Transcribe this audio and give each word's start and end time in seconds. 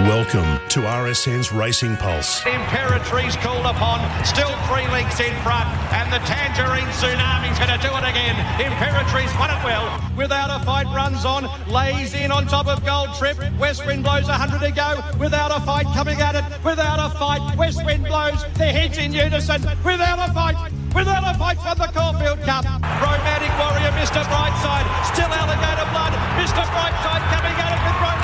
Welcome 0.00 0.60
to 0.68 0.80
RSN's 0.80 1.52
Racing 1.52 1.96
Pulse. 1.96 2.42
Imperatriz 2.42 3.34
called 3.40 3.64
upon, 3.64 4.04
still 4.26 4.52
three 4.68 4.86
lengths 4.92 5.20
in 5.20 5.32
front, 5.40 5.64
and 5.88 6.12
the 6.12 6.20
Tangerine 6.28 6.84
Tsunami's 6.92 7.56
going 7.56 7.72
to 7.72 7.80
do 7.80 7.88
it 7.88 8.04
again. 8.04 8.36
Imperatriz 8.60 9.32
won 9.40 9.48
it 9.48 9.64
well, 9.64 9.88
without 10.14 10.52
a 10.52 10.62
fight, 10.66 10.84
runs 10.94 11.24
on, 11.24 11.48
lays 11.72 12.12
in 12.12 12.30
on 12.30 12.46
top 12.46 12.66
of 12.66 12.84
Gold 12.84 13.08
Trip. 13.16 13.38
West 13.58 13.86
Wind 13.86 14.04
blows 14.04 14.28
100 14.28 14.60
to 14.60 14.70
go, 14.70 15.00
without 15.18 15.50
a 15.50 15.64
fight, 15.64 15.86
coming 15.94 16.20
at 16.20 16.34
it, 16.34 16.44
without 16.62 17.00
a 17.00 17.08
fight. 17.16 17.56
West 17.56 17.82
Wind 17.82 18.04
blows, 18.04 18.44
the 18.60 18.66
heads 18.66 18.98
in 18.98 19.14
unison, 19.14 19.62
without 19.82 20.28
a 20.28 20.30
fight. 20.34 20.72
Without 20.94 21.24
a 21.24 21.36
fight 21.38 21.56
for 21.60 21.74
the 21.74 21.88
Caulfield 21.92 22.40
Cup. 22.40 22.64
Romantic 22.64 23.52
Warrior, 23.60 23.92
Mr. 23.96 24.24
Brightside. 24.28 24.88
Still 25.12 25.28
Alligator 25.28 25.88
Blood. 25.92 26.12
Mr. 26.40 26.64
Brightside 26.72 27.20
coming 27.32 27.52
at 27.52 27.76
it 27.76 27.80
with 27.84 27.96
Romantic 28.00 28.15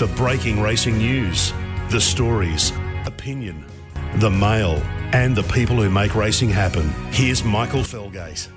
The 0.00 0.08
breaking 0.16 0.62
racing 0.62 0.96
news, 0.96 1.52
the 1.90 2.00
stories, 2.00 2.72
opinion, 3.04 3.66
the 4.16 4.30
mail, 4.30 4.80
and 5.12 5.36
the 5.36 5.44
people 5.52 5.76
who 5.76 5.90
make 5.90 6.16
racing 6.16 6.48
happen. 6.48 6.88
Here's 7.12 7.44
Michael 7.44 7.84
Felgate. 7.84 8.48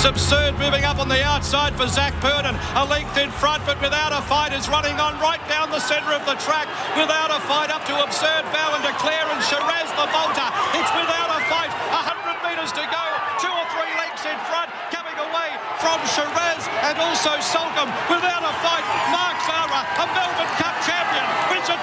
Absurde 0.00 0.56
moving 0.56 0.88
up 0.88 0.96
on 0.96 1.12
the 1.12 1.20
outside 1.20 1.76
for 1.76 1.84
Zac 1.86 2.16
Purton. 2.24 2.56
A 2.72 2.88
length 2.88 3.20
in 3.20 3.28
front, 3.28 3.60
but 3.68 3.76
without 3.84 4.16
a 4.16 4.24
fight 4.24 4.56
is 4.56 4.64
running 4.64 4.96
on 4.96 5.20
right 5.20 5.44
down 5.44 5.68
the 5.68 5.78
centre 5.78 6.16
of 6.16 6.24
the 6.24 6.40
track. 6.40 6.64
Without 6.96 7.28
a 7.28 7.36
fight 7.44 7.68
up 7.68 7.84
to 7.84 7.92
Absurde, 8.00 8.48
Vow 8.56 8.72
and 8.72 8.80
Declare 8.80 9.28
and 9.28 9.44
Sheraz 9.44 9.92
the 9.92 10.08
Volta. 10.08 10.48
It's 10.72 10.92
without 10.96 11.36
a 11.36 11.40
fight. 11.52 11.68
100 11.92 12.48
metres 12.48 12.72
to 12.80 12.84
go. 12.88 13.04
Two 13.44 13.52
or 13.52 13.66
three 13.76 13.92
lengths 14.00 14.24
in 14.24 14.40
front. 14.48 14.72
Coming 14.88 15.20
away 15.20 15.52
from 15.84 16.00
Sheraz 16.08 16.64
and 16.88 16.96
also 16.96 17.36
Soulcombe. 17.44 17.92
Without 18.08 18.40
a 18.40 18.54
fight, 18.64 18.84
Mark 19.12 19.29
Zahra, 19.50 19.82
a 19.82 20.06
Melbourne 20.14 20.54
Cup 20.62 20.76
champion, 20.86 21.24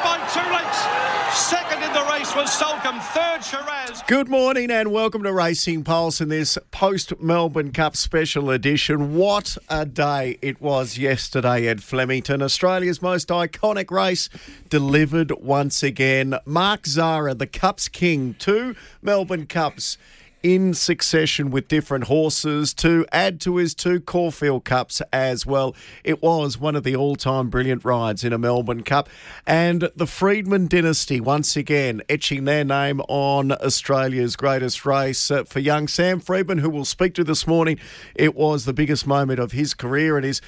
by 0.02 0.18
two 0.32 0.40
lengths. 0.54 1.38
Second 1.38 1.84
in 1.84 1.92
the 1.92 2.08
race 2.09 2.34
was 2.34 2.50
Soulcombe. 2.50 3.02
Third, 3.02 3.42
Sheraz. 3.42 4.08
Good 4.08 4.30
morning 4.30 4.72
and 4.72 4.94
welcome 4.94 5.22
to 5.24 5.34
Racing 5.34 5.84
Pulse 5.84 6.22
in 6.22 6.30
this 6.30 6.58
post 6.72 7.20
Melbourne 7.20 7.74
Cup 7.74 7.98
special 7.98 8.50
edition. 8.52 9.18
What 9.18 9.58
a 9.68 9.86
day 9.86 10.38
it 10.42 10.62
was 10.62 10.98
yesterday 10.98 11.68
at 11.68 11.82
Flemington. 11.82 12.42
Australia's 12.42 13.02
most 13.02 13.28
iconic 13.28 13.92
race 13.92 14.30
delivered 14.70 15.31
once 15.31 15.84
again. 15.84 16.36
Mark 16.46 16.88
Zahra, 16.88 17.34
the 17.34 17.48
Cups 17.48 17.90
King, 17.90 18.34
two 18.40 18.78
Melbourne 19.02 19.46
Cups 19.46 19.98
in 20.44 20.74
succession 20.74 21.50
with 21.50 21.68
different 21.68 22.06
horses 22.06 22.74
to 22.76 23.06
add 23.12 23.40
to 23.42 23.58
his 23.58 23.74
two 23.74 24.00
Caulfield 24.00 24.64
Cups 24.64 25.02
as 25.12 25.46
well. 25.46 25.76
It 26.04 26.22
was 26.22 26.58
one 26.58 26.76
of 26.76 26.84
the 26.84 26.96
all 26.96 27.16
time 27.16 27.50
brilliant 27.50 27.84
rides 27.84 28.24
in 28.24 28.34
a 28.34 28.38
Melbourne 28.38 28.84
Cup. 28.84 29.09
And 29.46 29.90
the 29.96 30.08
Freedman 30.08 30.68
dynasty, 30.68 31.20
once 31.20 31.56
again, 31.56 32.02
etching 32.09 32.46
their 32.46 32.64
name 32.64 33.02
on 33.08 33.52
Australia's 33.52 34.36
greatest 34.36 34.86
race. 34.86 35.31
Uh, 35.31 35.44
for 35.44 35.59
young 35.59 35.88
Sam 35.88 36.20
Freedman, 36.20 36.59
who 36.59 36.70
we'll 36.70 36.86
speak 36.86 37.14
to 37.16 37.24
this 37.24 37.47
morning, 37.47 37.80
it 38.16 38.36
was 38.36 38.66
the 38.66 38.74
biggest 38.74 39.08
moment 39.08 39.40
of 39.40 39.52
his 39.52 39.74
career 39.74 40.18
and 40.18 40.26
his 40.26 40.42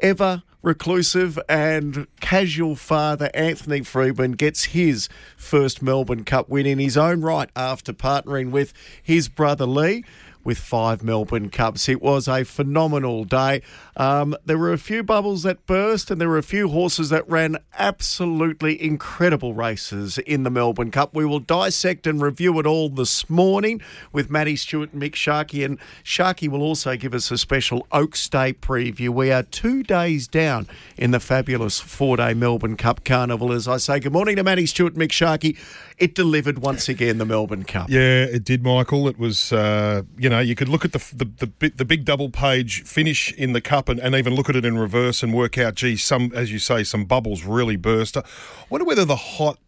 ever 0.00 0.42
reclusive 0.62 1.38
and 1.48 2.06
casual 2.20 2.76
father 2.76 3.30
Anthony 3.32 3.82
Freedman 3.82 4.32
gets 4.32 4.64
his 4.64 5.08
first 5.36 5.82
Melbourne 5.82 6.24
Cup 6.24 6.48
win 6.48 6.66
in 6.66 6.78
his 6.78 6.96
own 6.96 7.22
right 7.22 7.50
after 7.56 7.92
partnering 7.92 8.50
with 8.50 8.72
his 9.02 9.28
brother 9.28 9.66
Lee 9.66 10.04
with 10.44 10.58
five 10.58 11.02
Melbourne 11.02 11.50
Cups. 11.50 11.88
It 11.88 12.00
was 12.00 12.28
a 12.28 12.44
phenomenal 12.44 13.24
day. 13.24 13.62
Um, 13.96 14.36
there 14.44 14.58
were 14.58 14.72
a 14.72 14.78
few 14.78 15.02
bubbles 15.02 15.42
that 15.42 15.66
burst, 15.66 16.10
and 16.10 16.20
there 16.20 16.28
were 16.28 16.38
a 16.38 16.42
few 16.42 16.68
horses 16.68 17.10
that 17.10 17.28
ran 17.28 17.58
absolutely 17.78 18.82
incredible 18.82 19.54
races 19.54 20.18
in 20.18 20.42
the 20.42 20.50
Melbourne 20.50 20.90
Cup. 20.90 21.14
We 21.14 21.24
will 21.26 21.40
dissect 21.40 22.06
and 22.06 22.22
review 22.22 22.58
it 22.58 22.66
all 22.66 22.88
this 22.88 23.28
morning 23.28 23.82
with 24.12 24.30
Matty 24.30 24.56
Stewart 24.56 24.92
and 24.92 25.02
Mick 25.02 25.14
Sharkie, 25.14 25.64
and 25.64 25.78
Sharkie 26.02 26.48
will 26.48 26.62
also 26.62 26.96
give 26.96 27.14
us 27.14 27.30
a 27.30 27.36
special 27.36 27.86
Oaks 27.92 28.28
Day 28.28 28.52
preview. 28.52 29.10
We 29.10 29.30
are 29.30 29.42
two 29.42 29.82
days 29.82 30.28
down 30.28 30.66
in 30.96 31.10
the 31.10 31.20
fabulous 31.20 31.80
four-day 31.80 32.34
Melbourne 32.34 32.76
Cup 32.76 33.04
Carnival. 33.04 33.52
As 33.52 33.68
I 33.68 33.76
say, 33.76 34.00
good 34.00 34.12
morning 34.12 34.36
to 34.36 34.42
Matty 34.42 34.66
Stewart 34.66 34.94
and 34.94 35.02
Mick 35.02 35.12
Sharkie. 35.12 35.56
It 35.98 36.14
delivered 36.14 36.60
once 36.60 36.88
again 36.88 37.18
the 37.18 37.26
Melbourne 37.26 37.64
Cup. 37.64 37.90
Yeah, 37.90 38.24
it 38.24 38.44
did, 38.44 38.62
Michael. 38.62 39.06
It 39.06 39.18
was, 39.18 39.52
uh, 39.52 40.02
you 40.16 40.29
know, 40.29 40.29
you 40.38 40.54
could 40.54 40.68
look 40.68 40.84
at 40.84 40.92
the 40.92 40.98
the 41.14 41.50
the, 41.58 41.68
the 41.70 41.84
big 41.84 42.04
double 42.04 42.30
page 42.30 42.84
finish 42.84 43.32
in 43.32 43.52
the 43.52 43.60
cup 43.60 43.88
and, 43.88 43.98
and 43.98 44.14
even 44.14 44.34
look 44.34 44.48
at 44.48 44.54
it 44.56 44.64
in 44.64 44.78
reverse 44.78 45.22
and 45.22 45.34
work 45.34 45.58
out, 45.58 45.74
gee, 45.74 45.96
some 45.96 46.30
as 46.34 46.52
you 46.52 46.58
say, 46.60 46.84
some 46.84 47.04
bubbles 47.04 47.44
really 47.44 47.76
burst. 47.76 48.16
I 48.16 48.22
wonder 48.68 48.84
whether 48.84 49.04
the 49.04 49.16
hot 49.16 49.58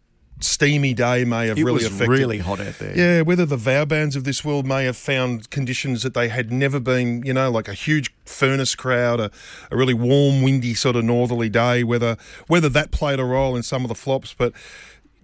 steamy 0.41 0.93
day 0.95 1.25
may 1.25 1.47
have 1.47 1.59
It 1.59 1.65
really 1.65 1.75
was 1.75 1.87
affected. 1.87 2.09
really 2.09 2.39
hot 2.39 2.61
out 2.61 2.79
there. 2.79 2.97
Yeah, 2.97 3.23
whether 3.23 3.47
the 3.47 3.57
Vaubans 3.57 4.17
of 4.17 4.25
this 4.25 4.45
world 4.45 4.67
may 4.67 4.85
have 4.85 4.97
found 4.97 5.51
conditions 5.51 6.03
that 6.03 6.15
they 6.15 6.29
had 6.29 6.51
never 6.51 6.81
been, 6.81 7.23
you 7.25 7.33
know, 7.33 7.51
like 7.51 7.69
a 7.69 7.75
huge 7.75 8.13
furnace 8.25 8.75
crowd, 8.75 9.21
a, 9.21 9.31
a 9.71 9.77
really 9.77 9.95
warm, 9.95 10.43
windy 10.43 10.75
sort 10.75 10.97
of 10.97 11.05
northerly 11.05 11.49
day, 11.49 11.85
whether 11.85 12.17
whether 12.47 12.69
that 12.69 12.91
played 12.91 13.21
a 13.21 13.25
role 13.25 13.57
in 13.57 13.63
some 13.63 13.85
of 13.85 13.89
the 13.89 13.95
flops. 13.95 14.35
But 14.35 14.53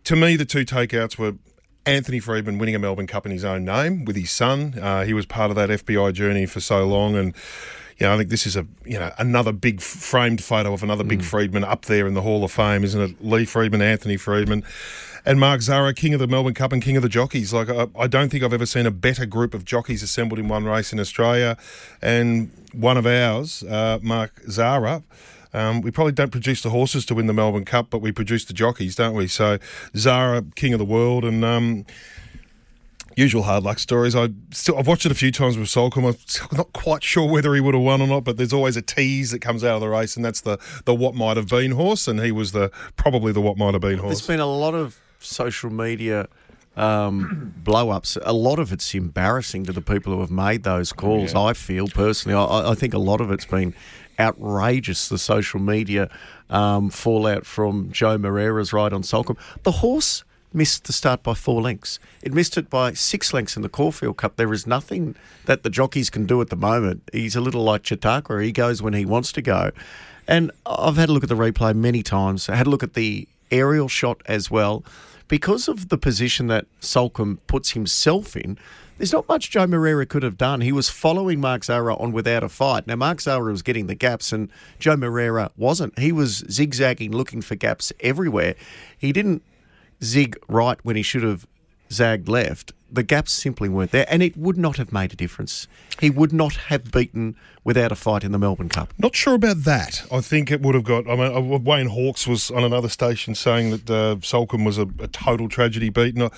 to 0.04 0.16
me, 0.16 0.36
the 0.36 0.44
two 0.44 0.64
takeouts 0.64 1.18
were 1.18 1.34
Anthony 1.88 2.20
Freedman 2.20 2.58
winning 2.58 2.74
a 2.74 2.78
Melbourne 2.78 3.06
Cup 3.06 3.24
in 3.24 3.32
his 3.32 3.44
own 3.44 3.64
name 3.64 4.04
with 4.04 4.16
his 4.16 4.30
son. 4.30 4.78
Uh, 4.80 5.04
he 5.04 5.14
was 5.14 5.26
part 5.26 5.50
of 5.50 5.56
that 5.56 5.70
FBI 5.70 6.12
journey 6.12 6.46
for 6.46 6.60
so 6.60 6.86
long, 6.86 7.16
and 7.16 7.34
you 7.98 8.06
know, 8.06 8.14
I 8.14 8.18
think 8.18 8.28
this 8.28 8.46
is 8.46 8.56
a 8.56 8.66
you 8.84 8.98
know 8.98 9.10
another 9.18 9.52
big 9.52 9.80
framed 9.80 10.42
photo 10.44 10.72
of 10.72 10.82
another 10.82 11.02
big 11.02 11.22
Freedman 11.22 11.64
up 11.64 11.86
there 11.86 12.06
in 12.06 12.14
the 12.14 12.22
Hall 12.22 12.44
of 12.44 12.52
Fame, 12.52 12.84
isn't 12.84 13.00
it? 13.00 13.24
Lee 13.24 13.44
Freedman, 13.44 13.82
Anthony 13.82 14.16
Freedman. 14.16 14.64
And 15.24 15.40
Mark 15.40 15.60
Zahra, 15.60 15.92
king 15.92 16.14
of 16.14 16.20
the 16.20 16.26
Melbourne 16.26 16.54
Cup 16.54 16.72
and 16.72 16.80
king 16.80 16.96
of 16.96 17.02
the 17.02 17.08
jockeys. 17.08 17.52
Like 17.52 17.68
I, 17.68 17.88
I 17.98 18.06
don't 18.06 18.30
think 18.30 18.44
I've 18.44 18.52
ever 18.52 18.66
seen 18.66 18.86
a 18.86 18.90
better 18.90 19.26
group 19.26 19.52
of 19.52 19.64
jockeys 19.64 20.02
assembled 20.02 20.38
in 20.38 20.48
one 20.48 20.64
race 20.64 20.92
in 20.92 21.00
Australia. 21.00 21.56
And 22.00 22.50
one 22.72 22.96
of 22.96 23.06
ours, 23.06 23.62
uh, 23.64 23.98
Mark 24.00 24.40
Zahra, 24.48 25.02
um, 25.54 25.80
we 25.80 25.90
probably 25.90 26.12
don't 26.12 26.30
produce 26.30 26.62
the 26.62 26.70
horses 26.70 27.06
to 27.06 27.14
win 27.14 27.26
the 27.26 27.32
Melbourne 27.32 27.64
Cup, 27.64 27.88
but 27.90 27.98
we 27.98 28.12
produce 28.12 28.44
the 28.44 28.52
jockeys, 28.52 28.96
don't 28.96 29.14
we? 29.14 29.26
So 29.26 29.58
Zahra, 29.96 30.44
king 30.56 30.72
of 30.72 30.78
the 30.78 30.84
world, 30.84 31.24
and 31.24 31.44
um, 31.44 31.86
usual 33.16 33.42
hard 33.42 33.64
luck 33.64 33.78
stories. 33.78 34.14
I 34.14 34.28
still 34.52 34.78
I've 34.78 34.86
watched 34.86 35.04
it 35.04 35.12
a 35.12 35.14
few 35.14 35.32
times 35.32 35.58
with 35.58 35.68
Soulcombe. 35.68 36.06
I'm 36.50 36.56
not 36.56 36.72
quite 36.72 37.02
sure 37.02 37.28
whether 37.28 37.54
he 37.54 37.60
would 37.60 37.74
have 37.74 37.82
won 37.82 38.00
or 38.00 38.06
not, 38.06 38.24
but 38.24 38.36
there's 38.36 38.52
always 38.52 38.76
a 38.76 38.82
tease 38.82 39.32
that 39.32 39.40
comes 39.40 39.64
out 39.64 39.74
of 39.74 39.80
the 39.80 39.88
race, 39.88 40.16
and 40.16 40.24
that's 40.24 40.40
the 40.40 40.58
the 40.84 40.94
what 40.94 41.14
might 41.14 41.36
have 41.36 41.48
been 41.48 41.72
horse, 41.72 42.06
and 42.06 42.20
he 42.20 42.32
was 42.32 42.52
the 42.52 42.70
probably 42.96 43.32
the 43.32 43.40
what 43.40 43.56
might 43.56 43.74
have 43.74 43.82
been 43.82 43.98
horse. 43.98 44.18
There's 44.20 44.26
been 44.26 44.40
a 44.40 44.46
lot 44.46 44.74
of 44.74 45.00
social 45.18 45.70
media 45.70 46.28
um, 46.76 47.54
blow 47.64 47.90
ups. 47.90 48.16
A 48.22 48.32
lot 48.32 48.58
of 48.58 48.72
it's 48.72 48.94
embarrassing 48.94 49.64
to 49.64 49.72
the 49.72 49.82
people 49.82 50.12
who 50.14 50.20
have 50.20 50.30
made 50.30 50.62
those 50.62 50.92
calls. 50.92 51.34
I 51.34 51.52
feel 51.54 51.88
personally, 51.88 52.36
I, 52.36 52.70
I 52.70 52.74
think 52.74 52.94
a 52.94 52.98
lot 52.98 53.20
of 53.20 53.30
it's 53.32 53.44
been 53.46 53.74
outrageous. 54.18 55.08
The 55.08 55.18
social 55.18 55.60
media 55.60 56.10
um, 56.50 56.90
fallout 56.90 57.46
from 57.46 57.90
Joe 57.92 58.18
Moreira's 58.18 58.72
ride 58.72 58.92
on 58.92 59.02
Soulcombe. 59.02 59.38
The 59.62 59.72
horse 59.72 60.24
missed 60.52 60.84
the 60.84 60.92
start 60.92 61.22
by 61.22 61.34
four 61.34 61.60
lengths. 61.60 61.98
It 62.22 62.32
missed 62.32 62.56
it 62.56 62.70
by 62.70 62.92
six 62.94 63.32
lengths 63.32 63.56
in 63.56 63.62
the 63.62 63.68
Caulfield 63.68 64.16
Cup. 64.16 64.36
There 64.36 64.52
is 64.52 64.66
nothing 64.66 65.14
that 65.44 65.62
the 65.62 65.70
jockeys 65.70 66.10
can 66.10 66.26
do 66.26 66.40
at 66.40 66.48
the 66.48 66.56
moment. 66.56 67.08
He's 67.12 67.36
a 67.36 67.40
little 67.40 67.62
like 67.62 67.84
Chautauqua. 67.84 68.42
He 68.42 68.52
goes 68.52 68.80
when 68.82 68.94
he 68.94 69.04
wants 69.04 69.32
to 69.32 69.42
go. 69.42 69.70
And 70.26 70.50
I've 70.66 70.96
had 70.96 71.08
a 71.08 71.12
look 71.12 71.22
at 71.22 71.28
the 71.28 71.36
replay 71.36 71.74
many 71.74 72.02
times. 72.02 72.48
I 72.48 72.56
had 72.56 72.66
a 72.66 72.70
look 72.70 72.82
at 72.82 72.94
the 72.94 73.28
aerial 73.50 73.88
shot 73.88 74.22
as 74.26 74.50
well. 74.50 74.84
Because 75.26 75.68
of 75.68 75.90
the 75.90 75.98
position 75.98 76.46
that 76.46 76.66
Soulcombe 76.80 77.38
puts 77.46 77.72
himself 77.72 78.34
in, 78.36 78.58
there's 78.98 79.12
not 79.12 79.28
much 79.28 79.50
Joe 79.50 79.66
Moreira 79.66 80.04
could 80.04 80.22
have 80.22 80.36
done. 80.36 80.60
He 80.60 80.72
was 80.72 80.88
following 80.88 81.40
Mark 81.40 81.64
Zahra 81.64 81.96
on 81.96 82.12
without 82.12 82.42
a 82.42 82.48
fight. 82.48 82.86
Now, 82.86 82.96
Mark 82.96 83.20
Zahra 83.20 83.50
was 83.50 83.62
getting 83.62 83.86
the 83.86 83.94
gaps, 83.94 84.32
and 84.32 84.50
Joe 84.78 84.96
Moreira 84.96 85.50
wasn't. 85.56 85.98
He 85.98 86.12
was 86.12 86.44
zigzagging, 86.50 87.12
looking 87.12 87.40
for 87.40 87.54
gaps 87.54 87.92
everywhere. 88.00 88.54
He 88.96 89.12
didn't 89.12 89.42
zig 90.02 90.36
right 90.48 90.78
when 90.82 90.96
he 90.96 91.02
should 91.02 91.22
have 91.22 91.46
zagged 91.90 92.28
left, 92.28 92.72
the 92.90 93.02
gaps 93.02 93.32
simply 93.32 93.68
weren't 93.68 93.90
there, 93.90 94.06
and 94.08 94.22
it 94.22 94.36
would 94.36 94.56
not 94.56 94.76
have 94.76 94.92
made 94.92 95.12
a 95.12 95.16
difference. 95.16 95.66
He 96.00 96.10
would 96.10 96.32
not 96.32 96.54
have 96.54 96.90
beaten 96.90 97.36
without 97.64 97.92
a 97.92 97.94
fight 97.94 98.24
in 98.24 98.32
the 98.32 98.38
Melbourne 98.38 98.68
Cup. 98.68 98.94
Not 98.98 99.14
sure 99.14 99.34
about 99.34 99.64
that. 99.64 100.06
I 100.10 100.20
think 100.20 100.50
it 100.50 100.62
would 100.62 100.74
have 100.74 100.84
got. 100.84 101.08
I 101.08 101.16
mean, 101.16 101.34
uh, 101.34 101.58
Wayne 101.58 101.88
Hawkes 101.88 102.26
was 102.26 102.50
on 102.50 102.64
another 102.64 102.88
station 102.88 103.34
saying 103.34 103.70
that 103.70 103.90
uh, 103.90 104.16
Soulcombe 104.20 104.64
was 104.64 104.78
a, 104.78 104.86
a 105.00 105.08
total 105.08 105.48
tragedy 105.48 105.90
beaten. 105.90 106.30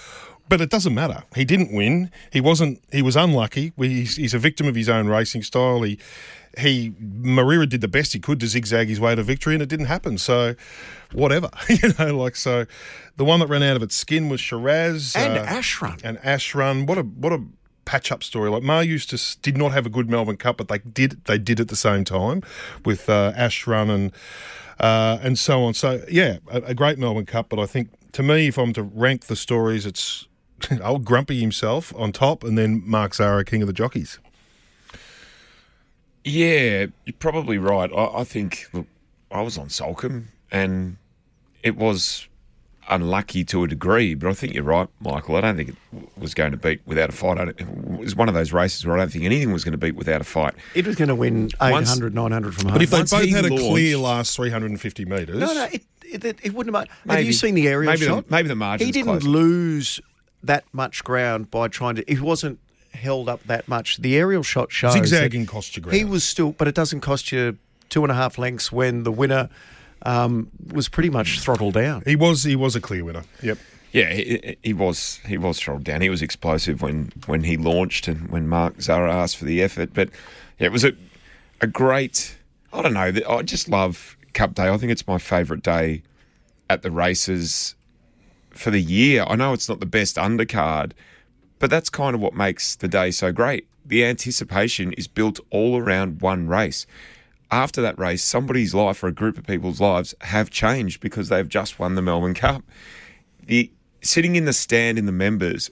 But 0.50 0.60
it 0.60 0.68
doesn't 0.68 0.94
matter. 0.94 1.22
He 1.36 1.44
didn't 1.44 1.72
win. 1.72 2.10
He 2.32 2.40
wasn't. 2.40 2.82
He 2.90 3.02
was 3.02 3.14
unlucky. 3.14 3.72
He's, 3.78 4.16
he's 4.16 4.34
a 4.34 4.38
victim 4.38 4.66
of 4.66 4.74
his 4.74 4.88
own 4.88 5.06
racing 5.06 5.44
style. 5.44 5.82
He 5.82 5.98
he 6.58 6.92
Moreira 6.98 7.66
did 7.66 7.80
the 7.80 7.88
best 7.88 8.12
he 8.12 8.18
could 8.18 8.40
to 8.40 8.48
zigzag 8.48 8.88
his 8.88 8.98
way 8.98 9.14
to 9.14 9.22
victory, 9.22 9.54
and 9.54 9.62
it 9.62 9.68
didn't 9.68 9.86
happen. 9.86 10.18
So, 10.18 10.56
whatever, 11.12 11.50
you 11.68 11.94
know, 11.98 12.18
like 12.18 12.34
so. 12.34 12.66
The 13.16 13.24
one 13.24 13.38
that 13.40 13.46
ran 13.46 13.62
out 13.62 13.76
of 13.76 13.82
its 13.82 13.94
skin 13.94 14.28
was 14.28 14.40
Sheraz 14.40 15.14
And 15.16 15.38
uh, 15.38 15.44
Ashrun. 15.46 16.00
and 16.02 16.18
Ashrun. 16.18 16.86
What 16.86 16.98
a 16.98 17.02
what 17.02 17.32
a 17.32 17.44
patch 17.84 18.10
up 18.10 18.24
story. 18.24 18.50
Like 18.50 18.64
Mar 18.64 18.82
used 18.82 19.10
to 19.10 19.40
did 19.42 19.56
not 19.56 19.70
have 19.70 19.86
a 19.86 19.90
good 19.90 20.10
Melbourne 20.10 20.36
Cup, 20.36 20.56
but 20.56 20.66
they 20.66 20.78
did 20.78 21.24
they 21.26 21.38
did 21.38 21.60
at 21.60 21.68
the 21.68 21.76
same 21.76 22.04
time 22.04 22.42
with 22.84 23.08
uh, 23.08 23.32
Ashrun 23.36 23.88
and 23.88 24.12
uh, 24.80 25.18
and 25.22 25.38
so 25.38 25.62
on. 25.62 25.74
So 25.74 26.02
yeah, 26.10 26.38
a, 26.50 26.62
a 26.62 26.74
great 26.74 26.98
Melbourne 26.98 27.26
Cup. 27.26 27.48
But 27.50 27.60
I 27.60 27.66
think 27.66 27.90
to 28.12 28.24
me, 28.24 28.48
if 28.48 28.58
I'm 28.58 28.72
to 28.72 28.82
rank 28.82 29.26
the 29.26 29.36
stories, 29.36 29.86
it's 29.86 30.26
old 30.82 31.04
Grumpy 31.04 31.40
himself 31.40 31.92
on 31.96 32.12
top, 32.12 32.42
and 32.44 32.56
then 32.58 32.82
Mark 32.86 33.14
Zahra, 33.14 33.44
king 33.44 33.62
of 33.62 33.66
the 33.66 33.72
jockeys. 33.72 34.18
Yeah, 36.24 36.86
you're 37.06 37.14
probably 37.18 37.58
right. 37.58 37.90
I, 37.92 38.18
I 38.20 38.24
think 38.24 38.66
look, 38.72 38.86
I 39.30 39.40
was 39.42 39.56
on 39.56 39.68
Soulcombe 39.68 40.24
and 40.52 40.96
it 41.62 41.76
was 41.76 42.26
unlucky 42.90 43.44
to 43.44 43.62
a 43.64 43.68
degree, 43.68 44.14
but 44.14 44.28
I 44.28 44.34
think 44.34 44.52
you're 44.52 44.64
right, 44.64 44.88
Michael. 45.00 45.36
I 45.36 45.40
don't 45.42 45.56
think 45.56 45.70
it 45.70 45.76
was 46.18 46.34
going 46.34 46.50
to 46.50 46.56
beat 46.56 46.80
without 46.84 47.08
a 47.08 47.12
fight. 47.12 47.38
I 47.38 47.44
don't- 47.46 47.60
It 47.60 47.98
was 48.00 48.14
one 48.16 48.28
of 48.28 48.34
those 48.34 48.52
races 48.52 48.84
where 48.84 48.96
I 48.96 48.98
don't 49.00 49.10
think 49.12 49.24
anything 49.24 49.52
was 49.52 49.64
going 49.64 49.72
to 49.72 49.78
beat 49.78 49.94
without 49.94 50.20
a 50.20 50.24
fight. 50.24 50.54
It 50.74 50.86
was 50.86 50.96
going 50.96 51.08
to 51.08 51.14
win 51.14 51.50
800, 51.62 52.14
900 52.14 52.54
from 52.54 52.64
home. 52.64 52.72
But 52.74 52.82
if 52.82 52.90
they 52.90 52.98
Once 52.98 53.12
both 53.12 53.22
he 53.22 53.30
had 53.30 53.44
a 53.46 53.48
launched- 53.48 53.64
clear 53.64 53.96
last 53.96 54.36
350 54.36 55.04
metres, 55.06 55.38
No, 55.38 55.46
no, 55.54 55.64
it, 55.72 55.82
it, 56.04 56.24
it, 56.24 56.38
it 56.42 56.52
wouldn't 56.52 56.74
have 56.74 56.82
made. 56.82 56.88
Have 56.90 57.06
Maybe- 57.06 57.26
you 57.28 57.32
seen 57.32 57.54
the 57.54 57.68
aerial 57.68 57.92
maybe 57.92 58.00
the- 58.04 58.10
shot? 58.10 58.30
maybe 58.30 58.48
the 58.48 58.56
margin's 58.56 58.88
He 58.88 58.92
didn't 58.92 59.06
close. 59.06 59.22
lose 59.24 60.00
that 60.42 60.64
much 60.72 61.04
ground 61.04 61.50
by 61.50 61.68
trying 61.68 61.96
to. 61.96 62.04
He 62.06 62.20
wasn't 62.20 62.58
held 62.92 63.28
up 63.28 63.42
that 63.44 63.68
much. 63.68 63.98
The 63.98 64.16
aerial 64.16 64.42
shot 64.42 64.72
shows 64.72 64.92
Zigzagging 64.92 65.46
cost 65.46 65.76
you 65.76 65.82
ground. 65.82 65.96
He 65.96 66.04
was 66.04 66.24
still, 66.24 66.52
but 66.52 66.68
it 66.68 66.74
doesn't 66.74 67.00
cost 67.00 67.32
you 67.32 67.58
two 67.88 68.02
and 68.02 68.10
a 68.10 68.14
half 68.14 68.38
lengths 68.38 68.72
when 68.72 69.02
the 69.02 69.12
winner 69.12 69.48
um, 70.02 70.50
was 70.72 70.88
pretty 70.88 71.10
much 71.10 71.40
throttled 71.40 71.74
down. 71.74 72.02
he 72.06 72.16
was 72.16 72.44
he 72.44 72.56
was 72.56 72.76
a 72.76 72.80
clear 72.80 73.04
winner. 73.04 73.24
Yep. 73.42 73.58
Yeah, 73.92 74.12
he, 74.12 74.56
he 74.62 74.72
was 74.72 75.20
he 75.26 75.36
was 75.36 75.58
throttled 75.58 75.84
down. 75.84 76.00
He 76.00 76.10
was 76.10 76.22
explosive 76.22 76.80
when, 76.80 77.12
when 77.26 77.42
he 77.42 77.56
launched 77.56 78.06
and 78.06 78.30
when 78.30 78.48
Mark 78.48 78.80
Zahra 78.80 79.12
asked 79.12 79.36
for 79.36 79.44
the 79.44 79.62
effort. 79.62 79.90
But 79.92 80.10
yeah, 80.58 80.66
it 80.66 80.72
was 80.72 80.84
a 80.84 80.92
a 81.60 81.66
great. 81.66 82.36
I 82.72 82.82
don't 82.82 82.94
know. 82.94 83.12
I 83.28 83.42
just 83.42 83.68
love 83.68 84.16
Cup 84.32 84.54
Day. 84.54 84.68
I 84.68 84.76
think 84.76 84.92
it's 84.92 85.06
my 85.06 85.18
favourite 85.18 85.62
day 85.62 86.02
at 86.68 86.82
the 86.82 86.90
races 86.90 87.74
for 88.60 88.70
the 88.70 88.80
year. 88.80 89.24
I 89.26 89.36
know 89.36 89.52
it's 89.52 89.68
not 89.68 89.80
the 89.80 89.86
best 89.86 90.16
undercard, 90.16 90.92
but 91.58 91.70
that's 91.70 91.90
kind 91.90 92.14
of 92.14 92.20
what 92.20 92.34
makes 92.34 92.76
the 92.76 92.88
day 92.88 93.10
so 93.10 93.32
great. 93.32 93.66
The 93.84 94.04
anticipation 94.04 94.92
is 94.92 95.08
built 95.08 95.40
all 95.50 95.78
around 95.78 96.20
one 96.20 96.46
race. 96.46 96.86
After 97.50 97.82
that 97.82 97.98
race, 97.98 98.22
somebody's 98.22 98.74
life 98.74 99.02
or 99.02 99.08
a 99.08 99.12
group 99.12 99.36
of 99.36 99.46
people's 99.46 99.80
lives 99.80 100.14
have 100.20 100.50
changed 100.50 101.00
because 101.00 101.28
they've 101.28 101.48
just 101.48 101.78
won 101.78 101.96
the 101.96 102.02
Melbourne 102.02 102.34
Cup. 102.34 102.62
The 103.44 103.72
sitting 104.02 104.36
in 104.36 104.44
the 104.44 104.52
stand 104.52 104.98
in 104.98 105.06
the 105.06 105.12
members, 105.12 105.70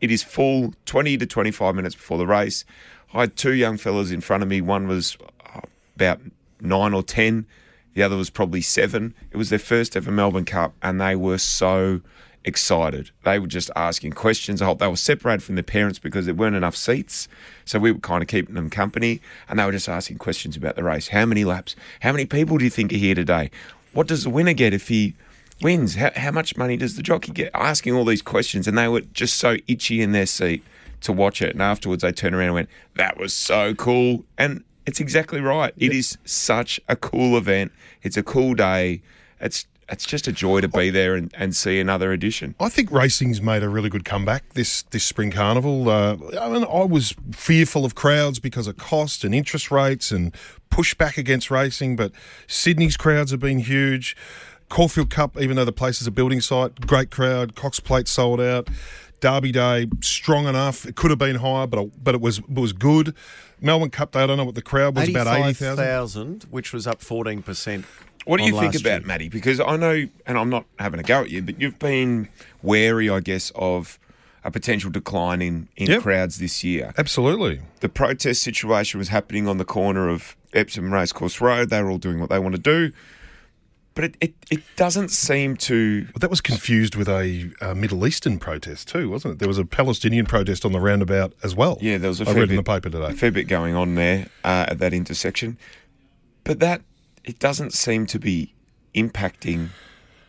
it 0.00 0.10
is 0.10 0.22
full 0.22 0.74
20 0.86 1.18
to 1.18 1.26
25 1.26 1.74
minutes 1.74 1.94
before 1.94 2.18
the 2.18 2.26
race. 2.26 2.64
I 3.12 3.20
had 3.20 3.36
two 3.36 3.52
young 3.52 3.76
fellas 3.76 4.10
in 4.10 4.20
front 4.20 4.42
of 4.42 4.48
me. 4.48 4.60
One 4.60 4.88
was 4.88 5.16
uh, 5.54 5.60
about 5.94 6.20
nine 6.60 6.94
or 6.94 7.02
10. 7.02 7.46
The 7.94 8.02
other 8.02 8.16
was 8.16 8.30
probably 8.30 8.62
seven. 8.62 9.14
It 9.30 9.36
was 9.36 9.50
their 9.50 9.58
first 9.58 9.96
ever 9.96 10.10
Melbourne 10.10 10.44
Cup, 10.44 10.74
and 10.82 11.00
they 11.00 11.16
were 11.16 11.38
so 11.38 12.00
excited. 12.44 13.10
They 13.24 13.38
were 13.38 13.46
just 13.46 13.70
asking 13.76 14.12
questions. 14.12 14.62
I 14.62 14.66
hope 14.66 14.78
they 14.78 14.88
were 14.88 14.96
separated 14.96 15.42
from 15.42 15.56
their 15.56 15.62
parents 15.62 15.98
because 15.98 16.26
there 16.26 16.34
weren't 16.34 16.56
enough 16.56 16.76
seats. 16.76 17.28
So 17.64 17.78
we 17.78 17.92
were 17.92 17.98
kind 17.98 18.22
of 18.22 18.28
keeping 18.28 18.54
them 18.54 18.70
company, 18.70 19.20
and 19.48 19.58
they 19.58 19.64
were 19.64 19.72
just 19.72 19.88
asking 19.88 20.18
questions 20.18 20.56
about 20.56 20.76
the 20.76 20.82
race. 20.82 21.08
How 21.08 21.26
many 21.26 21.44
laps? 21.44 21.76
How 22.00 22.12
many 22.12 22.26
people 22.26 22.58
do 22.58 22.64
you 22.64 22.70
think 22.70 22.92
are 22.92 22.96
here 22.96 23.14
today? 23.14 23.50
What 23.92 24.06
does 24.06 24.24
the 24.24 24.30
winner 24.30 24.52
get 24.52 24.72
if 24.72 24.88
he 24.88 25.14
wins? 25.60 25.96
How, 25.96 26.10
how 26.16 26.30
much 26.30 26.56
money 26.56 26.76
does 26.76 26.96
the 26.96 27.02
jockey 27.02 27.32
get? 27.32 27.50
Asking 27.54 27.94
all 27.94 28.04
these 28.04 28.22
questions, 28.22 28.66
and 28.66 28.78
they 28.78 28.88
were 28.88 29.02
just 29.02 29.36
so 29.36 29.56
itchy 29.66 30.00
in 30.00 30.12
their 30.12 30.26
seat 30.26 30.64
to 31.02 31.12
watch 31.12 31.42
it. 31.42 31.50
And 31.50 31.62
afterwards, 31.62 32.02
they 32.02 32.12
turned 32.12 32.34
around 32.34 32.46
and 32.46 32.54
went, 32.54 32.68
"That 32.96 33.18
was 33.18 33.32
so 33.32 33.74
cool." 33.74 34.24
And 34.38 34.64
it's 34.86 35.00
exactly 35.00 35.40
right. 35.40 35.74
It 35.76 35.92
is 35.92 36.18
such 36.24 36.80
a 36.88 36.96
cool 36.96 37.36
event. 37.36 37.72
It's 38.02 38.16
a 38.16 38.22
cool 38.22 38.54
day. 38.54 39.02
It's 39.40 39.66
it's 39.90 40.06
just 40.06 40.28
a 40.28 40.32
joy 40.32 40.60
to 40.60 40.68
be 40.68 40.90
there 40.90 41.14
and, 41.14 41.32
and 41.36 41.54
see 41.54 41.80
another 41.80 42.12
edition. 42.12 42.54
I 42.60 42.68
think 42.68 42.90
racing's 42.90 43.42
made 43.42 43.62
a 43.62 43.68
really 43.68 43.88
good 43.88 44.04
comeback 44.04 44.54
this 44.54 44.82
this 44.84 45.04
spring 45.04 45.30
carnival. 45.30 45.88
Uh, 45.88 46.16
I 46.40 46.48
mean, 46.48 46.64
I 46.64 46.84
was 46.84 47.14
fearful 47.32 47.84
of 47.84 47.94
crowds 47.94 48.38
because 48.38 48.66
of 48.66 48.76
cost 48.76 49.24
and 49.24 49.34
interest 49.34 49.70
rates 49.70 50.10
and 50.10 50.34
pushback 50.70 51.18
against 51.18 51.50
racing, 51.50 51.96
but 51.96 52.12
Sydney's 52.46 52.96
crowds 52.96 53.30
have 53.30 53.40
been 53.40 53.58
huge. 53.58 54.16
Caulfield 54.68 55.10
Cup, 55.10 55.36
even 55.40 55.56
though 55.56 55.64
the 55.64 55.72
place 55.72 56.00
is 56.00 56.06
a 56.06 56.12
building 56.12 56.40
site, 56.40 56.86
great 56.86 57.10
crowd. 57.10 57.56
Cox 57.56 57.80
Plate 57.80 58.06
sold 58.06 58.40
out. 58.40 58.68
Derby 59.18 59.52
Day 59.52 59.88
strong 60.00 60.46
enough. 60.46 60.86
It 60.86 60.96
could 60.96 61.10
have 61.10 61.18
been 61.18 61.36
higher, 61.36 61.66
but 61.66 62.02
but 62.02 62.14
it 62.14 62.20
was 62.20 62.38
it 62.38 62.48
was 62.54 62.72
good. 62.72 63.14
Melbourne 63.60 63.90
Cup 63.90 64.12
Day, 64.12 64.20
I 64.20 64.26
don't 64.26 64.38
know 64.38 64.44
what 64.44 64.54
the 64.54 64.62
crowd 64.62 64.96
was 64.96 65.08
about 65.08 65.26
eighty 65.26 65.52
thousand. 65.52 65.76
85,000, 65.76 66.46
which 66.50 66.72
was 66.72 66.86
up 66.86 67.00
14%. 67.00 67.84
What 68.26 68.38
do 68.38 68.44
you 68.44 68.58
think 68.58 68.74
about 68.74 69.00
year. 69.00 69.06
Matty? 69.06 69.28
Because 69.28 69.60
I 69.60 69.76
know, 69.76 70.06
and 70.26 70.38
I'm 70.38 70.50
not 70.50 70.64
having 70.78 71.00
a 71.00 71.02
go 71.02 71.22
at 71.22 71.30
you, 71.30 71.42
but 71.42 71.60
you've 71.60 71.78
been 71.78 72.28
wary, 72.62 73.08
I 73.08 73.20
guess, 73.20 73.50
of 73.54 73.98
a 74.44 74.50
potential 74.50 74.90
decline 74.90 75.42
in, 75.42 75.68
in 75.76 75.88
Yep. 75.88 76.02
crowds 76.02 76.38
this 76.38 76.62
year. 76.64 76.92
Absolutely. 76.96 77.60
The 77.80 77.88
protest 77.88 78.42
situation 78.42 78.98
was 78.98 79.08
happening 79.08 79.48
on 79.48 79.58
the 79.58 79.64
corner 79.64 80.08
of 80.08 80.36
Epsom 80.52 80.92
Racecourse 80.92 81.40
Road. 81.40 81.70
They 81.70 81.82
were 81.82 81.90
all 81.90 81.98
doing 81.98 82.20
what 82.20 82.30
they 82.30 82.38
want 82.38 82.54
to 82.54 82.60
do. 82.60 82.92
But 83.94 84.04
it, 84.04 84.16
it, 84.20 84.34
it 84.50 84.62
doesn't 84.76 85.10
seem 85.10 85.56
to. 85.58 86.06
But 86.12 86.22
that 86.22 86.30
was 86.30 86.40
confused 86.40 86.94
with 86.94 87.08
a, 87.08 87.50
uh 87.60 87.74
Middle 87.74 88.06
Eastern 88.06 88.38
protest 88.38 88.88
too, 88.88 89.10
wasn't 89.10 89.34
it? 89.34 89.38
There 89.40 89.48
was 89.48 89.58
a 89.58 89.64
Palestinian 89.64 90.26
protest 90.26 90.64
on 90.64 90.72
the 90.72 90.78
roundabout 90.80 91.32
as 91.42 91.54
well. 91.56 91.76
Yeah, 91.80 91.98
there 91.98 92.08
was 92.08 92.20
a 92.20 92.22
I 92.22 92.26
fair 92.26 92.34
read 92.34 92.48
bit, 92.48 92.50
in 92.50 92.56
the 92.56 92.62
paper 92.62 92.88
today. 92.88 93.06
A 93.06 93.12
fair 93.12 93.32
bit 93.32 93.48
going 93.48 93.74
on 93.74 93.96
there 93.96 94.26
uh, 94.44 94.66
at 94.68 94.78
that 94.78 94.94
intersection. 94.94 95.58
But 96.44 96.60
that, 96.60 96.82
it 97.24 97.38
doesn't 97.38 97.72
seem 97.72 98.06
to 98.06 98.18
be 98.18 98.54
impacting 98.94 99.68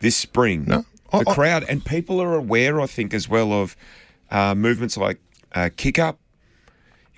this 0.00 0.16
spring. 0.16 0.64
No. 0.66 0.84
The 1.12 1.18
I- 1.18 1.30
I- 1.30 1.34
crowd, 1.34 1.64
and 1.68 1.84
people 1.84 2.20
are 2.22 2.34
aware, 2.34 2.80
I 2.80 2.86
think, 2.86 3.12
as 3.14 3.28
well 3.28 3.52
of 3.52 3.76
uh, 4.30 4.54
movements 4.54 4.96
like 4.96 5.18
uh, 5.52 5.68
Kick 5.76 5.98
Up. 5.98 6.18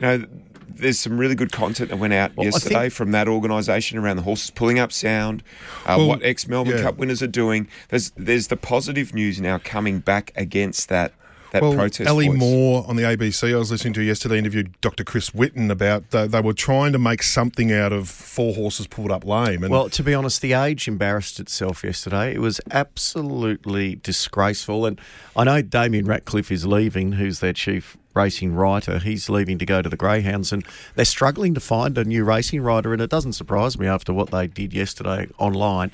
You 0.01 0.07
know, 0.07 0.25
there's 0.69 0.99
some 0.99 1.17
really 1.19 1.37
good 1.37 1.53
content 1.53 1.91
that 1.91 1.99
went 1.99 2.13
out 2.13 2.35
Well, 2.37 2.47
yesterday 2.47 2.75
think- 2.83 2.93
from 2.95 3.13
that 3.13 3.29
organisation 3.29 3.99
around 3.99 4.17
the 4.17 4.23
horses 4.23 4.51
pulling 4.51 4.79
up 4.81 4.91
sound, 4.91 5.45
uh, 5.87 5.95
Well, 5.99 6.09
what 6.09 6.23
ex 6.25 6.49
Melbourne 6.49 6.77
yeah. 6.79 6.83
Cup 6.83 6.97
winners 6.99 7.23
are 7.23 7.29
doing. 7.29 7.69
There's 7.91 8.11
there's 8.17 8.49
the 8.49 8.57
positive 8.57 9.15
news 9.15 9.41
now 9.41 9.59
coming 9.63 10.01
back 10.01 10.33
against 10.35 10.89
that 10.89 11.13
that 11.55 11.63
well, 11.63 11.75
protest. 11.75 12.09
Ellie 12.09 12.27
voice. 12.27 12.39
Moore 12.39 12.85
on 12.89 12.97
the 12.97 13.05
ABC, 13.05 13.55
I 13.55 13.57
was 13.57 13.71
listening 13.71 13.95
to 13.95 14.03
yesterday, 14.03 14.39
interviewed 14.39 14.75
Dr. 14.81 15.05
Chris 15.05 15.33
Whitton 15.33 15.71
about 15.71 16.11
they, 16.11 16.27
they 16.27 16.41
were 16.41 16.53
trying 16.53 16.93
to 16.93 16.99
make 16.99 17.23
something 17.23 17.73
out 17.73 17.93
of 17.93 18.09
four 18.09 18.55
horses 18.55 18.89
pulled 18.89 19.13
up 19.13 19.25
lame. 19.25 19.63
And 19.63 19.71
Well, 19.71 19.89
to 19.89 20.03
be 20.03 20.15
honest, 20.15 20.43
the 20.43 20.53
age 20.53 20.89
embarrassed 20.89 21.39
itself 21.39 21.85
yesterday. 21.85 22.35
It 22.35 22.41
was 22.41 22.61
absolutely 22.73 23.95
disgraceful. 23.95 24.85
And 24.85 25.01
I 25.37 25.45
know 25.45 25.63
Damien 25.63 26.07
Ractliffe 26.07 26.51
is 26.51 26.67
leaving, 26.67 27.13
who's 27.13 27.39
their 27.39 27.53
chief 27.53 27.97
racing 28.15 28.53
writer. 28.55 28.99
He's 28.99 29.29
leaving 29.29 29.59
to 29.59 29.67
go 29.67 29.81
to 29.81 29.89
the 29.89 29.97
Greyhounds, 29.97 30.53
and 30.53 30.65
they're 30.97 31.05
struggling 31.05 31.55
to 31.55 31.61
find 31.61 31.97
a 31.97 32.05
new 32.05 32.25
racing 32.25 32.63
rider. 32.63 32.93
And 32.93 33.01
it 33.01 33.11
doesn't 33.11 33.35
surprise 33.35 33.79
me 33.79 33.87
after 33.87 34.13
what 34.13 34.31
they 34.33 34.49
did 34.49 34.73
yesterday 34.73 35.29
online. 35.39 35.93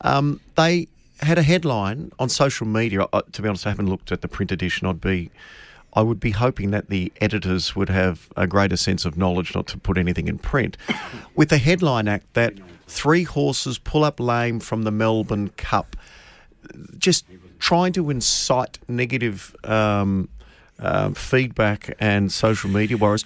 Um, 0.00 0.40
they 0.56 0.88
had 1.20 1.38
a 1.38 1.42
headline 1.42 2.12
on 2.18 2.28
social 2.28 2.66
media. 2.66 3.06
Uh, 3.12 3.22
to 3.32 3.42
be 3.42 3.48
honest, 3.48 3.66
I 3.66 3.70
haven't 3.70 3.88
looked 3.88 4.12
at 4.12 4.20
the 4.20 4.28
print 4.28 4.52
edition. 4.52 4.86
I'd 4.86 5.00
be. 5.00 5.30
I 5.96 6.02
would 6.02 6.18
be 6.18 6.32
hoping 6.32 6.72
that 6.72 6.88
the 6.88 7.12
editors 7.20 7.76
would 7.76 7.88
have 7.88 8.28
a 8.36 8.48
greater 8.48 8.76
sense 8.76 9.04
of 9.04 9.16
knowledge 9.16 9.54
not 9.54 9.68
to 9.68 9.78
put 9.78 9.96
anything 9.96 10.26
in 10.26 10.38
print. 10.38 10.76
With 11.36 11.50
the 11.50 11.58
headline 11.58 12.08
act 12.08 12.34
that 12.34 12.54
three 12.88 13.22
horses 13.22 13.78
pull 13.78 14.02
up 14.02 14.18
lame 14.18 14.58
from 14.58 14.82
the 14.82 14.90
Melbourne 14.90 15.50
Cup, 15.50 15.96
just 16.98 17.26
trying 17.60 17.92
to 17.92 18.10
incite 18.10 18.80
negative 18.88 19.54
um, 19.62 20.28
um, 20.80 21.14
feedback 21.14 21.94
and 22.00 22.32
social 22.32 22.70
media 22.70 22.96
wars 22.96 23.24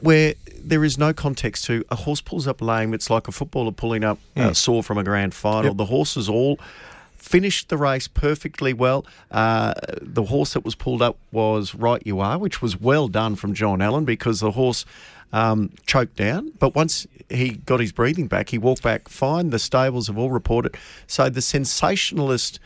where 0.00 0.34
there 0.62 0.84
is 0.84 0.98
no 0.98 1.12
context 1.12 1.64
to 1.64 1.84
a 1.90 1.96
horse 1.96 2.20
pulls 2.20 2.46
up 2.46 2.60
lame. 2.60 2.94
It's 2.94 3.10
like 3.10 3.28
a 3.28 3.32
footballer 3.32 3.72
pulling 3.72 4.04
up 4.04 4.18
uh, 4.36 4.52
sore 4.52 4.82
from 4.82 4.98
a 4.98 5.04
grand 5.04 5.34
final. 5.34 5.74
The 5.74 5.86
horses 5.86 6.28
all 6.28 6.58
finished 7.28 7.68
the 7.68 7.76
race 7.76 8.08
perfectly 8.08 8.72
well. 8.72 9.04
Uh, 9.30 9.74
the 10.00 10.24
horse 10.24 10.54
that 10.54 10.64
was 10.64 10.74
pulled 10.74 11.02
up 11.02 11.18
was 11.30 11.74
Right 11.74 12.02
You 12.06 12.20
Are, 12.20 12.38
which 12.38 12.62
was 12.62 12.80
well 12.80 13.06
done 13.08 13.36
from 13.36 13.52
John 13.52 13.82
Allen 13.82 14.04
because 14.04 14.40
the 14.40 14.52
horse 14.52 14.86
um, 15.32 15.70
choked 15.86 16.16
down. 16.16 16.52
But 16.58 16.74
once 16.74 17.06
he 17.28 17.50
got 17.50 17.80
his 17.80 17.92
breathing 17.92 18.28
back, 18.28 18.48
he 18.48 18.58
walked 18.58 18.82
back 18.82 19.08
fine. 19.08 19.50
The 19.50 19.58
stables 19.58 20.06
have 20.06 20.16
all 20.16 20.30
reported. 20.30 20.76
So 21.06 21.28
the 21.28 21.42
sensationalist 21.42 22.58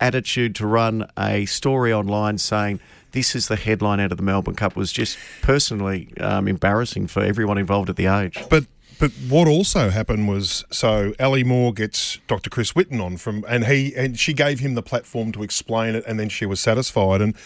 attitude 0.00 0.54
to 0.54 0.66
run 0.66 1.10
a 1.18 1.46
story 1.46 1.92
online 1.92 2.38
saying 2.38 2.78
this 3.12 3.34
is 3.34 3.48
the 3.48 3.56
headline 3.56 3.98
out 3.98 4.12
of 4.12 4.18
the 4.18 4.22
Melbourne 4.22 4.54
Cup 4.54 4.76
was 4.76 4.92
just 4.92 5.18
personally 5.42 6.12
um, 6.20 6.46
embarrassing 6.46 7.06
for 7.06 7.22
everyone 7.22 7.58
involved 7.58 7.88
at 7.88 7.96
the 7.96 8.06
age. 8.06 8.38
But 8.50 8.66
but 8.98 9.10
what 9.28 9.46
also 9.46 9.90
happened 9.90 10.28
was 10.28 10.64
so 10.70 11.14
Ali 11.20 11.44
Moore 11.44 11.72
gets 11.72 12.18
Dr. 12.26 12.50
Chris 12.50 12.74
Whitton 12.74 13.00
on 13.00 13.16
from 13.16 13.44
and 13.48 13.66
he 13.66 13.94
and 13.94 14.18
she 14.18 14.32
gave 14.32 14.60
him 14.60 14.74
the 14.74 14.82
platform 14.82 15.32
to 15.32 15.42
explain 15.42 15.94
it 15.94 16.04
and 16.06 16.18
then 16.18 16.28
she 16.28 16.46
was 16.46 16.60
satisfied 16.60 17.20
and 17.20 17.36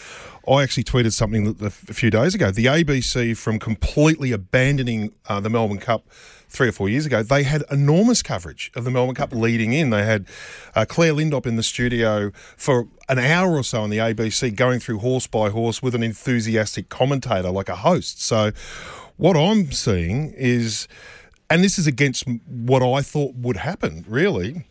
I 0.47 0.63
actually 0.63 0.85
tweeted 0.85 1.13
something 1.13 1.55
a 1.61 1.69
few 1.69 2.09
days 2.09 2.33
ago. 2.33 2.49
The 2.49 2.65
ABC 2.65 3.37
from 3.37 3.59
completely 3.59 4.31
abandoning 4.31 5.13
uh, 5.27 5.39
the 5.39 5.49
Melbourne 5.49 5.77
Cup 5.77 6.07
three 6.49 6.67
or 6.67 6.71
four 6.71 6.89
years 6.89 7.05
ago, 7.05 7.23
they 7.23 7.43
had 7.43 7.63
enormous 7.71 8.21
coverage 8.21 8.71
of 8.75 8.83
the 8.83 8.91
Melbourne 8.91 9.15
Cup 9.15 9.31
leading 9.33 9.73
in. 9.73 9.89
They 9.89 10.03
had 10.03 10.25
uh, 10.75 10.85
Claire 10.87 11.13
Lindop 11.13 11.45
in 11.45 11.55
the 11.55 11.63
studio 11.63 12.31
for 12.57 12.87
an 13.07 13.19
hour 13.19 13.55
or 13.55 13.63
so 13.63 13.81
on 13.81 13.89
the 13.89 13.97
ABC, 13.97 14.55
going 14.55 14.79
through 14.79 14.99
horse 14.99 15.27
by 15.27 15.49
horse 15.49 15.81
with 15.81 15.95
an 15.95 16.03
enthusiastic 16.03 16.89
commentator 16.89 17.51
like 17.51 17.69
a 17.69 17.77
host. 17.77 18.21
So, 18.21 18.51
what 19.17 19.37
I'm 19.37 19.71
seeing 19.71 20.33
is, 20.35 20.87
and 21.51 21.63
this 21.63 21.77
is 21.77 21.85
against 21.85 22.25
what 22.47 22.81
I 22.81 23.01
thought 23.01 23.35
would 23.35 23.57
happen, 23.57 24.05
really. 24.07 24.65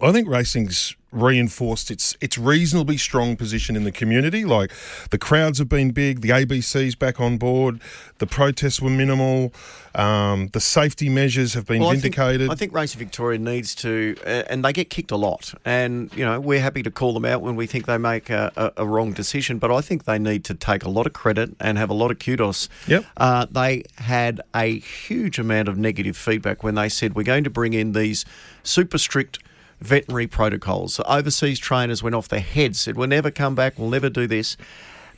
I 0.00 0.12
think 0.12 0.28
racing's 0.28 0.96
reinforced 1.12 1.90
its 1.90 2.16
its 2.20 2.38
reasonably 2.38 2.96
strong 2.96 3.36
position 3.36 3.76
in 3.76 3.84
the 3.84 3.92
community. 3.92 4.44
Like 4.44 4.72
the 5.10 5.18
crowds 5.18 5.58
have 5.58 5.68
been 5.68 5.90
big, 5.90 6.22
the 6.22 6.30
ABC's 6.30 6.94
back 6.94 7.20
on 7.20 7.36
board, 7.36 7.80
the 8.18 8.26
protests 8.26 8.80
were 8.80 8.90
minimal, 8.90 9.52
um, 9.94 10.48
the 10.52 10.60
safety 10.60 11.08
measures 11.08 11.54
have 11.54 11.66
been 11.66 11.80
Well, 11.80 11.90
I 11.90 11.94
vindicated. 11.94 12.40
think, 12.40 12.52
I 12.52 12.54
think 12.54 12.74
Racing 12.74 12.98
Victoria 12.98 13.38
needs 13.38 13.74
to, 13.76 14.16
uh, 14.24 14.44
and 14.48 14.64
they 14.64 14.72
get 14.72 14.90
kicked 14.90 15.10
a 15.10 15.16
lot. 15.16 15.52
And, 15.64 16.10
you 16.16 16.24
know, 16.24 16.40
we're 16.40 16.60
happy 16.60 16.82
to 16.82 16.90
call 16.90 17.12
them 17.12 17.24
out 17.24 17.42
when 17.42 17.56
we 17.56 17.66
think 17.66 17.86
they 17.86 17.98
make 17.98 18.30
a, 18.30 18.52
a, 18.56 18.84
a 18.84 18.86
wrong 18.86 19.12
decision, 19.12 19.58
but 19.58 19.70
I 19.70 19.80
think 19.80 20.04
they 20.04 20.18
need 20.18 20.44
to 20.46 20.54
take 20.54 20.84
a 20.84 20.88
lot 20.88 21.06
of 21.06 21.12
credit 21.12 21.54
and 21.60 21.76
have 21.78 21.90
a 21.90 21.94
lot 21.94 22.10
of 22.10 22.18
kudos. 22.18 22.68
Yep. 22.86 23.04
Uh, 23.16 23.46
they 23.50 23.84
had 23.96 24.40
a 24.54 24.78
huge 24.78 25.38
amount 25.38 25.68
of 25.68 25.76
negative 25.76 26.16
feedback 26.16 26.62
when 26.62 26.74
they 26.74 26.88
said, 26.88 27.14
we're 27.14 27.22
going 27.22 27.44
to 27.44 27.50
bring 27.50 27.74
in 27.74 27.92
these 27.92 28.24
super 28.62 28.98
strict 28.98 29.38
veterinary 29.82 30.26
protocols. 30.26 31.00
Overseas 31.06 31.58
trainers 31.58 32.02
went 32.02 32.14
off 32.14 32.28
their 32.28 32.40
heads, 32.40 32.80
said, 32.80 32.96
we'll 32.96 33.08
never 33.08 33.30
come 33.30 33.54
back, 33.54 33.78
we'll 33.78 33.90
never 33.90 34.08
do 34.08 34.26
this. 34.26 34.56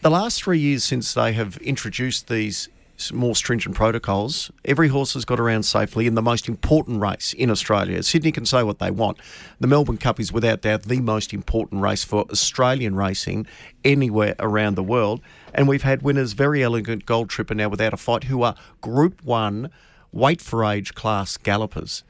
The 0.03 0.11
last 0.11 0.43
three 0.43 0.59
years 0.59 0.85
since 0.85 1.15
they 1.15 1.33
have 1.33 1.57
introduced 1.59 2.29
these 2.29 2.69
more 3.13 3.35
stringent 3.35 3.75
protocols, 3.75 4.51
every 4.65 4.89
horse 4.89 5.15
has 5.15 5.25
got 5.25 5.41
around 5.41 5.65
safely 5.65 6.07
in 6.07 6.15
the 6.15 6.23
most 6.23 6.49
important 6.49 7.01
race 7.01 7.33
in 7.33 7.51
Australia. 7.51 8.03
Sydney 8.03 8.31
can 8.31 8.47
say 8.47 8.63
what 8.63 8.79
they 8.79 8.91
want. 8.91 9.19
The 9.59 9.67
Melbourne 9.67 9.97
Cup 9.97 10.21
is 10.21 10.33
without 10.33 10.63
doubt 10.63 10.83
the 10.85 11.01
most 11.01 11.33
important 11.33 11.83
race 11.83 12.05
for 12.05 12.25
Australian 12.31 12.95
racing 12.95 13.47
anywhere 13.85 14.35
around 14.39 14.77
the 14.77 14.83
world. 14.83 15.21
And 15.53 15.67
we've 15.67 15.83
had 15.83 16.03
winners, 16.03 16.35
very 16.35 16.63
elegant 16.63 17.07
Gold 17.07 17.31
Tripper 17.31 17.55
now 17.55 17.69
without 17.69 17.93
a 17.93 17.97
fight, 17.97 18.25
who 18.25 18.43
are 18.43 18.55
Group 18.81 19.25
1 19.25 19.71
weight 20.13 20.41
for 20.41 20.65
age 20.65 20.95
class 20.95 21.37
gallopers. 21.37 22.05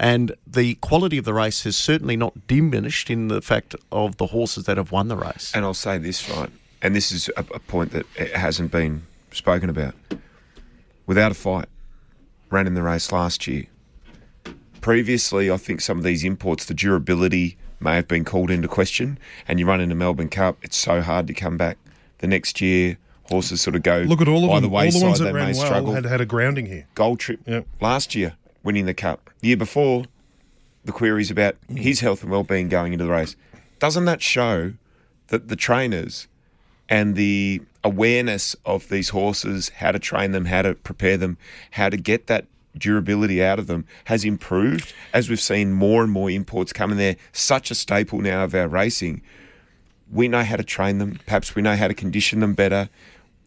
And 0.00 0.34
the 0.46 0.76
quality 0.76 1.18
of 1.18 1.26
the 1.26 1.34
race 1.34 1.64
has 1.64 1.76
certainly 1.76 2.16
not 2.16 2.46
diminished 2.46 3.10
in 3.10 3.28
the 3.28 3.42
fact 3.42 3.76
of 3.92 4.16
the 4.16 4.28
horses 4.28 4.64
that 4.64 4.78
have 4.78 4.90
won 4.90 5.08
the 5.08 5.16
race. 5.16 5.52
And 5.54 5.62
I'll 5.62 5.74
say 5.74 5.98
this, 5.98 6.26
right? 6.30 6.48
And 6.80 6.96
this 6.96 7.12
is 7.12 7.28
a, 7.36 7.40
a 7.40 7.58
point 7.58 7.92
that 7.92 8.06
it 8.16 8.34
hasn't 8.34 8.72
been 8.72 9.02
spoken 9.30 9.68
about. 9.68 9.94
Without 11.06 11.30
a 11.30 11.34
fight, 11.34 11.66
ran 12.48 12.66
in 12.66 12.72
the 12.72 12.82
race 12.82 13.12
last 13.12 13.46
year. 13.46 13.66
Previously, 14.80 15.50
I 15.50 15.58
think 15.58 15.82
some 15.82 15.98
of 15.98 16.04
these 16.04 16.24
imports, 16.24 16.64
the 16.64 16.72
durability 16.72 17.58
may 17.78 17.96
have 17.96 18.08
been 18.08 18.24
called 18.24 18.50
into 18.50 18.68
question. 18.68 19.18
And 19.46 19.60
you 19.60 19.66
run 19.66 19.82
in 19.82 19.90
the 19.90 19.94
Melbourne 19.94 20.30
Cup, 20.30 20.56
it's 20.62 20.78
so 20.78 21.02
hard 21.02 21.26
to 21.26 21.34
come 21.34 21.58
back. 21.58 21.76
The 22.18 22.26
next 22.26 22.62
year, 22.62 22.96
horses 23.24 23.60
sort 23.60 23.76
of 23.76 23.82
go. 23.82 23.98
Look 23.98 24.22
at 24.22 24.28
all 24.28 24.44
of 24.44 24.48
by 24.50 24.60
them. 24.60 24.70
The 24.70 24.76
all 24.76 24.90
the 24.90 25.04
ones 25.04 25.18
that 25.18 25.26
they 25.26 25.32
ran 25.32 25.52
may 25.52 25.58
well 25.58 25.66
struggle. 25.66 25.92
had 25.92 26.06
had 26.06 26.22
a 26.22 26.26
grounding 26.26 26.64
here. 26.66 26.86
Gold 26.94 27.20
Trip 27.20 27.40
Yep. 27.46 27.66
last 27.82 28.14
year, 28.14 28.36
winning 28.62 28.86
the 28.86 28.94
cup. 28.94 29.30
The 29.40 29.48
year 29.48 29.56
before, 29.56 30.04
the 30.84 30.92
queries 30.92 31.30
about 31.30 31.56
his 31.68 32.00
health 32.00 32.22
and 32.22 32.30
well-being 32.30 32.68
going 32.68 32.92
into 32.92 33.04
the 33.04 33.10
race. 33.10 33.36
Doesn't 33.78 34.04
that 34.06 34.22
show 34.22 34.74
that 35.28 35.48
the 35.48 35.56
trainers 35.56 36.28
and 36.88 37.14
the 37.14 37.62
awareness 37.84 38.56
of 38.64 38.88
these 38.88 39.10
horses, 39.10 39.70
how 39.76 39.92
to 39.92 39.98
train 39.98 40.32
them, 40.32 40.46
how 40.46 40.62
to 40.62 40.74
prepare 40.74 41.16
them, 41.16 41.38
how 41.72 41.88
to 41.88 41.96
get 41.96 42.26
that 42.26 42.46
durability 42.76 43.42
out 43.42 43.58
of 43.58 43.66
them 43.66 43.84
has 44.04 44.24
improved 44.24 44.92
as 45.12 45.28
we've 45.28 45.40
seen 45.40 45.72
more 45.72 46.02
and 46.02 46.12
more 46.12 46.30
imports 46.30 46.72
come 46.72 46.92
in 46.92 46.98
there. 46.98 47.16
Such 47.32 47.70
a 47.70 47.74
staple 47.74 48.20
now 48.20 48.44
of 48.44 48.54
our 48.54 48.68
racing. 48.68 49.22
We 50.10 50.28
know 50.28 50.42
how 50.42 50.56
to 50.56 50.64
train 50.64 50.98
them. 50.98 51.18
Perhaps 51.26 51.54
we 51.54 51.62
know 51.62 51.76
how 51.76 51.88
to 51.88 51.94
condition 51.94 52.40
them 52.40 52.54
better 52.54 52.88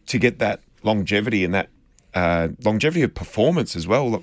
to 0.06 0.18
get 0.18 0.38
that 0.38 0.60
longevity 0.82 1.44
and 1.44 1.54
that 1.54 1.68
uh, 2.14 2.48
longevity 2.64 3.02
of 3.02 3.14
performance 3.14 3.74
as 3.76 3.86
well. 3.86 4.22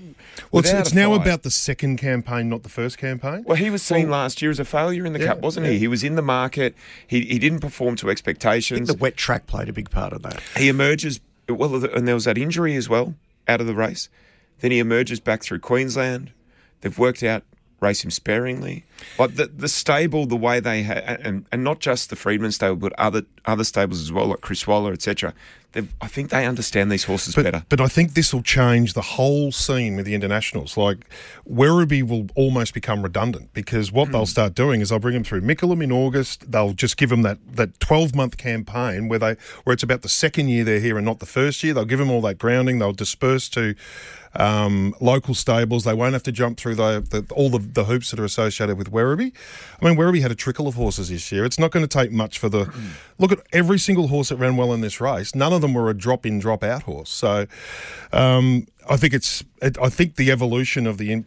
Well, 0.52 0.62
it's, 0.62 0.72
it's 0.72 0.94
now 0.94 1.14
about 1.14 1.44
the 1.44 1.52
second 1.52 1.98
campaign, 1.98 2.50
not 2.50 2.64
the 2.64 2.70
first 2.70 2.98
campaign. 2.98 3.44
well, 3.46 3.58
he 3.58 3.70
was 3.70 3.84
seen 3.84 4.10
last 4.10 4.42
year 4.42 4.50
as 4.52 4.60
a 4.60 4.66
failure 4.66 5.06
in 5.06 5.14
the 5.14 5.20
Yeah, 5.20 5.28
cup, 5.28 5.42
wasn't 5.42 5.66
yeah. 5.66 5.74
he? 5.74 5.80
He 5.80 5.88
was 5.88 6.04
in 6.04 6.16
the 6.16 6.22
market. 6.22 6.76
He 7.06 7.22
he 7.26 7.38
didn't 7.40 7.60
perform 7.60 7.96
to 7.98 8.06
I 8.06 8.10
think 8.10 8.12
expectations. 8.14 8.88
the 8.88 8.96
wet 8.96 9.18
track 9.18 9.46
played 9.48 9.70
a 9.70 9.74
big 9.74 9.90
part 9.90 10.14
of 10.14 10.22
that. 10.24 10.42
he 10.58 10.70
emerges 10.70 11.20
well, 11.50 11.84
and 11.86 12.08
there 12.08 12.16
was 12.16 12.26
that 12.26 12.38
injury 12.38 12.76
as 12.76 12.88
well 12.88 13.16
out 13.48 13.60
of 13.62 13.68
the 13.68 13.76
race. 13.76 14.08
Then 14.60 14.72
he 14.72 14.80
emerges 14.80 15.20
back 15.20 15.42
through 15.44 15.60
Queensland. 15.60 16.32
They've 16.82 16.98
worked 16.98 17.24
out 17.24 17.44
race 17.82 18.04
him 18.06 18.12
sparingly. 18.12 18.84
Like 19.18 19.36
the 19.36 19.48
the 19.48 19.68
stable, 19.68 20.26
the 20.28 20.36
way 20.38 20.60
they 20.60 20.84
ha- 20.84 20.94
and 20.94 21.46
and 21.52 21.64
not 21.64 21.80
just 21.80 22.10
the 22.10 22.16
Freedman 22.16 22.52
stable, 22.52 22.76
but 22.76 22.94
other 23.00 23.24
other 23.46 23.64
stables 23.64 24.00
as 24.02 24.12
well, 24.12 24.28
like 24.28 24.42
Chris 24.42 24.66
Waller, 24.68 24.94
etc. 24.94 25.34
I 26.02 26.08
think 26.08 26.32
they 26.32 26.46
understand 26.46 26.92
these 26.92 27.06
horses 27.06 27.34
But, 27.34 27.44
better. 27.46 27.64
but 27.70 27.80
I 27.80 27.88
think 27.88 28.14
this 28.14 28.34
will 28.34 28.44
change 28.44 28.92
the 28.94 29.02
whole 29.02 29.54
scene 29.54 29.96
with 29.96 30.06
the 30.06 30.14
internationals. 30.14 30.76
Like, 30.76 31.06
Werribee 31.50 32.04
will 32.06 32.28
almost 32.36 32.74
become 32.74 33.04
redundant 33.04 33.54
because 33.54 33.90
what 33.90 34.08
Hmm. 34.08 34.12
they'll 34.12 34.26
start 34.26 34.54
doing 34.54 34.82
is 34.82 34.90
they'll 34.90 35.00
bring 35.00 35.14
them 35.14 35.24
through 35.24 35.40
Mickleham 35.44 35.82
in 35.82 35.90
August. 35.90 36.52
They'll 36.52 36.74
just 36.74 36.98
give 36.98 37.10
them 37.10 37.22
that 37.22 37.38
that 37.56 37.80
twelve 37.80 38.14
month 38.14 38.36
campaign 38.38 39.08
where 39.08 39.18
they 39.20 39.36
where 39.64 39.74
it's 39.74 39.82
about 39.84 40.02
the 40.02 40.10
second 40.10 40.50
year 40.50 40.66
they're 40.66 40.82
here 40.82 40.98
and 40.98 41.06
not 41.06 41.20
the 41.20 41.26
first 41.26 41.64
year. 41.64 41.74
They'll 41.74 41.86
give 41.86 42.00
them 42.00 42.12
all 42.12 42.22
that 42.22 42.38
grounding. 42.38 42.80
They'll 42.80 42.92
disperse 42.92 43.48
to 43.50 43.74
um, 44.36 44.96
local 45.00 45.34
stables. 45.34 45.84
They 45.84 45.94
won't 45.94 46.14
have 46.14 46.24
to 46.24 46.32
jump 46.32 46.58
through 46.58 46.76
the, 46.76 47.06
the 47.10 47.34
all 47.34 47.50
the, 47.50 47.60
the 47.60 47.86
hoops 47.86 48.12
that 48.12 48.20
are 48.20 48.26
associated 48.26 48.78
with 48.78 48.92
Werribee. 48.92 49.34
I 49.82 49.86
mean, 49.86 49.98
Werribee 49.98 50.22
had 50.22 50.32
a 50.32 50.36
trickle 50.36 50.68
of 50.68 50.76
horses 50.76 51.10
this 51.10 51.32
year. 51.32 51.46
It's 51.46 51.60
not 51.60 51.72
going 51.72 51.86
to 51.86 52.00
take 52.00 52.12
much 52.12 52.40
for 52.40 52.50
the 52.50 52.74
look 53.18 53.32
at 53.32 53.40
every 53.52 53.80
single 53.80 54.08
horse 54.08 54.30
that 54.30 54.38
ran 54.38 54.58
well 54.58 54.74
in 54.74 54.82
this 54.82 55.02
race. 55.02 55.36
None 55.36 55.54
of 55.54 55.62
them 55.62 55.74
were 55.74 55.90
a 55.90 55.94
drop 55.94 56.26
in, 56.26 56.40
drop 56.40 56.64
out 56.64 56.84
horse. 56.84 57.10
So 57.10 57.48
um, 58.14 58.68
I 58.90 58.98
think 58.98 59.14
it's 59.14 59.44
it, 59.62 59.78
I 59.82 59.90
think 59.90 60.16
the 60.16 60.32
evolution 60.32 60.88
of 60.88 60.98
the. 60.98 61.24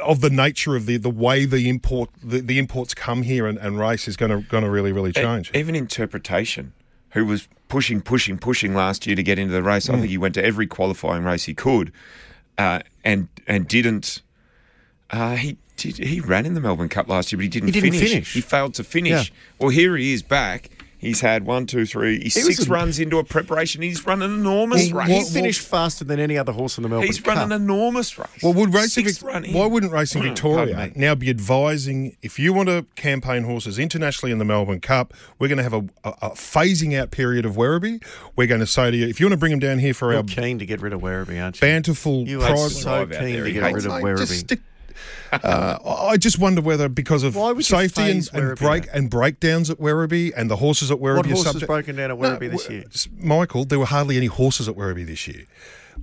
Of 0.00 0.20
the 0.20 0.30
nature 0.30 0.76
of 0.76 0.86
the, 0.86 0.96
the 0.96 1.10
way 1.10 1.44
the 1.44 1.68
import 1.68 2.10
the, 2.22 2.40
the 2.40 2.60
imports 2.60 2.94
come 2.94 3.22
here 3.22 3.48
and, 3.48 3.58
and 3.58 3.80
race 3.80 4.06
is 4.06 4.16
going 4.16 4.30
to 4.30 4.48
going 4.48 4.62
to 4.62 4.70
really 4.70 4.92
really 4.92 5.10
change. 5.10 5.50
Even 5.56 5.74
interpretation, 5.74 6.72
who 7.10 7.24
was 7.24 7.48
pushing, 7.68 8.00
pushing, 8.00 8.38
pushing 8.38 8.74
last 8.74 9.06
year 9.06 9.16
to 9.16 9.22
get 9.22 9.38
into 9.38 9.52
the 9.52 9.62
race. 9.62 9.88
I 9.88 9.94
Mm. 9.94 9.98
think 10.00 10.10
he 10.10 10.18
went 10.18 10.34
to 10.34 10.44
every 10.44 10.66
qualifying 10.66 11.24
race 11.24 11.44
he 11.44 11.54
could, 11.54 11.92
uh, 12.56 12.80
and 13.04 13.28
and 13.46 13.66
didn't. 13.68 14.22
Uh, 15.10 15.36
he 15.36 15.56
did. 15.76 15.96
He 15.98 16.20
ran 16.20 16.44
in 16.46 16.54
the 16.54 16.60
Melbourne 16.60 16.88
Cup 16.88 17.08
last 17.08 17.32
year, 17.32 17.38
but 17.38 17.42
he 17.44 17.48
didn't, 17.48 17.68
He 17.68 17.80
didn't 17.80 17.92
finish. 17.92 18.10
finish. 18.10 18.32
He 18.34 18.40
failed 18.40 18.74
to 18.74 18.84
finish. 18.84 19.32
Well, 19.58 19.70
here 19.70 19.96
he 19.96 20.12
is 20.12 20.22
back. 20.22 20.70
He's 20.98 21.20
had 21.20 21.46
one, 21.46 21.66
two, 21.66 21.86
three. 21.86 22.20
He's 22.20 22.34
He 22.34 22.42
six 22.42 22.66
a- 22.66 22.70
runs 22.70 22.98
into 22.98 23.18
a 23.18 23.24
preparation. 23.24 23.82
He's 23.82 24.04
run 24.04 24.20
an 24.20 24.32
enormous 24.34 24.86
He, 24.88 24.92
race. 24.92 25.08
he 25.28 25.32
finished 25.32 25.60
faster 25.60 26.04
than 26.04 26.18
any 26.18 26.36
other 26.36 26.52
horse 26.52 26.76
in 26.76 26.82
the 26.82 26.88
Melbourne 26.88 27.06
Cup. 27.08 27.14
He's 27.16 27.24
run 27.26 27.36
Cup. 27.36 27.46
an 27.46 27.52
enormous 27.52 28.18
race. 28.18 28.28
Well, 28.42 28.52
would 28.54 28.74
Racing 28.74 29.04
Vic- 29.04 29.22
run 29.22 29.44
why 29.52 29.66
wouldn't 29.66 29.92
Racing 29.92 30.22
mm, 30.22 30.26
Victoria 30.28 30.90
now 30.96 31.14
be 31.14 31.30
advising 31.30 32.16
if 32.20 32.38
you 32.38 32.52
want 32.52 32.68
to 32.68 32.84
campaign 32.96 33.44
horses 33.44 33.78
internationally 33.78 34.32
in 34.32 34.38
the 34.38 34.44
Melbourne 34.44 34.80
Cup, 34.80 35.14
we're 35.38 35.48
going 35.48 35.58
to 35.58 35.62
have 35.62 35.72
a, 35.74 35.84
a, 36.04 36.10
a 36.22 36.30
phasing 36.30 36.98
out 36.98 37.10
period 37.12 37.46
of 37.46 37.54
Werribee. 37.54 38.02
We're 38.36 38.46
going 38.48 38.60
to 38.60 38.66
say 38.66 38.90
to 38.90 38.96
you, 38.96 39.06
if 39.06 39.20
you 39.20 39.26
want 39.26 39.32
to 39.34 39.38
bring 39.38 39.50
them 39.50 39.60
down 39.60 39.78
here 39.78 39.94
for 39.94 40.08
our 40.08 40.14
You're 40.14 40.24
keen 40.24 40.58
to 40.58 40.66
get 40.66 40.80
rid 40.80 40.92
of 40.92 41.00
Werribee, 41.00 41.40
aren't 41.42 41.56
you? 41.56 41.60
banterful 41.60 42.26
You 42.26 42.42
are 42.42 42.48
private 42.48 42.70
so 42.70 43.06
keen 43.06 43.44
to 43.44 43.52
get 43.52 43.72
rid 43.72 43.86
of 43.86 43.92
Mate, 43.92 44.02
Werribee. 44.04 44.58
Uh, 45.32 45.78
I 46.10 46.16
just 46.16 46.38
wonder 46.38 46.60
whether 46.60 46.88
because 46.88 47.22
of 47.22 47.36
Why 47.36 47.48
would 47.48 47.58
you 47.58 47.62
safety 47.62 48.02
and, 48.02 48.28
and 48.32 48.58
break 48.58 48.88
and 48.92 49.10
breakdowns 49.10 49.70
at 49.70 49.78
Werribee 49.78 50.32
and 50.36 50.50
the 50.50 50.56
horses 50.56 50.90
at 50.90 50.98
Werribee. 50.98 51.16
What 51.16 51.26
horses 51.26 51.44
subject- 51.44 51.66
broken 51.66 51.96
down 51.96 52.10
at 52.10 52.18
Werribee 52.18 52.50
this 52.50 52.68
year? 52.68 52.84
Michael, 53.18 53.64
there 53.64 53.78
were 53.78 53.86
hardly 53.86 54.16
any 54.16 54.26
horses 54.26 54.68
at 54.68 54.74
Werribee 54.76 55.06
this 55.06 55.26
year. 55.28 55.44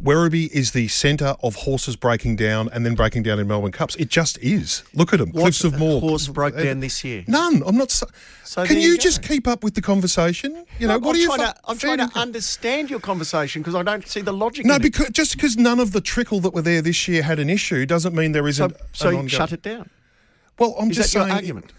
Werribee 0.04 0.50
is 0.52 0.72
the 0.72 0.88
centre 0.88 1.36
of 1.42 1.56
horses 1.56 1.96
breaking 1.96 2.36
down 2.36 2.70
and 2.72 2.86
then 2.86 2.96
breaking 2.96 3.24
down 3.24 3.40
in 3.40 3.48
Melbourne 3.48 3.72
Cups. 3.72 3.96
It 3.96 4.10
just 4.10 4.38
is. 4.40 4.84
Look 4.94 5.14
at 5.14 5.20
them. 5.20 5.30
What 5.32 5.42
Cliffs 5.42 5.64
of 5.64 5.80
Moher. 5.80 6.00
horse 6.00 6.28
broke 6.28 6.56
down 6.56 6.80
this 6.80 7.04
year? 7.04 7.24
None. 7.28 7.64
I'm 7.66 7.78
not. 7.78 7.90
So, 7.92 8.06
So 8.44 8.66
can 8.66 8.78
you, 8.78 8.90
you 8.90 8.98
just 8.98 9.24
keep 9.24 9.48
up 9.48 9.64
with 9.64 9.74
the 9.74 9.82
conversation? 9.82 10.66
You 10.80 10.88
know 10.88 10.96
I'm, 10.96 11.02
what 11.02 11.10
I'm 11.12 11.16
are 11.16 11.20
you? 11.20 11.26
trying, 11.28 11.40
to, 11.40 11.56
I'm 11.66 11.78
trying 11.78 11.98
to 11.98 12.10
understand 12.20 12.90
your 12.90 13.00
conversation 13.00 13.62
because 13.62 13.76
I 13.76 13.84
don't 13.84 14.08
see 14.08 14.22
the 14.22 14.34
logic. 14.34 14.66
No, 14.66 14.78
because 14.78 15.10
just 15.10 15.36
because 15.36 15.58
none 15.58 15.80
of 15.80 15.92
the 15.92 16.02
trickle 16.02 16.40
that 16.42 16.54
were 16.54 16.62
there 16.62 16.82
this 16.82 17.08
year 17.08 17.24
had 17.24 17.40
an 17.40 17.50
issue 17.50 17.86
doesn't 17.86 18.14
mean 18.14 18.32
there 18.34 18.44
so, 18.44 18.48
isn't. 18.66 18.78
so 18.94 19.08
ongoing- 19.10 19.28
shut 19.28 19.52
it 19.54 19.62
down. 19.62 19.90
Well, 20.60 20.76
I'm 20.80 20.92
Is 20.92 20.98
just 20.98 21.12
saying. 21.12 21.32
argument? 21.32 21.74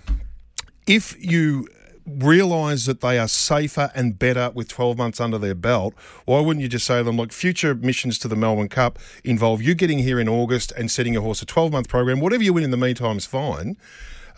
if 0.87 1.17
you 1.25 1.67
realise 2.07 2.87
that 2.87 3.01
they 3.01 3.19
are 3.19 3.29
safer 3.29 3.91
and 3.95 4.19
better 4.19 4.51
with 4.55 4.69
12 4.69 4.97
months 4.97 5.21
under 5.21 5.39
their 5.39 5.55
belt, 5.55 5.95
why 6.25 6.41
wouldn't 6.41 6.63
you 6.63 6.69
just 6.69 6.87
say 6.87 6.99
to 6.99 7.05
them, 7.05 7.17
look, 7.17 7.33
future 7.33 7.75
missions 7.75 8.19
to 8.21 8.29
the 8.29 8.37
Melbourne 8.37 8.69
Cup 8.69 8.99
involve 9.25 9.61
you 9.63 9.75
getting 9.75 9.99
here 9.99 10.21
in 10.21 10.29
August 10.29 10.73
and 10.73 10.91
setting 10.91 11.13
your 11.13 11.23
horse 11.23 11.43
a 11.43 11.47
12 11.47 11.73
month 11.73 11.89
program. 11.89 12.21
Whatever 12.21 12.43
you 12.43 12.53
win 12.53 12.65
in 12.65 12.71
the 12.71 12.77
meantime 12.77 13.17
is 13.19 13.27
fine. 13.27 13.77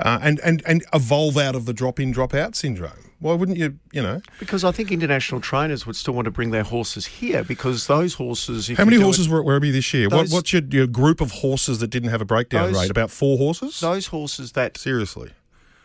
Uh, 0.00 0.16
and, 0.22 0.38
and, 0.44 0.62
and 0.64 0.84
evolve 0.94 1.36
out 1.36 1.56
of 1.56 1.66
the 1.66 1.72
drop 1.72 1.98
in, 1.98 2.12
drop 2.12 2.32
out 2.32 2.54
syndrome. 2.54 3.10
Why 3.18 3.34
wouldn't 3.34 3.58
you, 3.58 3.80
you 3.90 4.00
know? 4.00 4.20
Because 4.38 4.62
I 4.62 4.70
think 4.70 4.92
international 4.92 5.40
trainers 5.40 5.88
would 5.88 5.96
still 5.96 6.14
want 6.14 6.26
to 6.26 6.30
bring 6.30 6.52
their 6.52 6.62
horses 6.62 7.04
here 7.04 7.42
because 7.42 7.88
those 7.88 8.14
horses. 8.14 8.70
If 8.70 8.78
How 8.78 8.84
many 8.84 9.00
horses 9.00 9.26
it- 9.26 9.30
were 9.30 9.40
at 9.40 9.46
Werribee 9.46 9.72
this 9.72 9.92
year? 9.92 10.08
Those- 10.08 10.30
what, 10.30 10.36
what's 10.36 10.52
your, 10.52 10.62
your 10.70 10.86
group 10.86 11.20
of 11.20 11.32
horses 11.32 11.80
that 11.80 11.88
didn't 11.88 12.10
have 12.10 12.20
a 12.20 12.24
breakdown 12.24 12.72
Those- 12.72 12.82
rate? 12.82 12.90
About 12.92 13.10
four 13.10 13.38
horses? 13.38 13.80
Those 13.80 14.06
horses 14.06 14.52
that. 14.52 14.78
Seriously. 14.78 15.32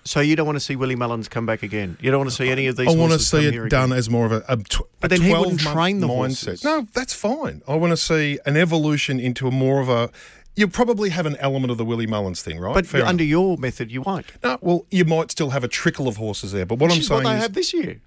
So 0.05 0.19
you 0.19 0.35
don't 0.35 0.45
want 0.45 0.57
to 0.57 0.59
see 0.59 0.75
Willie 0.75 0.95
Mullins 0.95 1.29
come 1.29 1.45
back 1.45 1.63
again. 1.63 1.97
You 2.01 2.11
don't 2.11 2.19
want 2.19 2.29
to 2.29 2.35
see 2.35 2.49
any 2.49 2.67
of 2.67 2.75
these. 2.75 2.89
I 2.93 2.95
want 2.97 3.13
to 3.13 3.19
see 3.19 3.45
it 3.47 3.69
done 3.69 3.85
again. 3.91 3.97
as 3.97 4.09
more 4.09 4.25
of 4.25 4.31
a, 4.33 4.43
a, 4.49 4.57
tw- 4.57 4.81
But 4.99 5.09
then 5.11 5.21
he 5.21 5.33
wouldn't 5.33 5.61
train 5.61 5.99
the 6.01 6.07
mindset. 6.07 6.11
horses. 6.45 6.63
No, 6.65 6.87
that's 6.93 7.13
fine. 7.13 7.61
I 7.67 7.75
want 7.75 7.91
to 7.91 7.97
see 7.97 8.37
an 8.45 8.57
evolution 8.57 9.19
into 9.19 9.47
a 9.47 9.51
more 9.51 9.79
of 9.79 9.87
a. 9.89 10.09
You 10.55 10.67
probably 10.67 11.09
have 11.11 11.25
an 11.25 11.35
element 11.37 11.71
of 11.71 11.77
the 11.77 11.85
Willie 11.85 12.05
Mullins 12.05 12.41
thing, 12.43 12.59
right? 12.59 12.73
But 12.75 12.85
Fair 12.85 13.05
under 13.05 13.23
enough. 13.23 13.29
your 13.29 13.57
method, 13.57 13.91
you 13.91 14.01
won't. 14.01 14.25
no, 14.43 14.57
well, 14.61 14.85
you 14.91 15.03
might 15.05 15.31
still 15.31 15.49
have 15.51 15.63
a 15.63 15.67
trickle 15.69 16.07
of 16.07 16.17
horses 16.17 16.51
there. 16.51 16.65
But 16.65 16.79
what 16.79 16.87
Which 16.89 16.95
I'm 16.95 16.99
is 17.01 17.07
saying 17.07 17.23
what 17.23 17.29
they 17.29 17.35
is 17.37 17.41
have 17.41 17.53
this 17.53 17.73
year. 17.73 18.01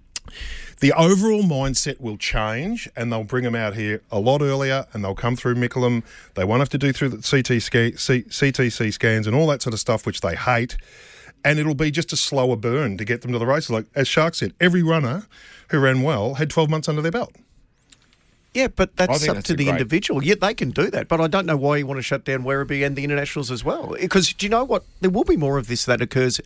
the 0.80 0.92
overall 0.92 1.42
mindset 1.42 1.98
will 2.00 2.18
change, 2.18 2.88
and 2.94 3.10
they'll 3.10 3.24
bring 3.24 3.42
them 3.42 3.54
out 3.56 3.74
here 3.74 4.00
a 4.12 4.20
lot 4.20 4.42
earlier, 4.42 4.86
and 4.92 5.02
they'll 5.02 5.14
come 5.14 5.34
through 5.34 5.54
Mickleham. 5.56 6.02
They 6.34 6.44
won't 6.44 6.60
have 6.60 6.68
to 6.68 6.78
do 6.78 6.92
through 6.92 7.08
the 7.08 7.16
CT 7.16 7.60
sca- 7.62 7.98
C- 7.98 8.24
CTC 8.28 8.92
scans 8.92 9.26
and 9.26 9.34
all 9.34 9.46
that 9.48 9.62
sort 9.62 9.72
of 9.74 9.80
stuff, 9.80 10.04
which 10.06 10.20
they 10.20 10.36
hate. 10.36 10.76
And 11.48 11.58
it'll 11.58 11.74
be 11.74 11.90
just 11.90 12.12
a 12.12 12.16
slower 12.16 12.56
burn 12.56 12.98
to 12.98 13.04
get 13.04 13.22
them 13.22 13.32
to 13.32 13.38
the 13.38 13.46
races. 13.46 13.70
Like 13.70 13.86
as 13.94 14.08
Shark 14.08 14.34
said, 14.34 14.52
every 14.60 14.82
runner 14.82 15.26
who 15.70 15.78
ran 15.78 16.02
well 16.02 16.34
had 16.34 16.50
12 16.50 16.68
months 16.68 16.88
under 16.88 17.00
their 17.02 17.12
belt. 17.12 17.32
Yeah, 18.52 18.68
but 18.68 18.96
that's 18.96 19.28
up 19.28 19.34
that's 19.36 19.48
to 19.48 19.54
the 19.54 19.64
great- 19.64 19.72
individual. 19.74 20.24
Yeah, 20.24 20.34
they 20.40 20.54
can 20.54 20.70
do 20.70 20.90
that, 20.90 21.08
but 21.08 21.20
I 21.20 21.26
don't 21.26 21.44
know 21.44 21.58
why 21.58 21.76
you 21.76 21.86
want 21.86 21.98
to 21.98 22.02
shut 22.02 22.24
down 22.24 22.42
Werribee 22.42 22.86
and 22.86 22.96
the 22.96 23.04
internationals 23.04 23.50
as 23.50 23.62
well. 23.62 23.94
Because 24.00 24.32
do 24.32 24.46
you 24.46 24.50
know 24.50 24.64
what? 24.64 24.82
There 25.02 25.10
will 25.10 25.24
be 25.24 25.36
more 25.36 25.58
of 25.58 25.68
this 25.68 25.84
that 25.84 26.00
occurs 26.00 26.40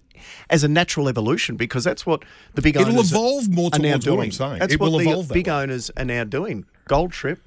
as 0.50 0.64
a 0.64 0.69
natural 0.69 1.09
evolution 1.09 1.57
because 1.57 1.85
that's 1.85 2.04
what 2.04 2.25
the 2.54 2.62
big 2.62 2.76
owners. 2.76 2.88
It'll 2.88 2.99
owners 2.99 3.11
evolve 3.12 3.49
more 3.49 3.71
are 3.73 3.78
now 3.78 3.92
towards 3.92 4.07
what 4.07 4.12
doing. 4.16 4.26
I'm 4.26 4.33
saying. 4.33 4.59
That's 4.59 4.75
It 4.75 4.80
what 4.80 4.90
will 4.90 4.99
the 4.99 5.09
evolve 5.09 5.28
big 5.28 5.47
way. 5.47 5.52
owners 5.52 5.90
are 5.97 6.04
now 6.04 6.25
doing. 6.25 6.64
Gold 6.88 7.12
Trip, 7.12 7.40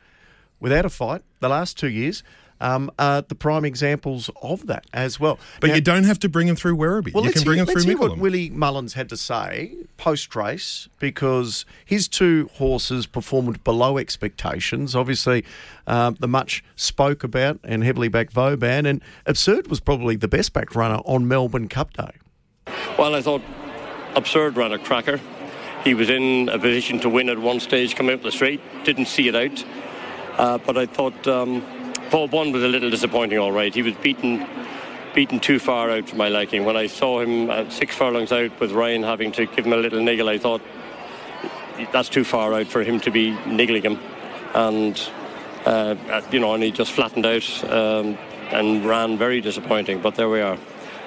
without 0.62 0.86
a 0.86 0.90
fight, 0.90 1.24
the 1.42 1.50
last 1.50 1.78
two 1.78 1.90
years, 1.90 2.24
um, 2.62 2.92
are 2.98 3.22
the 3.22 3.36
prime 3.36 3.66
examples 3.66 4.30
of 4.42 4.68
that 4.68 4.86
as 4.94 5.20
well. 5.20 5.38
But 5.60 5.68
Now- 5.68 5.76
you 5.76 5.82
don't 5.82 6.04
have 6.06 6.20
to 6.20 6.30
bring 6.30 6.48
them 6.48 6.56
through 6.56 6.78
Werribee. 6.78 7.14
well, 7.14 7.24
you 7.24 7.30
let's 7.30 7.40
can 7.40 7.46
bring 7.46 7.58
hear, 7.58 7.66
them 7.66 7.74
let's 7.76 7.84
through 7.86 7.92
hear 7.94 8.00
what 8.00 8.12
Mickleham. 8.14 8.20
Willie 8.22 8.50
Mullins 8.50 8.94
had 8.94 9.10
to 9.10 9.18
say 9.18 9.76
post 9.98 10.36
race 10.36 10.88
because 11.00 11.66
his 11.86 12.08
two 12.08 12.50
horses 12.56 13.06
performed 13.06 13.64
below 13.64 13.98
expectations. 13.98 14.96
Obviously, 14.96 15.44
um, 15.88 16.16
the 16.20 16.28
much 16.28 16.64
spoke 16.76 17.24
about 17.24 17.60
and 17.64 17.84
heavily 17.84 18.08
backed 18.08 18.34
Vauban, 18.34 18.86
and 18.86 19.02
Absurde 19.26 19.68
was 19.68 19.80
probably 19.80 20.16
the 20.16 20.28
best 20.28 20.54
backed 20.54 20.76
runner 20.76 21.02
on 21.06 21.28
Melbourne 21.28 21.68
Cup 21.68 21.94
Day. 21.94 22.12
Well, 22.98 23.16
I 23.16 23.22
thought 23.22 23.42
Absurde 24.16 24.56
ran 24.56 24.72
a 24.72 24.80
cracker. 24.80 25.20
He 25.84 25.94
was 25.94 26.10
in 26.10 26.48
a 26.50 26.58
position 26.58 27.00
to 27.02 27.10
win 27.10 27.28
at 27.28 27.40
one 27.40 27.60
stage, 27.60 27.96
coming 27.96 28.16
up 28.16 28.22
the 28.24 28.32
straight, 28.32 28.62
didn't 28.86 29.08
see 29.08 29.28
it 29.28 29.36
out. 29.36 29.66
Uh, 30.38 30.58
but 30.60 30.78
I 30.78 30.86
thought 30.86 31.28
um, 31.28 31.62
Vauban 32.10 32.52
was 32.52 32.64
a 32.64 32.68
little 32.68 32.90
disappointing, 32.90 33.40
all 33.40 33.52
right. 33.52 33.74
He 33.74 33.82
was 33.82 33.94
beaten 33.96 34.48
beaten 35.13 35.39
too 35.39 35.60
far 35.60 35.92
out 35.92 36.10
for 36.10 36.16
my 36.16 36.28
liking. 36.28 36.66
When 36.66 36.76
I 36.76 36.88
saw 36.88 37.22
him 37.22 37.50
uh, 37.50 37.70
six 37.70 37.96
furlongs 37.96 38.32
out 38.32 38.60
with 38.60 38.72
Ryan 38.72 39.04
having 39.04 39.32
to 39.34 39.46
give 39.46 39.66
him 39.66 39.74
a 39.74 39.78
little 39.78 40.02
niggle, 40.02 40.28
I 40.28 40.38
thought 40.38 40.62
that's 41.92 42.10
too 42.10 42.24
far 42.24 42.54
out 42.54 42.68
for 42.68 42.84
him 42.84 43.00
to 43.02 43.12
be 43.12 43.32
niggling 43.46 43.84
him. 43.84 44.00
And, 44.54 45.00
uh, 45.66 45.96
uh, 46.10 46.22
you 46.32 46.39
know, 46.39 46.54
and 46.54 46.63
he 46.63 46.72
just 46.72 46.92
flattened 46.92 47.26
out 47.26 47.63
um, 47.72 48.18
and 48.52 48.86
ran 48.86 49.18
very 49.18 49.42
disappointing. 49.42 50.02
But 50.02 50.16
there 50.16 50.30
we 50.30 50.42
are. 50.42 50.58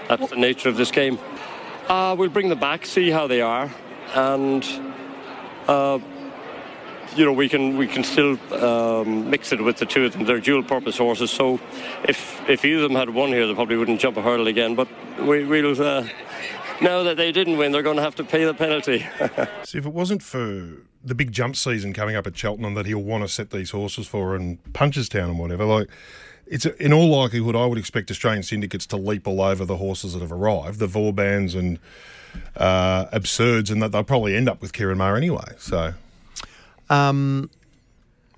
That's 0.08 0.30
the 0.30 0.36
nature 0.36 0.68
of 0.68 0.76
this 0.76 0.90
game. 0.90 1.18
Uh, 1.88 2.14
we'll 2.18 2.30
bring 2.30 2.48
them 2.48 2.58
back, 2.58 2.86
see 2.86 3.10
how 3.10 3.26
they 3.26 3.40
are, 3.40 3.72
and 4.14 4.64
uh, 5.68 5.98
you 7.16 7.24
know 7.24 7.32
we 7.32 7.48
can 7.48 7.76
we 7.76 7.86
can 7.86 8.04
still 8.04 8.38
um, 8.54 9.30
mix 9.30 9.52
it 9.52 9.62
with 9.62 9.78
the 9.78 9.86
two 9.86 10.04
of 10.04 10.12
them. 10.12 10.24
They're 10.24 10.40
dual-purpose 10.40 10.98
horses, 10.98 11.30
so 11.30 11.60
if 12.04 12.48
if 12.48 12.64
either 12.64 12.84
of 12.84 12.90
them 12.90 12.96
had 12.96 13.10
won 13.10 13.30
here, 13.30 13.46
they 13.46 13.54
probably 13.54 13.76
wouldn't 13.76 14.00
jump 14.00 14.16
a 14.16 14.22
hurdle 14.22 14.46
again. 14.46 14.74
But 14.74 14.88
we, 15.20 15.44
we'll 15.44 15.80
uh, 15.80 16.06
now 16.80 17.02
that 17.02 17.16
they 17.16 17.32
didn't 17.32 17.56
win, 17.56 17.72
they're 17.72 17.82
going 17.82 17.96
to 17.96 18.02
have 18.02 18.16
to 18.16 18.24
pay 18.24 18.44
the 18.44 18.54
penalty. 18.54 18.98
See, 19.64 19.78
if 19.78 19.86
it 19.86 19.92
wasn't 19.92 20.22
for 20.22 20.82
the 21.04 21.14
big 21.14 21.32
jump 21.32 21.56
season 21.56 21.92
coming 21.92 22.16
up 22.16 22.26
at 22.26 22.36
Cheltenham 22.36 22.74
that 22.74 22.86
he'll 22.86 23.02
want 23.02 23.24
to 23.24 23.28
set 23.28 23.50
these 23.50 23.70
horses 23.70 24.06
for 24.06 24.34
and 24.34 24.62
Punchestown 24.72 25.26
and 25.26 25.38
whatever, 25.38 25.64
like 25.64 25.88
it's 26.46 26.66
in 26.66 26.92
all 26.92 27.08
likelihood, 27.08 27.56
I 27.56 27.66
would 27.66 27.78
expect 27.78 28.10
Australian 28.10 28.42
syndicates 28.42 28.86
to 28.86 28.96
leap 28.96 29.26
all 29.26 29.40
over 29.40 29.64
the 29.64 29.76
horses 29.76 30.12
that 30.12 30.20
have 30.20 30.32
arrived, 30.32 30.78
the 30.78 30.86
Vauban's 30.86 31.54
and 31.54 31.78
uh, 32.56 33.06
Absurdes, 33.06 33.70
and 33.70 33.82
that 33.82 33.92
they'll 33.92 34.04
probably 34.04 34.36
end 34.36 34.48
up 34.48 34.60
with 34.60 34.72
Ciaron 34.72 34.98
Maher 34.98 35.16
anyway. 35.16 35.54
So 35.58 35.94
Um, 36.90 37.50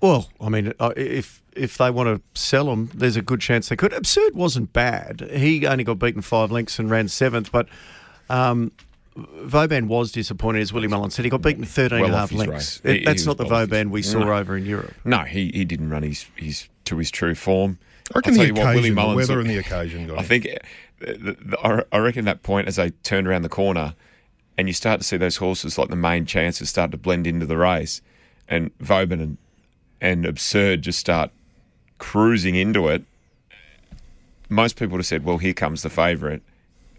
well, 0.01 0.29
I 0.39 0.49
mean, 0.49 0.73
uh, 0.79 0.93
if 0.95 1.41
if 1.55 1.77
they 1.77 1.91
want 1.91 2.15
to 2.33 2.39
sell 2.39 2.65
them, 2.65 2.89
there's 2.93 3.15
a 3.17 3.21
good 3.21 3.41
chance 3.41 3.69
they 3.69 3.75
could. 3.75 3.93
Absurde 3.93 4.33
wasn't 4.35 4.71
bad. 4.71 5.29
He 5.33 5.65
only 5.67 5.83
got 5.83 5.99
beaten 5.99 6.21
five 6.21 6.51
lengths 6.51 6.79
and 6.79 6.89
ran 6.89 7.09
seventh, 7.09 7.51
but 7.51 7.67
um, 8.29 8.71
Vauban 9.17 9.87
was 9.89 10.11
disappointed, 10.13 10.61
as 10.61 10.71
Willie 10.71 10.87
Mullins 10.87 11.15
said. 11.15 11.25
He 11.25 11.31
got 11.31 11.41
beaten 11.41 11.65
13 11.65 12.05
and 12.05 12.13
a 12.13 12.17
half 12.17 12.31
lengths. 12.31 12.79
It- 12.85 12.99
He- 12.99 13.05
that's 13.05 13.23
he 13.23 13.27
not 13.27 13.37
the 13.37 13.43
was 13.43 13.51
well 13.51 13.65
Vauban 13.65 13.91
we 13.91 14.01
saw 14.01 14.19
No. 14.19 14.33
over 14.33 14.55
in 14.55 14.65
Europe. 14.65 14.93
No, 15.03 15.19
he, 15.19 15.51
he 15.53 15.65
didn't 15.65 15.89
run 15.89 16.03
his, 16.03 16.27
his 16.35 16.69
to 16.85 16.97
his 16.97 17.11
true 17.11 17.35
form. 17.35 17.77
I 18.15 18.19
reckon 18.19 18.31
I'll 18.33 18.33
the 18.33 18.37
tell 18.37 18.47
you 18.47 18.53
what, 18.53 18.75
Willie 18.75 18.89
occasion, 18.89 19.09
the 19.09 19.15
weather 19.15 19.39
and 19.41 19.49
the 19.49 19.57
occasion 19.57 20.07
got 20.07 20.19
I 20.19 20.23
think 20.23 20.45
uh, 20.47 20.55
the, 21.05 21.37
the, 21.41 21.57
I- 21.61 21.83
I 21.91 21.97
reckon 21.99 22.23
that 22.25 22.41
point 22.43 22.67
as 22.69 22.77
they 22.77 22.91
turned 22.91 23.27
around 23.27 23.41
the 23.41 23.49
corner 23.49 23.95
and 24.57 24.67
you 24.69 24.73
start 24.73 25.01
to 25.01 25.05
see 25.05 25.17
those 25.17 25.37
horses 25.37 25.77
like 25.77 25.89
the 25.89 25.95
main 25.97 26.25
chances 26.25 26.69
start 26.69 26.91
to 26.91 26.97
blend 26.97 27.27
into 27.27 27.45
the 27.45 27.57
race 27.57 28.01
and 28.49 28.71
Vauban 28.79 29.21
and, 29.21 29.37
and 30.01 30.25
Absurde 30.25 30.81
just 30.81 30.99
start 30.99 31.31
cruising 31.99 32.55
into 32.55 32.87
it. 32.87 33.03
Most 34.49 34.75
people 34.75 34.93
would 34.93 34.99
have 34.99 35.05
said, 35.05 35.23
well, 35.23 35.37
here 35.37 35.53
comes 35.53 35.83
the 35.83 35.89
favourite. 35.89 36.41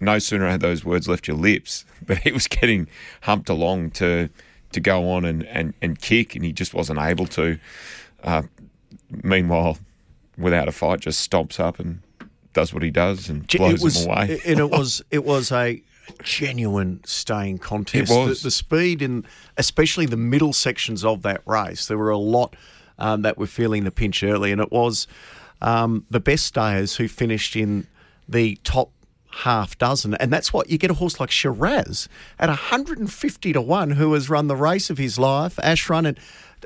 No 0.00 0.18
sooner 0.18 0.48
had 0.48 0.60
those 0.60 0.84
words 0.84 1.08
left 1.08 1.26
your 1.28 1.36
lips, 1.36 1.84
but 2.06 2.18
he 2.18 2.32
was 2.32 2.46
getting 2.46 2.86
humped 3.22 3.48
along 3.48 3.90
to 3.92 4.30
to 4.72 4.78
go 4.78 5.10
on 5.10 5.24
and, 5.24 5.44
and, 5.48 5.74
and 5.82 6.00
kick, 6.00 6.36
and 6.36 6.44
he 6.44 6.52
just 6.52 6.72
wasn't 6.72 6.96
able 7.00 7.26
to. 7.26 7.58
Uh, 8.22 8.42
meanwhile, 9.24 9.76
without 10.38 10.68
a 10.68 10.72
fight, 10.72 11.00
just 11.00 11.28
stomps 11.28 11.58
up 11.58 11.80
and 11.80 12.00
does 12.52 12.72
what 12.72 12.84
he 12.84 12.90
does 12.90 13.28
and 13.28 13.48
blows 13.48 13.80
it 13.80 13.82
was, 13.82 14.04
them 14.04 14.12
away. 14.12 14.40
and 14.46 14.60
it 14.60 14.70
was 14.70 15.02
it 15.10 15.24
was 15.24 15.50
a 15.50 15.82
genuine 16.22 17.00
staying 17.04 17.58
contest. 17.58 18.10
It 18.10 18.14
was. 18.14 18.42
The, 18.42 18.46
the 18.46 18.50
speed 18.50 19.02
in, 19.02 19.24
especially 19.56 20.06
the 20.06 20.16
middle 20.16 20.52
sections 20.52 21.04
of 21.04 21.22
that 21.22 21.42
race, 21.46 21.86
there 21.86 21.98
were 21.98 22.10
a 22.10 22.18
lot 22.18 22.54
um, 22.98 23.22
that 23.22 23.38
were 23.38 23.46
feeling 23.46 23.84
the 23.84 23.90
pinch 23.90 24.22
early, 24.22 24.52
and 24.52 24.60
it 24.60 24.70
was 24.70 25.06
um, 25.62 26.04
the 26.10 26.20
best 26.20 26.46
stayers 26.46 26.96
who 26.96 27.08
finished 27.08 27.56
in 27.56 27.86
the 28.28 28.58
top 28.62 28.90
half 29.30 29.78
dozen, 29.78 30.14
and 30.14 30.32
that's 30.32 30.52
what 30.52 30.70
you 30.70 30.78
get 30.78 30.90
a 30.90 30.94
horse 30.94 31.20
like 31.20 31.30
Sheraz 31.30 32.08
at 32.38 32.48
150 32.48 33.52
to 33.52 33.60
one, 33.60 33.92
who 33.92 34.12
has 34.14 34.28
run 34.28 34.48
the 34.48 34.56
race 34.56 34.90
of 34.90 34.98
his 34.98 35.18
life, 35.18 35.58
Ash 35.62 35.88
Run, 35.88 36.06
and 36.06 36.18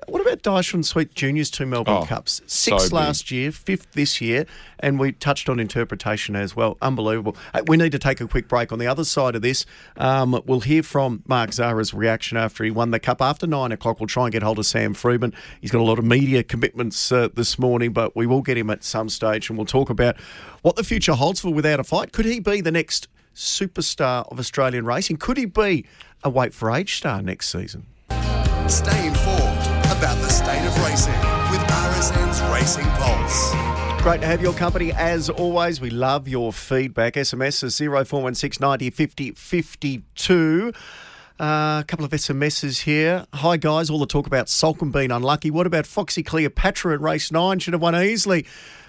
What 0.08 0.20
about 0.22 0.42
Daqiansweet 0.42 1.14
Junior's 1.14 1.50
two 1.50 1.66
Melbourne 1.66 1.98
Oh, 2.02 2.04
Cups? 2.04 2.40
so 2.46 2.76
Sixth 2.76 2.92
last 2.92 3.30
year, 3.30 3.52
fifth 3.52 3.92
this 3.92 4.20
year, 4.20 4.46
and 4.80 4.98
we 4.98 5.12
touched 5.12 5.48
on 5.48 5.60
interpretation 5.60 6.34
as 6.36 6.56
well. 6.56 6.76
Unbelievable. 6.82 7.36
Hey, 7.52 7.60
we 7.66 7.76
need 7.76 7.92
to 7.92 7.98
take 7.98 8.20
a 8.20 8.26
quick 8.26 8.48
break. 8.48 8.72
On 8.72 8.78
the 8.78 8.86
other 8.86 9.04
side 9.04 9.34
of 9.36 9.42
this, 9.42 9.64
um, 9.96 10.40
we'll 10.46 10.60
hear 10.60 10.82
from 10.82 11.22
Mark 11.26 11.52
Zahra's 11.52 11.94
reaction 11.94 12.36
after 12.36 12.64
he 12.64 12.70
won 12.70 12.90
the 12.90 12.98
cup. 12.98 13.22
After 13.22 13.46
nine 13.46 13.72
o'clock, 13.72 14.00
we'll 14.00 14.06
try 14.06 14.24
and 14.24 14.32
get 14.32 14.42
hold 14.42 14.58
of 14.58 14.66
Sam 14.66 14.94
Freedman. 14.94 15.32
He's 15.60 15.70
got 15.70 15.80
a 15.80 15.84
lot 15.84 15.98
of 15.98 16.04
media 16.04 16.42
commitments 16.42 17.12
uh, 17.12 17.28
this 17.34 17.58
morning, 17.58 17.92
but 17.92 18.16
we 18.16 18.26
will 18.26 18.42
get 18.42 18.56
him 18.58 18.70
at 18.70 18.84
some 18.84 19.08
stage, 19.08 19.48
and 19.48 19.56
we'll 19.58 19.66
talk 19.66 19.90
about 19.90 20.16
what 20.62 20.76
the 20.76 20.84
future 20.84 21.14
holds 21.14 21.40
for 21.40 21.52
Without 21.52 21.78
a 21.80 21.84
Fight. 21.84 22.12
Could 22.12 22.26
he 22.26 22.40
be 22.40 22.60
the 22.60 22.72
next 22.72 23.08
superstar 23.34 24.30
of 24.30 24.38
Australian 24.38 24.86
racing? 24.86 25.16
Could 25.18 25.36
he 25.36 25.44
be 25.44 25.84
a 26.22 26.30
wait 26.30 26.54
for 26.54 26.70
age 26.70 26.96
star 26.96 27.20
next 27.22 27.48
season? 27.50 27.86
Stay 28.68 29.06
informed 29.08 29.53
about 29.90 30.16
the 30.20 30.28
state 30.28 30.64
of 30.66 30.84
racing 30.84 31.12
with 31.50 31.60
RSN's 31.60 32.40
Racing 32.52 32.86
Pulse. 32.96 33.52
Great 34.02 34.20
to 34.20 34.26
have 34.26 34.42
your 34.42 34.52
company 34.54 34.92
as 34.92 35.30
always. 35.30 35.80
We 35.80 35.90
love 35.90 36.28
your 36.28 36.52
feedback. 36.52 37.14
SMS 37.14 37.62
is 37.64 37.78
0416 37.78 38.58
90 38.60 38.90
50 38.90 39.30
52. 39.32 40.72
Uh, 41.40 41.44
a 41.44 41.84
couple 41.86 42.04
of 42.04 42.10
SMSs 42.12 42.82
here. 42.82 43.26
Hi 43.34 43.56
guys, 43.56 43.90
all 43.90 43.98
the 43.98 44.06
talk 44.06 44.26
about 44.26 44.46
Soulcombe 44.46 44.92
being 44.92 45.10
unlucky. 45.10 45.50
What 45.50 45.66
about 45.66 45.86
Foxy 45.86 46.22
Cleopatra 46.22 46.94
in 46.94 47.00
race 47.00 47.32
nine? 47.32 47.58
Should 47.58 47.74
have 47.74 47.82
won 47.82 47.96
easily. 47.96 48.46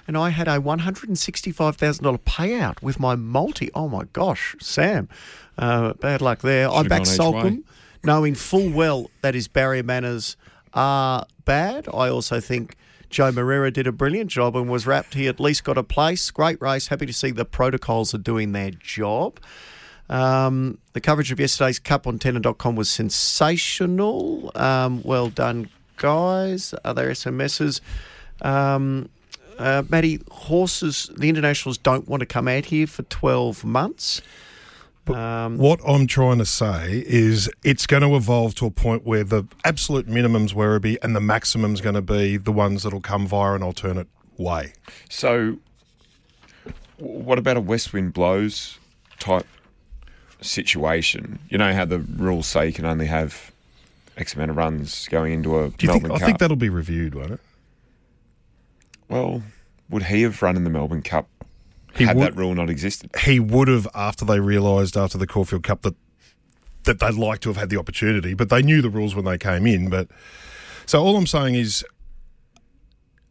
And 0.08 0.16
I 0.16 0.30
had 0.30 0.48
a 0.48 0.60
$165,000 0.60 2.20
payout 2.20 2.82
with 2.84 3.00
my 3.00 3.16
multi. 3.16 3.72
Oh 3.74 3.90
my 3.90 4.04
gosh, 4.14 4.56
Sam. 4.60 5.10
Uh, 5.58 5.94
bad 5.94 6.22
luck 6.22 6.42
there. 6.42 6.70
I 6.70 6.78
Should've 6.78 6.90
backed 6.90 7.06
gone 7.06 7.14
each 7.14 7.20
way. 7.20 7.42
Soulcombe 7.42 7.64
knowing 8.06 8.36
full 8.36 8.70
well 8.70 9.10
that 9.22 9.34
his 9.34 9.48
barrier 9.48 9.84
manners 9.84 10.38
are 10.76 11.26
bad. 11.46 11.88
I 11.94 12.10
also 12.10 12.40
think 12.40 12.76
Joe 13.10 13.32
Moreira 13.32 13.72
did 13.72 13.88
a 13.88 13.92
brilliant 13.92 14.30
job 14.30 14.56
and 14.56 14.70
was 14.70 14.86
wrapped. 14.86 15.14
He 15.14 15.28
at 15.28 15.40
least 15.40 15.64
got 15.64 15.78
a 15.78 15.84
place. 15.84 16.30
Great 16.32 16.62
race. 16.62 16.88
Happy 16.88 17.06
to 17.06 17.14
see 17.14 17.32
the 17.32 17.46
protocols 17.46 18.14
are 18.14 18.20
doing 18.20 18.52
their 18.52 18.72
job. 18.72 19.40
Um, 20.10 20.78
the 20.94 21.02
coverage 21.02 21.32
of 21.32 21.40
yesterday's 21.40 21.80
Cup 21.80 22.06
on 22.06 22.20
Tenor.com 22.20 22.76
was 22.76 22.90
sensational. 22.90 24.52
Um, 24.56 25.02
well 25.04 25.30
done, 25.30 25.70
guys. 25.98 26.74
Other 26.84 27.10
SMSs. 27.12 27.82
Um, 28.42 29.10
uh, 29.58 29.84
Matty, 29.90 30.20
horses, 30.30 31.10
the 31.16 31.30
internationals 31.30 31.78
don't 31.78 32.08
want 32.08 32.20
to 32.20 32.26
come 32.26 32.48
out 32.48 32.66
here 32.66 32.88
for 32.88 33.04
12 33.04 33.64
months. 33.64 34.22
Um, 35.10 35.58
What 35.58 35.80
I'm 35.88 36.08
trying 36.08 36.38
to 36.40 36.46
say 36.46 37.04
is 37.06 37.50
it's 37.64 37.86
going 37.86 38.02
to 38.04 38.16
evolve 38.16 38.56
to 38.56 38.66
a 38.66 38.72
point 38.72 39.06
where 39.06 39.24
the 39.24 39.44
absolute 39.64 40.08
minimum's 40.08 40.54
Werribee 40.54 40.98
and 41.04 41.16
the 41.16 41.22
maximum's 41.22 41.82
going 41.82 41.96
to 41.96 42.02
be 42.02 42.38
the 42.38 42.52
ones 42.52 42.84
that'll 42.84 43.02
come 43.02 43.28
via 43.28 43.54
an 43.54 43.64
alternate 43.64 44.08
way. 44.38 44.74
So, 45.10 45.58
what 46.98 47.38
about 47.38 47.58
a 47.58 47.62
west 47.62 47.94
wind 47.94 48.14
blows 48.14 48.80
type 49.20 49.46
situation? 50.42 51.40
You 51.50 51.58
know 51.58 51.74
how 51.74 51.86
the 51.86 52.00
rules 52.00 52.48
say 52.48 52.68
you 52.68 52.74
can 52.74 52.86
only 52.86 53.06
have 53.08 53.52
X 54.18 54.34
amount 54.34 54.52
of 54.52 54.58
runs 54.58 55.08
going 55.10 55.34
into 55.34 55.60
a 55.60 55.70
Do 55.70 55.86
you 55.86 55.88
Melbourne 55.92 56.12
think? 56.12 56.22
I 56.22 56.26
think 56.26 56.40
that'll 56.40 56.56
be 56.56 56.70
reviewed, 56.70 57.16
won't 57.16 57.32
it? 57.32 57.40
well, 59.10 59.44
would 59.90 60.04
he 60.04 60.24
have 60.24 60.42
run 60.42 60.56
in 60.56 60.64
the 60.64 60.70
Melbourne 60.70 61.04
Cup 61.04 61.28
He 61.98 62.04
had 62.06 62.18
would- 62.18 62.26
that 62.28 62.36
rule 62.36 62.54
not 62.56 62.70
existed? 62.70 63.10
He 63.24 63.40
would 63.40 63.68
have 63.68 63.88
after 63.96 64.26
they 64.26 64.40
realised 64.40 64.96
after 64.98 65.18
the 65.18 65.28
Caulfield 65.28 65.64
Cup 65.64 65.82
that 65.84 65.96
that 66.84 67.00
they'd 67.00 67.16
like 67.16 67.40
to 67.42 67.50
have 67.50 67.58
had 67.58 67.70
the 67.72 67.78
opportunity, 67.78 68.34
but 68.36 68.50
they 68.50 68.62
knew 68.62 68.82
the 68.82 68.90
rules 68.92 69.16
when 69.16 69.26
they 69.26 69.38
came 69.40 69.66
in. 69.66 69.90
But 69.90 70.08
so 70.86 71.02
all 71.04 71.18
I'm 71.18 71.26
saying 71.28 71.56
is. 71.56 71.84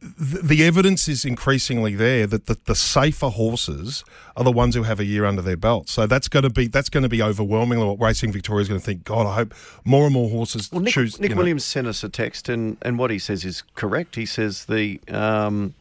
th- 0.00 0.42
The 0.42 0.64
evidence 0.64 1.08
is 1.08 1.24
increasingly 1.24 1.94
there 1.94 2.26
that 2.26 2.46
the, 2.46 2.58
the 2.66 2.74
safer 2.74 3.28
horses 3.30 4.04
are 4.36 4.44
the 4.44 4.52
ones 4.52 4.74
who 4.74 4.82
have 4.82 5.00
a 5.00 5.04
year 5.04 5.24
under 5.24 5.40
their 5.40 5.56
belt. 5.56 5.88
So 5.88 6.06
that's 6.06 6.28
going 6.28 6.42
to 6.42 6.50
be 6.50 6.66
that's 6.66 6.90
going 6.90 7.04
to 7.04 7.08
be 7.08 7.22
overwhelmingly 7.22 7.86
what 7.86 8.00
Racing 8.00 8.32
Victoria 8.32 8.62
is 8.62 8.68
going 8.68 8.80
to 8.80 8.84
think. 8.84 9.04
God, 9.04 9.26
I 9.26 9.34
hope 9.34 9.54
more 9.84 10.04
and 10.04 10.12
more 10.12 10.28
horses 10.28 10.70
Well, 10.72 10.82
Nick, 10.82 10.92
choose. 10.92 11.18
Nick 11.20 11.30
you 11.30 11.34
know- 11.34 11.38
Williams 11.38 11.64
sent 11.64 11.86
us 11.86 12.02
a 12.04 12.08
text, 12.08 12.48
and, 12.48 12.76
and 12.82 12.98
what 12.98 13.10
he 13.10 13.18
says 13.18 13.44
is 13.44 13.62
correct. 13.74 14.16
He 14.16 14.26
says 14.26 14.64
the. 14.66 15.00
Um, 15.08 15.74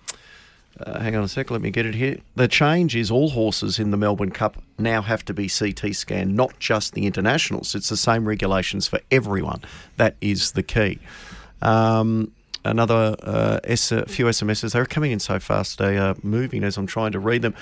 uh, 0.80 1.00
hang 1.00 1.16
on 1.16 1.24
a 1.24 1.28
sec, 1.28 1.52
let 1.52 1.62
me 1.62 1.70
get 1.70 1.86
it 1.86 1.96
here. 1.96 2.18
The 2.36 2.48
change 2.48 2.96
is 2.96 3.12
all 3.12 3.30
horses 3.30 3.80
in 3.80 3.92
the 3.92 3.98
Melbourne 3.98 4.32
Cup 4.32 4.62
now 4.80 5.02
have 5.02 5.24
to 5.26 5.34
be 5.34 5.48
CT 5.48 5.96
scanned, 5.96 6.36
not 6.36 6.58
just 6.60 6.94
the 6.94 7.06
internationals. 7.06 7.76
It's 7.76 7.90
the 7.90 7.98
same 7.98 8.28
regulations 8.28 8.88
for 8.88 9.00
everyone. 9.12 9.62
That 9.98 10.16
is 10.20 10.54
the 10.54 10.64
key. 10.64 11.00
Um, 11.62 12.32
another 12.66 13.16
uh, 13.22 13.60
few 13.64 14.26
SMSs. 14.26 14.74
They're 14.74 14.86
coming 14.86 15.12
in 15.12 15.20
so 15.20 15.40
fast. 15.40 15.78
They 15.78 15.98
are 15.98 16.16
moving 16.24 16.64
as 16.64 16.78
I'm 16.78 16.88
trying 16.88 17.12
to 17.12 17.20
read 17.20 17.44
them. 17.44 17.54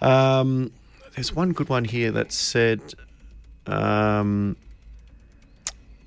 Um, 0.00 0.72
there's 1.14 1.34
one 1.34 1.52
good 1.52 1.68
one 1.68 1.84
here 1.84 2.12
that 2.12 2.32
said. 2.32 2.80
Um, 3.66 4.56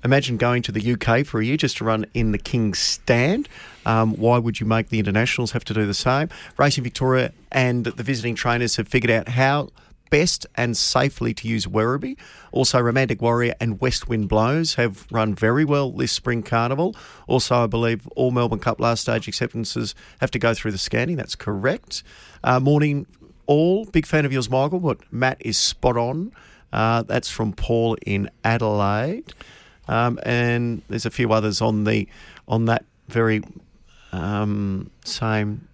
Imagine 0.06 0.36
going 0.36 0.62
to 0.62 0.70
the 0.70 0.92
UK 0.92 1.26
for 1.26 1.40
a 1.40 1.44
year 1.44 1.56
just 1.56 1.78
to 1.78 1.84
run 1.84 2.06
in 2.14 2.30
the 2.30 2.38
King's 2.38 2.78
Stand. 2.78 3.48
Um, 3.84 4.14
why 4.14 4.38
would 4.38 4.60
you 4.60 4.64
make 4.64 4.88
the 4.88 5.00
internationals 5.00 5.50
have 5.50 5.64
to 5.64 5.74
do 5.74 5.84
the 5.84 5.94
same? 5.94 6.28
Racing 6.56 6.84
Victoria 6.84 7.32
and 7.50 7.84
the 7.84 8.04
visiting 8.04 8.36
trainers 8.36 8.76
have 8.76 8.86
figured 8.86 9.10
out 9.10 9.30
how 9.30 9.70
best 10.08 10.46
and 10.54 10.76
safely 10.76 11.34
to 11.34 11.48
use 11.48 11.66
Werribee. 11.66 12.16
Also, 12.52 12.78
Romantic 12.78 13.20
Warrior 13.20 13.54
and 13.60 13.80
West 13.80 14.08
Wind 14.08 14.28
Blows 14.28 14.74
have 14.74 15.08
run 15.10 15.34
very 15.34 15.64
well 15.64 15.90
this 15.90 16.12
spring 16.12 16.44
carnival. 16.44 16.94
Also, 17.26 17.64
I 17.64 17.66
believe 17.66 18.06
all 18.14 18.30
Melbourne 18.30 18.60
Cup 18.60 18.78
last 18.78 19.00
stage 19.00 19.26
acceptances 19.26 19.96
have 20.20 20.30
to 20.30 20.38
go 20.38 20.54
through 20.54 20.70
the 20.70 20.78
scanning. 20.78 21.16
That's 21.16 21.34
correct. 21.34 22.04
Uh, 22.44 22.60
morning, 22.60 23.08
all. 23.46 23.86
Big 23.86 24.06
fan 24.06 24.24
of 24.24 24.32
yours, 24.32 24.48
Michael, 24.48 24.78
but 24.78 25.00
Matt 25.12 25.38
is 25.40 25.58
spot 25.58 25.96
on. 25.96 26.30
Uh, 26.72 27.02
that's 27.02 27.28
from 27.28 27.52
Paul 27.52 27.96
in 28.06 28.30
Adelaide. 28.44 29.34
Um, 29.88 30.18
and 30.24 30.82
there's 30.88 31.06
a 31.06 31.10
few 31.10 31.32
others 31.32 31.60
on 31.60 31.84
the 31.84 32.08
on 32.48 32.66
that 32.66 32.84
very 33.08 33.42
um, 34.12 34.90
same 35.04 35.68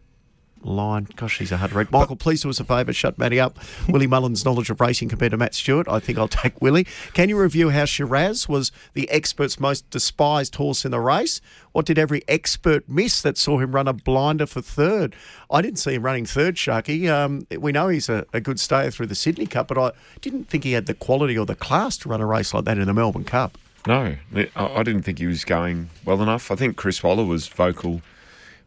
line. 0.65 1.09
Gosh, 1.17 1.39
he's 1.39 1.53
a 1.53 1.57
hard 1.57 1.73
read. 1.73 1.91
Michael, 1.91 2.17
please 2.17 2.43
do 2.43 2.51
us 2.51 2.61
a 2.61 2.65
favour, 2.65 2.93
shut 2.93 3.19
Matty 3.19 3.41
up. 3.41 3.59
Willie 3.89 4.07
Mullins's 4.07 4.45
knowledge 4.45 4.71
of 4.71 4.81
racing 4.81 5.09
compared 5.09 5.33
to 5.33 5.37
Matt 5.37 5.55
Stewart. 5.55 5.89
I 5.89 5.99
think 5.99 6.19
I'll 6.19 6.29
take 6.29 6.61
Willie. 6.61 6.87
Can 7.15 7.29
you 7.29 7.39
review 7.39 7.71
how 7.71 7.85
Sheraz 7.85 8.49
was 8.49 8.73
the 8.95 9.11
expert's 9.11 9.59
most 9.59 9.89
despised 9.91 10.55
horse 10.57 10.85
in 10.85 10.91
the 10.91 11.01
race? 11.01 11.41
What 11.73 11.87
did 11.87 11.99
every 11.99 12.23
expert 12.29 12.89
miss 12.89 13.23
that 13.23 13.39
saw 13.39 13.59
him 13.59 13.73
run 13.73 13.89
a 13.89 13.93
blinder 13.93 14.47
for 14.47 14.61
third? 14.61 15.17
I 15.51 15.63
didn't 15.63 15.79
see 15.79 15.95
him 15.95 16.03
running 16.03 16.27
third, 16.27 16.57
Sharkie. 16.57 17.09
Um, 17.09 17.47
we 17.59 17.73
know 17.73 17.89
he's 17.89 18.09
a, 18.09 18.27
a 18.33 18.41
good 18.41 18.61
stayer 18.61 18.91
through 18.91 19.07
the 19.07 19.15
Sydney 19.15 19.47
Cup, 19.47 19.69
but 19.69 19.79
I 19.79 19.93
didn't 20.21 20.49
think 20.49 20.65
he 20.65 20.73
had 20.73 20.87
the 20.87 20.95
quality 20.95 21.37
or 21.37 21.47
the 21.47 21.55
class 21.55 21.97
to 21.99 22.09
run 22.09 22.21
a 22.21 22.27
race 22.27 22.55
like 22.55 22.65
that 22.65 22.79
in 22.79 22.87
the 22.87 22.95
Melbourne 22.95 23.25
Cup. 23.25 23.59
No, 23.87 24.17
I 24.35 24.49
I 24.57 24.83
didn't 24.83 25.03
think 25.03 25.19
he 25.19 25.27
was 25.27 25.45
going 25.45 25.91
well 26.05 26.23
enough. 26.23 26.51
I 26.51 26.57
think 26.57 26.77
Chris 26.77 27.03
Waller 27.03 27.25
was 27.25 27.49
vocal, 27.49 28.03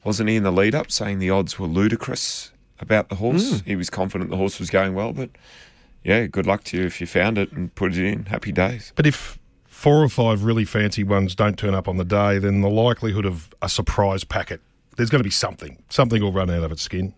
wasn't 0.04 0.30
he, 0.30 0.36
in 0.36 0.44
the 0.44 0.52
lead 0.52 0.76
up, 0.76 0.92
saying 0.92 1.20
the 1.20 1.30
odds 1.30 1.58
were 1.58 1.68
ludicrous 1.68 2.52
about 2.80 3.10
the 3.10 3.16
horse. 3.16 3.60
Hmm. 3.62 3.66
He 3.66 3.76
was 3.76 3.90
confident 3.90 4.30
the 4.30 4.38
horse 4.38 4.60
was 4.60 4.70
going 4.70 4.94
well, 4.94 5.14
but 5.14 5.30
yeah, 6.04 6.26
good 6.28 6.46
luck 6.46 6.64
to 6.66 6.78
you 6.78 6.86
if 6.86 7.00
you 7.02 7.08
found 7.08 7.38
it 7.38 7.52
and 7.52 7.74
put 7.76 7.94
it 7.96 8.06
in. 8.06 8.26
Happy 8.26 8.52
days. 8.52 8.92
But 8.96 9.08
if 9.08 9.40
four 9.66 10.04
or 10.04 10.10
five 10.10 10.44
really 10.44 10.66
fancy 10.66 11.04
ones 11.04 11.36
don't 11.36 11.58
turn 11.58 11.74
up 11.74 11.88
on 11.88 11.98
the 11.98 12.06
day, 12.06 12.38
then 12.38 12.62
the 12.62 12.70
likelihood 12.70 13.26
of 13.26 13.54
a 13.62 13.70
surprise 13.70 14.24
packet, 14.24 14.62
there's 14.98 15.10
going 15.10 15.20
to 15.20 15.24
be 15.24 15.32
something. 15.32 15.78
Something 15.90 16.22
will 16.22 16.32
run 16.32 16.50
out 16.50 16.64
of 16.64 16.72
its 16.72 16.82
skin. 16.82 17.14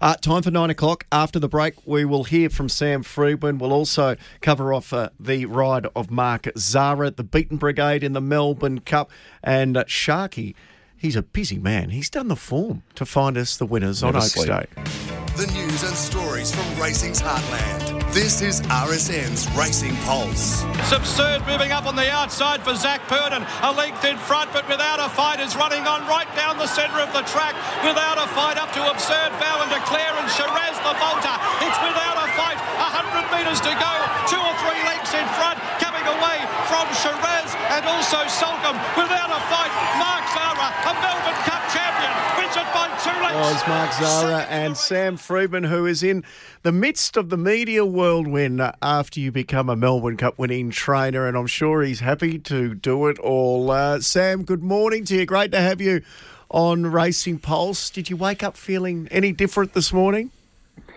Uh, 0.00 0.14
time 0.14 0.42
for 0.42 0.50
nine 0.50 0.70
o'clock. 0.70 1.04
After 1.12 1.38
the 1.38 1.48
break, 1.48 1.74
we 1.86 2.04
will 2.04 2.24
hear 2.24 2.48
from 2.48 2.68
Sam 2.68 3.02
Freedman. 3.02 3.58
We'll 3.58 3.72
also 3.72 4.16
cover 4.40 4.72
off 4.72 4.92
uh, 4.92 5.10
the 5.18 5.44
ride 5.46 5.86
of 5.94 6.10
Mark 6.10 6.48
Zahra, 6.56 7.10
the 7.10 7.24
Beaten 7.24 7.58
Brigade 7.58 8.02
in 8.02 8.14
the 8.14 8.20
Melbourne 8.20 8.80
Cup, 8.80 9.10
and 9.42 9.76
uh, 9.76 9.84
Sharkie. 9.84 10.54
He's 10.96 11.16
a 11.16 11.22
busy 11.22 11.58
man. 11.58 11.90
He's 11.90 12.10
done 12.10 12.28
the 12.28 12.36
form 12.36 12.82
to 12.94 13.04
find 13.04 13.36
us 13.36 13.56
the 13.56 13.66
winners 13.66 14.02
on 14.02 14.14
Never 14.14 14.24
Oaks 14.24 14.34
sleep. 14.34 14.48
Day. 14.48 15.19
The 15.36 15.46
news 15.56 15.82
and 15.84 15.96
stories 15.96 16.52
from 16.54 16.66
racing's 16.76 17.22
heartland. 17.22 18.12
This 18.12 18.42
is 18.42 18.60
RSN's 18.68 19.48
Racing 19.56 19.96
Pulse. 20.04 20.64
It's 20.76 20.92
absurd 20.92 21.46
moving 21.46 21.72
up 21.72 21.86
on 21.86 21.96
the 21.96 22.10
outside 22.10 22.60
for 22.60 22.74
Zac 22.74 23.00
Purton. 23.08 23.46
A 23.62 23.72
length 23.72 24.04
in 24.04 24.18
front, 24.18 24.52
but 24.52 24.68
without 24.68 25.00
a 25.00 25.08
fight, 25.08 25.40
is 25.40 25.56
running 25.56 25.86
on 25.86 26.04
right 26.10 26.28
down 26.36 26.58
the 26.58 26.66
centre 26.66 27.00
of 27.00 27.08
the 27.16 27.22
track. 27.30 27.54
Without 27.86 28.18
a 28.18 28.28
fight, 28.36 28.58
up 28.60 28.68
to 28.76 28.82
absurd 28.84 29.30
Vow 29.40 29.62
and 29.64 29.70
Declare 29.72 30.12
and 30.20 30.28
Sheraz 30.28 30.76
the 30.84 30.92
bolter. 31.00 31.36
It's 31.64 31.78
without 31.80 32.18
a 32.20 32.26
fight. 32.36 32.58
100 32.76 33.32
metres 33.32 33.62
to 33.64 33.72
go. 33.72 33.92
Two 34.28 34.42
or 34.42 34.54
three 34.60 34.80
lengths 34.84 35.14
in 35.16 35.24
front. 35.40 35.56
Coming 35.80 36.04
away 36.04 36.38
from 36.68 36.84
Sheraz 37.00 37.54
and 37.72 37.86
also 37.88 38.26
Soulcombe 38.28 38.76
without 38.98 39.30
a 39.32 39.40
fight. 39.48 39.72
Mark 39.96 40.26
Zahra, 40.36 40.68
a 40.68 40.92
Melbourne 41.00 41.40
Cup 41.48 41.62
champion, 41.72 42.12
wins 42.36 42.58
it 42.58 42.68
by 42.74 42.90
two 43.00 43.14
lengths. 43.22 43.38
was 43.38 43.62
Mark 43.70 43.90
Zahra 43.94 44.42
and 44.50 44.76
Sam 44.76 45.16
Freedman, 45.20 45.64
who 45.64 45.86
is 45.86 46.02
in 46.02 46.24
the 46.62 46.72
midst 46.72 47.16
of 47.16 47.28
the 47.28 47.36
media 47.36 47.84
whirlwind 47.84 48.60
after 48.82 49.20
you 49.20 49.30
become 49.30 49.68
a 49.68 49.76
Melbourne 49.76 50.16
Cup 50.16 50.38
winning 50.38 50.70
trainer, 50.70 51.26
and 51.26 51.36
I'm 51.36 51.46
sure 51.46 51.82
he's 51.82 52.00
happy 52.00 52.38
to 52.38 52.74
do 52.74 53.06
it 53.06 53.18
all. 53.18 53.70
Uh, 53.70 54.00
Sam, 54.00 54.44
good 54.44 54.62
morning 54.62 55.04
to 55.06 55.16
you. 55.16 55.26
Great 55.26 55.52
to 55.52 55.60
have 55.60 55.80
you 55.80 56.02
on 56.50 56.86
Racing 56.86 57.38
Pulse. 57.38 57.90
Did 57.90 58.10
you 58.10 58.16
wake 58.16 58.42
up 58.42 58.56
feeling 58.56 59.08
any 59.10 59.32
different 59.32 59.74
this 59.74 59.92
morning? 59.92 60.30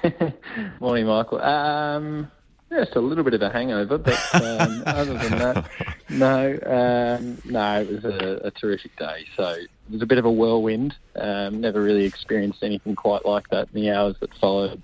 Morning, 0.79 1.05
Michael. 1.05 1.41
Um, 1.41 2.31
just 2.73 2.95
a 2.95 2.99
little 2.99 3.23
bit 3.23 3.33
of 3.33 3.41
a 3.41 3.49
hangover, 3.49 3.97
but 3.97 4.19
um, 4.35 4.83
other 4.85 5.13
than 5.13 5.37
that, 5.39 5.69
no, 6.09 6.59
um, 6.65 7.41
no, 7.45 7.81
it 7.81 7.89
was 7.89 8.05
a, 8.05 8.47
a 8.47 8.51
terrific 8.51 8.95
day. 8.97 9.25
So 9.35 9.49
it 9.49 9.69
was 9.89 10.01
a 10.01 10.05
bit 10.05 10.17
of 10.17 10.25
a 10.25 10.31
whirlwind. 10.31 10.95
Um, 11.15 11.61
never 11.61 11.81
really 11.81 12.05
experienced 12.05 12.63
anything 12.63 12.95
quite 12.95 13.25
like 13.25 13.49
that 13.49 13.69
in 13.73 13.81
the 13.81 13.91
hours 13.91 14.15
that 14.19 14.33
followed 14.35 14.81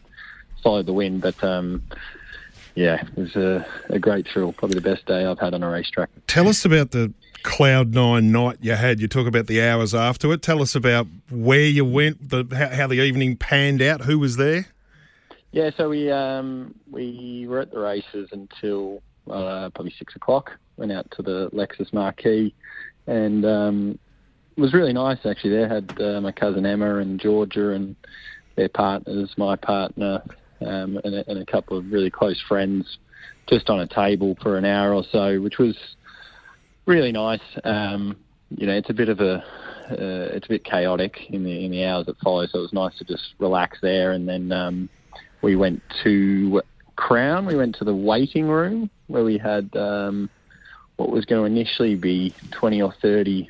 followed 0.63 0.85
the 0.85 0.93
wind, 0.93 1.21
but. 1.21 1.41
Um, 1.43 1.83
yeah, 2.75 3.01
it 3.01 3.17
was 3.17 3.35
a, 3.35 3.65
a 3.89 3.99
great 3.99 4.25
thrill. 4.25 4.53
Probably 4.53 4.75
the 4.75 4.89
best 4.89 5.05
day 5.05 5.25
I've 5.25 5.39
had 5.39 5.53
on 5.53 5.63
a 5.63 5.69
racetrack. 5.69 6.09
Tell 6.27 6.47
us 6.47 6.63
about 6.63 6.91
the 6.91 7.13
cloud 7.43 7.93
nine 7.93 8.31
night 8.31 8.57
you 8.61 8.73
had. 8.73 8.99
You 9.01 9.07
talk 9.07 9.27
about 9.27 9.47
the 9.47 9.61
hours 9.61 9.93
after 9.93 10.31
it. 10.31 10.41
Tell 10.41 10.61
us 10.61 10.75
about 10.75 11.07
where 11.29 11.65
you 11.65 11.83
went, 11.83 12.29
the 12.29 12.45
how, 12.55 12.69
how 12.69 12.87
the 12.87 13.01
evening 13.01 13.35
panned 13.35 13.81
out. 13.81 14.01
Who 14.01 14.19
was 14.19 14.37
there? 14.37 14.67
Yeah, 15.51 15.71
so 15.75 15.89
we 15.89 16.11
um, 16.11 16.75
we 16.91 17.47
were 17.47 17.59
at 17.59 17.71
the 17.71 17.79
races 17.79 18.29
until 18.31 19.01
uh, 19.27 19.69
probably 19.73 19.93
six 19.97 20.15
o'clock. 20.15 20.51
Went 20.77 20.91
out 20.91 21.09
to 21.11 21.23
the 21.23 21.49
Lexus 21.51 21.91
Marquee, 21.91 22.53
and 23.07 23.45
um, 23.45 23.99
it 24.55 24.61
was 24.61 24.73
really 24.73 24.93
nice 24.93 25.17
actually. 25.25 25.51
There 25.51 25.67
had 25.67 25.99
uh, 25.99 26.21
my 26.21 26.31
cousin 26.31 26.65
Emma 26.65 26.97
and 26.97 27.19
Georgia 27.19 27.71
and 27.71 27.95
their 28.55 28.69
partners, 28.69 29.33
my 29.37 29.55
partner, 29.55 30.21
um, 30.61 30.99
and, 31.03 31.15
a, 31.15 31.29
and 31.29 31.39
a 31.39 31.45
couple 31.45 31.77
of 31.77 31.91
really 31.91 32.11
close 32.11 32.39
friends, 32.47 32.99
just 33.47 33.69
on 33.69 33.79
a 33.79 33.87
table 33.87 34.37
for 34.41 34.57
an 34.57 34.65
hour 34.65 34.93
or 34.93 35.03
so, 35.11 35.41
which 35.41 35.57
was 35.57 35.75
really 36.85 37.11
nice. 37.11 37.41
Um, 37.63 38.17
you 38.49 38.67
know, 38.67 38.73
it's 38.73 38.89
a 38.89 38.93
bit 38.93 39.09
of 39.09 39.19
a 39.19 39.43
uh, 39.89 40.35
it's 40.35 40.45
a 40.45 40.49
bit 40.49 40.63
chaotic 40.63 41.17
in 41.29 41.43
the 41.43 41.65
in 41.65 41.71
the 41.71 41.85
hours 41.85 42.05
that 42.05 42.19
follow, 42.19 42.45
so 42.45 42.59
it 42.59 42.61
was 42.61 42.73
nice 42.73 42.95
to 42.99 43.03
just 43.03 43.33
relax 43.39 43.79
there. 43.81 44.11
And 44.11 44.29
then 44.29 44.51
um, 44.51 44.89
we 45.41 45.55
went 45.55 45.81
to 46.03 46.61
Crown. 46.95 47.45
We 47.45 47.55
went 47.55 47.75
to 47.77 47.85
the 47.85 47.95
waiting 47.95 48.47
room 48.47 48.89
where 49.07 49.23
we 49.23 49.37
had 49.37 49.75
um, 49.75 50.29
what 50.97 51.09
was 51.09 51.25
going 51.25 51.41
to 51.41 51.59
initially 51.59 51.95
be 51.95 52.33
twenty 52.51 52.81
or 52.81 52.93
thirty 53.01 53.49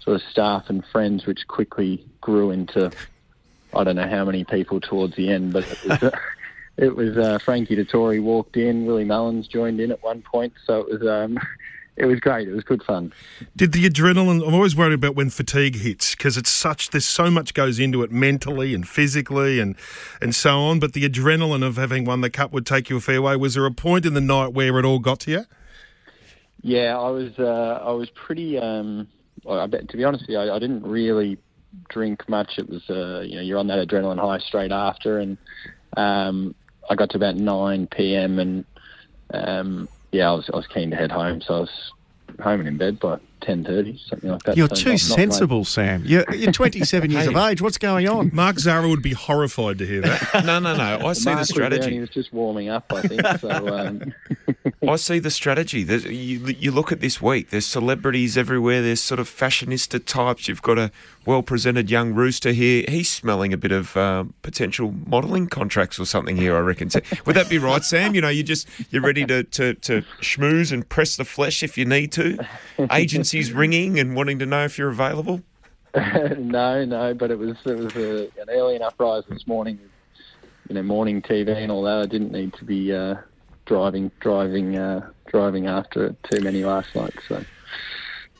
sort 0.00 0.16
of 0.16 0.22
staff 0.30 0.64
and 0.68 0.84
friends, 0.86 1.26
which 1.26 1.46
quickly 1.48 2.04
grew 2.20 2.50
into 2.50 2.92
I 3.74 3.84
don't 3.84 3.96
know 3.96 4.08
how 4.08 4.24
many 4.24 4.44
people 4.44 4.80
towards 4.80 5.16
the 5.16 5.30
end, 5.30 5.52
but 5.52 5.64
it 5.64 5.88
was. 5.88 6.02
Uh, 6.02 6.10
it 6.76 6.94
was 6.94 7.16
uh, 7.18 7.38
Frankie 7.44 7.76
Dettori 7.76 8.22
walked 8.22 8.56
in, 8.56 8.86
Willie 8.86 9.04
Mullins 9.04 9.48
joined 9.48 9.80
in 9.80 9.90
at 9.90 10.02
one 10.02 10.22
point, 10.22 10.52
so 10.64 10.80
it 10.80 11.00
was 11.00 11.02
um, 11.02 11.38
it 11.98 12.06
was 12.06 12.20
great. 12.20 12.48
It 12.48 12.54
was 12.54 12.64
good 12.64 12.82
fun. 12.82 13.12
Did 13.56 13.72
the 13.72 13.88
adrenaline? 13.88 14.46
I'm 14.46 14.54
always 14.54 14.76
worried 14.76 14.94
about 14.94 15.16
when 15.16 15.30
fatigue 15.30 15.76
hits 15.76 16.14
because 16.14 16.36
it's 16.36 16.50
such. 16.50 16.90
There's 16.90 17.04
so 17.04 17.30
much 17.30 17.54
goes 17.54 17.80
into 17.80 18.02
it 18.02 18.12
mentally 18.12 18.72
and 18.74 18.88
physically 18.88 19.58
and 19.58 19.74
and 20.22 20.34
so 20.34 20.58
on. 20.60 20.78
But 20.78 20.92
the 20.92 21.08
adrenaline 21.08 21.66
of 21.66 21.76
having 21.76 22.04
won 22.04 22.20
the 22.20 22.30
cup 22.30 22.52
would 22.52 22.64
take 22.64 22.88
you 22.88 22.98
a 22.98 23.00
fair 23.00 23.20
way. 23.20 23.36
Was 23.36 23.54
there 23.54 23.66
a 23.66 23.72
point 23.72 24.06
in 24.06 24.14
the 24.14 24.20
night 24.20 24.52
where 24.52 24.78
it 24.78 24.84
all 24.84 25.00
got 25.00 25.20
to 25.20 25.30
you? 25.32 25.44
Yeah, 26.62 26.96
I 26.98 27.10
was 27.10 27.36
uh, 27.38 27.82
I 27.84 27.90
was 27.90 28.08
pretty. 28.10 28.58
Um, 28.58 29.08
I 29.48 29.66
bet, 29.66 29.88
to 29.88 29.96
be 29.96 30.04
honest 30.04 30.22
with 30.22 30.30
you, 30.30 30.38
I, 30.38 30.56
I 30.56 30.58
didn't 30.58 30.82
really 30.82 31.38
drink 31.88 32.28
much. 32.28 32.58
It 32.58 32.68
was 32.68 32.88
uh, 32.88 33.20
you 33.20 33.36
know 33.36 33.42
you're 33.42 33.58
on 33.58 33.66
that 33.68 33.86
adrenaline 33.86 34.20
high 34.20 34.38
straight 34.38 34.72
after, 34.72 35.18
and 35.18 35.36
um, 35.96 36.54
I 36.88 36.94
got 36.94 37.10
to 37.10 37.16
about 37.16 37.36
nine 37.36 37.88
p.m. 37.88 38.38
and 38.38 38.64
um, 39.32 39.88
yeah, 40.12 40.30
I 40.30 40.34
was 40.34 40.48
I 40.52 40.56
was 40.56 40.66
keen 40.66 40.90
to 40.90 40.96
head 40.96 41.10
home, 41.12 41.40
so 41.40 41.54
I 41.54 41.60
was 41.60 41.92
home 42.42 42.60
and 42.60 42.68
in 42.68 42.76
bed 42.76 42.98
by 43.00 43.18
ten 43.40 43.64
thirty, 43.64 44.00
something 44.08 44.30
like 44.30 44.42
that. 44.42 44.56
You're 44.56 44.68
So 44.68 44.74
too 44.74 44.84
not- 44.90 44.92
not 44.92 45.00
sensible, 45.00 45.64
Sam. 45.64 46.02
You're, 46.04 46.24
you're 46.34 46.52
27 46.52 47.10
years 47.12 47.24
Hey. 47.26 47.30
of 47.32 47.36
age. 47.36 47.62
What's 47.62 47.78
going 47.78 48.08
on? 48.08 48.30
Mark 48.32 48.58
Zahra 48.58 48.88
would 48.88 49.02
be 49.02 49.12
horrified 49.12 49.78
to 49.78 49.86
hear 49.86 50.00
that. 50.02 50.44
No, 50.44 50.58
no, 50.58 50.76
no. 50.76 51.06
I 51.06 51.12
see 51.12 51.24
the 51.24 51.24
Mark 51.24 51.24
was 51.24 51.24
there 51.24 51.36
and 51.38 51.46
strategy. 51.46 51.90
he 51.92 52.00
was 52.00 52.10
just 52.10 52.32
warming 52.32 52.68
up, 52.68 52.92
I 52.92 53.02
think. 53.02 53.26
so 53.38 53.68
um, 53.78 54.12
I 54.86 54.96
see 54.96 55.18
the 55.20 55.30
strategy. 55.30 55.84
There's, 55.84 56.04
you, 56.04 56.38
you 56.46 56.70
look 56.72 56.90
at 56.92 57.00
this 57.00 57.22
week. 57.22 57.50
There's 57.50 57.66
celebrities 57.66 58.36
everywhere. 58.36 58.82
There's 58.82 59.00
sort 59.00 59.20
of 59.20 59.28
fashionista 59.28 60.04
types. 60.04 60.48
You've 60.48 60.62
got 60.62 60.78
a 60.78 60.90
well-presented 61.28 61.90
young 61.90 62.14
rooster 62.14 62.52
here. 62.52 62.86
He's 62.88 63.10
smelling 63.10 63.52
a 63.52 63.58
bit 63.58 63.70
of 63.70 63.94
uh, 63.98 64.24
potential 64.40 64.94
modelling 65.06 65.46
contracts 65.46 66.00
or 66.00 66.06
something 66.06 66.38
here. 66.38 66.56
I 66.56 66.60
reckon. 66.60 66.88
So- 66.88 67.00
Would 67.26 67.36
that 67.36 67.50
be 67.50 67.58
right, 67.58 67.84
Sam? 67.84 68.14
You 68.14 68.22
know, 68.22 68.30
you 68.30 68.42
just 68.42 68.66
you're 68.90 69.02
ready 69.02 69.26
to, 69.26 69.44
to 69.44 69.74
to 69.74 70.02
schmooze 70.22 70.72
and 70.72 70.88
press 70.88 71.16
the 71.16 71.26
flesh 71.26 71.62
if 71.62 71.76
you 71.76 71.84
need 71.84 72.12
to. 72.12 72.38
Agencies 72.90 73.52
ringing 73.62 73.98
and 73.98 74.16
wanting 74.16 74.38
to 74.38 74.46
know 74.46 74.64
if 74.64 74.78
you're 74.78 74.88
available. 74.88 75.42
no, 75.94 76.86
no, 76.86 77.12
but 77.12 77.30
it 77.30 77.38
was 77.38 77.58
it 77.66 77.76
was 77.76 77.94
a, 77.96 78.22
an 78.40 78.48
early 78.48 78.76
enough 78.76 78.94
rise 78.98 79.24
this 79.28 79.46
morning. 79.46 79.78
You 80.70 80.76
know, 80.76 80.82
morning 80.82 81.20
TV 81.20 81.54
and 81.54 81.70
all 81.70 81.82
that. 81.82 81.98
I 81.98 82.06
didn't 82.06 82.32
need 82.32 82.54
to 82.54 82.64
be 82.64 82.90
uh, 82.90 83.16
driving 83.66 84.10
driving 84.20 84.78
uh, 84.78 85.10
driving 85.26 85.66
after 85.66 86.16
too 86.30 86.40
many 86.40 86.64
last 86.64 86.94
night. 86.94 87.14
So 87.28 87.44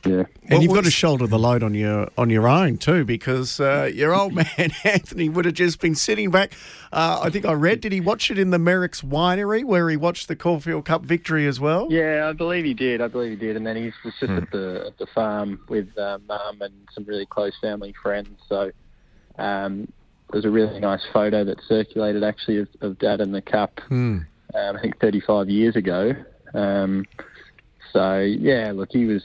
yeah. 0.05 0.25
And 0.49 0.63
you've 0.63 0.73
got 0.73 0.85
to 0.85 0.91
shoulder 0.91 1.27
the 1.27 1.39
load 1.39 1.63
on 1.63 1.75
your 1.75 2.09
on 2.17 2.31
your 2.31 2.49
own 2.49 2.79
too, 2.79 3.05
because 3.05 3.61
uh, 3.61 3.91
your 3.93 4.15
old 4.15 4.35
man 4.35 4.47
Anthony 4.85 5.29
would 5.29 5.45
have 5.45 5.55
just 5.55 5.81
been 5.81 5.95
sitting 5.95 6.31
back. 6.31 6.53
Uh, 6.93 7.21
I 7.23 7.31
think 7.31 7.45
I 7.45 7.53
read. 7.53 7.81
Did 7.81 7.93
he 7.93 8.01
watch 8.01 8.31
it 8.31 8.39
in 8.39 8.51
the 8.51 8.59
Merrick's 8.59 9.03
Winery, 9.03 9.65
where 9.65 9.89
he 9.91 9.97
watched 9.97 10.29
the 10.29 10.37
Caulfield 10.37 10.85
Cup 10.85 11.03
victory 11.03 11.47
as 11.47 11.61
well? 11.61 11.89
Yeah, 11.91 12.29
I 12.29 12.33
believe 12.33 12.65
he 12.65 12.75
did. 12.75 13.01
I 13.01 13.09
believe 13.09 13.31
he 13.31 13.37
did. 13.37 13.57
And 13.57 13.67
then 13.67 13.77
he 13.77 13.85
was 13.85 14.15
just 14.19 14.23
at 14.23 14.51
the 14.51 14.85
at 14.87 14.99
the 14.99 15.07
farm 15.15 15.61
with 15.69 15.97
uh, 15.99 16.19
mum 16.27 16.63
and 16.63 16.75
some 16.95 17.05
really 17.05 17.27
close 17.27 17.53
family 17.61 17.95
friends. 18.03 18.39
So 18.49 18.71
um, 19.39 19.93
there's 20.33 20.45
a 20.45 20.51
really 20.51 20.81
nice 20.81 21.03
photo 21.13 21.45
that 21.45 21.59
circulated 21.67 22.23
actually 22.23 22.59
of, 22.59 22.69
of 22.81 22.99
Dad 22.99 23.21
and 23.21 23.35
the 23.35 23.43
cup. 23.43 23.81
Hmm. 23.89 24.21
Um, 24.55 24.77
I 24.77 24.81
think 24.81 24.99
35 24.99 25.51
years 25.51 25.77
ago. 25.77 26.15
Um, 26.55 27.05
so 27.93 28.21
yeah, 28.21 28.73
look, 28.75 28.91
he 28.93 29.05
was. 29.05 29.23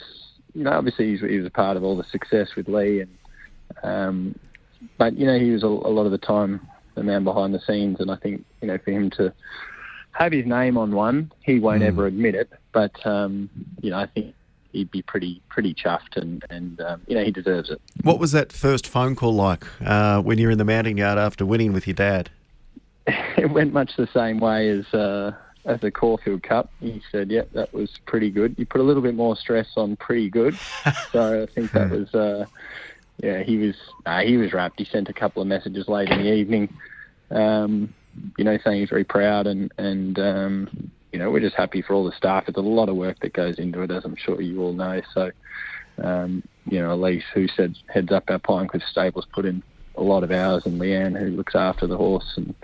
You 0.54 0.64
know, 0.64 0.72
obviously 0.72 1.18
he 1.18 1.38
was 1.38 1.48
a 1.48 1.52
part 1.52 1.78
of 1.78 1.84
all 1.84 1.98
the 1.98 2.04
success 2.04 2.50
with 2.56 2.68
Lee, 2.68 3.02
and 3.02 3.18
um, 3.84 4.40
but 4.98 5.18
you 5.18 5.26
know 5.26 5.40
he 5.40 5.52
was 5.52 5.64
a, 5.64 5.68
a 5.68 5.92
lot 5.92 6.06
of 6.06 6.12
the 6.12 6.18
time 6.18 6.68
the 6.96 7.04
man 7.04 7.24
behind 7.24 7.54
the 7.54 7.60
scenes, 7.60 8.00
and 8.00 8.12
I 8.12 8.16
think 8.18 8.46
you 8.62 8.68
know 8.68 8.78
for 8.78 8.92
him 8.92 9.10
to 9.12 9.34
have 10.12 10.32
his 10.32 10.46
name 10.46 10.78
on 10.78 10.92
one, 10.92 11.32
he 11.42 11.60
won't 11.60 11.82
ever 11.82 12.06
admit 12.06 12.36
it, 12.36 12.52
but 12.72 13.06
um, 13.06 13.50
you 13.82 13.90
know 13.90 13.98
I 13.98 14.06
think 14.06 14.36
he'd 14.72 14.92
be 14.92 15.02
pretty 15.02 15.42
pretty 15.50 15.74
chuffed, 15.74 16.18
and 16.18 16.44
and 16.50 16.82
um, 16.82 17.02
you 17.08 17.16
know 17.16 17.24
he 17.24 17.32
deserves 17.32 17.70
it. 17.70 17.82
What 18.04 18.20
was 18.20 18.32
that 18.34 18.52
first 18.52 18.86
phone 18.86 19.16
call 19.16 19.34
like 19.34 19.66
uh, 19.82 20.22
when 20.22 20.38
you're 20.38 20.52
in 20.52 20.58
the 20.58 20.66
mounting 20.66 20.98
yard 20.98 21.18
after 21.18 21.46
winning 21.46 21.74
with 21.74 21.88
your 21.88 21.96
dad? 21.96 22.30
it 23.08 23.50
went 23.52 23.74
much 23.74 23.96
the 23.98 24.08
same 24.14 24.40
way 24.40 24.70
as 24.70 24.86
uh, 24.94 25.32
as 25.66 25.80
the 25.82 25.92
Caulfield 25.92 26.44
Cup. 26.44 26.72
He 26.80 27.02
said, 27.12 27.32
"Yep, 27.32 27.54
that 27.54 27.74
was 27.74 27.90
pretty 28.06 28.30
good." 28.30 28.56
You 28.58 28.66
put 28.66 28.82
a 28.82 28.84
little 28.84 29.02
bit 29.02 29.16
more 29.16 29.36
stress 29.36 29.68
on 29.76 29.96
"pretty 29.96 30.30
good," 30.30 30.58
so 31.12 31.44
I 31.44 31.54
think 31.54 31.72
that 31.72 31.90
was. 31.90 32.14
Uh, 32.14 32.46
yeah, 33.22 33.44
he 33.44 33.58
was 33.58 33.76
uh, 34.06 34.22
he 34.22 34.38
was 34.38 34.54
wrapped. 34.54 34.80
He 34.80 34.86
sent 34.86 35.10
a 35.10 35.14
couple 35.14 35.42
of 35.42 35.48
messages 35.48 35.88
late 35.88 36.10
in 36.10 36.20
the 36.20 36.34
evening, 36.34 36.74
um, 37.32 37.94
you 38.38 38.44
know, 38.44 38.58
saying 38.64 38.80
he's 38.80 38.90
very 38.90 39.04
proud 39.04 39.48
and 39.48 39.72
and 39.78 40.18
um, 40.20 40.92
you 41.12 41.20
know 41.20 41.30
we're 41.30 41.40
just 41.40 41.56
happy 41.56 41.82
for 41.82 41.94
all 41.94 42.06
the 42.06 42.16
staff. 42.18 42.46
It's 42.48 42.58
a 42.58 42.62
lot 42.62 42.90
of 42.90 42.96
work 42.96 43.20
that 43.20 43.34
goes 43.34 43.60
into 43.60 43.82
it, 43.82 43.92
as 43.92 44.04
I'm 44.04 44.16
sure 44.16 44.42
you 44.42 44.62
all 44.62 44.74
know. 44.74 45.02
So, 45.14 45.32
um, 46.04 46.44
you 46.66 46.80
know, 46.80 46.94
Elise, 46.94 47.24
who 47.34 47.48
said 47.48 47.76
heads 47.88 48.12
up 48.12 48.30
our 48.30 48.40
Pinecliff 48.40 48.84
stables, 48.90 49.28
put 49.32 49.46
in 49.46 49.62
a 49.96 50.04
lot 50.04 50.24
of 50.24 50.32
hours, 50.32 50.66
and 50.66 50.82
Leanne, 50.82 51.18
who 51.18 51.28
looks 51.28 51.56
after 51.56 51.86
the 51.86 51.98
horse, 51.98 52.34
and 52.36 52.56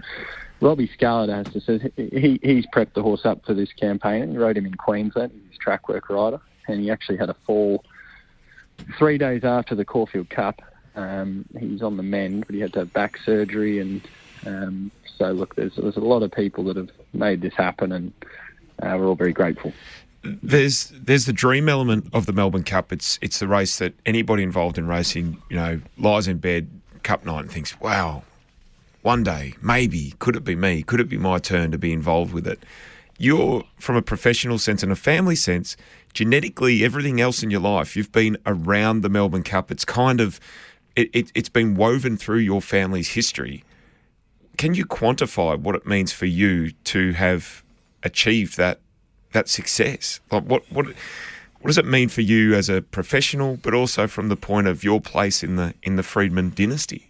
Robbie 0.62 0.90
Scarlett 0.94 1.30
has 1.30 1.54
to 1.54 1.62
say 1.62 1.92
he 1.96 2.40
he's 2.42 2.66
prepped 2.68 2.94
the 2.94 3.04
horse 3.04 3.26
up 3.26 3.46
for 3.46 3.54
this 3.54 3.72
campaign. 3.74 4.32
He 4.32 4.38
rode 4.38 4.58
him 4.58 4.66
in 4.66 4.76
Queensland. 4.76 5.32
He's 5.34 5.56
a 5.56 5.60
track 5.60 5.88
work 5.88 6.10
rider, 6.10 6.40
and 6.68 6.82
he 6.82 6.92
actually 6.92 7.18
had 7.18 7.30
a 7.30 7.36
fall 7.46 7.86
three 8.98 9.18
days 9.18 9.44
after 9.44 9.76
the 9.76 9.86
Caulfield 9.86 10.30
Cup. 10.30 10.62
Um, 10.96 11.46
he's 11.58 11.82
on 11.82 11.98
the 11.98 12.04
mend, 12.04 12.46
but 12.46 12.56
he 12.56 12.62
had 12.62 12.74
to 12.74 12.80
have 12.80 12.94
back 12.94 13.18
surgery, 13.24 13.80
and 13.80 14.02
um, 14.46 14.92
so 15.18 15.32
look, 15.32 15.56
there's 15.56 15.76
there's 15.76 15.98
a 15.98 16.02
lot 16.02 16.24
of 16.24 16.32
people 16.32 16.66
that 16.66 16.76
have 16.76 16.90
made 17.14 17.42
this 17.42 17.54
happen, 17.54 17.92
and 17.92 18.14
uh, 18.82 18.96
we're 18.98 19.08
all 19.08 19.16
very 19.16 19.34
grateful. 19.34 19.72
There's 20.24 20.90
there's 20.90 21.26
the 21.26 21.34
dream 21.34 21.70
element 21.70 22.10
of 22.12 22.26
the 22.26 22.34
Melbourne 22.34 22.64
Cup. 22.64 22.92
It's 22.92 23.18
it's 23.22 23.40
the 23.40 23.48
race 23.48 23.78
that 23.78 23.94
anybody 24.06 24.44
involved 24.44 24.78
in 24.78 24.88
racing, 24.88 25.42
you 25.50 25.56
know, 25.56 25.82
lies 25.98 26.28
in 26.28 26.40
bed 26.40 26.70
cup 27.04 27.26
night 27.26 27.40
and 27.40 27.52
thinks, 27.52 27.80
wow, 27.80 28.24
one 29.14 29.24
day 29.24 29.54
maybe 29.62 30.14
could 30.20 30.36
it 30.36 30.44
be 30.44 30.56
me? 30.56 30.84
Could 30.84 31.00
it 31.00 31.10
be 31.10 31.18
my 31.18 31.38
turn 31.40 31.72
to 31.72 31.78
be 31.78 31.92
involved 31.92 32.34
with 32.34 32.48
it? 32.48 32.60
you're 33.20 33.66
from 33.78 33.98
a 33.98 34.02
professional 34.02 34.58
sense 34.58 34.82
and 34.82 34.92
a 34.92 34.96
family 34.96 35.36
sense, 35.36 35.78
genetically, 36.14 36.84
everything 36.84 37.22
else 37.22 37.44
in 37.44 37.52
your 37.52 37.60
life, 37.60 37.96
you've 37.96 38.14
been 38.14 38.38
around 38.46 39.02
the 39.02 39.10
Melbourne 39.10 39.44
Cup. 39.44 39.70
It's 39.70 39.86
kind 39.86 40.22
of, 40.22 40.40
it, 40.96 41.10
it, 41.14 41.32
it's 41.36 41.50
been 41.50 41.76
woven 41.76 42.16
through 42.18 42.40
your 42.40 42.62
family's 42.62 43.10
history. 43.10 43.64
Can 44.58 44.74
you 44.74 44.86
quantify 44.86 45.60
what 45.60 45.76
it 45.76 45.86
means 45.86 46.14
for 46.14 46.26
you 46.26 46.72
to 46.86 47.12
have 47.14 47.64
achieved 48.04 48.58
that 48.58 48.80
that 49.34 49.48
success? 49.48 50.22
Like 50.32 50.44
what 50.44 50.64
what 50.72 50.88
what 50.88 51.68
does 51.68 51.78
it 51.78 51.86
mean 51.86 52.10
for 52.10 52.22
you 52.22 52.56
as 52.56 52.70
a 52.70 52.82
professional, 52.82 53.58
but 53.58 53.74
also 53.74 54.08
from 54.08 54.30
the 54.30 54.36
point 54.36 54.68
of 54.68 54.84
your 54.84 55.00
place 55.00 55.44
in 55.44 55.56
the 55.56 55.74
in 55.84 55.98
the 55.98 56.04
Freedman 56.04 56.52
dynasty? 56.56 57.09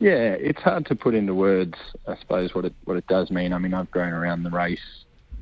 Yeah, 0.00 0.34
it's 0.38 0.60
hard 0.62 0.86
to 0.86 0.94
put 0.94 1.14
into 1.14 1.34
words, 1.34 1.74
I 2.06 2.16
suppose, 2.18 2.54
what 2.54 2.64
it 2.64 2.74
what 2.84 2.96
it 2.96 3.06
does 3.08 3.30
mean. 3.30 3.52
I 3.52 3.58
mean, 3.58 3.74
I've 3.74 3.90
grown 3.90 4.12
around 4.12 4.44
the 4.44 4.50
race, 4.50 4.78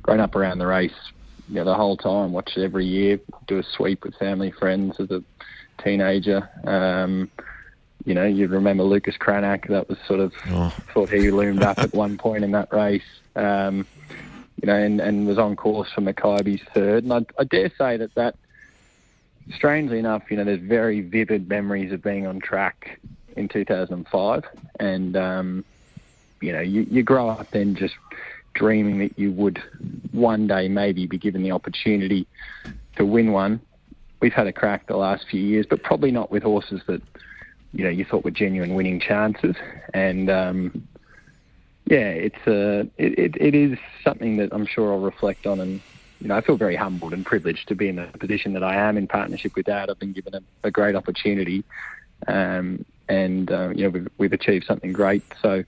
grown 0.01 0.19
up 0.19 0.35
around 0.35 0.57
the 0.57 0.65
race, 0.65 0.95
you 1.47 1.55
know, 1.55 1.63
the 1.65 1.75
whole 1.75 1.95
time. 1.95 2.31
Watched 2.31 2.57
it 2.57 2.63
every 2.63 2.85
year. 2.85 3.19
Do 3.47 3.59
a 3.59 3.63
sweep 3.63 4.03
with 4.03 4.15
family, 4.15 4.49
friends 4.51 4.99
as 4.99 5.11
a 5.11 5.23
teenager. 5.83 6.49
Um, 6.63 7.29
you 8.05 8.13
know, 8.15 8.25
you 8.25 8.47
remember 8.47 8.83
Lucas 8.83 9.15
Cranach. 9.17 9.67
That 9.67 9.89
was 9.89 9.97
sort 10.07 10.21
of 10.21 10.33
Oh. 10.47 10.73
thought 10.93 11.09
he 11.09 11.29
loomed 11.29 11.61
up 11.61 11.77
at 11.77 11.93
one 11.93 12.17
point 12.17 12.43
in 12.43 12.51
that 12.51 12.73
race. 12.73 13.03
Um, 13.35 13.85
you 14.59 14.65
know, 14.65 14.75
and, 14.75 14.99
and 14.99 15.27
was 15.27 15.37
on 15.37 15.55
course 15.55 15.89
for 15.93 16.01
Makybe's 16.01 16.63
third. 16.73 17.03
And 17.03 17.13
I, 17.13 17.25
I 17.39 17.43
dare 17.43 17.69
say 17.77 17.97
that 17.97 18.15
that, 18.15 18.35
strangely 19.53 19.99
enough, 19.99 20.23
you 20.31 20.37
know, 20.37 20.43
there's 20.43 20.61
very 20.61 21.01
vivid 21.01 21.47
memories 21.47 21.91
of 21.91 22.01
being 22.01 22.25
on 22.25 22.39
track 22.39 22.99
in 23.37 23.47
2005. 23.47 24.43
And, 24.79 25.17
um, 25.17 25.65
you 26.41 26.51
know, 26.51 26.61
you, 26.61 26.85
you 26.89 27.03
grow 27.03 27.29
up 27.29 27.49
then 27.51 27.75
just 27.75 27.95
dreaming 28.53 28.99
that 28.99 29.17
you 29.17 29.31
would 29.31 29.61
one 30.11 30.47
day 30.47 30.67
maybe 30.67 31.05
be 31.05 31.17
given 31.17 31.43
the 31.43 31.51
opportunity 31.51 32.27
to 32.95 33.05
win 33.05 33.31
one. 33.31 33.61
We've 34.19 34.33
had 34.33 34.47
a 34.47 34.53
crack 34.53 34.87
the 34.87 34.97
last 34.97 35.27
few 35.29 35.41
years, 35.41 35.65
but 35.69 35.83
probably 35.83 36.11
not 36.11 36.31
with 36.31 36.43
horses 36.43 36.81
that, 36.87 37.01
you 37.73 37.83
know, 37.83 37.89
you 37.89 38.03
thought 38.03 38.23
were 38.23 38.31
genuine 38.31 38.73
winning 38.73 38.99
chances. 38.99 39.55
And, 39.93 40.29
um, 40.29 40.87
yeah, 41.89 42.09
it's 42.09 42.47
uh, 42.47 42.83
it, 42.97 43.17
it, 43.17 43.35
it 43.39 43.55
is 43.55 43.77
something 44.03 44.37
that 44.37 44.49
I'm 44.51 44.65
sure 44.65 44.91
I'll 44.91 44.99
reflect 44.99 45.47
on, 45.47 45.61
and 45.61 45.79
you 46.19 46.27
know, 46.27 46.35
I 46.35 46.41
feel 46.41 46.57
very 46.57 46.75
humbled 46.75 47.13
and 47.13 47.25
privileged 47.25 47.69
to 47.69 47.75
be 47.75 47.87
in 47.87 47.95
the 47.95 48.07
position 48.07 48.53
that 48.53 48.63
I 48.63 48.75
am 48.75 48.97
in 48.97 49.07
partnership 49.07 49.55
with 49.55 49.67
Dad. 49.67 49.89
I've 49.89 49.99
been 49.99 50.11
given 50.11 50.35
a, 50.35 50.41
a 50.63 50.71
great 50.71 50.95
opportunity, 50.95 51.63
um, 52.27 52.83
and 53.09 53.51
uh, 53.51 53.69
you 53.69 53.83
know, 53.83 53.89
we've, 53.89 54.07
we've 54.17 54.33
achieved 54.33 54.65
something 54.65 54.93
great. 54.93 55.23
So, 55.41 55.63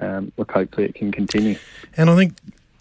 um, 0.00 0.32
look, 0.36 0.50
hopefully, 0.50 0.86
it 0.86 0.94
can 0.94 1.12
continue. 1.12 1.56
And 1.96 2.10
I 2.10 2.16
think 2.16 2.34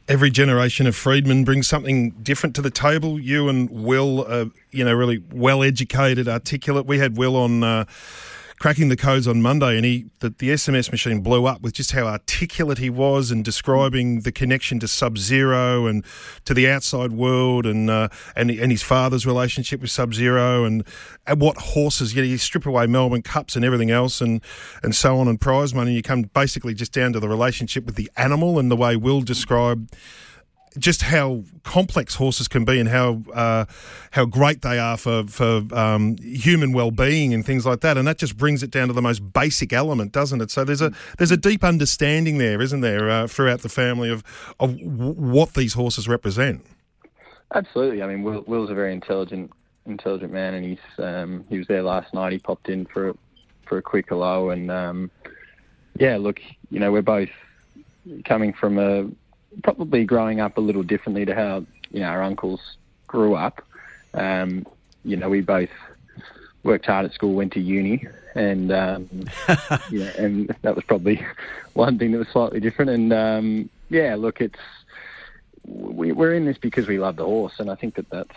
every 0.08 0.30
generation 0.30 0.88
of 0.88 0.96
freedmen 0.96 1.44
brings 1.44 1.68
something 1.68 2.12
different 2.12 2.56
to 2.56 2.62
the 2.62 2.72
table. 2.72 3.20
You 3.20 3.50
and 3.50 3.70
Will, 3.70 4.26
are, 4.28 4.46
you 4.72 4.84
know, 4.84 4.94
really 4.94 5.24
well 5.32 5.64
educated, 5.64 6.28
articulate. 6.28 6.86
We 6.86 7.00
had 7.00 7.18
Will 7.18 7.36
on. 7.36 7.64
Uh, 7.64 7.86
cracking 8.62 8.90
the 8.90 8.96
codes 8.96 9.28
on 9.28 9.42
Monday, 9.42 9.76
and 9.76 9.84
he 9.84 10.06
the, 10.20 10.30
the 10.30 10.50
SMS 10.50 10.92
machine 10.92 11.22
blew 11.22 11.48
up 11.48 11.62
with 11.62 11.74
just 11.74 11.94
how 11.94 12.06
articulate 12.06 12.78
he 12.78 12.92
was 12.92 13.32
and 13.32 13.44
describing 13.44 14.22
the 14.22 14.32
connection 14.32 14.80
to 14.80 14.86
Subzero 14.86 15.90
and 15.90 16.06
to 16.46 16.54
the 16.54 16.70
outside 16.70 17.12
world, 17.12 17.66
and 17.66 17.90
uh, 17.90 18.08
and 18.36 18.52
and 18.52 18.72
his 18.72 18.84
father's 18.84 19.26
relationship 19.26 19.82
with 19.82 19.90
Subzero, 19.90 20.68
and, 20.68 20.86
and 21.26 21.42
what 21.42 21.58
horses. 21.58 22.14
You 22.14 22.22
know, 22.22 22.28
you 22.28 22.38
strip 22.38 22.68
away 22.68 22.86
Melbourne 22.86 23.24
Cups 23.24 23.56
and 23.56 23.66
everything 23.66 23.90
else, 23.90 24.22
and 24.22 24.44
and 24.84 24.94
so 24.94 25.18
on, 25.18 25.28
and 25.28 25.42
prize 25.42 25.74
money. 25.74 25.94
You 25.94 26.04
come 26.04 26.22
basically 26.22 26.76
just 26.76 26.94
down 26.94 27.14
to 27.14 27.20
the 27.20 27.28
relationship 27.28 27.88
with 27.88 27.96
the 27.96 28.12
animal 28.16 28.60
and 28.60 28.70
the 28.70 28.78
way 28.78 28.96
Will 28.96 29.22
described 29.22 29.96
just 30.78 31.04
how 31.04 31.44
complex 31.64 32.16
horses 32.16 32.48
can 32.48 32.66
be 32.66 32.80
and 32.80 32.90
how 32.90 33.22
uh, 33.34 33.66
how 34.12 34.26
great 34.26 34.62
they 34.62 34.80
are 34.80 34.98
for 34.98 35.24
for 35.28 35.64
um, 35.74 36.18
human 36.18 36.72
well 36.72 36.92
being 36.92 37.34
and 37.34 37.46
things 37.46 37.66
like 37.66 37.82
that, 37.82 37.98
and 37.98 38.08
that 38.08 38.18
just 38.18 38.38
brings 38.38 38.64
it 38.64 38.72
down 38.72 38.88
to 38.88 38.94
the 38.94 39.02
most 39.02 39.34
basic 39.34 39.74
element, 39.74 40.12
doesn't 40.12 40.42
it? 40.42 40.52
So 40.52 40.64
there's 40.64 40.82
a 40.82 40.92
there's 41.18 41.32
a 41.32 41.38
deep 41.38 41.64
understanding 41.64 42.38
there, 42.38 42.62
isn't 42.62 42.82
there, 42.82 43.10
uh, 43.10 43.28
throughout 43.28 43.62
the 43.62 43.70
family 43.70 44.10
of 44.10 44.24
of 44.60 44.78
w- 44.78 45.14
what 45.14 45.54
these 45.54 45.74
horses 45.74 46.08
represent. 46.08 46.66
Absolutely. 47.54 48.02
I 48.02 48.08
mean, 48.08 48.24
Will, 48.24 48.44
Will's 48.48 48.70
a 48.70 48.74
very 48.74 48.94
intelligent, 48.94 49.52
intelligent 49.86 50.32
man, 50.32 50.54
and 50.54 50.66
he's 50.66 51.06
um, 51.06 51.46
he 51.50 51.58
was 51.58 51.68
there 51.68 51.84
last 51.84 52.14
night. 52.14 52.32
He 52.32 52.40
popped 52.40 52.70
in 52.70 52.86
for 52.86 53.10
a, 53.10 53.14
for 53.66 53.78
a 53.78 53.82
quick 53.82 54.06
hello, 54.10 54.52
and 54.52 54.72
um, 54.72 55.12
yeah, 56.00 56.18
look, 56.18 56.40
you 56.70 56.80
know, 56.80 56.92
we're 56.92 57.02
both 57.02 57.30
coming 58.26 58.54
from 58.54 58.80
a 58.80 59.10
probably 59.64 60.06
growing 60.06 60.40
up 60.40 60.58
a 60.58 60.62
little 60.62 60.84
differently 60.84 61.26
to 61.26 61.36
how 61.36 61.66
you 61.92 62.02
know 62.02 62.08
our 62.08 62.24
uncles 62.24 62.78
grew 63.08 63.36
up. 63.36 63.62
Um, 64.14 64.66
you 65.04 65.18
know, 65.18 65.30
we 65.30 65.42
both 65.42 65.70
worked 66.64 66.86
hard 66.86 67.06
at 67.06 67.14
school, 67.14 67.34
went 67.34 67.54
to 67.54 67.60
uni, 67.60 68.06
and 68.36 68.72
um, 68.72 69.10
yeah, 69.92 70.12
and 70.18 70.56
that 70.62 70.76
was 70.76 70.84
probably 70.86 71.26
one 71.74 71.98
thing 71.98 72.12
that 72.12 72.20
was 72.20 72.28
slightly 72.30 72.60
different. 72.60 72.92
And 72.92 73.14
um, 73.14 73.70
yeah, 73.90 74.16
look, 74.16 74.42
it's 74.42 74.60
we, 75.66 76.12
we're 76.12 76.34
in 76.34 76.46
this 76.46 76.58
because 76.58 76.88
we 76.88 77.00
love 77.00 77.16
the 77.16 77.26
horse, 77.26 77.54
and 77.60 77.70
I 77.70 77.76
think 77.76 77.96
that 77.96 78.10
that's 78.10 78.36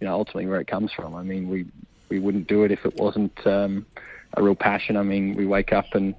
you 0.00 0.06
know 0.06 0.14
ultimately 0.14 0.46
where 0.46 0.60
it 0.60 0.66
comes 0.66 0.92
from. 0.92 1.14
I 1.14 1.22
mean, 1.22 1.48
we 1.48 1.66
we 2.08 2.18
wouldn't 2.18 2.48
do 2.48 2.64
it 2.64 2.72
if 2.72 2.84
it 2.84 2.96
wasn't 2.96 3.46
um, 3.46 3.86
a 4.34 4.42
real 4.42 4.54
passion. 4.54 4.96
I 4.96 5.02
mean, 5.02 5.34
we 5.34 5.46
wake 5.46 5.72
up 5.72 5.94
and 5.94 6.14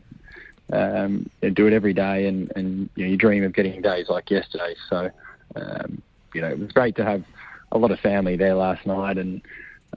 um, 0.72 1.30
do 1.54 1.68
it 1.68 1.74
every 1.74 1.94
day, 1.94 2.28
and 2.28 2.52
and 2.56 2.90
you 2.96 3.06
know 3.06 3.12
you 3.12 3.18
dream 3.18 3.44
of 3.44 3.54
getting 3.54 3.82
days 3.82 4.08
like 4.10 4.30
yesterday. 4.30 4.76
So 4.90 5.10
um, 5.56 6.02
you 6.34 6.42
know 6.42 6.50
it 6.50 6.60
was 6.60 6.72
great 6.72 6.96
to 6.98 7.06
have 7.06 7.24
a 7.72 7.78
lot 7.78 7.92
of 7.92 8.00
family 8.00 8.36
there 8.36 8.56
last 8.56 8.86
night, 8.86 9.18
and 9.18 9.42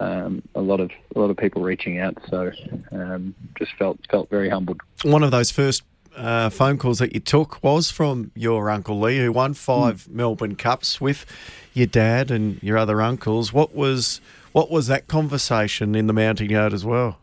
um, 0.01 0.43
a 0.55 0.61
lot 0.61 0.81
of 0.81 0.91
a 1.15 1.19
lot 1.19 1.31
of 1.31 1.37
people 1.37 1.63
reaching 1.63 1.99
out. 1.99 2.17
So 2.29 2.53
um, 2.93 3.35
just 3.59 3.73
felt 3.79 3.99
felt 4.11 4.31
very 4.31 4.49
humbled. 4.49 4.81
One 5.03 5.23
of 5.23 5.31
those 5.31 5.51
first 5.51 5.83
uh, 6.17 6.51
phone 6.51 6.79
calls 6.79 6.99
that 6.99 7.15
you 7.15 7.21
took 7.21 7.63
was 7.63 7.91
from 7.91 8.31
your 8.35 8.71
uncle 8.71 9.01
Lee, 9.01 9.19
who 9.19 9.33
won 9.33 9.55
five 9.55 10.09
Melbourne 10.09 10.57
Cups 10.57 11.01
with 11.01 11.25
your 11.73 11.87
dad 11.87 12.31
and 12.31 12.63
your 12.63 12.77
other 12.77 13.01
uncles. 13.01 13.53
What 13.53 13.75
was 13.75 14.21
what 14.53 14.71
was 14.71 14.87
that 14.89 15.07
conversation 15.07 15.95
in 15.95 16.07
the 16.07 16.13
mounting 16.13 16.51
yard 16.51 16.73
as 16.73 16.85
well? 16.85 17.19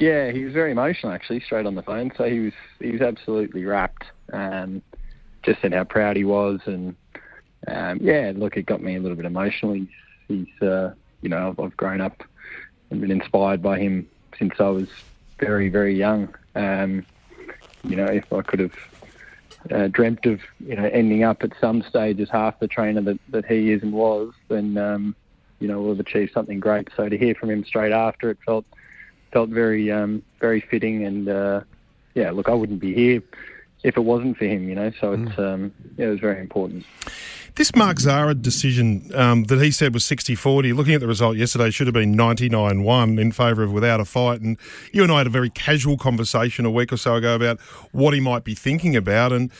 Yeah, 0.00 0.30
he 0.30 0.44
was 0.44 0.54
very 0.54 0.72
emotional 0.72 1.12
actually, 1.12 1.40
straight 1.40 1.66
on 1.66 1.74
the 1.74 1.82
phone. 1.82 2.10
So 2.16 2.24
he 2.24 2.40
was 2.40 2.54
he 2.80 2.90
was 2.90 3.02
absolutely 3.02 3.66
rapt. 3.66 4.04
Um, 4.32 4.80
just 5.42 5.60
said 5.60 5.74
how 5.74 5.84
proud 5.84 6.16
he 6.16 6.24
was, 6.24 6.60
and 6.64 6.96
um, 7.68 7.98
yeah, 8.00 8.32
look, 8.34 8.56
it 8.56 8.64
got 8.64 8.82
me 8.82 8.96
a 8.96 9.00
little 9.00 9.16
bit 9.16 9.26
emotional. 9.26 9.74
He's, 9.74 9.88
he's 10.26 10.62
uh, 10.62 10.94
you 11.20 11.28
know, 11.28 11.50
I've, 11.50 11.60
I've 11.60 11.76
grown 11.76 12.00
up 12.00 12.22
and 12.90 13.02
been 13.02 13.10
inspired 13.10 13.62
by 13.62 13.78
him 13.78 14.08
since 14.38 14.54
I 14.58 14.68
was 14.70 14.88
very 15.38 15.68
very 15.68 15.94
young. 15.94 16.34
Um, 16.54 17.04
you 17.84 17.96
know, 17.96 18.06
if 18.06 18.32
I 18.32 18.40
could 18.40 18.60
have 18.60 18.74
uh, 19.70 19.88
dreamt 19.88 20.24
of 20.24 20.40
you 20.60 20.76
know 20.76 20.84
ending 20.86 21.24
up 21.24 21.42
at 21.42 21.52
some 21.60 21.82
stage 21.82 22.20
as 22.20 22.30
half 22.30 22.58
the 22.58 22.68
trainer 22.68 23.02
that, 23.02 23.18
that 23.28 23.44
he 23.44 23.70
is 23.70 23.82
and 23.82 23.92
was, 23.92 24.32
then 24.48 24.78
um, 24.78 25.14
you 25.58 25.68
know 25.68 25.78
we'll 25.82 25.90
have 25.90 26.00
achieved 26.00 26.32
something 26.32 26.58
great. 26.58 26.88
So 26.96 27.10
to 27.10 27.18
hear 27.18 27.34
from 27.34 27.50
him 27.50 27.66
straight 27.66 27.92
after, 27.92 28.30
it 28.30 28.38
felt 28.46 28.64
felt 29.32 29.50
very 29.50 29.90
um, 29.90 30.22
very 30.40 30.60
fitting. 30.60 31.04
And 31.04 31.28
uh, 31.28 31.60
yeah, 32.14 32.30
look, 32.30 32.48
I 32.48 32.54
wouldn't 32.54 32.80
be 32.80 32.94
here 32.94 33.22
if 33.82 33.96
it 33.96 34.00
wasn't 34.00 34.36
for 34.36 34.44
him. 34.44 34.68
You 34.68 34.74
know, 34.74 34.92
so 35.00 35.12
it's 35.12 35.38
um, 35.38 35.72
yeah, 35.96 36.06
it 36.06 36.10
was 36.10 36.20
very 36.20 36.40
important. 36.40 36.84
This 37.56 37.74
Mark 37.74 37.98
Zahra 37.98 38.34
decision 38.34 39.10
um, 39.14 39.44
that 39.44 39.60
he 39.60 39.70
said 39.70 39.92
was 39.92 40.04
60 40.04 40.34
40, 40.34 40.72
looking 40.72 40.94
at 40.94 41.00
the 41.00 41.06
result 41.06 41.36
yesterday, 41.36 41.70
should 41.70 41.88
have 41.88 41.94
been 41.94 42.12
99 42.12 42.84
1 42.84 43.18
in 43.18 43.32
favour 43.32 43.62
of 43.62 43.72
Without 43.72 44.00
a 44.00 44.04
Fight. 44.04 44.40
And 44.40 44.56
you 44.92 45.02
and 45.02 45.10
I 45.10 45.18
had 45.18 45.26
a 45.26 45.30
very 45.30 45.50
casual 45.50 45.96
conversation 45.96 46.64
a 46.64 46.70
week 46.70 46.92
or 46.92 46.96
so 46.96 47.16
ago 47.16 47.34
about 47.34 47.60
what 47.92 48.14
he 48.14 48.20
might 48.20 48.44
be 48.44 48.54
thinking 48.54 48.94
about. 48.94 49.32
And 49.32 49.50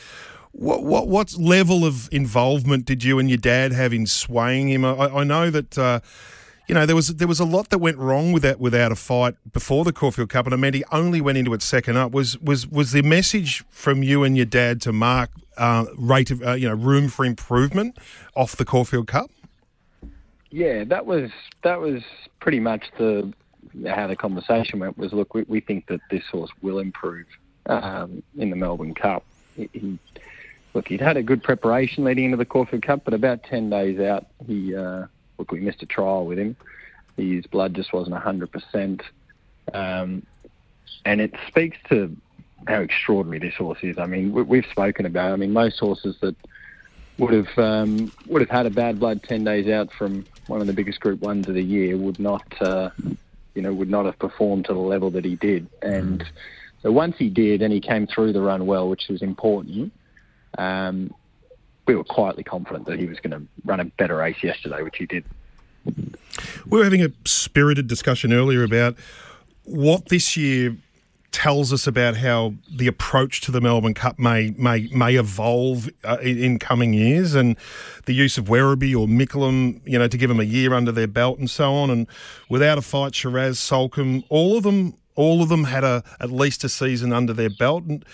what, 0.51 0.83
what, 0.83 1.09
what 1.09 1.33
level 1.37 1.85
of 1.85 2.09
involvement 2.11 2.85
did 2.85 3.03
you 3.03 3.19
and 3.19 3.29
your 3.29 3.37
dad 3.37 3.73
have 3.73 3.93
in 3.93 4.07
swaying 4.07 4.69
him? 4.69 4.85
I, 4.85 5.07
I 5.07 5.23
know 5.23 5.49
that. 5.49 5.77
Uh, 5.77 5.99
you 6.71 6.75
know, 6.75 6.85
there 6.85 6.95
was 6.95 7.09
there 7.15 7.27
was 7.27 7.41
a 7.41 7.45
lot 7.45 7.67
that 7.71 7.79
went 7.79 7.97
wrong 7.97 8.31
with 8.31 8.43
that 8.43 8.57
without 8.57 8.93
a 8.93 8.95
fight 8.95 9.35
before 9.51 9.83
the 9.83 9.91
Caulfield 9.91 10.29
Cup, 10.29 10.45
and 10.45 10.53
it 10.53 10.57
meant 10.57 10.73
he 10.73 10.85
only 10.89 11.19
went 11.19 11.37
into 11.37 11.53
it 11.53 11.61
second 11.61 11.97
up. 11.97 12.13
Was 12.13 12.39
was 12.39 12.65
was 12.65 12.93
the 12.93 13.01
message 13.01 13.65
from 13.69 14.03
you 14.03 14.23
and 14.23 14.37
your 14.37 14.45
dad 14.45 14.79
to 14.83 14.93
Mark 14.93 15.31
uh, 15.57 15.87
rate 15.97 16.31
of 16.31 16.41
uh, 16.41 16.53
you 16.53 16.69
know 16.69 16.73
room 16.73 17.09
for 17.09 17.25
improvement 17.25 17.97
off 18.37 18.55
the 18.55 18.63
Caulfield 18.63 19.07
Cup? 19.07 19.29
Yeah, 20.49 20.85
that 20.85 21.05
was 21.05 21.29
that 21.61 21.81
was 21.81 22.03
pretty 22.39 22.61
much 22.61 22.85
the 22.97 23.33
how 23.85 24.07
the 24.07 24.15
conversation 24.15 24.79
went. 24.79 24.97
Was 24.97 25.11
look, 25.11 25.33
we, 25.33 25.43
we 25.49 25.59
think 25.59 25.87
that 25.87 25.99
this 26.09 26.23
horse 26.31 26.51
will 26.61 26.79
improve 26.79 27.25
um, 27.65 28.23
in 28.37 28.49
the 28.49 28.55
Melbourne 28.55 28.93
Cup. 28.93 29.25
He, 29.57 29.69
he, 29.73 29.99
look, 30.73 30.87
he'd 30.87 31.01
had 31.01 31.17
a 31.17 31.23
good 31.23 31.43
preparation 31.43 32.05
leading 32.05 32.23
into 32.23 32.37
the 32.37 32.45
Caulfield 32.45 32.83
Cup, 32.83 33.03
but 33.03 33.13
about 33.13 33.43
ten 33.43 33.69
days 33.69 33.99
out, 33.99 34.27
he 34.47 34.73
uh, 34.73 35.07
look, 35.41 35.51
we 35.51 35.59
missed 35.59 35.81
a 35.81 35.87
trial 35.87 36.27
with 36.27 36.37
him. 36.37 36.55
His 37.17 37.47
blood 37.47 37.73
just 37.73 37.91
wasn't 37.93 38.15
hundred 38.15 38.51
percent, 38.51 39.01
um, 39.73 40.23
and 41.03 41.19
it 41.19 41.33
speaks 41.47 41.77
to 41.89 42.15
how 42.67 42.81
extraordinary 42.81 43.39
this 43.39 43.55
horse 43.55 43.79
is. 43.81 43.97
I 43.97 44.05
mean, 44.05 44.31
we, 44.31 44.43
we've 44.43 44.65
spoken 44.71 45.07
about. 45.07 45.33
I 45.33 45.35
mean, 45.35 45.51
most 45.51 45.79
horses 45.79 46.15
that 46.21 46.35
would 47.17 47.33
have 47.33 47.57
um, 47.57 48.11
would 48.27 48.41
have 48.41 48.51
had 48.51 48.67
a 48.67 48.69
bad 48.69 48.99
blood 48.99 49.23
ten 49.23 49.43
days 49.43 49.67
out 49.67 49.91
from 49.91 50.25
one 50.45 50.61
of 50.61 50.67
the 50.67 50.73
biggest 50.73 50.99
Group 50.99 51.21
Ones 51.21 51.47
of 51.47 51.55
the 51.55 51.63
year 51.63 51.97
would 51.97 52.19
not 52.19 52.61
uh, 52.61 52.91
you 53.55 53.63
know 53.63 53.73
would 53.73 53.89
not 53.89 54.05
have 54.05 54.19
performed 54.19 54.65
to 54.65 54.73
the 54.73 54.79
level 54.79 55.09
that 55.09 55.25
he 55.25 55.35
did. 55.35 55.67
And 55.81 56.23
so 56.83 56.91
once 56.91 57.15
he 57.17 57.29
did, 57.29 57.63
and 57.63 57.73
he 57.73 57.81
came 57.81 58.05
through 58.05 58.33
the 58.33 58.41
run 58.41 58.67
well, 58.67 58.87
which 58.89 59.07
was 59.09 59.23
important. 59.23 59.91
Um, 60.57 61.13
we 61.91 61.97
were 61.97 62.03
quietly 62.05 62.43
confident 62.43 62.85
that 62.85 62.99
he 62.99 63.05
was 63.05 63.19
going 63.19 63.31
to 63.31 63.45
run 63.65 63.81
a 63.81 63.85
better 63.85 64.15
race 64.15 64.41
yesterday, 64.41 64.81
which 64.81 64.95
he 64.97 65.05
did. 65.05 65.25
We 66.65 66.77
were 66.77 66.85
having 66.85 67.03
a 67.03 67.11
spirited 67.25 67.87
discussion 67.87 68.31
earlier 68.31 68.63
about 68.63 68.95
what 69.65 70.07
this 70.07 70.37
year 70.37 70.77
tells 71.33 71.73
us 71.73 71.87
about 71.87 72.15
how 72.15 72.53
the 72.73 72.87
approach 72.87 73.41
to 73.41 73.51
the 73.51 73.59
Melbourne 73.59 73.93
Cup 73.93 74.17
may 74.17 74.51
may 74.57 74.87
may 74.93 75.15
evolve 75.15 75.89
uh, 76.05 76.17
in, 76.21 76.37
in 76.37 76.59
coming 76.59 76.93
years, 76.93 77.35
and 77.35 77.57
the 78.05 78.13
use 78.13 78.37
of 78.37 78.45
Werribee 78.45 78.95
or 78.95 79.07
Micklem, 79.07 79.81
you 79.85 79.99
know, 79.99 80.07
to 80.07 80.17
give 80.17 80.29
them 80.29 80.39
a 80.39 80.45
year 80.45 80.73
under 80.73 80.93
their 80.93 81.07
belt 81.07 81.39
and 81.39 81.49
so 81.49 81.73
on. 81.73 81.89
And 81.89 82.07
without 82.49 82.77
a 82.77 82.81
fight, 82.81 83.13
Sheraz, 83.13 83.57
Soulcombe, 83.57 84.23
all 84.29 84.57
of 84.57 84.63
them. 84.63 84.95
All 85.13 85.43
of 85.43 85.49
them 85.49 85.65
had 85.65 85.83
a 85.83 86.03
at 86.21 86.31
least 86.31 86.63
a 86.63 86.69
season 86.69 87.11
under 87.11 87.33
their 87.33 87.49
belt, 87.49 87.83
and 87.83 88.05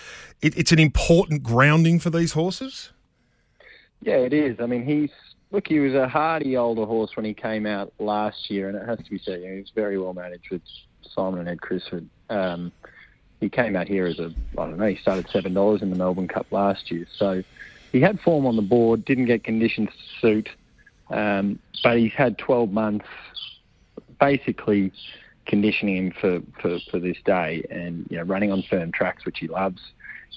it, 0.41 0.57
it's 0.57 0.71
an 0.71 0.79
important 0.79 1.43
grounding 1.43 1.99
for 1.99 2.09
these 2.09 2.31
horses. 2.31 2.91
Yeah, 4.01 4.17
it 4.17 4.33
is. 4.33 4.59
I 4.59 4.65
mean, 4.65 4.85
he's 4.85 5.11
look. 5.51 5.67
He 5.67 5.79
was 5.79 5.93
a 5.93 6.07
hardy 6.07 6.55
older 6.55 6.85
horse 6.85 7.15
when 7.15 7.25
he 7.25 7.33
came 7.33 7.65
out 7.65 7.93
last 7.99 8.49
year, 8.49 8.69
and 8.69 8.77
it 8.77 8.87
has 8.87 8.99
to 8.99 9.09
be 9.09 9.19
said, 9.19 9.41
you 9.41 9.47
know, 9.47 9.53
he 9.53 9.61
was 9.61 9.71
very 9.73 9.97
well 9.97 10.13
managed 10.13 10.49
with 10.51 10.61
Simon 11.13 11.39
and 11.39 11.49
Ed 11.49 11.61
Crisford. 11.61 12.07
Um, 12.29 12.71
he 13.39 13.49
came 13.49 13.75
out 13.75 13.87
here 13.87 14.05
as 14.05 14.19
a 14.19 14.33
I 14.57 14.65
don't 14.65 14.77
know. 14.77 14.87
He 14.87 14.97
started 14.97 15.27
seven 15.29 15.53
dollars 15.53 15.81
in 15.81 15.89
the 15.89 15.95
Melbourne 15.95 16.27
Cup 16.27 16.51
last 16.51 16.91
year, 16.91 17.05
so 17.17 17.43
he 17.91 18.01
had 18.01 18.19
form 18.19 18.45
on 18.45 18.55
the 18.55 18.61
board. 18.61 19.05
Didn't 19.05 19.25
get 19.25 19.43
conditions 19.43 19.89
to 19.89 20.19
suit, 20.21 20.49
um, 21.09 21.59
but 21.83 21.97
he's 21.97 22.13
had 22.13 22.37
12 22.37 22.71
months 22.71 23.07
basically 24.19 24.91
conditioning 25.45 25.97
him 25.97 26.11
for, 26.19 26.41
for, 26.61 26.79
for 26.91 26.99
this 26.99 27.17
day, 27.25 27.63
and 27.69 28.05
you 28.09 28.17
know 28.17 28.23
running 28.23 28.51
on 28.51 28.63
firm 28.63 28.91
tracks, 28.91 29.25
which 29.25 29.39
he 29.39 29.47
loves, 29.47 29.81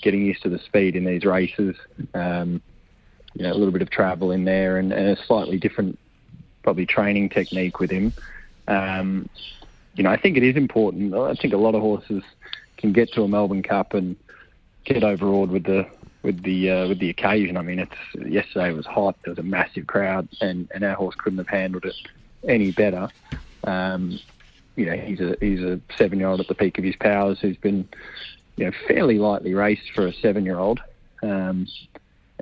getting 0.03 0.25
used 0.25 0.43
to 0.43 0.49
the 0.49 0.59
speed 0.59 0.97
in 0.97 1.05
these 1.05 1.25
races. 1.25 1.77
Um, 2.15 2.63
you 3.35 3.45
know, 3.45 3.53
a 3.53 3.55
little 3.55 3.73
bit 3.73 3.83
of 3.83 3.91
travel 3.91 4.31
in 4.31 4.45
there, 4.45 4.77
and, 4.77 4.93
and 4.93 5.09
a 5.09 5.25
slightly 5.25 5.59
different, 5.59 5.99
probably 6.63 6.87
training 6.87 7.29
technique 7.29 7.79
with 7.79 7.91
him. 7.91 8.13
Um, 8.69 9.29
you 9.95 10.05
know, 10.05 10.11
I 10.11 10.17
think 10.17 10.37
it 10.37 10.43
is 10.43 10.57
important. 10.57 11.15
I 11.15 11.35
think 11.35 11.53
a 11.53 11.59
lot 11.59 11.75
of 11.75 11.81
horses 11.81 12.23
can 12.77 12.93
get 12.93 13.13
to 13.13 13.23
a 13.23 13.29
Melbourne 13.29 13.63
Cup 13.63 13.95
and 13.95 14.17
get 14.85 15.05
overawed 15.05 15.51
with 15.51 15.65
the 15.65 15.87
with 16.23 16.43
the 16.43 16.71
uh, 16.71 16.89
with 16.89 16.99
the 16.99 17.11
occasion. 17.11 17.57
I 17.57 17.63
mean, 17.63 17.79
it's 17.79 18.31
yesterday 18.31 18.73
was 18.73 18.87
hot. 18.87 19.17
There 19.25 19.33
was 19.33 19.39
a 19.39 19.43
massive 19.43 19.87
crowd, 19.87 20.29
and, 20.41 20.71
and 20.75 20.85
our 20.85 20.95
horse 20.95 21.15
couldn't 21.17 21.39
have 21.39 21.49
handled 21.49 21.85
it 21.85 21.95
any 22.47 22.73
better. 22.73 23.09
Um, 23.65 24.19
you 24.77 24.87
know, 24.87 24.97
he's 24.97 25.21
a 25.21 25.37
he's 25.41 25.61
a 25.61 25.81
seven 25.97 26.19
year 26.19 26.29
old 26.29 26.41
at 26.41 26.49
the 26.49 26.55
peak 26.55 26.79
of 26.79 26.85
his 26.85 26.97
powers 26.97 27.39
who's 27.41 27.57
been 27.57 27.89
you 28.57 28.67
know 28.67 28.73
fairly 28.87 29.19
lightly 29.19 29.55
raced 29.55 29.91
for 29.95 30.07
a 30.07 30.13
seven 30.13 30.45
year 30.45 30.59
old. 30.59 30.81
Um, 31.23 31.67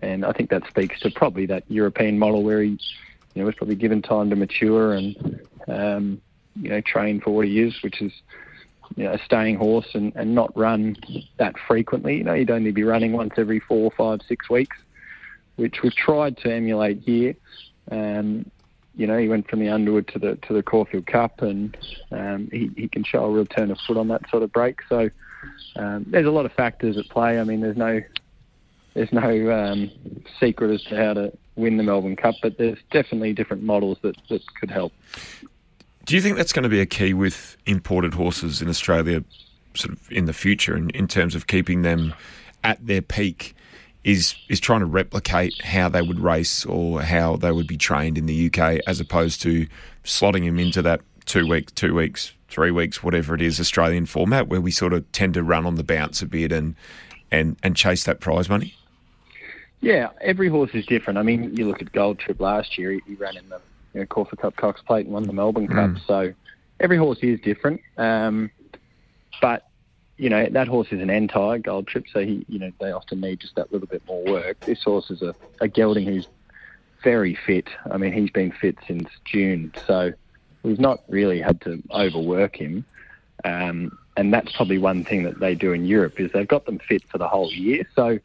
and 0.03 0.24
I 0.24 0.32
think 0.32 0.51
that 0.51 0.66
speaks 0.68 1.01
to 1.01 1.11
probably 1.11 1.46
that 1.46 1.64
European 1.68 2.18
model 2.18 2.42
where 2.42 2.62
he, 2.62 2.70
you 2.70 2.78
know, 3.42 3.44
was 3.44 3.55
probably 3.55 3.76
given 3.76 4.03
time 4.03 4.30
to 4.30 4.36
mature 4.36 4.92
and, 4.92 5.40
um, 5.66 6.20
you 6.61 6.70
know, 6.70 6.80
train 6.80 7.20
for 7.20 7.30
what 7.30 7.46
he 7.46 7.61
is, 7.61 7.82
which 7.82 8.01
is, 8.01 8.12
you 8.96 9.05
know, 9.05 9.12
a 9.12 9.18
staying 9.24 9.57
horse 9.57 9.88
and, 9.94 10.12
and 10.16 10.34
not 10.34 10.57
run 10.57 10.96
that 11.38 11.55
frequently. 11.66 12.16
You 12.16 12.24
know, 12.24 12.34
you'd 12.34 12.51
only 12.51 12.72
be 12.72 12.84
running 12.84 13.12
once 13.12 13.34
every 13.36 13.61
four, 13.61 13.90
five, 13.96 14.20
six 14.26 14.49
weeks, 14.49 14.76
which 15.57 15.82
we've 15.82 15.94
tried 15.94 16.36
to 16.38 16.53
emulate 16.53 17.01
here. 17.01 17.34
Um, 17.90 18.51
you 18.94 19.07
know, 19.07 19.16
he 19.16 19.28
went 19.28 19.49
from 19.49 19.61
the 19.61 19.68
Underwood 19.68 20.09
to 20.09 20.18
the 20.18 20.36
to 20.49 20.53
the 20.53 20.62
Caulfield 20.62 21.07
Cup, 21.07 21.40
and 21.40 21.76
um, 22.11 22.49
he, 22.51 22.70
he 22.76 22.88
can 22.88 23.05
show 23.05 23.24
a 23.24 23.30
real 23.30 23.46
turn 23.46 23.70
of 23.70 23.78
foot 23.86 23.96
on 23.96 24.09
that 24.09 24.28
sort 24.28 24.42
of 24.42 24.53
break. 24.53 24.80
So 24.88 25.09
um, 25.76 26.05
there's 26.09 26.26
a 26.26 26.32
lot 26.32 26.46
of 26.46 26.53
factors 26.53 26.99
at 26.99 27.09
play. 27.09 27.38
I 27.38 27.44
mean, 27.44 27.61
there's 27.61 27.76
no 27.76 28.01
there's 28.95 29.12
no 29.12 29.53
um, 29.53 29.91
secret 30.41 30.72
as 30.72 30.82
to 30.84 30.97
how 30.97 31.14
to 31.14 31.32
win 31.57 31.76
the 31.76 31.82
Melbourne 31.82 32.16
Cup, 32.16 32.36
but 32.43 32.59
there's 32.59 32.78
definitely 32.91 33.32
different 33.32 33.62
models 33.62 33.99
that, 34.03 34.16
that 34.28 34.43
could 34.61 34.70
help. 34.70 34.93
Do 36.07 36.14
you 36.14 36.22
think 36.22 36.36
that's 36.36 36.53
going 36.53 36.62
to 36.62 36.68
be 36.68 36.80
a 36.80 36.86
key 36.86 37.12
with 37.12 37.57
imported 37.66 38.14
horses 38.14 38.62
in 38.62 38.68
Australia, 38.68 39.22
sort 39.74 39.93
of 39.93 40.11
in 40.11 40.24
the 40.24 40.32
future, 40.32 40.76
in, 40.76 40.91
in 40.91 41.07
terms 41.07 41.34
of 41.34 41.47
keeping 41.47 41.82
them 41.82 42.14
at 42.64 42.84
their 42.84 43.03
peak? 43.03 43.55
Is 44.05 44.36
is 44.49 44.61
trying 44.61 44.80
to 44.80 44.86
replicate 44.86 45.61
how 45.62 45.89
they 45.89 46.01
would 46.01 46.20
race 46.20 46.64
or 46.64 47.03
how 47.03 47.36
they 47.36 47.53
would 47.53 47.66
be 47.66 47.76
trained 47.76 48.16
in 48.16 48.24
the 48.24 48.47
UK, 48.47 48.80
as 48.86 49.01
opposed 49.01 49.43
to 49.43 49.66
slotting 50.05 50.47
them 50.47 50.59
into 50.59 50.80
that 50.82 51.03
two 51.26 51.47
week, 51.47 51.74
two 51.74 51.95
weeks, 51.95 52.32
three 52.49 52.70
weeks, 52.70 53.03
whatever 53.03 53.34
it 53.34 53.43
is, 53.43 53.61
Australian 53.61 54.07
format, 54.07 54.49
where 54.49 54.61
we 54.61 54.70
sort 54.70 54.95
of 54.95 55.11
tend 55.12 55.34
to 55.34 55.43
run 55.43 55.66
on 55.66 55.74
the 55.74 55.84
bounce 55.84 56.22
a 56.22 56.26
bit 56.26 56.53
and 56.53 56.74
and 57.31 57.57
and 57.62 57.76
chase 57.76 58.05
that 58.05 58.20
prize 58.20 58.49
money. 58.49 58.74
Yeah, 59.81 60.11
every 60.20 60.49
horse 60.49 60.70
is 60.74 60.85
different. 60.87 61.18
I 61.18 61.22
mean, 61.22 61.55
you 61.57 61.66
look 61.66 61.81
at 61.81 61.93
Gold 61.93 62.18
Trip 62.18 62.41
last 62.41 62.79
year; 62.79 62.93
he, 62.93 63.03
he 63.07 63.14
ran 63.14 63.37
in 63.37 63.49
the 63.49 63.61
you 63.95 64.01
know, 64.01 64.24
Cup 64.24 64.57
Cox 64.57 64.83
Plate 64.83 65.07
and 65.07 65.14
won 65.14 65.24
the 65.24 65.33
Melbourne 65.33 65.68
Cup. 65.68 65.91
Mm. 65.91 66.07
So 66.07 66.35
every 66.81 66.97
horse 66.97 67.18
is 67.22 67.41
different. 67.41 67.81
Um, 67.97 68.51
but 69.41 69.68
you 70.16 70.29
know 70.29 70.49
that 70.51 70.66
horse 70.66 70.89
is 70.91 71.01
an 71.01 71.11
anti 71.11 71.59
Gold 71.59 71.87
Trip, 71.87 72.07
so 72.12 72.20
he 72.20 72.45
you 72.49 72.59
know 72.59 72.72
they 72.81 72.91
often 72.91 73.20
need 73.20 73.41
just 73.41 73.55
that 73.55 73.72
little 73.72 73.89
bit 73.89 74.03
more 74.07 74.24
work. 74.24 74.61
This 74.61 74.83
horse 74.83 75.11
is 75.11 75.22
a, 75.22 75.35
a 75.61 75.68
gelding 75.68 76.07
who's 76.07 76.26
very 77.05 77.39
fit. 77.47 77.68
I 77.91 77.97
mean, 77.97 78.12
he's 78.12 78.31
been 78.31 78.51
fit 78.51 78.76
since 78.87 79.09
June, 79.24 79.72
so 79.87 80.12
we've 80.64 80.81
not 80.81 81.05
really 81.09 81.41
had 81.41 81.61
to 81.62 81.81
overwork 81.93 82.57
him. 82.57 82.85
Um, 83.45 83.97
and 84.19 84.35
that's 84.35 84.51
probably 84.57 84.79
one 84.79 85.05
thing 85.05 85.23
that 85.23 85.39
they 85.39 85.55
do 85.55 85.73
in 85.73 85.85
Europe 85.85 86.19
is 86.19 86.33
they've 86.33 86.49
got 86.49 86.66
them 86.66 86.81
fit 86.81 87.05
for 87.09 87.19
the 87.19 87.29
whole 87.29 87.53
year. 87.53 87.87
So 87.95 88.19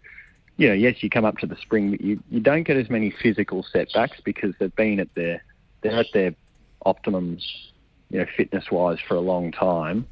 you 0.57 0.67
know, 0.67 0.73
yes, 0.73 1.01
you 1.01 1.09
come 1.09 1.25
up 1.25 1.37
to 1.39 1.47
the 1.47 1.55
spring, 1.55 1.91
but 1.91 2.01
you, 2.01 2.21
you 2.29 2.39
don't 2.39 2.63
get 2.63 2.77
as 2.77 2.89
many 2.89 3.11
physical 3.11 3.63
setbacks 3.63 4.19
because 4.23 4.53
they've 4.59 4.75
been 4.75 4.99
at 4.99 5.13
their 5.15 5.43
they're 5.81 5.99
at 5.99 6.07
their 6.13 6.35
optimum, 6.85 7.37
you 8.09 8.19
know, 8.19 8.25
fitness 8.35 8.71
wise 8.71 8.99
for 9.07 9.15
a 9.15 9.19
long 9.19 9.51
time. 9.51 10.07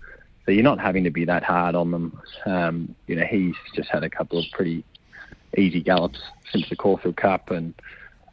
So 0.46 0.52
you're 0.52 0.64
not 0.64 0.80
having 0.80 1.04
to 1.04 1.12
be 1.12 1.26
that 1.26 1.44
hard 1.44 1.76
on 1.76 1.92
them. 1.92 2.22
Um, 2.46 2.96
you 3.08 3.16
know, 3.16 3.26
he's 3.26 3.56
just 3.76 3.90
had 3.90 4.04
a 4.04 4.10
couple 4.10 4.40
of 4.40 4.46
pretty 4.52 4.84
easy 5.58 5.82
gallops 5.82 6.20
since 6.52 6.68
the 6.70 6.76
Caulfield 6.76 7.18
Cup, 7.18 7.50
and 7.50 7.74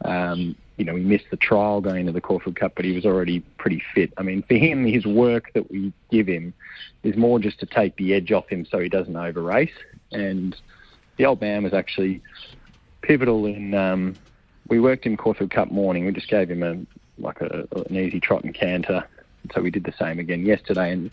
um, 0.05 0.55
you 0.79 0.85
know, 0.85 0.95
he 0.95 1.03
missed 1.03 1.25
the 1.29 1.37
trial 1.37 1.81
going 1.81 2.01
into 2.01 2.13
the 2.13 2.21
Caulfield 2.21 2.55
Cup, 2.55 2.73
but 2.75 2.85
he 2.85 2.93
was 2.93 3.05
already 3.05 3.41
pretty 3.57 3.83
fit. 3.93 4.13
I 4.17 4.23
mean, 4.23 4.41
for 4.43 4.55
him, 4.55 4.85
his 4.85 5.05
work 5.05 5.51
that 5.53 5.69
we 5.69 5.93
give 6.09 6.25
him 6.25 6.53
is 7.03 7.15
more 7.17 7.37
just 7.37 7.59
to 7.59 7.65
take 7.65 7.95
the 7.97 8.13
edge 8.13 8.31
off 8.31 8.47
him 8.47 8.65
so 8.65 8.79
he 8.79 8.89
doesn't 8.89 9.15
over 9.15 9.41
race 9.41 9.69
and 10.11 10.55
the 11.17 11.25
old 11.25 11.41
man 11.41 11.63
was 11.63 11.73
actually 11.73 12.21
pivotal 13.01 13.45
in. 13.45 13.73
Um, 13.73 14.15
we 14.69 14.79
worked 14.79 15.05
in 15.05 15.17
Caulfield 15.17 15.51
Cup 15.51 15.71
morning. 15.71 16.05
We 16.05 16.13
just 16.13 16.29
gave 16.29 16.49
him 16.49 16.63
a 16.63 16.77
like 17.21 17.41
a, 17.41 17.67
an 17.87 17.97
easy 17.97 18.21
trot 18.21 18.45
and 18.45 18.55
canter. 18.55 19.05
So 19.53 19.61
we 19.61 19.71
did 19.71 19.83
the 19.83 19.93
same 19.99 20.19
again 20.19 20.45
yesterday. 20.45 20.93
And 20.93 21.11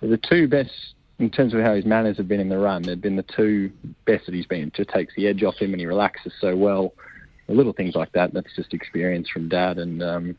the 0.00 0.18
two 0.18 0.46
best 0.46 0.94
in 1.18 1.30
terms 1.30 1.54
of 1.54 1.60
how 1.60 1.74
his 1.74 1.86
manners 1.86 2.18
have 2.18 2.28
been 2.28 2.40
in 2.40 2.50
the 2.50 2.58
run. 2.58 2.82
They've 2.82 3.00
been 3.00 3.16
the 3.16 3.22
two 3.22 3.72
best 4.04 4.26
that 4.26 4.34
he's 4.34 4.46
been. 4.46 4.68
It 4.68 4.74
just 4.74 4.90
takes 4.90 5.14
the 5.14 5.26
edge 5.26 5.42
off 5.42 5.56
him 5.56 5.72
and 5.72 5.80
he 5.80 5.86
relaxes 5.86 6.34
so 6.38 6.54
well. 6.54 6.92
The 7.46 7.54
little 7.54 7.72
things 7.72 7.94
like 7.94 8.12
that. 8.12 8.32
That's 8.32 8.54
just 8.54 8.74
experience 8.74 9.28
from 9.28 9.48
dad 9.48 9.78
and. 9.78 10.02
Um, 10.02 10.36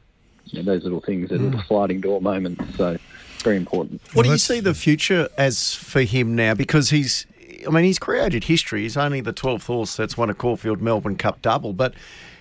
you 0.49 0.63
know, 0.63 0.71
those 0.71 0.83
little 0.83 1.01
things, 1.01 1.29
are 1.29 1.37
little 1.37 1.61
sliding 1.63 1.99
door 1.99 2.21
moments. 2.21 2.63
So, 2.77 2.97
very 3.39 3.57
important. 3.57 4.01
What 4.13 4.23
do 4.23 4.29
you 4.29 4.37
see 4.37 4.61
the 4.61 4.73
future 4.73 5.27
as 5.37 5.75
for 5.75 6.03
him 6.03 6.37
now? 6.37 6.53
Because 6.53 6.89
he's 6.89 7.27
I 7.65 7.69
mean, 7.69 7.83
he's 7.83 7.99
created 7.99 8.45
history. 8.45 8.83
He's 8.83 8.97
only 8.97 9.21
the 9.21 9.33
12th 9.33 9.65
horse 9.65 9.95
that's 9.95 10.17
won 10.17 10.29
a 10.29 10.33
Caulfield 10.33 10.81
Melbourne 10.81 11.15
Cup 11.15 11.41
double, 11.41 11.73
but 11.73 11.93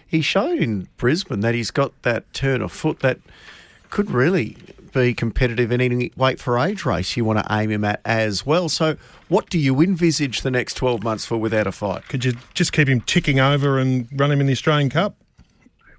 he 0.07 0.21
showed 0.21 0.59
in 0.59 0.89
Brisbane 0.97 1.41
that 1.41 1.55
he's 1.55 1.71
got 1.71 2.01
that 2.03 2.33
turn 2.33 2.63
of 2.63 2.73
foot 2.73 3.01
that 3.01 3.19
could 3.91 4.11
really 4.11 4.57
be 4.93 5.13
competitive 5.13 5.71
in 5.71 5.81
any 5.81 6.11
weight 6.17 6.41
for 6.41 6.59
age 6.59 6.87
race 6.87 7.17
you 7.17 7.25
want 7.25 7.39
to 7.39 7.47
aim 7.55 7.71
him 7.71 7.85
at 7.85 8.01
as 8.05 8.47
well. 8.47 8.69
So, 8.69 8.97
what 9.29 9.51
do 9.51 9.59
you 9.59 9.81
envisage 9.81 10.41
the 10.41 10.51
next 10.51 10.75
12 10.75 11.03
months 11.03 11.27
for 11.27 11.37
without 11.37 11.67
a 11.67 11.73
fight? 11.73 12.09
Could 12.09 12.25
you 12.25 12.35
just 12.55 12.73
keep 12.73 12.89
him 12.89 13.01
ticking 13.03 13.39
over 13.39 13.79
and 13.79 14.09
run 14.13 14.31
him 14.31 14.41
in 14.41 14.47
the 14.47 14.53
Australian 14.53 14.89
Cup? 14.89 15.17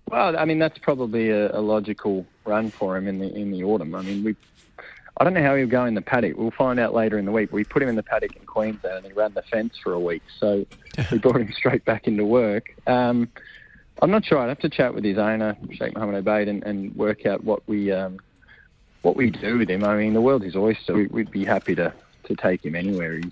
Well, 0.10 0.38
I 0.38 0.46
mean, 0.46 0.58
that's 0.58 0.78
probably 0.78 1.30
a, 1.30 1.56
a 1.56 1.62
logical 1.62 2.26
run 2.46 2.72
for 2.72 2.98
him 2.98 3.08
in 3.08 3.20
the 3.20 3.34
in 3.34 3.52
the 3.52 3.64
autumn. 3.64 3.94
I 3.94 4.02
mean, 4.02 4.24
we 4.24 4.36
I 5.20 5.24
don't 5.24 5.34
know 5.34 5.44
how 5.44 5.56
he'll 5.56 5.68
go 5.68 5.86
in 5.86 5.96
the 5.96 6.02
paddock. 6.02 6.38
We'll 6.38 6.52
find 6.52 6.80
out 6.80 6.94
later 6.94 7.18
in 7.18 7.26
the 7.26 7.32
week. 7.32 7.52
We 7.52 7.64
put 7.64 7.82
him 7.82 7.90
in 7.90 7.96
the 7.96 8.04
paddock 8.04 8.36
in 8.36 8.46
Queensland 8.46 8.98
and 8.98 9.06
he 9.06 9.14
ran 9.14 9.34
the 9.34 9.42
fence 9.44 9.76
for 9.84 9.94
a 9.94 10.00
week. 10.00 10.22
So 10.40 10.66
we 11.12 11.18
brought 11.18 11.42
him 11.42 11.52
straight 11.58 11.86
back 11.86 12.08
into 12.08 12.24
work. 12.24 12.76
Um, 12.86 13.30
I'm 14.02 14.12
not 14.12 14.26
sure. 14.26 14.38
I'd 14.38 14.50
have 14.50 14.60
to 14.60 14.70
chat 14.70 14.94
with 14.94 15.04
his 15.04 15.18
owner, 15.18 15.58
Sheikh 15.72 15.96
Mohammed 15.96 16.24
Obaid, 16.24 16.50
and, 16.50 16.64
and 16.64 16.96
work 16.96 17.26
out 17.26 17.44
what 17.44 17.68
we 17.68 17.92
um, 17.92 18.20
what 19.02 19.16
we 19.16 19.30
do 19.30 19.58
with 19.58 19.70
him. 19.70 19.84
I 19.84 19.96
mean, 19.98 20.14
the 20.14 20.22
world 20.22 20.44
is 20.44 20.56
oyster. 20.56 20.94
We, 20.94 21.08
we'd 21.08 21.32
be 21.32 21.46
happy 21.46 21.76
to, 21.76 21.94
to 22.26 22.36
take 22.36 22.64
him 22.66 22.76
anywhere. 22.76 23.16
He's, 23.16 23.32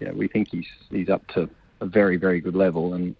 you 0.00 0.08
know, 0.08 0.12
we 0.12 0.28
think 0.28 0.48
he's 0.50 0.66
he's 0.90 1.08
up 1.08 1.26
to 1.28 1.48
a 1.80 1.86
very 1.86 2.16
very 2.16 2.40
good 2.40 2.54
level, 2.54 2.94
and 2.94 3.16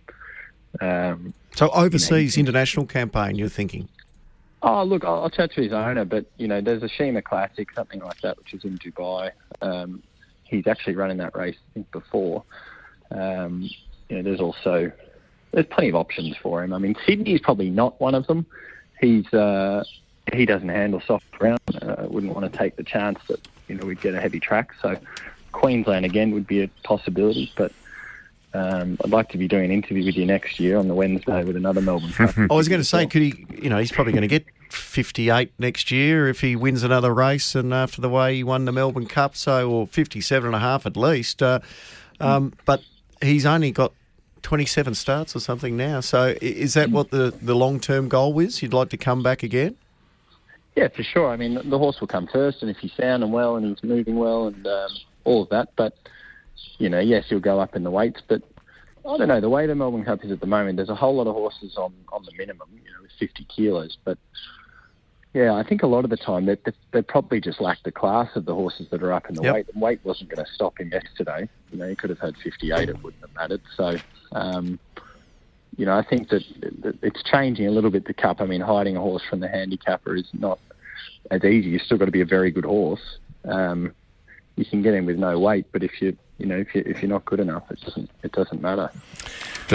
um, 0.80 1.34
So 1.54 1.68
overseas 1.70 2.36
international 2.36 2.86
campaign, 2.86 3.36
you're 3.36 3.48
thinking? 3.48 3.88
Oh, 4.62 4.84
look, 4.84 5.04
I'll, 5.04 5.22
I'll 5.22 5.30
chat 5.30 5.52
to 5.54 5.62
his 5.62 5.72
owner, 5.72 6.04
but 6.04 6.26
you 6.36 6.46
know, 6.46 6.60
there's 6.60 6.82
a 6.82 6.88
Sheema 6.88 7.22
Classic, 7.24 7.68
something 7.74 8.00
like 8.00 8.20
that, 8.20 8.38
which 8.38 8.54
is 8.54 8.64
in 8.64 8.78
Dubai. 8.78 9.32
Um, 9.60 10.02
he's 10.44 10.66
actually 10.66 10.94
running 10.94 11.16
that 11.18 11.36
race, 11.36 11.56
I 11.70 11.74
think, 11.74 11.90
before. 11.90 12.44
Um, 13.10 13.68
you 14.08 14.16
know, 14.16 14.22
there's 14.22 14.40
also 14.40 14.92
there's 15.52 15.66
plenty 15.66 15.90
of 15.90 15.94
options 15.94 16.36
for 16.36 16.62
him. 16.62 16.72
I 16.72 16.78
mean, 16.78 16.96
Sydney's 17.06 17.40
probably 17.40 17.70
not 17.70 18.00
one 18.00 18.14
of 18.14 18.26
them. 18.26 18.46
He's 19.00 19.32
uh, 19.32 19.84
he 20.32 20.46
doesn't 20.46 20.68
handle 20.68 21.00
soft 21.00 21.30
ground. 21.32 21.60
Uh, 21.80 22.06
wouldn't 22.08 22.34
want 22.34 22.50
to 22.50 22.58
take 22.58 22.76
the 22.76 22.82
chance 22.82 23.18
that 23.28 23.46
you 23.68 23.74
know 23.74 23.86
we'd 23.86 24.00
get 24.00 24.14
a 24.14 24.20
heavy 24.20 24.40
track. 24.40 24.74
So 24.80 24.96
Queensland 25.52 26.04
again 26.04 26.32
would 26.32 26.46
be 26.46 26.62
a 26.62 26.68
possibility, 26.82 27.52
but. 27.56 27.72
Um, 28.54 28.98
I'd 29.02 29.08
like 29.08 29.30
to 29.30 29.38
be 29.38 29.48
doing 29.48 29.64
an 29.64 29.70
interview 29.70 30.04
with 30.04 30.14
you 30.14 30.26
next 30.26 30.60
year 30.60 30.76
on 30.76 30.86
the 30.86 30.94
Wednesday 30.94 31.42
with 31.42 31.56
another 31.56 31.80
Melbourne. 31.80 32.12
I 32.50 32.54
was 32.54 32.68
going 32.68 32.82
to 32.82 32.84
say, 32.84 33.06
could 33.06 33.22
he? 33.22 33.46
You 33.62 33.70
know, 33.70 33.78
he's 33.78 33.90
probably 33.90 34.12
going 34.12 34.20
to 34.20 34.28
get 34.28 34.44
58 34.68 35.52
next 35.58 35.90
year 35.90 36.28
if 36.28 36.42
he 36.42 36.54
wins 36.54 36.82
another 36.82 37.14
race, 37.14 37.54
and 37.54 37.72
after 37.72 38.02
the 38.02 38.10
way 38.10 38.34
he 38.34 38.44
won 38.44 38.66
the 38.66 38.72
Melbourne 38.72 39.06
Cup, 39.06 39.36
so 39.36 39.70
or 39.70 39.86
57 39.86 40.46
and 40.46 40.54
a 40.54 40.58
half 40.58 40.84
at 40.84 40.98
least. 40.98 41.42
Uh, 41.42 41.60
um, 42.20 42.52
but 42.66 42.82
he's 43.22 43.46
only 43.46 43.70
got 43.70 43.94
27 44.42 44.94
starts 44.94 45.34
or 45.34 45.40
something 45.40 45.76
now. 45.76 46.00
So 46.00 46.34
is 46.40 46.74
that 46.74 46.90
what 46.90 47.10
the, 47.10 47.34
the 47.42 47.54
long 47.54 47.80
term 47.80 48.08
goal 48.08 48.38
is? 48.38 48.62
You'd 48.62 48.74
like 48.74 48.90
to 48.90 48.96
come 48.96 49.22
back 49.22 49.42
again? 49.42 49.76
Yeah, 50.76 50.88
for 50.88 51.02
sure. 51.02 51.28
I 51.28 51.36
mean, 51.36 51.54
the 51.68 51.78
horse 51.78 52.00
will 52.00 52.08
come 52.08 52.28
first, 52.32 52.62
and 52.62 52.70
if 52.70 52.78
he's 52.78 52.92
sound 52.92 53.22
and 53.22 53.32
well 53.32 53.56
and 53.56 53.66
he's 53.66 53.82
moving 53.82 54.16
well 54.16 54.46
and 54.46 54.66
um, 54.66 54.90
all 55.24 55.42
of 55.42 55.48
that, 55.50 55.70
but 55.76 55.94
you 56.78 56.88
know, 56.88 57.00
yes, 57.00 57.26
he'll 57.28 57.40
go 57.40 57.60
up 57.60 57.76
in 57.76 57.84
the 57.84 57.90
weights, 57.90 58.22
but 58.26 58.42
I 59.08 59.16
don't 59.16 59.28
know. 59.28 59.40
The 59.40 59.50
way 59.50 59.66
the 59.66 59.74
Melbourne 59.74 60.04
Cup 60.04 60.24
is 60.24 60.30
at 60.30 60.40
the 60.40 60.46
moment, 60.46 60.76
there's 60.76 60.88
a 60.88 60.94
whole 60.94 61.16
lot 61.16 61.26
of 61.26 61.34
horses 61.34 61.76
on 61.76 61.92
on 62.12 62.24
the 62.24 62.32
minimum, 62.36 62.68
you 62.72 62.90
know, 62.92 63.02
with 63.02 63.12
50 63.18 63.44
kilos, 63.44 63.96
but. 64.04 64.18
Yeah, 65.34 65.54
I 65.54 65.62
think 65.62 65.82
a 65.82 65.86
lot 65.86 66.04
of 66.04 66.10
the 66.10 66.16
time 66.18 66.44
they, 66.44 66.56
they, 66.56 66.72
they 66.92 67.02
probably 67.02 67.40
just 67.40 67.60
lack 67.60 67.82
the 67.84 67.92
class 67.92 68.28
of 68.36 68.44
the 68.44 68.54
horses 68.54 68.88
that 68.90 69.02
are 69.02 69.12
up 69.12 69.28
in 69.30 69.34
the 69.34 69.42
Yep. 69.42 69.54
weight. 69.54 69.66
The 69.72 69.78
weight 69.78 70.00
wasn't 70.04 70.28
going 70.30 70.44
to 70.44 70.52
stop 70.52 70.78
him 70.78 70.90
yesterday. 70.92 71.48
You 71.70 71.78
know, 71.78 71.88
he 71.88 71.96
could 71.96 72.10
have 72.10 72.18
had 72.18 72.36
58; 72.36 72.88
it 72.90 73.02
wouldn't 73.02 73.22
have 73.22 73.34
mattered. 73.34 73.62
So, 73.74 73.96
um, 74.32 74.78
you 75.78 75.86
know, 75.86 75.96
I 75.96 76.02
think 76.02 76.28
that, 76.28 76.42
that 76.82 76.98
it's 77.02 77.22
changing 77.22 77.66
a 77.66 77.70
little 77.70 77.90
bit. 77.90 78.04
The 78.04 78.12
cup. 78.12 78.42
I 78.42 78.44
mean, 78.44 78.60
hiding 78.60 78.96
a 78.96 79.00
horse 79.00 79.22
from 79.28 79.40
the 79.40 79.48
handicapper 79.48 80.14
is 80.14 80.28
not 80.34 80.58
as 81.30 81.42
easy. 81.44 81.70
You've 81.70 81.82
still 81.82 81.96
got 81.96 82.06
to 82.06 82.10
be 82.12 82.20
a 82.20 82.26
very 82.26 82.50
good 82.50 82.66
horse. 82.66 83.18
Um, 83.46 83.94
you 84.56 84.66
can 84.66 84.82
get 84.82 84.92
in 84.92 85.06
with 85.06 85.16
no 85.16 85.38
weight, 85.38 85.66
but 85.72 85.82
if 85.82 86.02
you 86.02 86.14
you 86.36 86.44
know 86.44 86.56
if 86.58 86.74
you 86.74 86.82
if 86.84 87.00
you're 87.00 87.10
not 87.10 87.24
good 87.24 87.40
enough, 87.40 87.70
it 87.70 87.80
doesn't 87.80 88.10
it 88.22 88.32
doesn't 88.32 88.60
matter. 88.60 88.90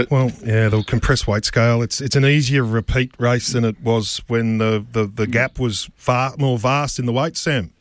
Well, 0.10 0.32
yeah, 0.46 0.70
the 0.70 0.84
compressed 0.84 1.28
weight 1.28 1.46
scale. 1.46 1.82
It's 1.82 2.02
it's 2.02 2.16
an 2.16 2.26
easier 2.26 2.64
repeat 2.64 3.12
race 3.18 3.52
than 3.54 3.66
it 3.66 3.82
was 3.82 4.22
when 4.28 4.58
the, 4.58 4.86
the, 4.92 5.06
the 5.06 5.28
gap 5.28 5.60
was 5.60 5.90
far 5.96 6.36
more 6.38 6.58
vast 6.58 7.00
in 7.00 7.06
the 7.06 7.14
weight, 7.14 7.38
Sam. 7.38 7.72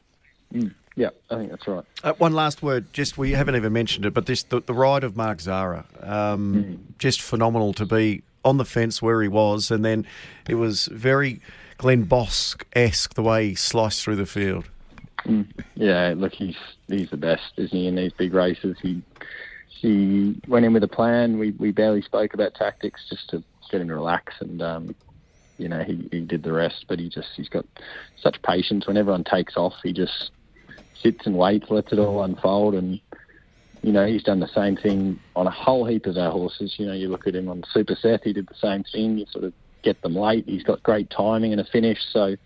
Yeah, 0.96 1.10
I 1.30 1.36
think 1.36 1.50
that's 1.50 1.68
right. 1.68 1.84
Uh, 2.02 2.14
one 2.14 2.32
last 2.32 2.62
word, 2.62 2.90
just 2.92 3.18
we 3.18 3.32
haven't 3.32 3.54
even 3.54 3.72
mentioned 3.72 4.06
it, 4.06 4.14
but 4.14 4.26
this 4.26 4.42
the, 4.44 4.60
the 4.60 4.72
ride 4.72 5.04
of 5.04 5.14
Mark 5.16 5.40
Zahra, 5.40 5.84
um, 6.00 6.94
just 6.98 7.20
phenomenal 7.20 7.74
to 7.74 7.84
be 7.84 8.22
on 8.44 8.56
the 8.56 8.64
fence 8.64 9.02
where 9.02 9.20
he 9.20 9.28
was, 9.28 9.70
and 9.70 9.84
then 9.84 10.06
it 10.48 10.54
was 10.54 10.86
very 10.86 11.40
Glen 11.76 12.04
Boss 12.04 12.56
esque 12.74 13.14
the 13.14 13.22
way 13.22 13.50
he 13.50 13.54
sliced 13.54 14.02
through 14.02 14.16
the 14.16 14.26
field. 14.26 14.70
Mm. 15.24 15.46
Yeah, 15.74 16.14
look, 16.16 16.32
he's 16.32 16.56
he's 16.88 17.10
the 17.10 17.16
best, 17.16 17.52
isn't 17.56 17.76
he? 17.76 17.86
In 17.86 17.96
these 17.96 18.12
big 18.12 18.32
races, 18.32 18.76
he 18.80 19.02
he 19.80 20.40
went 20.48 20.64
in 20.64 20.72
with 20.72 20.84
a 20.84 20.88
plan. 20.88 21.38
We 21.38 21.52
we 21.52 21.72
barely 21.72 22.02
spoke 22.02 22.34
about 22.34 22.54
tactics 22.54 23.02
just 23.08 23.28
to 23.30 23.42
get 23.70 23.80
him 23.80 23.88
to 23.88 23.94
relax, 23.94 24.34
and 24.40 24.62
um, 24.62 24.94
you 25.58 25.68
know 25.68 25.82
he, 25.82 26.08
he 26.10 26.20
did 26.20 26.42
the 26.42 26.52
rest. 26.52 26.86
But 26.88 26.98
he 26.98 27.08
just 27.08 27.28
he's 27.36 27.48
got 27.48 27.66
such 28.20 28.40
patience. 28.42 28.86
When 28.86 28.96
everyone 28.96 29.24
takes 29.24 29.56
off, 29.56 29.74
he 29.82 29.92
just 29.92 30.30
sits 31.02 31.26
and 31.26 31.36
waits, 31.36 31.70
lets 31.70 31.92
it 31.92 31.98
all 31.98 32.22
unfold, 32.22 32.74
and 32.74 33.00
you 33.82 33.92
know 33.92 34.06
he's 34.06 34.22
done 34.22 34.40
the 34.40 34.48
same 34.48 34.76
thing 34.76 35.18
on 35.34 35.46
a 35.46 35.50
whole 35.50 35.84
heap 35.84 36.06
of 36.06 36.16
our 36.16 36.30
horses. 36.32 36.74
You 36.78 36.86
know, 36.86 36.94
you 36.94 37.08
look 37.08 37.26
at 37.26 37.34
him 37.34 37.48
on 37.48 37.62
Super 37.72 37.96
Seth, 38.00 38.22
he 38.24 38.32
did 38.32 38.48
the 38.48 38.54
same 38.60 38.84
thing. 38.84 39.18
You 39.18 39.26
sort 39.30 39.44
of 39.44 39.52
get 39.82 40.00
them 40.02 40.14
late. 40.16 40.44
He's 40.46 40.64
got 40.64 40.82
great 40.82 41.10
timing 41.10 41.52
and 41.52 41.60
a 41.60 41.64
finish, 41.64 41.98
so. 42.12 42.36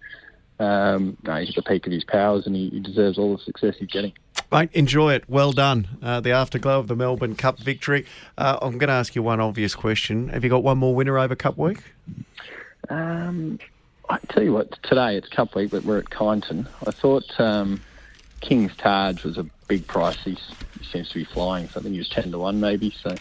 Um, 0.58 1.16
no, 1.22 1.36
he's 1.36 1.48
at 1.48 1.54
the 1.54 1.62
peak 1.62 1.86
of 1.86 1.92
his 1.92 2.04
powers, 2.04 2.44
and 2.44 2.54
he, 2.54 2.68
he 2.68 2.80
deserves 2.80 3.16
all 3.16 3.34
the 3.34 3.42
success 3.42 3.76
he's 3.78 3.88
getting. 3.88 4.12
Mate, 4.52 4.70
enjoy 4.72 5.14
it. 5.14 5.28
Well 5.28 5.52
done. 5.52 5.86
Uh, 6.02 6.20
the 6.20 6.32
afterglow 6.32 6.80
of 6.80 6.88
the 6.88 6.96
Melbourne 6.96 7.36
Cup 7.36 7.60
victory. 7.60 8.04
Uh, 8.36 8.58
I'm 8.60 8.78
going 8.78 8.88
to 8.88 8.94
ask 8.94 9.14
you 9.14 9.22
one 9.22 9.40
obvious 9.40 9.76
question. 9.76 10.28
Have 10.30 10.42
you 10.42 10.50
got 10.50 10.64
one 10.64 10.76
more 10.76 10.92
winner 10.92 11.18
over 11.18 11.36
Cup 11.36 11.56
Week? 11.56 11.78
Um, 12.88 13.60
I 14.08 14.18
tell 14.30 14.42
you 14.42 14.52
what, 14.52 14.82
today 14.82 15.16
it's 15.16 15.28
Cup 15.28 15.54
Week, 15.54 15.70
but 15.70 15.84
we're 15.84 15.98
at 15.98 16.06
Kyneton. 16.06 16.66
I 16.84 16.90
thought 16.90 17.38
um, 17.38 17.80
King's 18.40 18.74
Taj 18.76 19.22
was 19.24 19.38
a 19.38 19.44
big 19.68 19.86
price. 19.86 20.16
He's, 20.24 20.38
he 20.78 20.84
seems 20.84 21.08
to 21.10 21.14
be 21.14 21.24
flying, 21.24 21.68
so 21.68 21.80
I 21.80 21.82
think 21.82 21.92
he 21.92 21.98
was 21.98 22.08
10 22.08 22.32
to 22.32 22.38
1 22.38 22.58
maybe, 22.60 22.94
so 23.02 23.14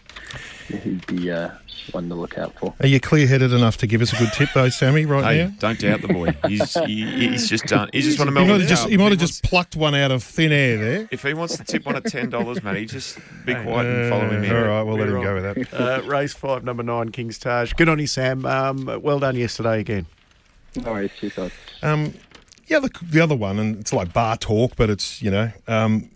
he'd 0.67 1.05
be 1.07 1.31
uh, 1.31 1.49
one 1.91 2.07
to 2.09 2.15
look 2.15 2.37
out 2.37 2.57
for. 2.59 2.73
Are 2.79 2.87
you 2.87 2.99
clear 2.99 3.27
headed 3.27 3.51
enough 3.51 3.77
to 3.77 3.87
give 3.87 4.01
us 4.01 4.13
a 4.13 4.17
good 4.17 4.31
tip, 4.33 4.49
though, 4.53 4.69
Sammy, 4.69 5.05
right 5.05 5.23
Hey, 5.35 5.43
now? 5.45 5.53
don't 5.59 5.79
doubt 5.79 6.01
the 6.01 6.07
boy. 6.07 6.35
He's 6.47 6.73
he, 6.85 7.05
he's 7.29 7.49
just 7.49 7.65
done. 7.65 7.89
He's 7.91 8.05
just 8.05 8.19
won 8.19 8.27
a 8.29 8.31
He 8.31 8.47
might 8.47 8.59
have 8.61 8.69
just, 8.69 8.87
he 8.87 8.97
might 8.97 9.05
If 9.07 9.11
have 9.11 9.19
he 9.21 9.25
just 9.27 9.43
plucked 9.43 9.75
one 9.75 9.93
out 9.95 10.11
of 10.11 10.23
thin 10.23 10.51
air 10.51 10.77
there. 10.77 11.07
If 11.11 11.23
he 11.23 11.33
wants 11.33 11.57
to 11.57 11.63
tip 11.63 11.85
one 11.85 11.95
at 11.95 12.05
ten 12.05 12.29
dollars, 12.29 12.63
Matty, 12.63 12.85
just 12.85 13.17
be 13.45 13.53
quiet 13.53 13.85
and 13.85 14.09
follow 14.09 14.29
him 14.29 14.43
in. 14.43 14.55
All 14.55 14.63
right, 14.63 14.83
we'll 14.83 14.97
let 14.97 15.09
him 15.09 15.21
go 15.21 15.33
with 15.35 15.43
that. 15.43 15.73
Uh, 15.79 16.01
race 16.07 16.33
five, 16.33 16.63
number 16.63 16.83
nine, 16.83 17.09
King's 17.11 17.37
Taj. 17.37 17.73
Good 17.73 17.89
on 17.89 17.99
you, 17.99 18.07
Sam. 18.07 18.45
Um, 18.45 18.99
well 19.01 19.19
done 19.19 19.35
yesterday 19.35 19.79
again. 19.79 20.05
No 20.75 20.91
worries, 20.91 21.11
cheers, 21.19 21.33
guys. 21.33 21.51
Um, 21.81 22.13
yeah, 22.69 22.79
the, 22.79 22.89
the 23.01 23.19
other 23.19 23.35
one, 23.35 23.59
and 23.59 23.79
it's 23.79 23.91
like 23.91 24.13
bar 24.13 24.37
talk, 24.37 24.75
but 24.75 24.89
it's 24.89 25.21
you 25.21 25.31
know, 25.31 25.51
um, 25.67 26.09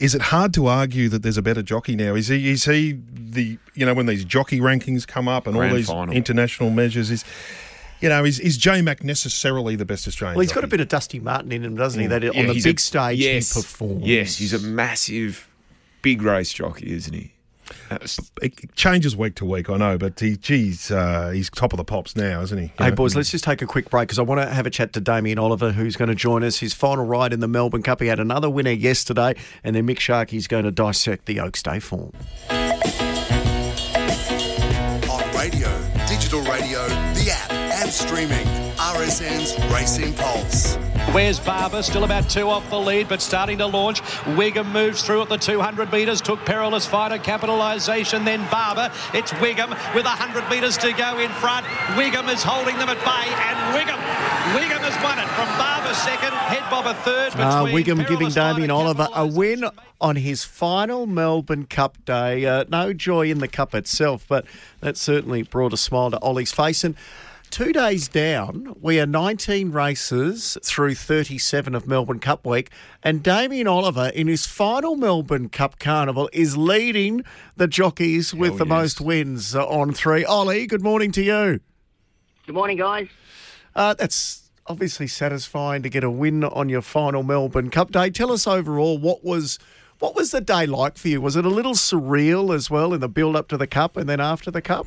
is 0.00 0.14
it 0.14 0.22
hard 0.22 0.52
to 0.54 0.66
argue 0.66 1.08
that 1.08 1.22
there's 1.22 1.38
a 1.38 1.42
better 1.42 1.62
jockey 1.62 1.96
now? 1.96 2.14
Is 2.14 2.28
he 2.28 2.50
is 2.50 2.64
he 2.64 2.98
the 3.12 3.58
you 3.74 3.86
know 3.86 3.94
when 3.94 4.06
these 4.06 4.24
jockey 4.24 4.60
rankings 4.60 5.06
come 5.06 5.26
up 5.26 5.46
and 5.46 5.56
Grand 5.56 5.72
all 5.72 5.76
these 5.76 5.86
final. 5.88 6.14
international 6.14 6.70
measures 6.70 7.10
is. 7.10 7.24
You 8.02 8.08
know, 8.08 8.24
is, 8.24 8.40
is 8.40 8.56
J 8.56 8.80
Mac 8.80 9.04
necessarily 9.04 9.76
the 9.76 9.84
best 9.84 10.08
Australian? 10.08 10.36
Well, 10.36 10.40
he's 10.40 10.54
got 10.54 10.64
a 10.64 10.68
bit 10.68 10.80
of 10.80 10.88
Dusty 10.88 11.20
Martin 11.20 11.52
in 11.52 11.62
him, 11.62 11.76
doesn't 11.76 12.00
he? 12.00 12.06
That 12.06 12.24
on 12.24 12.46
the 12.46 12.58
big 12.62 12.78
a- 12.78 12.80
stage 12.80 13.18
yes, 13.18 13.54
he 13.54 13.60
performs. 13.60 14.06
Yes, 14.06 14.38
he's 14.38 14.54
a 14.54 14.58
massive, 14.58 15.46
big 16.00 16.22
race 16.22 16.50
jockey, 16.50 16.92
isn't 16.92 17.12
he? 17.12 17.34
That's- 17.88 18.18
It 18.42 18.74
changes 18.74 19.16
week 19.16 19.34
to 19.36 19.44
week, 19.44 19.68
I 19.70 19.76
know, 19.76 19.98
but 19.98 20.18
he, 20.20 20.36
geez, 20.36 20.90
uh, 20.90 21.30
he's 21.30 21.50
top 21.50 21.72
of 21.72 21.76
the 21.76 21.84
pops 21.84 22.16
now, 22.16 22.40
isn't 22.42 22.56
he? 22.58 22.64
You 22.64 22.70
Hey, 22.78 22.88
know? 22.90 22.96
boys, 22.96 23.14
let's 23.16 23.30
just 23.30 23.44
take 23.44 23.62
a 23.62 23.66
quick 23.66 23.90
break 23.90 24.08
because 24.08 24.18
I 24.18 24.22
want 24.22 24.40
to 24.40 24.48
have 24.52 24.66
a 24.66 24.70
chat 24.70 24.92
to 24.94 25.00
Damien 25.00 25.38
Oliver, 25.38 25.72
who's 25.72 25.96
going 25.96 26.08
to 26.08 26.14
join 26.14 26.42
us. 26.44 26.58
His 26.58 26.72
final 26.74 27.04
ride 27.04 27.32
in 27.32 27.40
the 27.40 27.48
Melbourne 27.48 27.82
Cup. 27.82 28.00
He 28.00 28.06
had 28.08 28.20
another 28.20 28.48
winner 28.50 28.70
yesterday, 28.70 29.34
and 29.64 29.74
then 29.76 29.86
Mick 29.86 29.98
Sharkie's 30.00 30.46
going 30.46 30.64
to 30.64 30.70
dissect 30.70 31.26
the 31.26 31.40
Oaks 31.40 31.62
Day 31.62 31.80
form. 31.80 32.12
On 35.10 35.36
radio, 35.36 35.68
digital 36.08 36.40
radio, 36.42 36.86
the 37.14 37.30
app, 37.32 37.52
and 37.52 37.90
streaming. 37.90 38.69
RSN's 39.00 39.56
Racing 39.72 40.12
Pulse. 40.12 40.76
Where's 41.14 41.40
Barber? 41.40 41.82
Still 41.82 42.04
about 42.04 42.28
two 42.28 42.50
off 42.50 42.68
the 42.68 42.78
lead, 42.78 43.08
but 43.08 43.22
starting 43.22 43.56
to 43.56 43.66
launch. 43.66 44.02
Wiggum 44.36 44.70
moves 44.70 45.02
through 45.02 45.22
at 45.22 45.30
the 45.30 45.38
200 45.38 45.90
metres, 45.90 46.20
took 46.20 46.38
perilous 46.44 46.84
fighter 46.84 47.16
capitalisation. 47.16 48.26
Then 48.26 48.46
Barber. 48.50 48.92
It's 49.14 49.32
Wiggum 49.32 49.70
with 49.94 50.04
100 50.04 50.50
metres 50.50 50.76
to 50.76 50.92
go 50.92 51.18
in 51.18 51.30
front. 51.30 51.64
Wiggum 51.96 52.30
is 52.30 52.42
holding 52.42 52.76
them 52.76 52.90
at 52.90 52.98
bay, 53.00 53.32
and 53.48 53.56
Wiggum, 53.72 53.96
Wiggum 54.52 54.84
has 54.84 55.02
won 55.02 55.18
it 55.18 55.28
from 55.28 55.48
Barber 55.56 55.94
second, 55.94 56.34
Head 56.34 56.68
Bobber 56.68 56.92
third. 56.92 57.32
Uh, 57.40 57.64
Wiggum 57.72 58.06
giving 58.06 58.30
Perilous 58.30 58.34
Damien 58.34 58.70
Oliver 58.70 59.08
a 59.14 59.26
win 59.26 59.64
on 59.98 60.16
his 60.16 60.44
final 60.44 61.06
Melbourne 61.06 61.64
Cup 61.64 61.96
day. 62.04 62.44
Uh, 62.44 62.66
no 62.68 62.92
joy 62.92 63.30
in 63.30 63.38
the 63.38 63.48
cup 63.48 63.74
itself, 63.74 64.26
but 64.28 64.44
that 64.80 64.98
certainly 64.98 65.42
brought 65.42 65.72
a 65.72 65.78
smile 65.78 66.10
to 66.10 66.20
Ollie's 66.20 66.52
face. 66.52 66.84
And 66.84 66.96
two 67.50 67.72
days 67.72 68.08
down, 68.08 68.76
we 68.80 69.00
are 69.00 69.06
19 69.06 69.72
races 69.72 70.56
through 70.62 70.94
37 70.94 71.74
of 71.74 71.86
Melbourne 71.86 72.20
Cup 72.20 72.46
week, 72.46 72.70
and 73.02 73.22
Damien 73.22 73.66
Oliver 73.66 74.08
in 74.14 74.28
his 74.28 74.46
final 74.46 74.94
Melbourne 74.94 75.48
Cup 75.48 75.78
carnival 75.78 76.30
is 76.32 76.56
leading 76.56 77.24
the 77.56 77.66
jockeys 77.66 78.32
with 78.32 78.58
the 78.58 78.66
most 78.66 79.00
wins 79.00 79.54
on 79.54 79.92
three. 79.92 80.24
Ollie, 80.24 80.66
good 80.66 80.82
morning 80.82 81.10
to 81.12 81.22
you. 81.22 81.60
Good 82.46 82.54
morning, 82.54 82.76
guys. 82.76 83.08
Uh, 83.74 83.94
that's 83.94 84.50
obviously 84.66 85.08
satisfying 85.08 85.82
to 85.82 85.88
get 85.88 86.04
a 86.04 86.10
win 86.10 86.44
on 86.44 86.68
your 86.68 86.82
final 86.82 87.22
Melbourne 87.22 87.70
Cup 87.70 87.90
day. 87.90 88.10
Tell 88.10 88.30
us 88.30 88.46
overall 88.46 88.96
what 88.96 89.24
was 89.24 89.58
what 89.98 90.14
was 90.14 90.30
the 90.30 90.40
day 90.40 90.66
like 90.66 90.96
for 90.96 91.08
you? 91.08 91.20
Was 91.20 91.36
it 91.36 91.44
a 91.44 91.50
little 91.50 91.74
surreal 91.74 92.54
as 92.54 92.70
well 92.70 92.94
in 92.94 93.00
the 93.00 93.08
build 93.08 93.36
up 93.36 93.48
to 93.48 93.58
the 93.58 93.66
Cup 93.66 93.96
and 93.96 94.08
then 94.08 94.20
after 94.20 94.50
the 94.50 94.62
Cup? 94.62 94.86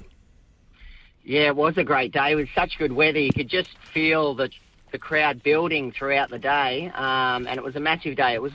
Yeah, 1.24 1.48
it 1.48 1.56
was 1.56 1.74
a 1.78 1.84
great 1.84 2.12
day. 2.12 2.32
It 2.32 2.36
was 2.36 2.48
such 2.56 2.78
good 2.78 2.92
weather. 2.92 3.20
You 3.20 3.32
could 3.34 3.50
just 3.50 3.70
feel 3.94 4.36
the 4.36 4.50
the 4.92 5.00
crowd 5.00 5.42
building 5.42 5.92
throughout 5.98 6.30
the 6.30 6.38
day, 6.38 6.92
um, 6.94 7.48
and 7.48 7.58
it 7.58 7.64
was 7.64 7.76
a 7.76 7.80
massive 7.80 8.16
day. 8.16 8.34
It 8.36 8.42
was, 8.42 8.52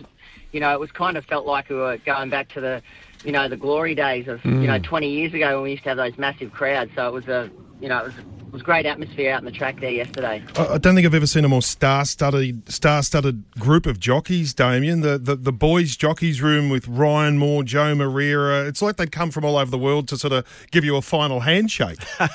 you 0.53 0.61
know, 0.61 0.73
it 0.73 0.79
was 0.79 0.91
kind 0.93 1.17
of 1.17 1.25
felt 1.25 1.47
like 1.47 1.69
we 1.69 1.75
were 1.75 1.99
going 2.07 2.31
back 2.31 2.49
to 2.51 2.61
the 2.61 2.81
you 3.25 3.33
know, 3.33 3.49
the 3.49 3.57
glory 3.57 3.95
days 3.95 4.29
of 4.29 4.43
you 4.45 4.51
Mm. 4.53 4.67
know 4.69 4.79
20 4.79 5.11
years 5.11 5.35
ago 5.35 5.55
when 5.57 5.65
we 5.65 5.71
used 5.73 5.83
to 5.83 5.89
have 5.89 5.99
those 5.99 6.17
massive 6.19 6.53
crowds. 6.53 6.91
So 6.95 7.09
it 7.09 7.13
was 7.13 7.27
a, 7.27 7.51
you 7.81 7.89
know, 7.89 7.99
it 7.99 8.07
was 8.07 8.15
it 8.49 8.53
was 8.53 8.63
great 8.63 8.87
atmosphere 8.87 9.31
out 9.31 9.41
in 9.41 9.45
the 9.45 9.53
track 9.53 9.79
there 9.79 9.91
yesterday. 9.91 10.43
I 10.57 10.67
I 10.67 10.79
don't 10.79 10.95
think 10.95 11.07
I've 11.07 11.15
ever 11.15 11.27
seen 11.27 11.45
a 11.45 11.49
more 11.49 11.61
star-studded, 11.61 12.73
star-studded 12.73 13.45
group 13.59 13.85
of 13.85 14.01
jockeys, 14.01 14.55
Damien. 14.55 15.03
The, 15.03 15.19
the 15.19 15.37
the 15.37 15.53
boys' 15.53 15.97
jockeys 15.97 16.41
room 16.41 16.71
with 16.71 16.89
Ryan 16.89 17.37
Moore, 17.37 17.63
Joe 17.63 17.95
Moreira. 17.95 18.67
It's 18.67 18.81
like 18.81 18.97
they'd 18.97 19.13
come 19.13 19.31
from 19.31 19.45
all 19.45 19.59
over 19.59 19.71
the 19.71 19.79
world 19.79 20.09
to 20.09 20.17
sort 20.17 20.33
of 20.33 20.47
give 20.71 20.83
you 20.83 20.97
a 20.97 21.03
final 21.03 21.41
handshake. 21.41 21.99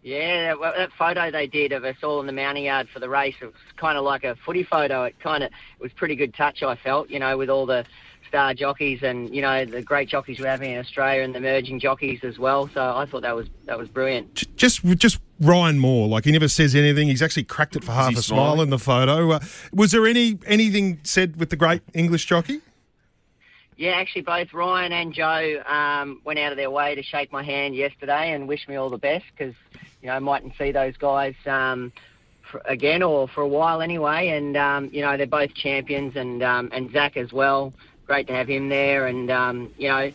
Yeah, 0.00 0.44
that, 0.44 0.60
well, 0.60 0.72
that 0.74 0.90
photo 0.96 1.30
they 1.30 1.46
did 1.46 1.72
of 1.72 1.84
us 1.84 1.96
all 2.02 2.20
in 2.20 2.26
the 2.26 2.32
mounting 2.32 2.64
yard 2.64 2.88
for 2.94 2.98
the 2.98 3.10
race, 3.10 3.34
it 3.42 3.46
was 3.46 3.54
kind 3.76 3.98
of 3.98 4.04
like 4.04 4.24
a 4.24 4.36
footy 4.36 4.62
photo. 4.62 5.04
It 5.04 5.20
kind 5.20 5.44
of 5.44 5.50
it 5.50 5.82
was 5.82 5.92
pretty 5.92 6.16
good 6.16 6.32
touch, 6.32 6.62
I 6.62 6.76
felt, 6.76 7.10
you 7.10 7.18
know, 7.18 7.36
with 7.36 7.50
all 7.50 7.66
the 7.66 7.84
star 8.28 8.54
jockeys 8.54 9.02
and 9.02 9.34
you 9.34 9.42
know 9.42 9.64
the 9.64 9.82
great 9.82 10.08
jockeys 10.08 10.38
we're 10.38 10.46
having 10.46 10.72
in 10.72 10.78
Australia 10.78 11.22
and 11.22 11.34
the 11.34 11.38
emerging 11.38 11.80
jockeys 11.80 12.20
as 12.22 12.38
well. 12.38 12.68
So 12.68 12.80
I 12.80 13.06
thought 13.06 13.22
that 13.22 13.34
was 13.34 13.48
that 13.66 13.78
was 13.78 13.88
brilliant. 13.88 14.56
just 14.56 14.84
just 14.96 15.18
Ryan 15.40 15.78
Moore, 15.78 16.08
like 16.08 16.24
he 16.24 16.32
never 16.32 16.48
says 16.48 16.74
anything. 16.74 17.08
He's 17.08 17.22
actually 17.22 17.44
cracked 17.44 17.76
it 17.76 17.84
for 17.84 17.92
half 17.92 18.10
he 18.10 18.18
a 18.18 18.22
smile 18.22 18.60
in 18.60 18.70
the 18.70 18.78
photo. 18.78 19.32
Uh, 19.32 19.40
was 19.72 19.92
there 19.92 20.06
any 20.06 20.38
anything 20.46 21.00
said 21.02 21.36
with 21.36 21.50
the 21.50 21.56
great 21.56 21.82
English 21.94 22.26
jockey? 22.26 22.60
Yeah, 23.78 23.92
actually, 23.92 24.22
both 24.22 24.52
Ryan 24.52 24.92
and 24.92 25.14
Joe 25.14 25.62
um, 25.64 26.20
went 26.24 26.40
out 26.40 26.50
of 26.50 26.58
their 26.58 26.70
way 26.70 26.96
to 26.96 27.02
shake 27.04 27.32
my 27.32 27.44
hand 27.44 27.76
yesterday 27.76 28.32
and 28.32 28.48
wish 28.48 28.66
me 28.66 28.74
all 28.74 28.90
the 28.90 28.98
best 28.98 29.24
because 29.30 29.54
you 30.02 30.08
know 30.08 30.14
I 30.14 30.18
mightn't 30.18 30.54
see 30.58 30.72
those 30.72 30.96
guys 30.96 31.36
um, 31.46 31.92
again 32.64 33.04
or 33.04 33.28
for 33.28 33.42
a 33.42 33.48
while 33.48 33.80
anyway. 33.80 34.30
And 34.30 34.56
um, 34.56 34.90
you 34.92 35.00
know 35.00 35.16
they're 35.16 35.28
both 35.28 35.54
champions, 35.54 36.16
and 36.16 36.42
um, 36.42 36.70
and 36.72 36.90
Zac 36.90 37.16
as 37.16 37.32
well. 37.32 37.72
Great 38.08 38.26
to 38.26 38.32
have 38.32 38.48
him 38.48 38.68
there, 38.68 39.06
and 39.06 39.30
um, 39.30 39.72
you 39.78 39.88
know. 39.88 40.10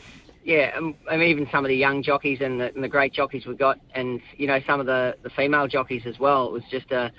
Yeah, 0.46 0.76
and, 0.76 0.94
mean, 1.10 1.22
even 1.22 1.48
some 1.50 1.64
of 1.64 1.70
the 1.70 1.78
young 1.78 2.04
jockeys 2.04 2.42
and 2.42 2.60
the, 2.60 2.66
and 2.76 2.84
the 2.84 2.90
great 2.90 3.14
jockeys 3.14 3.46
we 3.46 3.56
got, 3.56 3.80
and 3.96 4.20
you 4.36 4.46
know 4.46 4.60
some 4.68 4.82
of 4.82 4.86
the, 4.86 5.16
the 5.22 5.30
female 5.30 5.70
jockeys 5.70 6.06
as 6.06 6.20
well. 6.20 6.48
It 6.48 6.52
was 6.52 6.64
just 6.70 6.92
a 6.92 7.06
it 7.06 7.12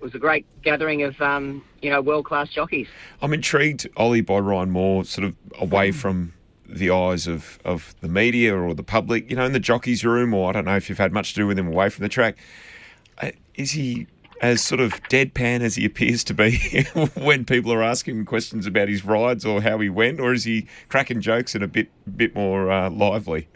was 0.00 0.14
a 0.14 0.18
great 0.18 0.46
gathering 0.62 1.02
of 1.02 1.20
um, 1.20 1.62
you 1.82 1.90
know 1.90 2.00
world 2.00 2.24
class 2.24 2.48
jockeys. 2.48 2.88
I'm 3.20 3.34
intrigued, 3.34 3.86
Ollie, 3.98 4.22
by 4.22 4.38
Ryan 4.38 4.70
Moore, 4.70 5.04
sort 5.04 5.26
of 5.26 5.36
away 5.58 5.92
from 5.92 6.32
the 6.68 6.90
eyes 6.90 7.26
of, 7.26 7.58
of 7.64 7.94
the 8.00 8.08
media 8.08 8.56
or 8.56 8.74
the 8.74 8.82
public, 8.82 9.28
you 9.30 9.36
know, 9.36 9.44
in 9.44 9.52
the 9.52 9.60
jockey's 9.60 10.04
room, 10.04 10.34
or 10.34 10.48
I 10.48 10.52
don't 10.52 10.64
know 10.64 10.76
if 10.76 10.88
you've 10.88 10.98
had 10.98 11.12
much 11.12 11.34
to 11.34 11.40
do 11.40 11.46
with 11.46 11.58
him 11.58 11.68
away 11.68 11.88
from 11.90 12.02
the 12.02 12.08
track. 12.08 12.36
Uh, 13.18 13.30
Is 13.54 13.72
he 13.72 14.06
as 14.40 14.62
sort 14.62 14.80
of 14.80 14.92
deadpan 15.04 15.60
as 15.62 15.76
he 15.76 15.84
appears 15.84 16.22
to 16.24 16.34
be 16.34 16.58
when 17.16 17.44
people 17.44 17.72
are 17.72 17.82
asking 17.82 18.16
him 18.18 18.24
questions 18.26 18.66
about 18.66 18.88
his 18.88 19.04
rides 19.04 19.44
or 19.44 19.62
how 19.62 19.78
he 19.78 19.88
went, 19.88 20.20
or 20.20 20.32
is 20.32 20.44
he 20.44 20.66
cracking 20.88 21.20
jokes 21.20 21.54
and 21.54 21.64
a 21.64 21.68
bit 21.68 21.88
bit 22.16 22.34
more 22.34 22.70
uh, 22.70 22.90
lively? 22.90 23.48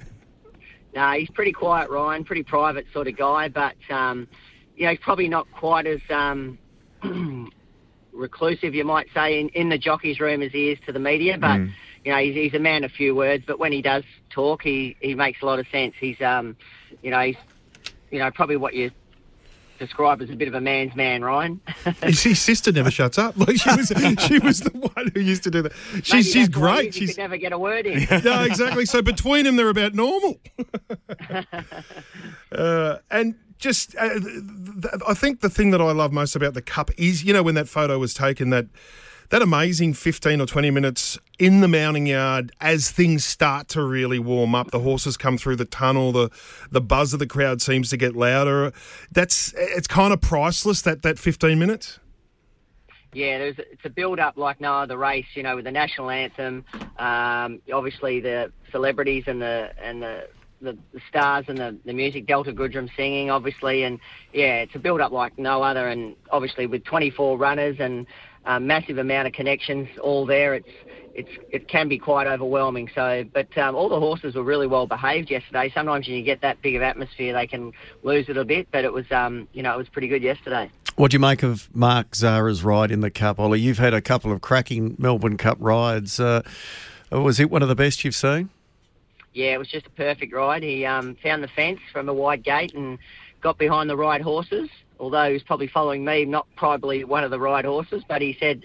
No, 0.94 1.12
he's 1.12 1.30
pretty 1.30 1.52
quiet, 1.52 1.88
Ryan. 1.90 2.24
Pretty 2.24 2.42
private 2.42 2.86
sort 2.92 3.06
of 3.08 3.16
guy, 3.16 3.48
but 3.48 3.76
um, 3.90 4.26
you 4.76 4.84
know, 4.84 4.90
he's 4.90 4.98
probably 5.00 5.28
not 5.28 5.50
quite 5.52 5.86
as 5.86 6.00
um, 6.10 6.58
reclusive, 8.12 8.74
you 8.74 8.84
might 8.84 9.08
say, 9.14 9.38
in, 9.40 9.48
in 9.50 9.68
the 9.68 9.78
jockey's 9.78 10.18
room 10.20 10.42
as 10.42 10.52
he 10.52 10.70
is 10.70 10.78
to 10.86 10.92
the 10.92 10.98
media. 10.98 11.38
But 11.38 11.60
Mm. 11.60 11.72
you 12.04 12.12
know, 12.12 12.18
he's, 12.18 12.34
he's 12.34 12.54
a 12.54 12.58
man 12.58 12.82
of 12.84 12.90
few 12.92 13.14
words. 13.14 13.44
But 13.46 13.58
when 13.58 13.72
he 13.72 13.82
does 13.82 14.04
talk, 14.30 14.62
he 14.62 14.96
he 15.00 15.14
makes 15.14 15.42
a 15.42 15.46
lot 15.46 15.58
of 15.58 15.66
sense. 15.68 15.94
He's 16.00 16.20
um, 16.20 16.56
you 17.02 17.10
know, 17.10 17.20
he's 17.20 17.36
you 18.10 18.18
know 18.18 18.30
probably 18.30 18.56
what 18.56 18.74
you 18.74 18.90
describe 19.80 20.22
as 20.22 20.30
a 20.30 20.36
bit 20.36 20.46
of 20.46 20.54
a 20.54 20.60
man's 20.60 20.94
man, 20.94 21.24
Ryan. 21.24 21.60
His, 22.02 22.22
his 22.22 22.38
sister 22.40 22.70
never 22.70 22.90
shuts 22.90 23.18
up. 23.18 23.36
Like 23.36 23.56
she 23.56 23.70
was, 23.70 23.88
she 24.20 24.38
was 24.38 24.60
the 24.60 24.70
one 24.94 25.10
who 25.12 25.20
used 25.20 25.42
to 25.44 25.50
do 25.50 25.62
that. 25.62 25.72
Maybe 25.92 26.02
She's 26.04 26.30
she's 26.30 26.48
great. 26.48 26.94
She 26.94 27.06
could 27.08 27.16
never 27.16 27.36
get 27.36 27.52
a 27.52 27.58
word 27.58 27.86
in. 27.86 28.06
no, 28.24 28.44
exactly. 28.44 28.84
So 28.86 29.02
between 29.02 29.46
them, 29.46 29.56
they're 29.56 29.70
about 29.70 29.94
normal. 29.94 30.38
uh, 32.52 32.98
and 33.10 33.34
just, 33.58 33.96
uh, 33.96 34.08
th- 34.10 34.22
th- 34.22 34.94
I 35.08 35.14
think 35.14 35.40
the 35.40 35.50
thing 35.50 35.70
that 35.70 35.80
I 35.80 35.92
love 35.92 36.12
most 36.12 36.36
about 36.36 36.54
the 36.54 36.62
cup 36.62 36.90
is, 36.98 37.24
you 37.24 37.32
know, 37.32 37.42
when 37.42 37.54
that 37.54 37.68
photo 37.68 37.98
was 37.98 38.14
taken, 38.14 38.50
that 38.50 38.66
that 39.30 39.42
amazing 39.42 39.94
15 39.94 40.40
or 40.40 40.46
20 40.46 40.70
minutes 40.70 41.18
in 41.38 41.60
the 41.60 41.68
mounting 41.68 42.06
yard 42.06 42.52
as 42.60 42.90
things 42.90 43.24
start 43.24 43.68
to 43.68 43.82
really 43.82 44.18
warm 44.18 44.54
up. 44.54 44.70
The 44.70 44.80
horses 44.80 45.16
come 45.16 45.38
through 45.38 45.56
the 45.56 45.64
tunnel 45.64 46.12
the 46.12 46.30
the 46.70 46.80
buzz 46.80 47.12
of 47.12 47.18
the 47.18 47.26
crowd 47.26 47.62
seems 47.62 47.90
to 47.90 47.96
get 47.96 48.14
louder. 48.14 48.72
That's 49.10 49.54
it's 49.56 49.86
kind 49.86 50.12
of 50.12 50.20
priceless 50.20 50.82
that 50.82 51.02
that 51.02 51.18
15 51.18 51.58
minutes. 51.58 51.98
Yeah, 53.12 53.38
there's 53.38 53.58
it's 53.58 53.84
a 53.84 53.90
build 53.90 54.20
up 54.20 54.36
like 54.36 54.60
no 54.60 54.74
other 54.74 54.96
race, 54.96 55.26
you 55.34 55.42
know, 55.42 55.56
with 55.56 55.64
the 55.64 55.72
national 55.72 56.10
anthem, 56.10 56.64
um, 56.98 57.60
obviously 57.72 58.20
the 58.20 58.52
celebrities 58.70 59.24
and 59.26 59.40
the 59.40 59.72
and 59.82 60.02
the 60.02 60.28
the, 60.62 60.76
the 60.92 61.00
stars 61.08 61.46
and 61.48 61.56
the, 61.56 61.74
the 61.86 61.94
music, 61.94 62.26
Delta 62.26 62.52
Goodrem 62.52 62.90
singing, 62.94 63.30
obviously, 63.30 63.82
and 63.82 63.98
yeah, 64.34 64.56
it's 64.56 64.74
a 64.74 64.78
build 64.78 65.00
up 65.00 65.10
like 65.10 65.38
no 65.38 65.62
other, 65.62 65.88
and 65.88 66.16
obviously 66.30 66.66
with 66.66 66.84
24 66.84 67.38
runners 67.38 67.76
and 67.80 68.06
a 68.44 68.60
massive 68.60 68.98
amount 68.98 69.26
of 69.28 69.34
connections 69.34 69.88
all 70.02 70.26
there, 70.26 70.54
it's 70.54 70.68
it's 71.14 71.30
it 71.50 71.68
can 71.68 71.88
be 71.88 71.98
quite 71.98 72.26
overwhelming. 72.26 72.88
So, 72.94 73.24
but 73.32 73.56
um, 73.58 73.74
all 73.74 73.88
the 73.88 74.00
horses 74.00 74.34
were 74.34 74.42
really 74.42 74.66
well 74.66 74.86
behaved 74.86 75.30
yesterday. 75.30 75.70
Sometimes 75.74 76.06
when 76.06 76.16
you 76.16 76.22
get 76.22 76.40
that 76.42 76.62
big 76.62 76.76
of 76.76 76.82
atmosphere, 76.82 77.32
they 77.32 77.46
can 77.46 77.72
lose 78.02 78.28
it 78.28 78.36
a 78.36 78.44
bit, 78.44 78.68
but 78.70 78.84
it 78.84 78.92
was 78.92 79.10
um, 79.10 79.48
you 79.52 79.62
know 79.62 79.74
it 79.74 79.78
was 79.78 79.88
pretty 79.88 80.08
good 80.08 80.22
yesterday. 80.22 80.70
What 80.96 81.10
do 81.10 81.14
you 81.14 81.20
make 81.20 81.42
of 81.42 81.74
Mark 81.74 82.14
Zahra's 82.14 82.62
ride 82.62 82.90
in 82.90 83.00
the 83.00 83.10
Cup, 83.10 83.38
Ollie? 83.38 83.60
You've 83.60 83.78
had 83.78 83.94
a 83.94 84.00
couple 84.00 84.32
of 84.32 84.40
cracking 84.40 84.96
Melbourne 84.98 85.36
Cup 85.36 85.56
rides. 85.60 86.20
Uh, 86.20 86.42
was 87.10 87.40
it 87.40 87.50
one 87.50 87.62
of 87.62 87.68
the 87.68 87.74
best 87.74 88.04
you've 88.04 88.14
seen? 88.14 88.50
Yeah, 89.32 89.54
it 89.54 89.58
was 89.58 89.68
just 89.68 89.86
a 89.86 89.90
perfect 89.90 90.32
ride. 90.32 90.62
He 90.62 90.84
um, 90.84 91.16
found 91.22 91.42
the 91.42 91.48
fence 91.48 91.80
from 91.92 92.08
a 92.08 92.14
wide 92.14 92.42
gate 92.42 92.74
and 92.74 92.98
got 93.40 93.58
behind 93.58 93.88
the 93.88 93.96
right 93.96 94.20
horses. 94.20 94.68
Although 95.00 95.28
he 95.28 95.32
was 95.32 95.42
probably 95.42 95.66
following 95.66 96.04
me, 96.04 96.24
not 96.24 96.46
probably 96.56 97.04
one 97.04 97.24
of 97.24 97.30
the 97.30 97.40
right 97.40 97.64
horses, 97.64 98.02
but 98.06 98.20
he 98.20 98.36
said, 98.38 98.62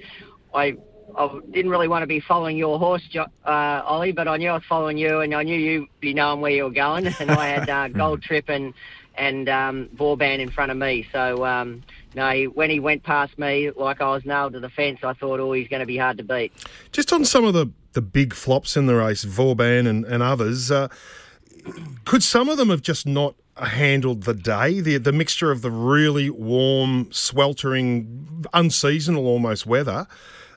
"I, 0.54 0.76
I 1.18 1.40
didn't 1.52 1.72
really 1.72 1.88
want 1.88 2.04
to 2.04 2.08
be 2.08 2.20
following 2.20 2.58
your 2.58 2.78
horse, 2.78 3.04
uh, 3.16 3.22
Ollie, 3.46 4.12
but 4.12 4.28
I 4.28 4.38
knew 4.38 4.50
I 4.50 4.56
was 4.56 4.64
following 4.68 4.98
you, 4.98 5.22
and 5.22 5.34
I 5.34 5.44
knew 5.44 5.58
you'd 5.58 5.88
be 6.02 6.14
knowing 6.14 6.42
where 6.42 6.52
you 6.52 6.66
were 6.66 6.72
going." 6.72 7.08
And 7.08 7.32
I 7.32 7.48
had 7.48 7.70
uh, 7.70 7.88
Gold 8.00 8.22
Trip 8.22 8.50
and 8.50 8.74
and 9.18 9.48
um, 9.48 9.90
Vauban 9.94 10.42
in 10.42 10.52
front 10.52 10.72
of 10.72 10.78
me. 10.78 11.08
So 11.12 11.46
um, 11.46 11.84
no, 12.16 12.30
he, 12.32 12.48
when 12.48 12.70
he 12.70 12.80
went 12.80 13.04
past 13.04 13.38
me 13.40 13.72
like 13.72 14.02
I 14.02 14.10
was 14.10 14.26
nailed 14.26 14.54
to 14.54 14.60
the 14.60 14.70
fence, 14.70 15.00
I 15.04 15.14
thought, 15.14 15.40
"Oh, 15.40 15.54
he's 15.54 15.68
going 15.68 15.80
to 15.82 15.86
be 15.86 15.98
hard 15.98 16.18
to 16.18 16.24
beat." 16.24 16.52
Just 16.92 17.14
on 17.14 17.26
some 17.26 17.46
of 17.46 17.54
the, 17.54 17.72
the 17.94 18.02
big 18.02 18.34
flops 18.34 18.76
in 18.76 18.86
the 18.88 18.96
race, 18.96 19.24
Vauban 19.24 19.88
and, 19.88 20.06
and 20.06 20.22
others, 20.22 20.70
uh, 20.70 20.90
could 22.04 22.24
some 22.24 22.50
of 22.50 22.58
them 22.58 22.70
have 22.70 22.82
just 22.82 23.06
not 23.06 23.36
handled 23.58 24.24
the 24.24 24.34
day? 24.34 24.82
The 24.82 24.98
the 24.98 25.12
mixture 25.12 25.52
of 25.52 25.62
the 25.62 25.72
really 25.72 26.30
warm, 26.30 27.12
sweltering, 27.12 28.46
unseasonal 28.54 29.26
almost 29.26 29.66
weather. 29.66 30.08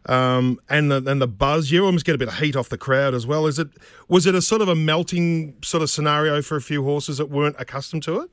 Um, 0.07 0.59
and 0.71 0.91
the 0.91 1.03
and 1.07 1.21
the 1.21 1.29
buzz, 1.29 1.71
you 1.71 1.85
almost 1.85 2.07
get 2.07 2.15
a 2.15 2.19
bit 2.19 2.29
of 2.29 2.39
heat 2.39 2.57
off 2.57 2.69
the 2.69 2.79
crowd 2.79 3.15
as 3.15 3.27
well. 3.27 3.47
Is 3.47 3.59
it 3.59 3.69
was 4.09 4.27
it 4.27 4.35
a 4.35 4.41
sort 4.41 4.63
of 4.63 4.69
a 4.69 4.75
melting 4.75 5.55
sort 5.63 5.83
of 5.83 5.91
scenario 5.91 6.41
for 6.41 6.57
a 6.57 6.63
few 6.63 6.83
horses 6.83 7.19
that 7.19 7.27
weren't 7.27 7.57
accustomed 7.59 8.03
to 8.05 8.21
it? 8.21 8.31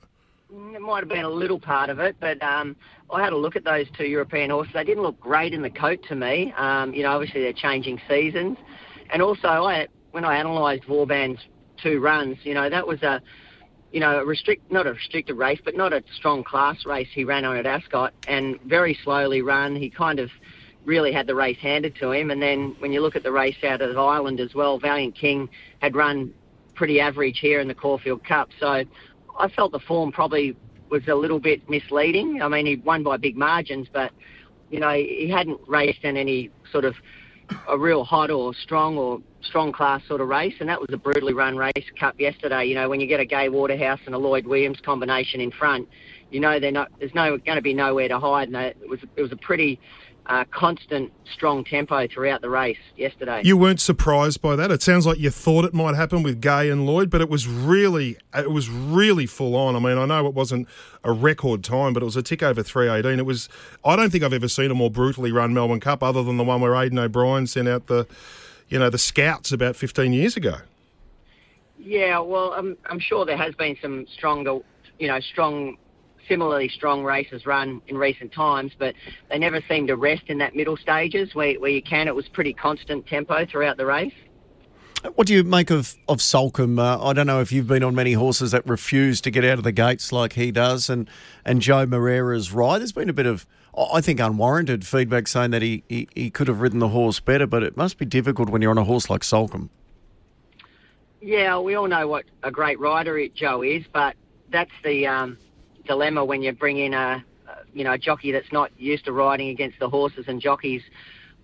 It 0.73 0.81
might 0.81 0.99
have 0.99 1.09
been 1.09 1.25
a 1.25 1.29
little 1.29 1.59
part 1.59 1.89
of 1.89 1.99
it, 1.99 2.15
but 2.19 2.41
um, 2.41 2.75
I 3.11 3.21
had 3.21 3.33
a 3.33 3.37
look 3.37 3.55
at 3.55 3.65
those 3.65 3.87
two 3.97 4.05
European 4.05 4.51
horses. 4.51 4.73
They 4.73 4.83
didn't 4.83 5.03
look 5.03 5.19
great 5.19 5.53
in 5.53 5.63
the 5.63 5.69
coat 5.69 6.01
to 6.07 6.15
me. 6.15 6.53
Um, 6.55 6.93
you 6.93 7.03
know, 7.03 7.11
obviously 7.11 7.41
they're 7.41 7.53
changing 7.53 7.99
seasons, 8.07 8.57
and 9.09 9.21
also 9.21 9.47
I 9.47 9.87
when 10.11 10.23
I 10.23 10.37
analysed 10.37 10.83
Vauban's 10.83 11.39
two 11.83 11.99
runs, 11.99 12.37
you 12.43 12.53
know, 12.53 12.69
that 12.69 12.87
was 12.87 13.03
a 13.03 13.21
you 13.95 14.01
know, 14.01 14.19
a 14.19 14.25
restrict 14.25 14.69
not 14.69 14.85
a 14.85 14.91
restricted 14.91 15.37
race, 15.37 15.61
but 15.63 15.77
not 15.77 15.93
a 15.93 16.03
strong 16.17 16.43
class 16.43 16.85
race 16.85 17.07
he 17.13 17.23
ran 17.23 17.45
on 17.45 17.55
at 17.55 17.65
Ascot, 17.65 18.13
and 18.27 18.61
very 18.63 18.99
slowly 19.05 19.41
run. 19.41 19.73
He 19.73 19.89
kind 19.89 20.19
of 20.19 20.29
really 20.83 21.13
had 21.13 21.27
the 21.27 21.33
race 21.33 21.57
handed 21.59 21.95
to 22.01 22.11
him, 22.11 22.29
and 22.29 22.41
then 22.41 22.75
when 22.79 22.91
you 22.91 22.99
look 22.99 23.15
at 23.15 23.23
the 23.23 23.31
race 23.31 23.55
out 23.63 23.81
of 23.81 23.97
Ireland 23.97 24.41
as 24.41 24.53
well, 24.53 24.77
Valiant 24.79 25.15
King 25.15 25.47
had 25.79 25.95
run 25.95 26.33
pretty 26.73 26.99
average 26.99 27.39
here 27.39 27.61
in 27.61 27.69
the 27.69 27.73
Caulfield 27.73 28.21
Cup, 28.25 28.49
so 28.59 28.83
I 29.39 29.47
felt 29.55 29.71
the 29.71 29.79
form 29.79 30.11
probably 30.11 30.57
was 30.89 31.07
a 31.07 31.15
little 31.15 31.39
bit 31.39 31.67
misleading. 31.69 32.41
I 32.41 32.49
mean, 32.49 32.65
he 32.65 32.75
won 32.75 33.01
by 33.01 33.15
big 33.15 33.37
margins, 33.37 33.87
but 33.93 34.11
you 34.71 34.81
know, 34.81 34.91
he 34.91 35.29
hadn't 35.29 35.61
raced 35.67 36.03
in 36.03 36.17
any 36.17 36.49
sort 36.69 36.83
of 36.83 36.95
a 37.67 37.77
real 37.77 38.03
hot 38.03 38.31
or 38.31 38.53
strong 38.53 38.97
or 38.97 39.21
strong 39.41 39.71
class 39.71 40.01
sort 40.07 40.21
of 40.21 40.27
race, 40.27 40.55
and 40.59 40.69
that 40.69 40.79
was 40.79 40.89
a 40.91 40.97
brutally 40.97 41.33
run 41.33 41.55
race 41.55 41.85
cup 41.99 42.19
yesterday. 42.19 42.65
You 42.65 42.75
know, 42.75 42.89
when 42.89 42.99
you 42.99 43.07
get 43.07 43.19
a 43.19 43.25
Gai 43.25 43.49
Waterhouse 43.49 43.99
and 44.05 44.15
a 44.15 44.17
Lloyd 44.17 44.45
Williams 44.45 44.79
combination 44.83 45.41
in 45.41 45.51
front, 45.51 45.87
you 46.31 46.39
know 46.39 46.59
they're 46.59 46.71
not. 46.71 46.91
There's 46.99 47.13
no 47.13 47.37
going 47.37 47.57
to 47.57 47.61
be 47.61 47.73
nowhere 47.73 48.07
to 48.07 48.19
hide, 48.19 48.47
and 48.47 48.57
it 48.57 48.77
was 48.87 48.99
it 49.15 49.21
was 49.21 49.31
a 49.31 49.37
pretty 49.37 49.79
uh, 50.27 50.43
constant, 50.51 51.11
strong 51.31 51.63
tempo 51.63 52.07
throughout 52.07 52.41
the 52.41 52.49
race 52.49 52.77
yesterday. 52.97 53.41
You 53.43 53.57
weren't 53.57 53.79
surprised 53.79 54.41
by 54.41 54.55
that. 54.55 54.71
It 54.71 54.81
sounds 54.81 55.05
like 55.05 55.19
you 55.19 55.29
thought 55.29 55.65
it 55.65 55.73
might 55.73 55.95
happen 55.95 56.23
with 56.23 56.41
Gai 56.41 56.69
and 56.69 56.85
Lloyd, 56.85 57.09
but 57.09 57.21
it 57.21 57.29
was 57.29 57.47
really, 57.47 58.17
it 58.33 58.51
was 58.51 58.69
really 58.69 59.25
full 59.25 59.55
on. 59.55 59.75
I 59.75 59.79
mean, 59.79 59.97
I 59.97 60.05
know 60.05 60.25
it 60.27 60.33
wasn't 60.33 60.67
a 61.03 61.11
record 61.11 61.63
time, 61.63 61.93
but 61.93 62.01
it 62.01 62.05
was 62.05 62.15
a 62.15 62.23
tick 62.23 62.41
over 62.41 62.63
three 62.63 62.89
eighteen. 62.89 63.19
It 63.19 63.25
was. 63.25 63.49
I 63.83 63.95
don't 63.95 64.11
think 64.11 64.23
I've 64.23 64.33
ever 64.33 64.47
seen 64.47 64.71
a 64.71 64.75
more 64.75 64.89
brutally 64.89 65.31
run 65.31 65.53
Melbourne 65.53 65.79
Cup, 65.79 66.01
other 66.01 66.23
than 66.23 66.37
the 66.37 66.43
one 66.43 66.61
where 66.61 66.75
Aidan 66.75 66.97
O'Brien 66.97 67.45
sent 67.47 67.67
out 67.67 67.87
the, 67.87 68.07
you 68.67 68.79
know, 68.79 68.89
the 68.89 68.97
scouts 68.97 69.51
about 69.51 69.75
15 69.75 70.13
years 70.13 70.35
ago. 70.35 70.57
Yeah, 71.77 72.19
well, 72.19 72.53
I'm, 72.53 72.77
I'm 72.89 72.99
sure 72.99 73.25
there 73.25 73.37
has 73.37 73.53
been 73.55 73.77
some 73.81 74.07
stronger, 74.11 74.59
you 74.97 75.07
know, 75.07 75.19
strong, 75.19 75.77
similarly 76.27 76.69
strong 76.69 77.03
races 77.03 77.45
run 77.45 77.81
in 77.87 77.97
recent 77.97 78.31
times, 78.31 78.71
but 78.77 78.95
they 79.29 79.37
never 79.37 79.61
seem 79.67 79.87
to 79.87 79.95
rest 79.95 80.23
in 80.27 80.37
that 80.39 80.55
middle 80.55 80.77
stages 80.77 81.33
where, 81.33 81.59
where 81.59 81.71
you 81.71 81.81
can. 81.81 82.07
It 82.07 82.15
was 82.15 82.27
pretty 82.29 82.53
constant 82.53 83.07
tempo 83.07 83.45
throughout 83.45 83.77
the 83.77 83.85
race. 83.85 84.13
What 85.13 85.27
do 85.27 85.33
you 85.35 85.43
make 85.43 85.69
of 85.69 85.95
of 86.07 86.17
Soulcombe? 86.17 86.79
Uh, 86.79 87.03
I 87.03 87.13
don't 87.13 87.27
know 87.27 87.39
if 87.39 87.51
you've 87.51 87.67
been 87.67 87.83
on 87.83 87.93
many 87.93 88.13
horses 88.13 88.51
that 88.51 88.65
refuse 88.65 89.21
to 89.21 89.29
get 89.29 89.45
out 89.45 89.59
of 89.59 89.63
the 89.63 89.71
gates 89.71 90.11
like 90.11 90.33
he 90.33 90.51
does, 90.51 90.89
and 90.89 91.07
and 91.45 91.61
Joe 91.61 91.85
Moreira's 91.85 92.51
right. 92.51 92.79
There's 92.79 92.91
been 92.91 93.09
a 93.09 93.13
bit 93.13 93.27
of, 93.27 93.45
I 93.77 94.01
think, 94.01 94.19
unwarranted 94.19 94.85
feedback 94.87 95.27
saying 95.27 95.51
that 95.51 95.61
he, 95.61 95.83
he, 95.87 96.07
he 96.15 96.31
could 96.31 96.47
have 96.47 96.59
ridden 96.59 96.79
the 96.79 96.87
horse 96.87 97.19
better, 97.19 97.45
but 97.45 97.61
it 97.61 97.77
must 97.77 97.99
be 97.99 98.05
difficult 98.05 98.49
when 98.49 98.63
you're 98.63 98.71
on 98.71 98.79
a 98.79 98.83
horse 98.83 99.07
like 99.07 99.21
Soulcombe. 99.21 99.69
Yeah, 101.21 101.59
we 101.59 101.75
all 101.75 101.87
know 101.87 102.07
what 102.07 102.25
a 102.41 102.49
great 102.49 102.79
rider 102.79 103.27
Joe 103.27 103.61
is, 103.61 103.83
but 103.93 104.15
that's 104.49 104.71
the 104.83 105.05
um, 105.05 105.37
dilemma 105.85 106.23
when 106.23 106.41
you 106.41 106.51
bring 106.51 106.77
in 106.77 106.93
a, 106.93 107.23
you 107.73 107.83
know, 107.83 107.93
a 107.93 107.97
jockey 107.97 108.31
that's 108.31 108.51
not 108.51 108.71
used 108.79 109.05
to 109.05 109.13
riding 109.13 109.49
against 109.49 109.79
the 109.79 109.89
horses 109.89 110.25
and 110.27 110.41
jockeys 110.41 110.81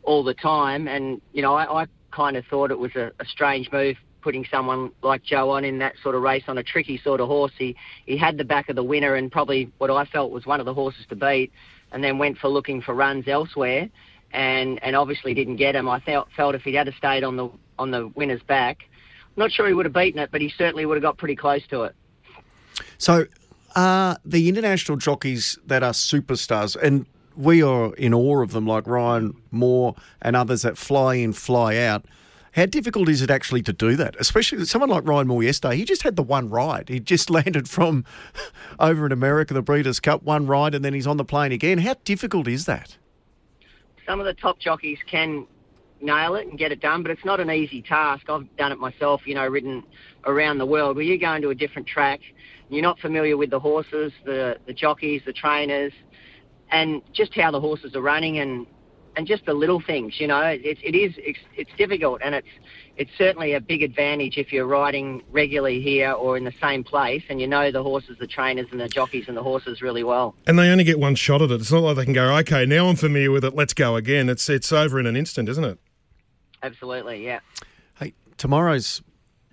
all 0.04 0.24
the 0.24 0.34
time. 0.34 0.88
And 0.88 1.22
you 1.34 1.42
know, 1.42 1.54
I, 1.54 1.84
I 1.84 1.86
kind 2.12 2.38
of 2.38 2.46
thought 2.46 2.72
it 2.72 2.80
was 2.80 2.92
a, 2.96 3.12
a 3.20 3.26
strange 3.26 3.72
move 3.72 3.98
putting 4.22 4.46
someone 4.52 4.92
like 5.02 5.24
Joe 5.24 5.50
on 5.50 5.66
in 5.66 5.80
that 5.80 5.96
sort 6.04 6.16
of 6.16 6.22
race 6.22 6.44
on 6.48 6.58
a 6.58 6.64
tricky 6.64 7.00
sort 7.04 7.20
of 7.20 7.28
horse. 7.28 7.52
He 7.58 7.76
he 8.06 8.18
had 8.18 8.38
the 8.38 8.44
back 8.44 8.70
of 8.70 8.76
the 8.76 8.84
winner 8.84 9.16
and 9.16 9.32
probably 9.32 9.72
what 9.78 9.90
I 9.90 10.06
felt 10.06 10.32
was 10.32 10.46
one 10.46 10.60
of 10.60 10.66
the 10.66 10.74
horses 10.74 11.06
to 11.10 11.16
beat, 11.16 11.52
and 11.92 12.04
then 12.04 12.18
went 12.18 12.38
for 12.38 12.48
looking 12.48 12.82
for 12.82 12.94
runs 12.94 13.28
elsewhere, 13.28 13.90
and 14.32 14.80
and 14.84 14.96
obviously 14.96 15.34
didn't 15.34 15.58
get 15.58 15.76
him. 15.76 15.90
I 15.90 16.00
felt 16.02 16.28
felt 16.36 16.56
if 16.56 16.62
he'd 16.62 16.76
had 16.76 16.92
stayed 16.98 17.24
on 17.24 17.36
the 17.36 17.50
on 17.80 17.92
the 17.92 18.08
winner's 18.16 18.44
back, 18.44 18.80
not 19.36 19.52
sure 19.52 19.68
he 19.68 19.74
would 19.74 19.86
have 19.86 19.94
beaten 19.94 20.20
it, 20.20 20.30
but 20.32 20.42
he 20.42 20.54
certainly 20.58 20.86
would 20.86 20.96
have 20.96 21.04
got 21.04 21.18
pretty 21.18 21.36
close 21.36 21.66
to 21.70 21.84
it. 21.84 21.96
So, 22.98 23.26
uh, 23.76 24.16
the 24.26 24.50
international 24.50 24.98
jockeys 24.98 25.58
that 25.66 25.84
are 25.84 25.94
superstars, 25.94 26.76
and 26.76 27.06
we 27.36 27.64
are 27.64 27.94
in 27.96 28.14
awe 28.14 28.42
of 28.42 28.52
them, 28.52 28.68
like 28.68 28.88
Ryan 28.88 29.36
Moore 29.52 29.96
and 30.22 30.36
others 30.36 30.64
that 30.64 30.78
fly 30.78 31.16
in, 31.16 31.34
fly 31.34 31.78
out. 31.78 32.06
How 32.54 32.66
difficult 32.66 33.08
is 33.08 33.22
it 33.22 33.30
actually 33.30 33.62
to 33.64 33.72
do 33.72 33.96
that? 33.96 34.16
Especially 34.20 34.66
someone 34.66 34.90
like 34.90 35.08
Ryan 35.08 35.28
Moore 35.28 35.42
yesterday. 35.42 35.78
He 35.78 35.86
just 35.86 36.02
had 36.04 36.18
the 36.18 36.24
one 36.24 36.50
ride. 36.50 36.90
He 36.90 37.00
just 37.00 37.30
landed 37.30 37.70
from 37.70 38.04
over 38.80 39.06
in 39.06 39.12
America, 39.12 39.54
the 39.54 39.62
Breeders' 39.62 40.00
Cup, 40.00 40.24
one 40.24 40.48
ride, 40.48 40.76
and 40.76 40.84
then 40.84 40.94
he's 40.94 41.08
on 41.08 41.18
the 41.18 41.26
plane 41.26 41.52
again. 41.52 41.78
How 41.78 41.96
difficult 42.04 42.48
is 42.48 42.66
that? 42.66 42.98
Some 44.06 44.20
of 44.20 44.26
the 44.26 44.34
top 44.34 44.60
jockeys 44.60 44.98
can 45.10 45.48
nail 46.02 46.36
it 46.36 46.48
and 46.48 46.58
get 46.58 46.72
it 46.72 46.82
done, 46.82 47.04
but 47.04 47.12
it's 47.12 47.24
not 47.24 47.40
an 47.40 47.50
easy 47.50 47.82
task. 47.82 48.30
I've 48.30 48.54
done 48.58 48.72
it 48.72 48.80
myself, 48.80 49.22
you 49.26 49.36
know, 49.36 49.48
ridden 49.48 49.84
around 50.26 50.58
the 50.58 50.66
world 50.66 50.96
where 50.96 51.06
you 51.06 51.18
go 51.18 51.34
into 51.34 51.50
a 51.50 51.56
different 51.56 51.88
track, 51.88 52.20
you're 52.72 52.82
not 52.82 53.00
familiar 53.00 53.38
with 53.38 53.50
the 53.50 53.60
horses, 53.60 54.12
the, 54.26 54.58
the 54.66 54.74
jockeys, 54.74 55.22
the 55.26 55.34
trainers, 55.34 55.94
and 56.72 57.02
just 57.14 57.36
how 57.36 57.52
the 57.52 57.60
horses 57.60 57.96
are 57.96 58.02
running 58.02 58.40
and 58.40 58.66
and 59.18 59.28
just 59.28 59.46
the 59.46 59.54
little 59.54 59.82
things, 59.82 60.22
you 60.22 60.28
know, 60.28 60.42
it, 60.42 60.62
it 60.64 60.96
is 60.96 61.14
it's, 61.18 61.40
it's 61.58 61.70
difficult 61.78 62.22
and 62.24 62.34
it's 62.34 62.48
it's 62.96 63.12
certainly 63.18 63.54
a 63.54 63.60
big 63.60 63.84
advantage 63.84 64.38
if 64.38 64.54
you're 64.54 64.66
riding 64.66 65.22
regularly 65.32 65.82
here 65.82 66.14
or 66.14 66.38
in 66.38 66.46
the 66.46 66.54
same 66.62 66.82
place 66.82 67.22
and 67.30 67.42
you 67.42 67.48
know 67.48 67.72
the 67.72 67.84
horses, 67.84 68.16
the 68.20 68.28
trainers 68.28 68.68
and 68.72 68.80
the 68.80 68.88
jockeys 68.88 69.26
and 69.28 69.36
the 69.36 69.44
horses 69.44 69.82
really 69.82 70.04
well. 70.04 70.36
And 70.48 70.58
they 70.58 70.70
only 70.70 70.86
get 70.86 70.98
one 70.98 71.16
shot 71.16 71.42
at 71.42 71.52
it. 71.52 71.60
It's 71.60 71.72
not 71.74 71.84
like 71.84 71.98
they 71.98 72.06
can 72.06 72.14
go, 72.14 72.34
okay, 72.38 72.66
now 72.66 72.88
I'm 72.88 72.96
familiar 72.96 73.32
with 73.32 73.44
it. 73.44 73.54
Let's 73.54 73.74
go 73.74 73.98
again. 73.98 74.30
It's 74.30 74.48
it's 74.50 74.72
over 74.72 74.98
in 74.98 75.06
an 75.06 75.18
instant, 75.18 75.50
isn't 75.50 75.66
it? 75.66 75.78
Absolutely, 76.64 77.26
yeah. 77.26 77.40
Hey, 78.00 78.14
tomorrow's 78.38 79.02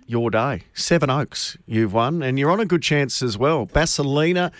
your 0.09 0.31
day. 0.31 0.63
Seven 0.73 1.11
Oaks, 1.11 1.55
you've 1.67 1.93
won, 1.93 2.23
and 2.23 2.39
you're 2.39 2.49
on 2.49 2.59
a 2.59 2.65
good 2.65 2.81
chance 2.81 3.21
as 3.21 3.37
well. 3.37 3.67
Basilina 3.67 4.51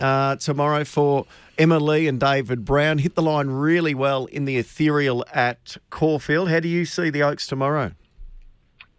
uh, 0.00 0.34
tomorrow 0.36 0.82
for 0.82 1.24
Emma 1.56 1.78
Lee 1.78 2.08
and 2.08 2.18
David 2.18 2.64
Browne. 2.64 2.98
Hit 2.98 3.14
the 3.14 3.22
line 3.22 3.46
really 3.46 3.94
well 3.94 4.26
in 4.26 4.44
the 4.44 4.56
ethereal 4.56 5.24
at 5.32 5.76
Caulfield. 5.90 6.50
How 6.50 6.58
do 6.58 6.66
you 6.66 6.84
see 6.84 7.10
the 7.10 7.22
Oaks 7.22 7.46
tomorrow? 7.46 7.92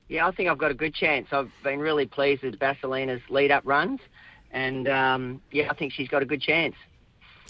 Yeah, 0.07 0.25
I 0.25 0.31
think 0.31 0.47
I've 0.47 0.57
got 0.57 0.71
a 0.71 0.75
good 0.75 0.95
chance. 0.95 1.27
I've 1.33 1.51
been 1.63 1.79
really 1.79 2.05
pleased 2.05 2.43
with 2.43 2.57
Basilina's 2.57 3.21
lead 3.29 3.51
up 3.51 3.63
runs, 3.65 3.99
and 4.51 4.87
um, 4.87 5.41
yeah, 5.51 5.67
I 5.69 5.73
think 5.73 5.91
she's 5.91 6.07
got 6.07 6.21
a 6.21 6.25
good 6.25 6.41
chance. 6.41 6.75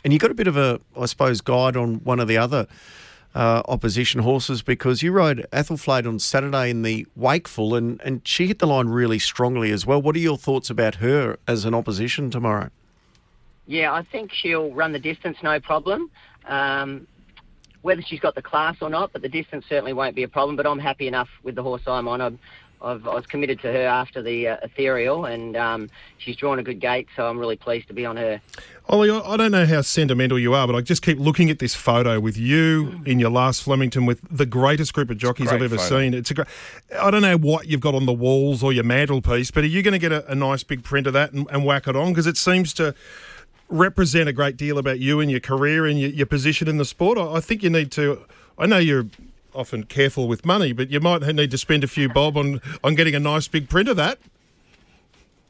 And 0.04 0.12
you 0.12 0.18
got 0.18 0.32
a 0.32 0.34
bit 0.36 0.48
of 0.48 0.58
a, 0.58 0.82
I 1.00 1.06
suppose, 1.06 1.40
guide 1.42 1.78
on 1.78 2.04
one 2.04 2.20
of 2.20 2.28
the 2.28 2.38
other 2.38 2.66
uh, 3.36 3.62
opposition 3.68 4.22
horses 4.22 4.62
because 4.62 5.04
you 5.04 5.12
rode 5.12 5.46
Athelflaed 5.52 6.08
on 6.08 6.20
Saturday 6.20 6.70
in 6.70 6.82
the 6.82 7.06
Wakeful, 7.16 7.76
and, 7.76 8.02
and 8.02 8.22
she 8.28 8.48
hit 8.48 8.60
the 8.60 8.68
line 8.68 8.88
really 8.88 9.20
strongly 9.20 9.72
as 9.72 9.86
well. 9.86 10.02
What 10.02 10.16
are 10.16 10.20
your 10.20 10.38
thoughts 10.38 10.70
about 10.70 10.96
her 10.96 11.38
as 11.48 11.66
an 11.66 11.74
opposition 11.74 12.32
tomorrow? 12.32 12.70
Yeah, 13.68 13.94
I 13.94 14.02
think 14.02 14.32
she'll 14.34 14.72
run 14.74 14.94
the 14.94 15.00
distance 15.00 15.38
no 15.44 15.60
problem. 15.60 16.10
Um, 16.46 17.08
whether 17.82 18.02
she's 18.02 18.20
got 18.20 18.36
the 18.36 18.42
class 18.42 18.76
or 18.82 18.90
not, 18.90 19.14
but 19.14 19.22
the 19.22 19.30
distance 19.30 19.66
certainly 19.70 19.94
won't 19.94 20.16
be 20.16 20.24
a 20.24 20.28
problem. 20.28 20.56
But 20.56 20.66
I'm 20.66 20.80
happy 20.80 21.08
enough 21.08 21.30
with 21.44 21.56
the 21.56 21.64
horse 21.64 21.84
I'm 21.88 22.08
on. 22.08 22.20
I'm, 22.20 22.40
I've, 22.82 23.06
i 23.08 23.14
was 23.14 23.26
committed 23.26 23.60
to 23.62 23.72
her 23.72 23.86
after 23.86 24.22
the 24.22 24.50
uh, 24.50 24.58
ethereal, 24.64 25.26
and 25.26 25.58
um, 25.58 25.90
she's 26.18 26.36
drawn 26.36 26.60
a 26.60 26.64
good 26.64 26.80
gate, 26.80 27.08
so 27.16 27.28
I'm 27.28 27.38
really 27.38 27.58
pleased 27.58 27.88
to 27.90 27.94
be 27.94 28.06
on 28.06 28.18
her. 28.18 28.42
Ollie, 28.88 29.12
I 29.12 29.38
don't 29.38 29.52
know 29.52 29.66
how 29.66 29.82
sentimental 29.82 30.40
you 30.40 30.54
are, 30.54 30.66
but 30.66 30.76
I 30.76 30.82
just 30.82 31.02
keep 31.02 31.20
looking 31.20 31.50
at 31.50 31.60
this 31.60 31.76
photo 31.76 32.20
with 32.20 32.38
you 32.38 33.02
in 33.06 33.20
your 33.20 33.30
last 33.30 33.64
Flemington 33.64 34.06
with 34.06 34.22
the 34.36 34.46
greatest 34.46 34.94
group 34.94 35.10
of 35.10 35.18
jockeys 35.18 35.52
I've 35.52 35.62
ever 35.62 35.78
photo. 35.78 36.00
seen. 36.00 36.14
It's 36.14 36.32
a 36.32 36.34
great. 36.34 36.48
I 37.00 37.12
don't 37.12 37.22
know 37.22 37.38
what 37.38 37.68
you've 37.68 37.82
got 37.82 37.94
on 37.94 38.06
the 38.06 38.14
walls 38.14 38.64
or 38.64 38.74
your 38.74 38.86
mantelpiece, 38.86 39.52
but 39.52 39.64
are 39.64 39.68
you 39.68 39.84
going 39.84 39.92
to 39.92 40.00
get 40.00 40.12
a, 40.12 40.32
a 40.32 40.36
nice 40.36 40.64
big 40.64 40.84
print 40.84 41.06
of 41.06 41.14
that 41.14 41.34
and, 41.34 41.48
and 41.52 41.66
whack 41.66 41.88
it 41.88 41.96
on? 41.96 42.10
Because 42.10 42.26
it 42.28 42.38
seems 42.38 42.74
to 42.76 42.96
represent 43.68 44.28
a 44.28 44.34
great 44.34 44.58
deal 44.58 44.78
about 44.78 45.00
you 45.00 45.20
and 45.20 45.30
your 45.30 45.40
career 45.40 45.86
and 45.86 46.00
your, 46.00 46.10
your 46.10 46.26
position 46.26 46.68
in 46.68 46.78
the 46.78 46.86
sport. 46.86 47.18
I, 47.18 47.34
I 47.34 47.40
think 47.42 47.62
you 47.62 47.70
need 47.70 47.92
to. 47.92 48.26
I 48.58 48.66
know 48.66 48.78
you're 48.78 49.06
often 49.60 49.84
careful 49.84 50.28
with 50.28 50.46
money, 50.46 50.72
but 50.72 50.90
you 50.90 51.00
might 51.00 51.22
need 51.36 51.52
to 51.52 51.58
spend 51.58 51.84
a 51.84 51.88
few 51.88 52.10
bob 52.10 52.38
on 52.38 52.62
on 52.84 52.96
getting 52.96 53.14
a 53.14 53.20
nice 53.20 53.48
big 53.48 53.70
print 53.70 53.90
of 53.90 53.98
that. 53.98 54.18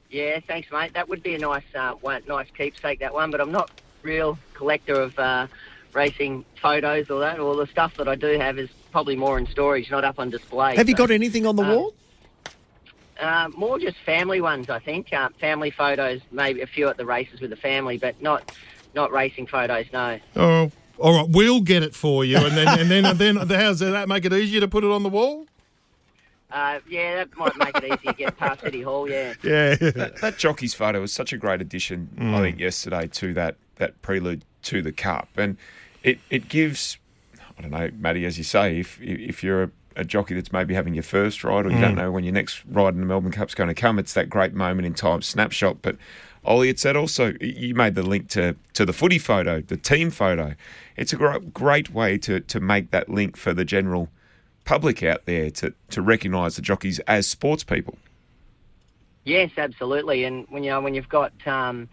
Yeah, 0.10 0.40
thanks, 0.48 0.72
mate. 0.72 0.94
That 0.94 1.08
would 1.08 1.22
be 1.22 1.36
a 1.36 1.38
nice, 1.38 1.64
uh, 1.76 1.94
one, 1.94 2.24
nice 2.28 2.48
keepsake 2.58 3.00
that 3.00 3.14
one. 3.14 3.30
But 3.30 3.40
I'm 3.40 3.52
not 3.52 3.70
real 4.02 4.40
collector 4.56 5.00
of 5.00 5.18
uh, 5.20 5.48
racing 5.94 6.44
photos 6.60 7.10
or 7.12 7.20
that. 7.20 7.40
All 7.40 7.56
the 7.56 7.68
stuff 7.68 7.96
that 7.98 8.08
I 8.08 8.16
do 8.16 8.40
have 8.40 8.58
is 8.58 8.70
probably 8.92 9.16
more 9.16 9.38
in 9.38 9.46
storage, 9.46 9.92
not 9.92 10.04
up 10.04 10.18
on 10.18 10.32
display. 10.32 10.76
Have 10.76 10.90
you 10.90 10.96
got 10.96 11.12
anything 11.12 11.46
on 11.46 11.56
the 11.56 11.64
uh, 11.64 11.76
wall? 11.76 11.94
Uh, 13.20 13.50
more 13.56 13.78
just 13.78 13.98
family 13.98 14.42
ones, 14.42 14.70
I 14.70 14.80
think. 14.80 15.14
Uh, 15.14 15.30
family 15.40 15.70
photos, 15.70 16.22
maybe 16.32 16.62
a 16.62 16.68
few 16.68 16.88
at 16.88 16.98
the 16.98 17.06
races 17.06 17.40
with 17.40 17.52
the 17.52 17.56
family, 17.58 18.00
but 18.00 18.20
not 18.22 18.52
not 18.96 19.12
racing 19.12 19.46
photos. 19.46 19.86
No. 19.94 20.20
Oh, 20.36 20.72
all 21.00 21.14
right. 21.14 21.28
We'll 21.30 21.62
get 21.62 21.84
it 21.84 21.96
for 21.96 22.24
you, 22.26 22.38
and 22.38 22.56
then 22.58 22.68
and 22.80 22.90
then 22.92 23.06
and 23.06 23.20
then 23.20 23.38
how's 23.60 23.80
that 23.80 24.08
make 24.10 24.26
it 24.26 24.34
easier 24.34 24.60
to 24.62 24.68
put 24.68 24.84
it 24.84 24.92
on 24.92 25.04
the 25.04 25.10
wall? 25.10 25.46
Uh, 26.52 26.80
yeah, 26.90 27.18
that 27.18 27.38
might 27.38 27.56
make 27.58 27.76
it 27.78 27.84
easier 27.84 28.12
to 28.12 28.14
get 28.14 28.38
past 28.38 28.62
City 28.62 28.82
Hall. 28.82 29.08
Yeah. 29.08 29.34
Yeah. 29.44 29.76
that, 29.76 30.18
that 30.22 30.38
jockey's 30.40 30.74
photo 30.74 31.00
was 31.02 31.14
such 31.14 31.32
a 31.32 31.38
great 31.38 31.62
addition, 31.62 32.10
Mm. 32.18 32.34
I 32.34 32.42
think, 32.42 32.60
yesterday 32.60 33.06
to 33.08 33.34
that 33.36 33.56
that 33.76 34.02
prelude 34.02 34.44
to 34.64 34.82
the 34.82 34.92
cup, 34.92 35.30
and 35.38 35.58
it 36.04 36.20
it 36.30 36.50
gives, 36.50 36.98
I 37.58 37.62
don't 37.62 37.72
know, 37.72 37.90
Matty, 37.98 38.26
as 38.26 38.38
you 38.38 38.44
say, 38.44 38.80
if 38.80 39.00
if 39.02 39.44
you're 39.44 39.64
a, 39.64 39.72
a 39.98 40.04
jockey 40.04 40.34
that's 40.34 40.52
maybe 40.52 40.74
having 40.74 40.96
your 40.96 41.04
first 41.04 41.44
ride, 41.44 41.66
or 41.68 41.70
you 41.70 41.78
Mm. 41.78 41.82
don't 41.82 41.96
know 41.96 42.12
when 42.12 42.24
your 42.24 42.34
next 42.34 42.64
ride 42.70 42.96
in 42.96 43.00
the 43.00 43.06
Melbourne 43.06 43.32
Cup's 43.32 43.54
going 43.54 43.68
to 43.70 43.76
come, 43.76 44.00
it's 44.00 44.14
that 44.16 44.30
great 44.30 44.54
moment 44.56 44.88
in 44.88 44.94
time 44.96 45.22
snapshot. 45.22 45.82
But 45.84 45.98
Ollie, 46.46 46.70
it's 46.70 46.84
that 46.84 46.96
also 46.96 47.34
you 47.42 47.76
made 47.76 47.96
the 47.96 48.04
link 48.04 48.30
to 48.30 48.56
to 48.74 48.86
the 48.86 48.94
footy 48.94 49.20
photo, 49.20 49.62
the 49.62 49.78
team 49.78 50.10
photo. 50.10 50.56
It's 50.96 51.14
a 51.14 51.18
great 51.18 51.54
great 51.54 51.90
way 51.92 52.18
to 52.20 52.40
to 52.40 52.60
make 52.60 52.92
that 52.92 53.10
link 53.10 53.36
for 53.38 53.54
the 53.54 53.66
general 53.66 54.10
public 54.66 55.04
out 55.04 55.26
there 55.26 55.50
to 55.52 55.74
to 55.90 56.02
recognise 56.02 56.56
the 56.56 56.62
jockeys 56.62 57.00
as 57.00 57.28
sports 57.28 57.64
people. 57.64 57.98
Yes, 59.26 59.52
absolutely. 59.58 60.24
And 60.24 60.46
when 60.50 60.64
you 60.64 60.70
know 60.72 60.82
when 60.82 60.94
you've 60.96 61.10
got 61.10 61.34
um, 61.46 61.90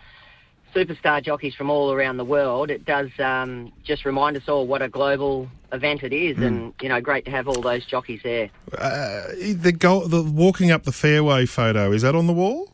superstar 0.74 1.22
jockeys 1.22 1.54
from 1.54 1.70
all 1.70 1.92
around 1.92 2.16
the 2.18 2.24
world, 2.24 2.70
it 2.70 2.84
does 2.84 3.10
um, 3.18 3.72
just 3.82 4.04
remind 4.04 4.36
us 4.36 4.48
all 4.48 4.66
what 4.66 4.80
a 4.80 4.88
global 4.88 5.48
event 5.72 6.02
it 6.02 6.12
is, 6.12 6.36
Mm. 6.36 6.46
and 6.46 6.74
you 6.80 6.88
know, 6.88 7.00
great 7.00 7.24
to 7.24 7.30
have 7.30 7.48
all 7.48 7.60
those 7.60 7.84
jockeys 7.84 8.20
there. 8.22 8.48
Uh, 8.78 9.22
the 9.54 9.72
goal, 9.76 10.06
the 10.06 10.22
walking 10.22 10.70
up 10.70 10.84
the 10.84 10.92
fairway 10.92 11.46
photo 11.46 11.90
is 11.92 12.02
that 12.02 12.14
on 12.14 12.26
the 12.26 12.32
wall? 12.32 12.70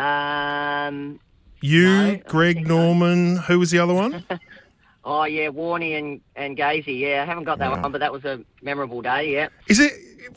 Um, 0.00 1.20
You, 1.60 2.22
Greg 2.26 2.66
Norman. 2.66 3.36
Who 3.36 3.58
was 3.58 3.70
the 3.70 3.78
other 3.78 3.94
one? 3.94 4.24
oh 5.04 5.24
yeah, 5.24 5.48
Warney 5.48 5.98
and 5.98 6.20
and 6.36 6.56
Gazy. 6.56 6.98
Yeah, 7.00 7.22
I 7.22 7.26
haven't 7.26 7.44
got 7.44 7.58
that 7.58 7.70
Wow. 7.72 7.82
one, 7.82 7.92
but 7.92 7.98
that 8.00 8.12
was 8.12 8.24
a 8.24 8.40
memorable 8.62 9.02
day. 9.02 9.32
Yeah. 9.32 9.48
Is 9.68 9.78
it? 9.80 9.92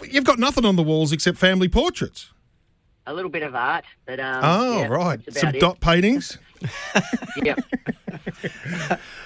You've 0.09 0.26
got 0.26 0.39
nothing 0.39 0.66
on 0.66 0.76
the 0.76 0.84
walls 0.84 1.11
except 1.11 1.38
family 1.38 1.70
portraits. 1.70 2.32
a 3.05 3.14
little 3.14 3.30
bit 3.32 3.43
of 3.43 3.53
art, 3.53 3.86
but 4.05 4.20
um, 4.20 4.39
oh, 4.43 4.80
yeah, 4.80 4.88
right. 4.88 5.20
Some 5.34 5.55
it. 5.55 5.59
dot 5.59 5.80
paintings. 5.80 6.38
yeah. 7.43 7.55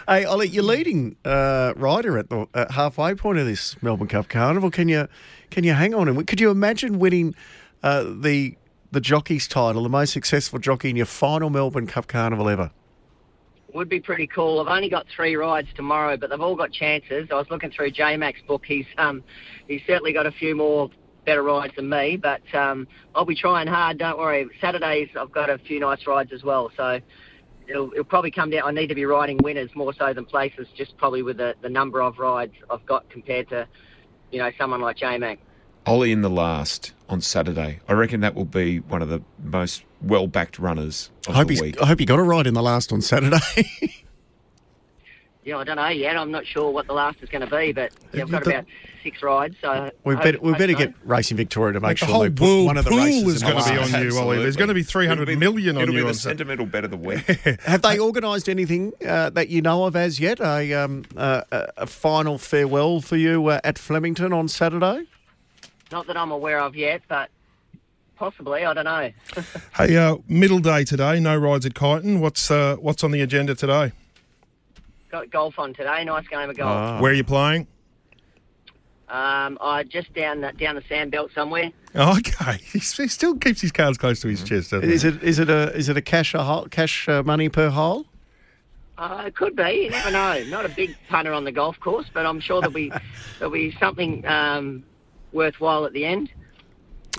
Hey, 0.08 0.24
Ollie, 0.24 0.48
you're 0.48 0.64
leading 0.64 1.18
uh, 1.26 1.74
rider 1.76 2.18
at 2.18 2.30
the 2.30 2.48
at 2.54 2.72
halfway 2.72 3.14
point 3.14 3.40
of 3.40 3.46
this 3.46 3.76
Melbourne 3.84 4.08
Cup 4.08 4.30
Carnival. 4.30 4.72
Can 4.72 4.88
you 4.88 5.08
can 5.50 5.64
you 5.66 5.74
hang 5.74 5.94
on? 5.94 6.08
And 6.08 6.26
could 6.26 6.40
you 6.40 6.50
imagine 6.50 6.98
winning 6.98 7.36
uh, 7.84 8.04
the 8.08 8.56
the 8.92 9.02
jockey's 9.02 9.48
title, 9.48 9.84
the 9.84 9.90
most 9.90 10.14
successful 10.14 10.60
jockey 10.60 10.90
in 10.90 10.96
your 10.96 11.06
final 11.06 11.50
Melbourne 11.50 11.88
Cup 11.88 12.08
Carnival 12.08 12.50
ever? 12.50 12.72
Would 13.74 13.90
be 13.90 14.00
pretty 14.00 14.28
cool. 14.28 14.60
I've 14.60 14.68
only 14.68 14.90
got 14.90 15.06
three 15.16 15.36
rides 15.36 15.68
tomorrow, 15.76 16.18
but 16.18 16.30
they've 16.30 16.42
all 16.42 16.56
got 16.56 16.72
chances. 16.72 17.28
I 17.32 17.36
was 17.36 17.48
looking 17.50 17.70
through 17.70 17.92
J 17.92 18.18
Mac's 18.18 18.42
book. 18.48 18.64
He's 18.66 18.86
um 18.98 19.24
he's 19.68 19.82
certainly 19.86 20.14
got 20.14 20.26
a 20.26 20.32
few 20.32 20.56
more 20.56 20.90
better 21.26 21.44
rides 21.44 21.74
than 21.76 21.90
me, 21.90 22.18
but 22.18 22.42
um 22.56 22.88
I'll 23.14 23.26
be 23.26 23.36
trying 23.36 23.68
hard. 23.68 23.98
Don't 24.00 24.18
worry. 24.18 24.48
Saturdays 24.62 25.10
I've 25.20 25.32
got 25.32 25.50
a 25.50 25.58
few 25.60 25.80
nice 25.80 26.08
rides 26.08 26.32
as 26.34 26.44
well, 26.44 26.72
so. 26.76 27.00
It'll, 27.70 27.92
it'll 27.92 28.06
probably 28.06 28.32
come 28.32 28.50
down. 28.50 28.64
I 28.66 28.72
need 28.72 28.88
to 28.88 28.96
be 28.96 29.04
riding 29.04 29.38
winners 29.44 29.70
more 29.76 29.94
so 29.94 30.14
than 30.14 30.24
places, 30.24 30.70
just 30.78 30.96
probably 30.96 31.22
with 31.22 31.36
the, 31.36 31.54
the 31.62 31.68
number 31.68 32.02
of 32.02 32.18
rides 32.18 32.54
I've 32.70 32.86
got 32.86 33.10
compared 33.10 33.50
to, 33.50 33.68
you 34.32 34.40
know, 34.40 34.50
someone 34.58 34.80
like 34.80 34.96
J 34.96 35.18
Mac. 35.18 35.40
Ollie 35.88 36.12
in 36.12 36.22
the 36.22 36.30
last 36.30 36.94
on 37.10 37.22
Saturday. 37.22 37.80
I 37.88 37.94
reckon 37.94 38.20
that 38.22 38.36
will 38.36 38.46
be 38.46 38.80
one 38.80 39.02
of 39.02 39.10
the 39.10 39.22
most 39.44 39.84
well 40.02 40.28
backed 40.28 40.60
runners 40.60 41.10
of 41.28 41.34
I 41.36 41.40
hope, 41.40 41.48
the 41.48 41.62
week. 41.62 41.82
I 41.82 41.86
hope 41.86 42.00
he 42.00 42.06
got 42.06 42.20
a 42.20 42.24
ride 42.24 42.46
in 42.48 42.54
the 42.54 42.62
last 42.64 42.92
on 42.92 43.02
Saturday. 43.02 43.38
Yeah, 45.44 45.60
I 45.60 45.64
don't 45.64 45.78
know 45.78 45.88
yet. 45.88 46.18
I'm 46.18 46.30
not 46.30 46.46
sure 46.46 46.70
what 46.72 46.88
the 46.88 46.94
last 46.94 47.20
is 47.22 47.30
going 47.30 47.48
to 47.48 47.56
be, 47.56 47.72
but 47.72 47.94
yeah, 48.14 48.24
I've 48.24 48.30
got 48.32 48.44
The- 48.44 48.50
about 48.50 48.66
six 49.02 49.24
rides. 49.24 49.56
So 49.62 49.90
we 50.04 50.14
better 50.18 50.38
we 50.42 50.52
better 50.52 50.74
so. 50.74 50.80
get 50.80 50.94
Racing 51.06 51.38
Victoria 51.38 51.72
to 51.72 51.80
make 51.80 51.88
Like 51.88 52.00
the 52.02 52.06
whole 52.08 52.24
they 52.24 52.30
put 52.30 52.42
world 52.42 52.66
one 52.66 52.76
of 52.78 52.84
the 52.84 52.92
pool 52.92 53.00
races 53.00 53.36
is 53.36 53.44
going 53.44 53.56
to 53.64 53.64
be 53.72 53.78
last. 53.78 53.94
on 53.94 54.04
you, 54.04 54.18
Ollie. 54.20 54.38
There's 54.40 54.58
going 54.58 54.68
to 54.68 54.74
be 54.74 54.84
300 54.84 55.40
million 55.40 55.78
on 55.78 55.84
It'll 55.84 55.94
you. 55.96 56.00
be 56.00 56.04
on 56.04 56.08
the 56.10 56.14
sentimental 56.16 56.66
bet 56.66 56.84
of 56.84 56.92
the 56.92 56.98
week. 56.98 57.20
Have 57.62 57.82
they 57.82 57.98
organised 57.98 58.50
anything 58.50 58.92
uh, 59.08 59.30
that 59.30 59.48
you 59.48 59.62
know 59.62 59.86
of 59.86 59.96
as 59.96 60.20
yet? 60.20 60.42
A 60.42 60.74
um, 60.74 61.06
uh, 61.16 61.44
a 61.50 61.68
a 61.78 61.88
final 61.88 62.38
farewell 62.38 63.00
for 63.00 63.16
you 63.16 63.48
uh, 63.48 63.62
at 63.64 63.78
Flemington 63.78 64.34
on 64.34 64.50
Saturday? 64.50 65.06
Not 65.92 66.08
that 66.08 66.18
I'm 66.18 66.32
aware 66.32 66.60
of 66.60 66.76
yet, 66.76 67.02
but 67.08 67.30
possibly. 68.18 68.66
I 68.66 68.74
don't 68.74 68.86
know. 68.86 69.12
Hey, 69.76 69.96
uh, 69.96 70.18
middle 70.28 70.58
day 70.58 70.84
today. 70.84 71.20
No 71.20 71.38
rides 71.38 71.64
at 71.66 71.76
Kyneton. 71.76 72.20
What's 72.20 72.50
uh, 72.50 72.78
what's 72.78 73.04
on 73.04 73.12
the 73.12 73.22
agenda 73.22 73.54
today? 73.54 73.92
got 75.12 75.30
golf 75.32 75.58
on 75.60 75.74
today. 75.74 76.04
Nice 76.04 76.28
game 76.28 76.50
of 76.50 76.58
golf. 76.58 77.02
Where 77.02 77.12
are 77.12 77.16
you 77.16 77.24
playing? 77.24 77.68
Um, 79.10 79.58
I 79.62 79.84
just 79.84 80.14
down 80.14 80.42
the, 80.42 80.52
down 80.52 80.76
the 80.76 80.84
sand 80.90 81.12
belt 81.12 81.32
somewhere. 81.34 81.72
Oh, 81.96 82.18
okay, 82.18 82.58
he 82.72 82.80
he 82.80 83.08
still 83.08 83.38
keeps 83.38 83.62
his 83.62 83.72
cards 83.72 83.98
close 83.98 84.20
to 84.22 84.28
his 84.28 84.44
chest. 84.44 84.72
Doesn't 84.72 84.90
Is 84.90 85.04
he? 85.04 85.10
it 85.10 85.24
is 85.24 85.40
it 85.40 85.50
a 85.50 85.74
is 85.76 85.88
it 85.90 85.96
a 85.96 86.02
cash 86.02 86.34
a 86.34 86.44
hole, 86.44 86.68
cash 86.70 87.08
uh, 87.08 87.24
money 87.24 87.48
per 87.50 87.70
hole? 87.70 88.06
Uh, 88.98 89.26
it 89.28 89.36
could 89.36 89.56
be. 89.56 89.84
You 89.84 89.92
never 89.92 90.12
know. 90.12 90.44
Not 90.50 90.66
a 90.66 90.70
big 90.70 90.96
punter 91.08 91.32
on 91.32 91.46
the 91.46 91.52
golf 91.52 91.80
course, 91.80 92.08
but 92.14 92.26
I'm 92.26 92.40
sure 92.42 92.60
there'll 92.62 92.74
be 92.74 92.92
there'll 93.40 93.54
be 93.54 93.72
something 93.80 94.26
um, 94.26 94.84
worthwhile 95.32 95.86
at 95.86 95.94
the 95.94 96.06
end. 96.06 96.32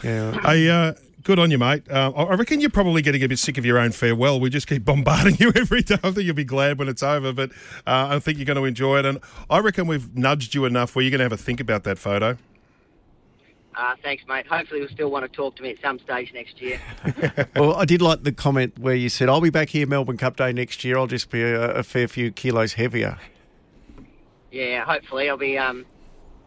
Yeah. 0.02 0.40
Hey, 0.42 0.68
uh, 0.68 0.94
good 1.24 1.38
on 1.38 1.50
you, 1.50 1.58
mate. 1.58 1.90
Uh, 1.90 2.12
I 2.14 2.22
I 2.24 2.34
reckon 2.34 2.60
you're 2.60 2.70
probably 2.70 3.02
getting 3.02 3.22
a 3.22 3.28
bit 3.28 3.38
sick 3.38 3.58
of 3.58 3.64
your 3.64 3.78
own 3.78 3.92
farewell. 3.92 4.38
We 4.40 4.50
just 4.50 4.66
keep 4.66 4.84
bombarding 4.84 5.36
you 5.38 5.52
every 5.54 5.82
day. 5.82 5.96
I 6.02 6.10
think 6.10 6.24
you'll 6.24 6.34
be 6.34 6.44
glad 6.44 6.78
when 6.78 6.88
it's 6.88 7.02
over, 7.02 7.32
but 7.32 7.50
uh, 7.86 8.08
I 8.10 8.18
think 8.18 8.38
you're 8.38 8.46
going 8.46 8.56
to 8.56 8.64
enjoy 8.64 8.98
it. 9.00 9.06
And 9.06 9.18
I 9.50 9.58
reckon 9.58 9.86
we've 9.86 10.14
nudged 10.16 10.54
you 10.54 10.64
enough 10.64 10.94
where 10.94 11.02
you're 11.02 11.10
going 11.10 11.18
to 11.18 11.24
have 11.24 11.32
a 11.32 11.36
think 11.36 11.60
about 11.60 11.84
that 11.84 11.98
photo. 11.98 12.38
Uh, 13.76 13.94
thanks, 14.02 14.24
mate. 14.26 14.44
Hopefully, 14.46 14.80
you'll 14.80 14.88
still 14.88 15.08
want 15.08 15.24
to 15.24 15.28
talk 15.28 15.54
to 15.54 15.62
me 15.62 15.70
at 15.70 15.80
some 15.80 16.00
stage 16.00 16.32
next 16.34 16.60
year. 16.60 16.80
Well, 17.54 17.76
I 17.76 17.84
did 17.84 18.02
like 18.02 18.24
the 18.24 18.32
comment 18.32 18.78
where 18.78 18.94
you 18.94 19.08
said, 19.08 19.28
"I'll 19.28 19.40
be 19.40 19.50
back 19.50 19.68
here 19.68 19.86
Melbourne 19.86 20.16
Cup 20.16 20.36
Day 20.36 20.52
next 20.52 20.82
year. 20.84 20.98
I'll 20.98 21.06
just 21.06 21.30
be 21.30 21.42
a, 21.42 21.70
a 21.76 21.82
fair 21.82 22.08
few 22.08 22.32
kilos 22.32 22.72
heavier." 22.74 23.18
yeah, 24.50 24.84
hopefully, 24.84 25.28
I'll 25.28 25.36
be 25.36 25.58
um, 25.58 25.84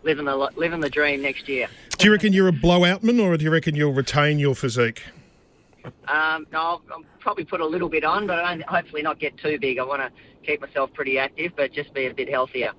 living 0.04 0.26
the 0.26 0.36
living 0.56 0.80
the 0.80 0.90
dream 0.90 1.22
next 1.22 1.48
year. 1.48 1.68
Do 1.98 2.06
you 2.08 2.12
reckon 2.12 2.34
you're 2.34 2.48
a 2.48 2.52
blowoutman, 2.54 3.22
or 3.24 3.38
do 3.38 3.44
you 3.46 3.52
reckon 3.52 3.76
you'll 3.76 3.94
retain 3.94 4.40
your 4.40 4.56
physique? 4.56 5.04
Um, 6.08 6.46
no, 6.52 6.60
I'll, 6.60 6.82
I'll 6.92 7.04
probably 7.20 7.44
put 7.46 7.60
a 7.62 7.66
little 7.66 7.90
bit 7.90 8.04
on, 8.04 8.28
but 8.28 8.40
I 8.40 8.58
hopefully 8.68 9.02
not 9.02 9.20
get 9.20 9.38
too 9.38 9.58
big. 9.60 9.80
I 9.80 9.84
want 9.84 10.02
to 10.02 10.12
keep 10.46 10.62
myself 10.62 10.94
pretty 10.94 11.18
active, 11.18 11.54
but 11.56 11.72
just 11.74 11.94
be 11.94 12.06
a 12.08 12.14
bit 12.14 12.30
healthier. 12.30 12.72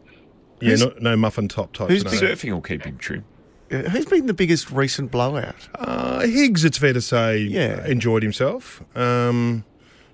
Yeah, 0.60 0.76
no, 0.76 0.92
no 1.00 1.16
muffin 1.16 1.48
top 1.48 1.72
type. 1.72 1.88
who's 1.88 2.04
no. 2.04 2.10
Surfing 2.12 2.52
will 2.52 2.60
keep 2.60 2.84
him 2.84 2.96
trim. 2.98 3.24
Uh, 3.70 3.78
Who's 3.88 4.04
been 4.04 4.26
the 4.26 4.34
biggest 4.34 4.70
recent 4.70 5.10
blowout? 5.10 5.56
Uh, 5.74 6.20
Higgs, 6.20 6.62
it's 6.64 6.76
fair 6.78 6.92
to 6.92 7.00
say, 7.00 7.38
Yeah. 7.38 7.84
enjoyed 7.86 8.22
himself. 8.22 8.82
Um, 8.96 9.64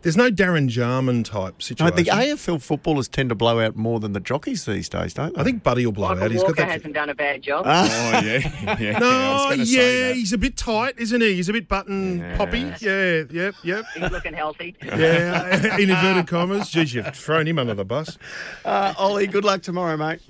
there's 0.03 0.17
no 0.17 0.31
Darren 0.31 0.69
Jarman 0.69 1.25
type 1.25 1.55
No, 1.55 1.59
situation. 1.61 1.97
the 1.97 2.05
AFL 2.05 2.63
footballers 2.63 3.09
tend 3.09 3.29
to 3.31 3.35
blow 3.35 3.61
out 3.61 3.77
more 3.77 3.99
than 4.01 4.13
the 4.13 4.21
jockeys 4.21 4.65
these 4.65 4.89
days, 4.89 5.15
don't 5.15 5.35
they? 5.35 5.41
I 5.41 5.45
think 5.45 5.63
Buddy 5.63 5.85
will 5.85 5.93
blow 5.93 6.09
Michael 6.11 6.25
out. 6.25 6.31
He's 6.31 6.41
Walker 6.43 6.55
got 6.55 6.67
that. 6.69 6.73
hasn't 6.73 6.95
done 6.95 7.11
a 7.11 7.15
bad 7.15 7.43
job. 7.43 7.65
Oh, 7.67 7.85
yeah. 8.25 8.77
yeah. 8.81 8.99
No, 8.99 9.09
I 9.11 9.35
was 9.35 9.57
gonna 9.57 9.67
say 9.67 10.09
yeah, 10.09 10.15
he's 10.15 10.33
a 10.33 10.39
bit 10.39 10.57
tight, 10.57 10.95
isn't 10.99 11.21
he? 11.21 11.35
He's 11.35 11.49
a 11.49 11.53
bit 11.53 11.69
button 11.69 12.35
poppy. 12.37 12.73
Yeah, 12.81 13.25
yep, 13.31 13.55
yep. 13.63 13.85
He's 13.95 14.11
looking 14.11 14.35
healthy. 14.35 14.77
Yeah, 14.85 15.77
in 15.79 15.91
inverted 15.91 16.27
commas. 16.27 16.71
Geez, 16.71 16.95
you've 16.95 17.15
thrown 17.15 17.47
him 17.47 17.59
under 17.59 17.75
the 17.75 17.85
bus. 17.85 18.19
Uh, 18.65 18.95
Ollie, 18.99 19.27
good 19.27 19.45
luck 19.45 19.63
tomorrow, 19.63 19.97
mate. 19.97 20.21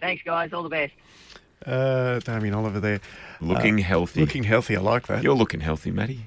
Thanks, 0.00 0.22
guys. 0.24 0.52
All 0.52 0.62
the 0.62 0.68
best. 0.68 0.92
Uh, 1.66 2.20
Damien 2.20 2.54
Oliver 2.54 2.78
there. 2.80 3.00
Looking 3.40 3.80
Uh, 3.80 3.84
healthy. 3.84 4.20
Looking 4.20 4.44
healthy, 4.44 4.76
I 4.76 4.80
like 4.80 5.06
that. 5.08 5.22
You're 5.22 5.34
looking 5.34 5.60
healthy, 5.60 5.90
Matty. 5.90 6.26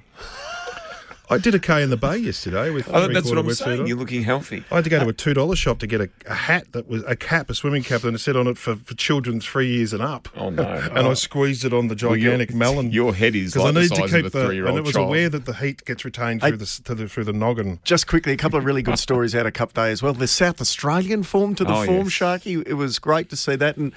I 1.31 1.37
did 1.37 1.55
a 1.55 1.59
K 1.59 1.81
in 1.81 1.89
the 1.89 1.97
Bay 1.97 2.17
yesterday 2.17 2.69
with. 2.69 2.89
Oh, 2.93 3.07
that's 3.07 3.29
what 3.29 3.37
I'm 3.37 3.51
saying. 3.53 3.79
on. 3.81 3.87
You're 3.87 3.97
looking 3.97 4.23
healthy. 4.23 4.63
I 4.69 4.75
had 4.75 4.83
to 4.83 4.89
go 4.89 4.99
to 4.99 5.07
a 5.07 5.13
two 5.13 5.33
dollar 5.33 5.55
shop 5.55 5.79
to 5.79 5.87
get 5.87 6.01
a, 6.01 6.09
a 6.27 6.33
hat 6.33 6.71
that 6.73 6.87
was 6.87 7.03
a 7.03 7.15
cap, 7.15 7.49
a 7.49 7.55
swimming 7.55 7.83
cap, 7.83 8.03
and 8.03 8.15
it 8.15 8.19
said 8.19 8.35
on 8.35 8.47
it 8.47 8.57
for, 8.57 8.75
for 8.75 8.93
children 8.95 9.39
three 9.39 9.67
years 9.69 9.93
and 9.93 10.03
up. 10.03 10.27
Oh, 10.35 10.49
no. 10.49 10.63
and 10.95 11.07
I 11.07 11.13
squeezed 11.13 11.63
it 11.65 11.73
on 11.73 11.87
the 11.87 11.97
Well, 12.01 12.15
gigantic 12.15 12.53
melon. 12.53 12.91
your 12.91 13.13
head 13.15 13.35
is 13.35 13.53
because 13.53 13.65
like 13.65 13.75
I 13.77 13.81
need 13.81 13.89
to 13.89 14.21
keep 14.23 14.31
the 14.31 14.49
and 14.67 14.77
it 14.77 14.81
was 14.83 14.93
child. 14.93 15.07
aware 15.07 15.29
that 15.29 15.45
the 15.45 15.53
heat 15.53 15.85
gets 15.85 16.03
retained 16.03 16.43
I- 16.43 16.49
through 16.49 16.57
the, 16.57 16.81
to 16.85 16.95
the 16.95 17.07
through 17.07 17.23
the 17.23 17.33
noggin. 17.33 17.79
Just 17.85 18.07
quickly, 18.07 18.33
a 18.33 18.37
couple 18.37 18.59
of 18.59 18.65
really 18.65 18.81
good 18.81 18.99
stories 18.99 19.33
out 19.33 19.45
of 19.45 19.53
Cup 19.53 19.73
Day 19.73 19.91
as 19.91 20.03
well. 20.03 20.13
The 20.13 20.27
South 20.27 20.59
Australian 20.59 21.23
form 21.23 21.55
to 21.55 21.63
the 21.63 21.71
Oh, 21.73 21.85
form, 21.85 22.07
yes. 22.07 22.09
Sharky. 22.09 22.61
It 22.67 22.73
was 22.73 22.99
great 22.99 23.29
to 23.29 23.37
see 23.37 23.55
that. 23.55 23.77
And 23.77 23.93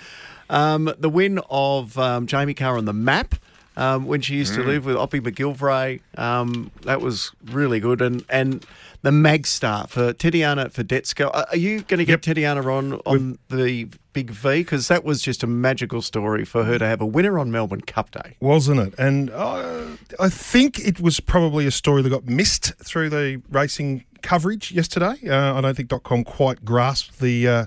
um, 0.50 0.92
the 0.98 1.08
win 1.08 1.40
of 1.50 1.98
um, 1.98 2.26
Jamie 2.28 2.54
Kah 2.54 2.76
on 2.76 2.84
the 2.84 2.92
map. 2.92 3.34
Um, 3.76 4.06
when 4.06 4.20
she 4.20 4.34
used 4.36 4.54
to 4.54 4.60
Mm. 4.60 4.66
live 4.66 4.84
with 4.86 4.96
Oppie 4.96 5.20
McGilvray, 5.20 6.00
um, 6.16 6.70
that 6.82 7.00
was 7.00 7.32
really 7.44 7.80
good. 7.80 8.00
And 8.00 8.24
and 8.28 8.64
the 9.02 9.10
Mag 9.12 9.46
Star 9.46 9.86
for 9.88 10.12
Tetiana 10.14 10.70
Fedetska. 10.72 11.26
Are 11.34 11.46
are 11.50 11.56
you 11.56 11.82
going 11.82 11.98
to 11.98 12.04
get 12.04 12.22
Tetiana 12.22 12.64
on 12.72 13.00
on 13.04 13.38
the 13.48 13.88
Big 14.12 14.30
V? 14.30 14.58
Because 14.60 14.86
that 14.88 15.04
was 15.04 15.20
just 15.22 15.42
a 15.42 15.46
magical 15.48 16.00
story 16.02 16.44
for 16.44 16.64
her 16.64 16.78
to 16.78 16.86
have 16.86 17.00
a 17.00 17.06
winner 17.06 17.38
on 17.38 17.50
Melbourne 17.50 17.80
Cup 17.82 18.10
Day. 18.12 18.36
wasn't 18.40 18.78
it? 18.80 18.94
And 18.96 19.30
uh, 19.30 19.86
I 20.20 20.28
think 20.28 20.78
it 20.78 21.00
was 21.00 21.18
probably 21.20 21.66
a 21.66 21.70
story 21.72 22.00
that 22.02 22.10
got 22.10 22.26
missed 22.26 22.72
through 22.84 23.10
the 23.10 23.42
racing 23.50 24.04
coverage 24.22 24.72
yesterday. 24.72 25.16
Uh, 25.28 25.54
I 25.58 25.60
don't 25.60 25.76
think 25.76 25.90
.com 26.02 26.24
quite 26.24 26.64
grasped 26.64 27.18
the 27.20 27.46
uh, 27.48 27.66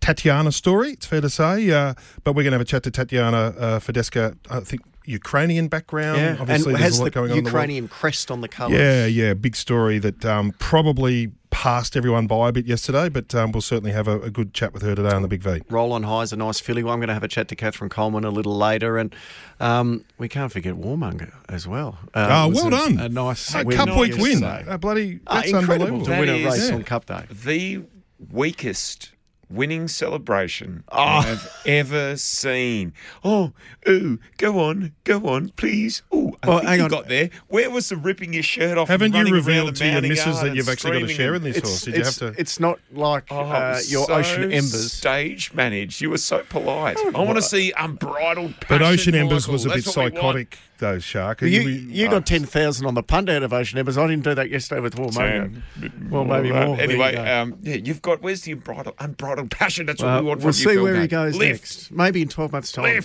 Tatiana 0.00 0.52
story, 0.52 0.92
it's 0.92 1.04
fair 1.04 1.20
to 1.20 1.28
say. 1.28 1.70
Uh, 1.70 1.92
but 2.24 2.32
we're 2.34 2.44
going 2.44 2.52
to 2.52 2.58
have 2.58 2.60
a 2.62 2.64
chat 2.64 2.82
to 2.84 2.90
Tatiana 2.90 3.36
uh, 3.58 3.78
Fedeska, 3.80 4.36
I 4.48 4.60
think 4.60 4.80
Ukrainian 5.08 5.68
background. 5.68 6.18
Yeah, 6.18 6.36
Obviously, 6.40 6.72
and 6.74 6.82
there's 6.82 6.92
has 6.92 6.98
a 6.98 7.02
lot 7.02 7.04
the 7.06 7.10
going 7.10 7.32
on 7.32 7.38
in 7.38 7.44
the. 7.44 7.50
Ukrainian 7.50 7.88
crest 7.88 8.30
on 8.30 8.40
the 8.40 8.48
colours. 8.48 8.78
Yeah, 8.78 9.06
yeah, 9.06 9.34
big 9.34 9.56
story 9.56 9.98
that 9.98 10.24
um, 10.24 10.52
probably 10.58 11.32
passed 11.50 11.96
everyone 11.96 12.26
by 12.26 12.50
a 12.50 12.52
bit 12.52 12.66
yesterday, 12.66 13.08
but 13.08 13.34
um, 13.34 13.52
we'll 13.52 13.62
certainly 13.62 13.90
have 13.92 14.06
a, 14.06 14.20
a 14.20 14.30
good 14.30 14.52
chat 14.52 14.74
with 14.74 14.82
her 14.82 14.94
today 14.94 15.08
on 15.14 15.22
the 15.22 15.28
Big 15.28 15.42
V. 15.42 15.62
Roll 15.70 15.92
on 15.94 16.02
high 16.02 16.20
is 16.22 16.32
a 16.32 16.36
nice 16.36 16.60
filly. 16.60 16.82
Well, 16.82 16.92
I'm 16.92 17.00
going 17.00 17.08
to 17.08 17.14
have 17.14 17.22
a 17.22 17.28
chat 17.28 17.48
to 17.48 17.56
Catherine 17.56 17.88
Coleman 17.88 18.24
a 18.24 18.30
little 18.30 18.54
later, 18.56 18.98
and 18.98 19.14
um, 19.58 20.04
we 20.18 20.28
can't 20.28 20.52
forget 20.52 20.74
Warmonger 20.74 21.32
as 21.48 21.66
well. 21.66 21.98
Uh, 22.14 22.26
Ah, 22.30 22.44
it 22.46 22.48
was 22.50 22.56
well 22.58 22.66
a- 22.68 22.70
done. 22.70 22.98
A 23.00 23.08
nice 23.08 23.54
A 23.54 23.64
Cup 23.64 23.88
week 23.98 24.16
win. 24.18 24.40
yesterday. 24.40 24.64
A 24.68 24.76
bloody, 24.78 25.20
Ah, 25.26 25.36
that's 25.36 25.48
incredible 25.48 25.86
unbelievable. 26.00 26.04
to 26.04 26.20
win 26.20 26.28
a 26.28 26.44
race 26.44 26.62
is- 26.64 26.70
on 26.70 26.82
Cup 26.84 27.06
Day. 27.06 27.24
The 27.30 27.82
weakest 28.30 29.12
winning 29.50 29.88
celebration 29.88 30.84
Oh. 30.90 30.98
I've 31.02 31.50
ever 31.66 32.16
seen. 32.16 32.92
Oh, 33.24 33.52
ooh, 33.88 34.18
go 34.36 34.58
on, 34.60 34.92
go 35.04 35.26
on, 35.28 35.50
please. 35.56 36.02
Ooh, 36.14 36.36
I 36.42 36.48
Well, 36.48 36.58
think 36.60 36.76
you 36.78 36.82
on. 36.84 36.90
got 36.90 37.08
there. 37.08 37.30
Where 37.48 37.70
was 37.70 37.88
the 37.88 37.96
ripping 37.96 38.32
your 38.34 38.42
shirt 38.42 38.76
off? 38.78 38.88
Haven't 38.88 39.14
you 39.14 39.24
revealed 39.32 39.76
to 39.76 39.86
your 39.88 40.02
missus 40.02 40.40
that 40.40 40.54
you've 40.54 40.68
actually 40.68 41.00
got 41.00 41.10
a 41.10 41.14
share 41.14 41.34
in 41.34 41.42
this 41.42 41.58
horse? 41.60 41.82
Did 41.82 41.96
you 41.96 42.04
have 42.04 42.14
to? 42.16 42.34
it's 42.38 42.60
not 42.60 42.78
like 42.92 43.24
Oh, 43.30 43.40
uh, 43.40 43.80
your 43.86 44.06
so 44.06 44.14
Ocean 44.14 44.44
Embers. 44.44 44.92
Stage 44.92 45.52
managed. 45.54 46.00
You 46.00 46.10
were 46.10 46.18
so 46.18 46.44
polite. 46.48 46.96
I 46.98 47.20
want 47.20 47.36
to 47.36 47.42
see 47.42 47.72
unbridled 47.76 48.52
Passion, 48.60 48.66
But 48.68 48.82
Ocean 48.82 49.14
Embers 49.14 49.44
Michael. 49.44 49.52
was 49.52 49.64
a 49.64 49.68
bit 49.68 49.84
That's 49.84 49.96
want. 49.96 50.14
psychotic, 50.14 50.58
though, 50.78 50.98
Shark. 50.98 51.42
You, 51.42 51.48
You- 51.48 51.68
you 51.68 52.08
got 52.08 52.26
10,000 52.26 52.86
on 52.86 52.94
the 52.94 53.02
punt 53.02 53.28
out 53.28 53.42
of 53.42 53.52
Ocean 53.52 53.78
Embers. 53.78 53.98
I 53.98 54.06
didn't 54.06 54.24
do 54.24 54.34
that 54.34 54.50
yesterday 54.50 54.80
with 54.80 54.96
Warmonger. 54.96 55.62
Ten. 55.80 56.08
Well, 56.10 56.24
maybe 56.24 56.50
more. 56.50 56.76
There 56.76 56.80
Anyway, 56.84 57.12
go. 57.14 57.24
um, 57.24 57.58
yeah, 57.62 57.76
you've 57.76 58.00
got. 58.02 58.22
Where's 58.22 58.42
the 58.42 58.52
unbridled, 58.52 58.94
unbridled 58.98 59.50
passion. 59.50 59.86
That's 59.86 60.02
what 60.02 60.22
we 60.22 60.28
want 60.28 60.40
we'll 60.40 60.46
from 60.48 60.52
see 60.54 60.62
you. 60.64 60.70
Phil 60.74 60.82
where 60.84 61.00
he 61.00 61.06
goes 61.08 61.36
Lift. 61.36 61.60
next. 61.62 61.90
Maybe 61.92 62.22
in 62.22 62.28
12 62.28 62.52
months' 62.52 62.72
time. 62.72 63.02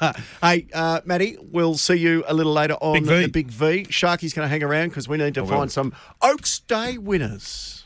hey, 0.42 0.66
uh, 0.72 1.00
Matty, 1.04 1.36
we'll 1.40 1.76
see 1.76 1.94
you 1.96 2.24
a 2.26 2.34
little 2.34 2.52
later 2.52 2.74
on 2.80 2.94
Big 3.04 3.06
the 3.06 3.26
Big 3.28 3.48
V. 3.48 3.84
Sharky's 3.90 4.32
going 4.32 4.44
to 4.46 4.48
hang 4.50 4.62
around 4.62 4.88
because 4.88 5.08
we 5.08 5.16
need 5.16 5.34
to 5.34 5.40
I 5.40 5.42
will. 5.44 5.50
find 5.50 5.72
some 5.72 5.92
Oaks 6.22 6.60
Day 6.60 6.98
winners. 6.98 7.84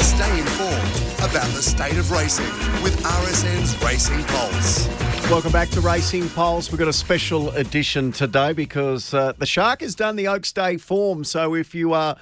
Stay 0.00 0.38
informed 0.38 1.20
about 1.30 1.48
the 1.54 1.62
state 1.62 1.96
of 1.96 2.10
racing 2.10 2.44
with 2.82 2.98
RSN's 3.02 3.82
Racing 3.84 4.22
Pulse. 4.24 4.86
Welcome 5.30 5.52
back 5.52 5.68
to 5.70 5.80
Racing 5.80 6.28
Pulse. 6.30 6.72
We've 6.72 6.78
got 6.80 6.88
a 6.88 6.92
special 6.92 7.50
edition 7.50 8.10
today 8.10 8.52
because 8.52 9.14
uh, 9.14 9.32
the 9.38 9.46
Shark 9.46 9.80
has 9.80 9.94
done 9.94 10.16
the 10.16 10.26
Oaks 10.26 10.50
Day 10.50 10.76
form. 10.76 11.22
So 11.22 11.54
if 11.54 11.72
you 11.72 11.92
are 11.92 12.16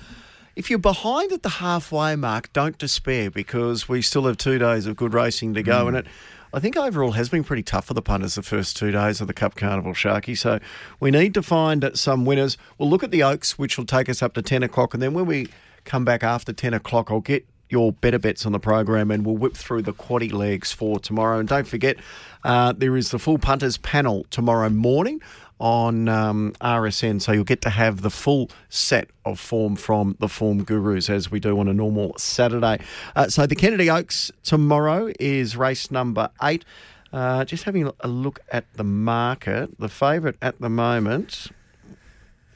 if 0.56 0.68
you're 0.68 0.78
behind 0.78 1.32
at 1.32 1.42
the 1.42 1.48
halfway 1.48 2.16
mark, 2.16 2.52
don't 2.52 2.76
despair 2.76 3.30
because 3.30 3.88
we 3.88 4.02
still 4.02 4.26
have 4.26 4.36
two 4.36 4.58
days 4.58 4.86
of 4.86 4.94
good 4.96 5.14
racing 5.14 5.54
to 5.54 5.62
go. 5.62 5.88
And 5.88 5.96
it, 5.96 6.06
I 6.52 6.60
think 6.60 6.76
overall 6.76 7.12
has 7.12 7.30
been 7.30 7.44
pretty 7.44 7.62
tough 7.62 7.86
for 7.86 7.94
the 7.94 8.02
punters 8.02 8.34
the 8.34 8.42
first 8.42 8.76
two 8.76 8.90
days 8.90 9.22
of 9.22 9.26
the 9.26 9.32
Cup 9.32 9.56
Carnival, 9.56 9.94
Sharky. 9.94 10.36
So 10.36 10.60
we 11.00 11.10
need 11.10 11.32
to 11.32 11.42
find 11.42 11.90
some 11.94 12.26
winners. 12.26 12.58
We'll 12.76 12.90
look 12.90 13.02
at 13.02 13.10
the 13.10 13.22
Oaks, 13.22 13.58
which 13.58 13.78
will 13.78 13.86
take 13.86 14.10
us 14.10 14.22
up 14.22 14.34
to 14.34 14.42
10 14.42 14.62
o'clock. 14.62 14.92
And 14.92 15.02
then 15.02 15.14
when 15.14 15.24
we 15.24 15.48
come 15.86 16.04
back 16.04 16.22
after 16.22 16.52
10 16.52 16.74
o'clock, 16.74 17.10
I'll 17.10 17.20
get 17.20 17.46
your 17.70 17.92
better 17.92 18.18
bets 18.18 18.46
on 18.46 18.52
the 18.52 18.58
program 18.58 19.10
and 19.10 19.24
we'll 19.24 19.36
whip 19.36 19.54
through 19.54 19.82
the 19.82 19.92
quaddy 19.92 20.32
legs 20.32 20.72
for 20.72 20.98
tomorrow. 20.98 21.38
And 21.38 21.48
don't 21.48 21.66
forget, 21.66 21.96
uh, 22.44 22.72
there 22.72 22.96
is 22.96 23.10
the 23.10 23.18
full 23.18 23.38
punters 23.38 23.78
panel 23.78 24.26
tomorrow 24.30 24.70
morning 24.70 25.20
on 25.60 26.08
um, 26.08 26.52
RSN. 26.60 27.20
So 27.20 27.32
you'll 27.32 27.44
get 27.44 27.62
to 27.62 27.70
have 27.70 28.02
the 28.02 28.10
full 28.10 28.50
set 28.68 29.10
of 29.24 29.40
form 29.40 29.76
from 29.76 30.16
the 30.20 30.28
form 30.28 30.64
gurus 30.64 31.10
as 31.10 31.30
we 31.30 31.40
do 31.40 31.58
on 31.58 31.68
a 31.68 31.72
normal 31.72 32.16
Saturday. 32.16 32.80
Uh, 33.16 33.28
so 33.28 33.46
the 33.46 33.56
Kennedy 33.56 33.90
Oaks 33.90 34.30
tomorrow 34.42 35.12
is 35.18 35.56
race 35.56 35.90
number 35.90 36.30
eight. 36.42 36.64
Uh, 37.12 37.44
just 37.44 37.64
having 37.64 37.90
a 38.00 38.08
look 38.08 38.40
at 38.52 38.70
the 38.74 38.84
market, 38.84 39.78
the 39.78 39.88
favourite 39.88 40.36
at 40.42 40.60
the 40.60 40.68
moment, 40.68 41.48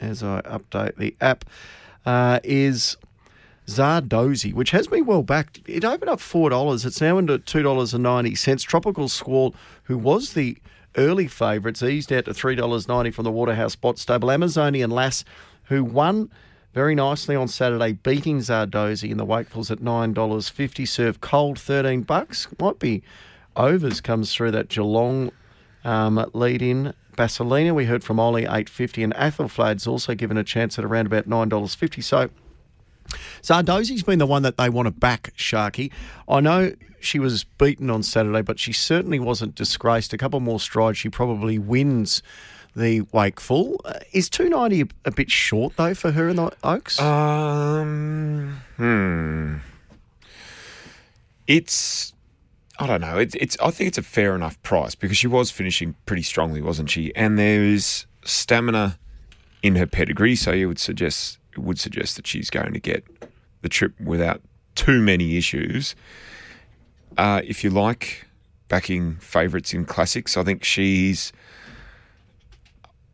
as 0.00 0.22
I 0.22 0.42
update 0.42 0.96
the 0.96 1.16
app, 1.20 1.46
uh, 2.04 2.40
is 2.44 2.96
Zardozi, 3.76 4.52
which 4.52 4.70
has 4.70 4.86
been 4.86 5.06
well 5.06 5.22
backed. 5.22 5.60
It 5.66 5.84
opened 5.84 6.10
up 6.10 6.20
four 6.20 6.50
dollars. 6.50 6.84
It's 6.84 7.00
now 7.00 7.18
into 7.18 7.38
two 7.38 7.62
dollars 7.62 7.94
and 7.94 8.02
ninety 8.02 8.34
cents. 8.34 8.62
Tropical 8.62 9.08
Squall, 9.08 9.54
who 9.84 9.96
was 9.96 10.34
the 10.34 10.56
early 10.96 11.26
favourites, 11.26 11.82
eased 11.82 12.12
out 12.12 12.26
to 12.26 12.34
three 12.34 12.54
dollars 12.54 12.88
ninety 12.88 13.10
from 13.10 13.24
the 13.24 13.32
Waterhouse 13.32 13.76
Bott 13.76 13.98
Stable. 13.98 14.30
Amazonian 14.30 14.90
Lass, 14.90 15.24
who 15.64 15.82
won 15.82 16.30
very 16.74 16.94
nicely 16.94 17.36
on 17.36 17.48
Saturday, 17.48 17.92
beating 17.92 18.38
Zardozi 18.38 19.10
in 19.10 19.18
the 19.18 19.26
Wakefuls 19.26 19.70
at 19.70 19.80
nine 19.82 20.12
dollars 20.12 20.48
fifty. 20.48 20.86
Serve 20.86 21.20
cold 21.20 21.58
thirteen 21.58 22.02
bucks. 22.02 22.48
Might 22.58 22.78
be 22.78 23.02
overs 23.56 24.00
comes 24.00 24.34
through 24.34 24.50
that 24.52 24.68
Geelong 24.68 25.30
um, 25.84 26.24
lead 26.32 26.62
in. 26.62 26.94
Basilina, 27.16 27.74
we 27.74 27.84
heard 27.84 28.02
from 28.02 28.18
Ollie, 28.18 28.46
eight 28.48 28.70
fifty, 28.70 29.02
and 29.02 29.12
Athelflad's 29.14 29.86
also 29.86 30.14
given 30.14 30.38
a 30.38 30.44
chance 30.44 30.78
at 30.78 30.84
around 30.84 31.06
about 31.06 31.26
nine 31.26 31.50
dollars 31.50 31.74
fifty. 31.74 32.00
So 32.00 32.30
Zardozi's 33.42 34.02
been 34.02 34.18
the 34.18 34.26
one 34.26 34.42
that 34.42 34.56
they 34.56 34.68
want 34.68 34.86
to 34.86 34.92
back, 34.92 35.34
Sharkie. 35.36 35.90
I 36.28 36.40
know 36.40 36.72
she 37.00 37.18
was 37.18 37.44
beaten 37.44 37.90
on 37.90 38.02
Saturday, 38.02 38.42
but 38.42 38.58
she 38.58 38.72
certainly 38.72 39.18
wasn't 39.18 39.54
disgraced. 39.54 40.12
A 40.12 40.18
couple 40.18 40.40
more 40.40 40.60
strides, 40.60 40.98
she 40.98 41.08
probably 41.08 41.58
wins 41.58 42.22
the 42.74 43.02
Wakeful. 43.12 43.80
Uh, 43.84 44.00
is 44.12 44.30
290 44.30 44.82
a, 44.82 45.08
a 45.08 45.12
bit 45.12 45.30
short, 45.30 45.76
though, 45.76 45.94
for 45.94 46.12
her 46.12 46.28
in 46.28 46.36
the 46.36 46.52
Oaks? 46.62 47.00
Um, 47.00 48.60
hmm. 48.76 49.56
It's, 51.46 52.14
I 52.78 52.86
don't 52.86 53.00
know. 53.00 53.18
It's, 53.18 53.34
it's. 53.34 53.56
I 53.60 53.70
think 53.70 53.88
it's 53.88 53.98
a 53.98 54.02
fair 54.02 54.34
enough 54.34 54.62
price 54.62 54.94
because 54.94 55.16
she 55.16 55.26
was 55.26 55.50
finishing 55.50 55.94
pretty 56.06 56.22
strongly, 56.22 56.62
wasn't 56.62 56.90
she? 56.90 57.14
And 57.14 57.38
there's 57.38 58.06
stamina 58.24 58.98
in 59.62 59.76
her 59.76 59.86
pedigree, 59.86 60.36
so 60.36 60.52
you 60.52 60.68
would 60.68 60.78
suggest 60.78 61.38
would 61.56 61.78
suggest 61.78 62.16
that 62.16 62.26
she's 62.26 62.50
going 62.50 62.72
to 62.72 62.80
get 62.80 63.04
the 63.62 63.68
trip 63.68 63.98
without 64.00 64.40
too 64.74 65.00
many 65.00 65.36
issues. 65.36 65.94
Uh, 67.16 67.42
if 67.44 67.62
you 67.62 67.70
like 67.70 68.26
backing 68.68 69.16
favourites 69.16 69.74
in 69.74 69.84
classics, 69.84 70.36
I 70.36 70.44
think 70.44 70.64
she's. 70.64 71.32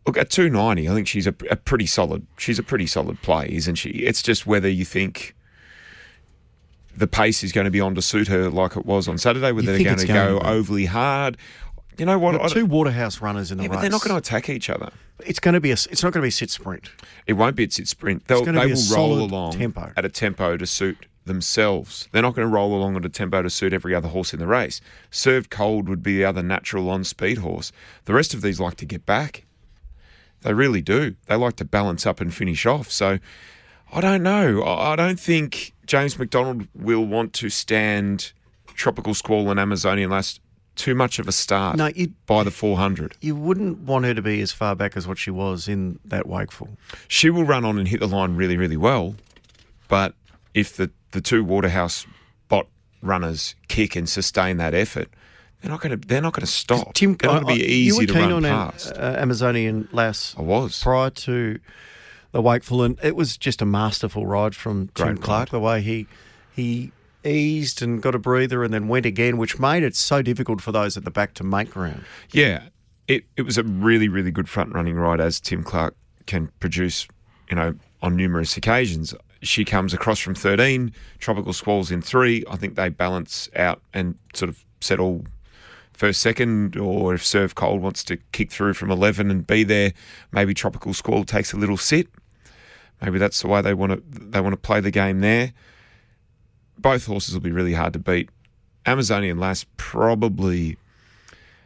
Look 0.06 0.16
at 0.16 0.30
two 0.30 0.48
ninety. 0.48 0.88
I 0.88 0.94
think 0.94 1.06
she's 1.06 1.26
a, 1.26 1.34
a 1.50 1.56
pretty 1.56 1.84
solid. 1.84 2.26
She's 2.38 2.58
a 2.58 2.62
pretty 2.62 2.86
solid 2.86 3.20
play, 3.20 3.48
isn't 3.52 3.74
she? 3.74 3.90
It's 3.90 4.22
just 4.22 4.46
whether 4.46 4.68
you 4.68 4.86
think 4.86 5.34
the 6.96 7.06
pace 7.06 7.44
is 7.44 7.52
going 7.52 7.66
to 7.66 7.70
be 7.70 7.80
on 7.80 7.94
to 7.94 8.02
suit 8.02 8.28
her 8.28 8.48
like 8.48 8.76
it 8.76 8.86
was 8.86 9.06
on 9.06 9.18
Saturday, 9.18 9.52
whether 9.52 9.66
they're 9.66 9.84
going 9.84 9.98
to 9.98 10.06
going 10.06 10.34
go 10.34 10.38
to 10.38 10.48
overly 10.48 10.86
hard. 10.86 11.36
You 11.98 12.06
know 12.06 12.18
what? 12.18 12.40
I- 12.40 12.48
two 12.48 12.66
Waterhouse 12.66 13.20
runners 13.20 13.50
in 13.50 13.58
the 13.58 13.64
yeah, 13.64 13.70
race. 13.70 13.76
but 13.76 13.80
they're 13.82 13.90
not 13.90 14.02
going 14.02 14.12
to 14.12 14.18
attack 14.18 14.48
each 14.48 14.70
other. 14.70 14.90
It's 15.26 15.40
going 15.40 15.54
to 15.54 15.60
be 15.60 15.70
a. 15.70 15.74
It's 15.74 16.02
not 16.02 16.12
going 16.12 16.20
to 16.20 16.26
be 16.26 16.28
a 16.28 16.32
sit 16.32 16.50
sprint. 16.50 16.90
It 17.26 17.32
won't 17.34 17.56
be 17.56 17.64
a 17.64 17.70
sit 17.70 17.88
sprint. 17.88 18.26
They'll, 18.26 18.44
they 18.44 18.52
will 18.52 18.96
roll 18.96 19.20
along 19.20 19.52
tempo. 19.52 19.92
at 19.96 20.04
a 20.04 20.08
tempo 20.08 20.56
to 20.56 20.66
suit 20.66 21.06
themselves. 21.24 22.08
They're 22.12 22.22
not 22.22 22.34
going 22.34 22.48
to 22.48 22.54
roll 22.54 22.74
along 22.74 22.96
at 22.96 23.04
a 23.04 23.08
tempo 23.08 23.42
to 23.42 23.50
suit 23.50 23.72
every 23.72 23.94
other 23.94 24.08
horse 24.08 24.32
in 24.32 24.38
the 24.38 24.46
race. 24.46 24.80
Served 25.10 25.50
cold 25.50 25.88
would 25.88 26.02
be 26.02 26.16
the 26.16 26.24
other 26.24 26.42
natural 26.42 26.88
on 26.90 27.04
speed 27.04 27.38
horse. 27.38 27.72
The 28.04 28.14
rest 28.14 28.32
of 28.32 28.42
these 28.42 28.58
like 28.60 28.76
to 28.76 28.86
get 28.86 29.04
back. 29.04 29.44
They 30.42 30.54
really 30.54 30.82
do. 30.82 31.16
They 31.26 31.34
like 31.34 31.56
to 31.56 31.64
balance 31.64 32.06
up 32.06 32.20
and 32.20 32.32
finish 32.32 32.64
off. 32.64 32.90
So 32.90 33.18
I 33.92 34.00
don't 34.00 34.22
know. 34.22 34.62
I 34.62 34.92
I 34.92 34.96
don't 34.96 35.18
think 35.18 35.72
James 35.86 36.18
McDonald 36.18 36.68
will 36.74 37.04
want 37.04 37.32
to 37.34 37.48
stand 37.48 38.32
Tropical 38.74 39.14
Squall 39.14 39.50
and 39.50 39.58
Amazonian 39.58 40.10
Lass 40.10 40.38
too 40.78 40.94
much 40.94 41.18
of 41.18 41.28
a 41.28 41.32
start 41.32 41.76
No, 41.76 41.88
you- 41.94 42.14
by 42.26 42.42
the 42.44 42.50
400. 42.50 43.14
You 43.20 43.36
wouldn't 43.36 43.80
want 43.80 44.04
her 44.06 44.14
to 44.14 44.22
be 44.22 44.40
as 44.40 44.52
far 44.52 44.74
back 44.74 44.96
as 44.96 45.06
what 45.06 45.18
she 45.18 45.30
was 45.30 45.68
in 45.68 45.98
that 46.04 46.26
Wakeful. 46.26 46.70
she 47.08 47.28
will 47.28 47.44
run 47.44 47.64
on 47.64 47.78
and 47.78 47.86
hit 47.88 48.00
the 48.00 48.08
line 48.08 48.36
really, 48.36 48.56
really 48.56 48.76
well. 48.76 49.14
But 49.88 50.14
if 50.54 50.76
the, 50.76 50.90
the 51.10 51.20
two 51.20 51.44
Waterhouse 51.44 52.06
Bott 52.48 52.66
runners 53.02 53.54
kick 53.68 53.96
and 53.96 54.08
sustain 54.08 54.56
that 54.58 54.74
effort, 54.74 55.08
they're 55.60 55.70
not 55.70 55.80
going 55.80 55.98
to 55.98 56.06
they're 56.08 56.22
not 56.22 56.32
going 56.34 56.46
to 56.46 56.52
stop. 56.52 56.94
Tim, 56.94 57.16
they're 57.16 57.32
not 57.32 57.42
going 57.42 57.58
to 57.58 57.64
be 57.64 57.68
easy 57.68 58.06
to 58.06 58.12
run 58.12 58.42
past. 58.44 58.92
Uh, 58.92 59.16
Amazonian 59.18 59.88
Lass. 59.92 60.34
I 60.38 60.42
was 60.42 60.80
prior 60.82 61.10
to 61.10 61.58
the 62.30 62.40
Wakeful, 62.42 62.82
and 62.82 62.98
it 63.02 63.16
was 63.16 63.36
just 63.36 63.60
a 63.60 63.66
masterful 63.66 64.24
ride 64.26 64.54
from 64.54 64.88
Tim 64.94 65.06
Great 65.14 65.20
Clark. 65.22 65.48
The 65.50 65.58
way 65.58 65.80
he 65.80 66.06
he 66.54 66.92
eased 67.28 67.82
and 67.82 68.02
got 68.02 68.14
a 68.14 68.18
breather, 68.18 68.64
and 68.64 68.72
then 68.72 68.88
went 68.88 69.06
again, 69.06 69.36
which 69.36 69.58
made 69.58 69.82
it 69.82 69.94
so 69.94 70.22
difficult 70.22 70.60
for 70.60 70.72
those 70.72 70.96
at 70.96 71.04
the 71.04 71.10
back 71.10 71.34
to 71.34 71.44
make 71.44 71.70
ground. 71.70 72.04
Yeah, 72.30 72.68
it 73.06 73.24
it 73.36 73.42
was 73.42 73.58
a 73.58 73.62
really, 73.62 74.08
really 74.08 74.30
good 74.30 74.48
front 74.48 74.74
running 74.74 74.96
ride 74.96 75.20
as 75.20 75.40
Tim 75.40 75.62
Clark 75.62 75.94
can 76.26 76.50
produce, 76.60 77.06
you 77.50 77.56
know, 77.56 77.74
on 78.02 78.16
numerous 78.16 78.56
occasions. 78.56 79.14
She 79.40 79.64
comes 79.64 79.94
across 79.94 80.18
from 80.18 80.34
13, 80.34 80.92
Tropical 81.18 81.52
Squalls 81.52 81.90
in 81.90 82.02
three. 82.02 82.44
I 82.50 82.56
think 82.56 82.74
they 82.74 82.88
balance 82.88 83.48
out 83.54 83.80
and 83.94 84.16
sort 84.34 84.48
of 84.48 84.64
settle 84.80 85.24
first, 85.92 86.20
second, 86.20 86.76
or 86.76 87.14
if 87.14 87.24
Serve 87.24 87.54
Cold 87.54 87.82
wants 87.82 88.04
to 88.04 88.16
kick 88.32 88.50
through 88.50 88.74
from 88.74 88.90
11 88.90 89.30
and 89.30 89.46
be 89.46 89.64
there, 89.64 89.92
maybe 90.32 90.54
Tropical 90.54 90.94
Squall 90.94 91.24
takes 91.24 91.52
a 91.52 91.56
little 91.56 91.76
sit. 91.76 92.08
Maybe 93.02 93.18
that's 93.18 93.42
the 93.42 93.48
way 93.48 93.62
they 93.62 93.74
want 93.74 93.92
to 93.92 94.02
they 94.18 94.40
want 94.40 94.52
to 94.54 94.60
play 94.60 94.80
the 94.80 94.90
game 94.90 95.20
there. 95.20 95.52
Both 96.78 97.06
horses 97.06 97.34
will 97.34 97.40
be 97.40 97.52
really 97.52 97.74
hard 97.74 97.92
to 97.94 97.98
beat. 97.98 98.30
Amazonian 98.86 99.38
Lass 99.38 99.66
probably 99.76 100.76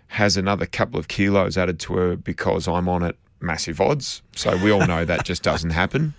has 0.08 0.36
another 0.36 0.66
couple 0.66 0.98
of 0.98 1.08
kilos 1.08 1.56
added 1.56 1.78
to 1.80 1.94
her 1.94 2.16
because 2.16 2.66
I'm 2.68 2.88
on 2.88 3.02
it 3.02 3.16
massive 3.40 3.80
odds. 3.80 4.22
So 4.36 4.56
we 4.56 4.70
all 4.70 4.86
know 4.86 5.04
that 5.04 5.24
just 5.24 5.42
doesn't 5.42 5.70
happen. 5.70 6.14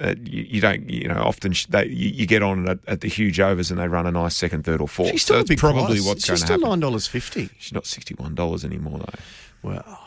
Uh, 0.00 0.14
you, 0.24 0.42
you 0.48 0.60
don't, 0.62 0.88
you 0.88 1.06
know, 1.08 1.20
often 1.20 1.52
sh- 1.52 1.66
they, 1.66 1.84
you, 1.86 2.08
you 2.08 2.26
get 2.26 2.42
on 2.42 2.66
at, 2.68 2.78
at 2.86 3.00
the 3.02 3.08
huge 3.08 3.38
overs 3.38 3.70
and 3.70 3.78
they 3.78 3.86
run 3.88 4.06
a 4.06 4.10
nice 4.10 4.34
second, 4.34 4.64
third, 4.64 4.80
or 4.80 4.88
fourth. 4.88 5.10
She's 5.10 5.22
still 5.22 5.36
so 5.36 5.40
a 5.40 5.44
big 5.44 5.58
probably 5.58 5.96
price. 5.96 6.06
what's 6.06 6.20
She's 6.22 6.28
going 6.28 6.38
to 6.38 6.46
still 6.46 6.70
nine 6.70 6.80
dollars 6.80 7.06
fifty. 7.06 7.50
She's 7.58 7.74
not 7.74 7.84
sixty-one 7.86 8.34
dollars 8.34 8.64
anymore 8.64 8.98
though. 9.00 9.18
Well, 9.62 10.06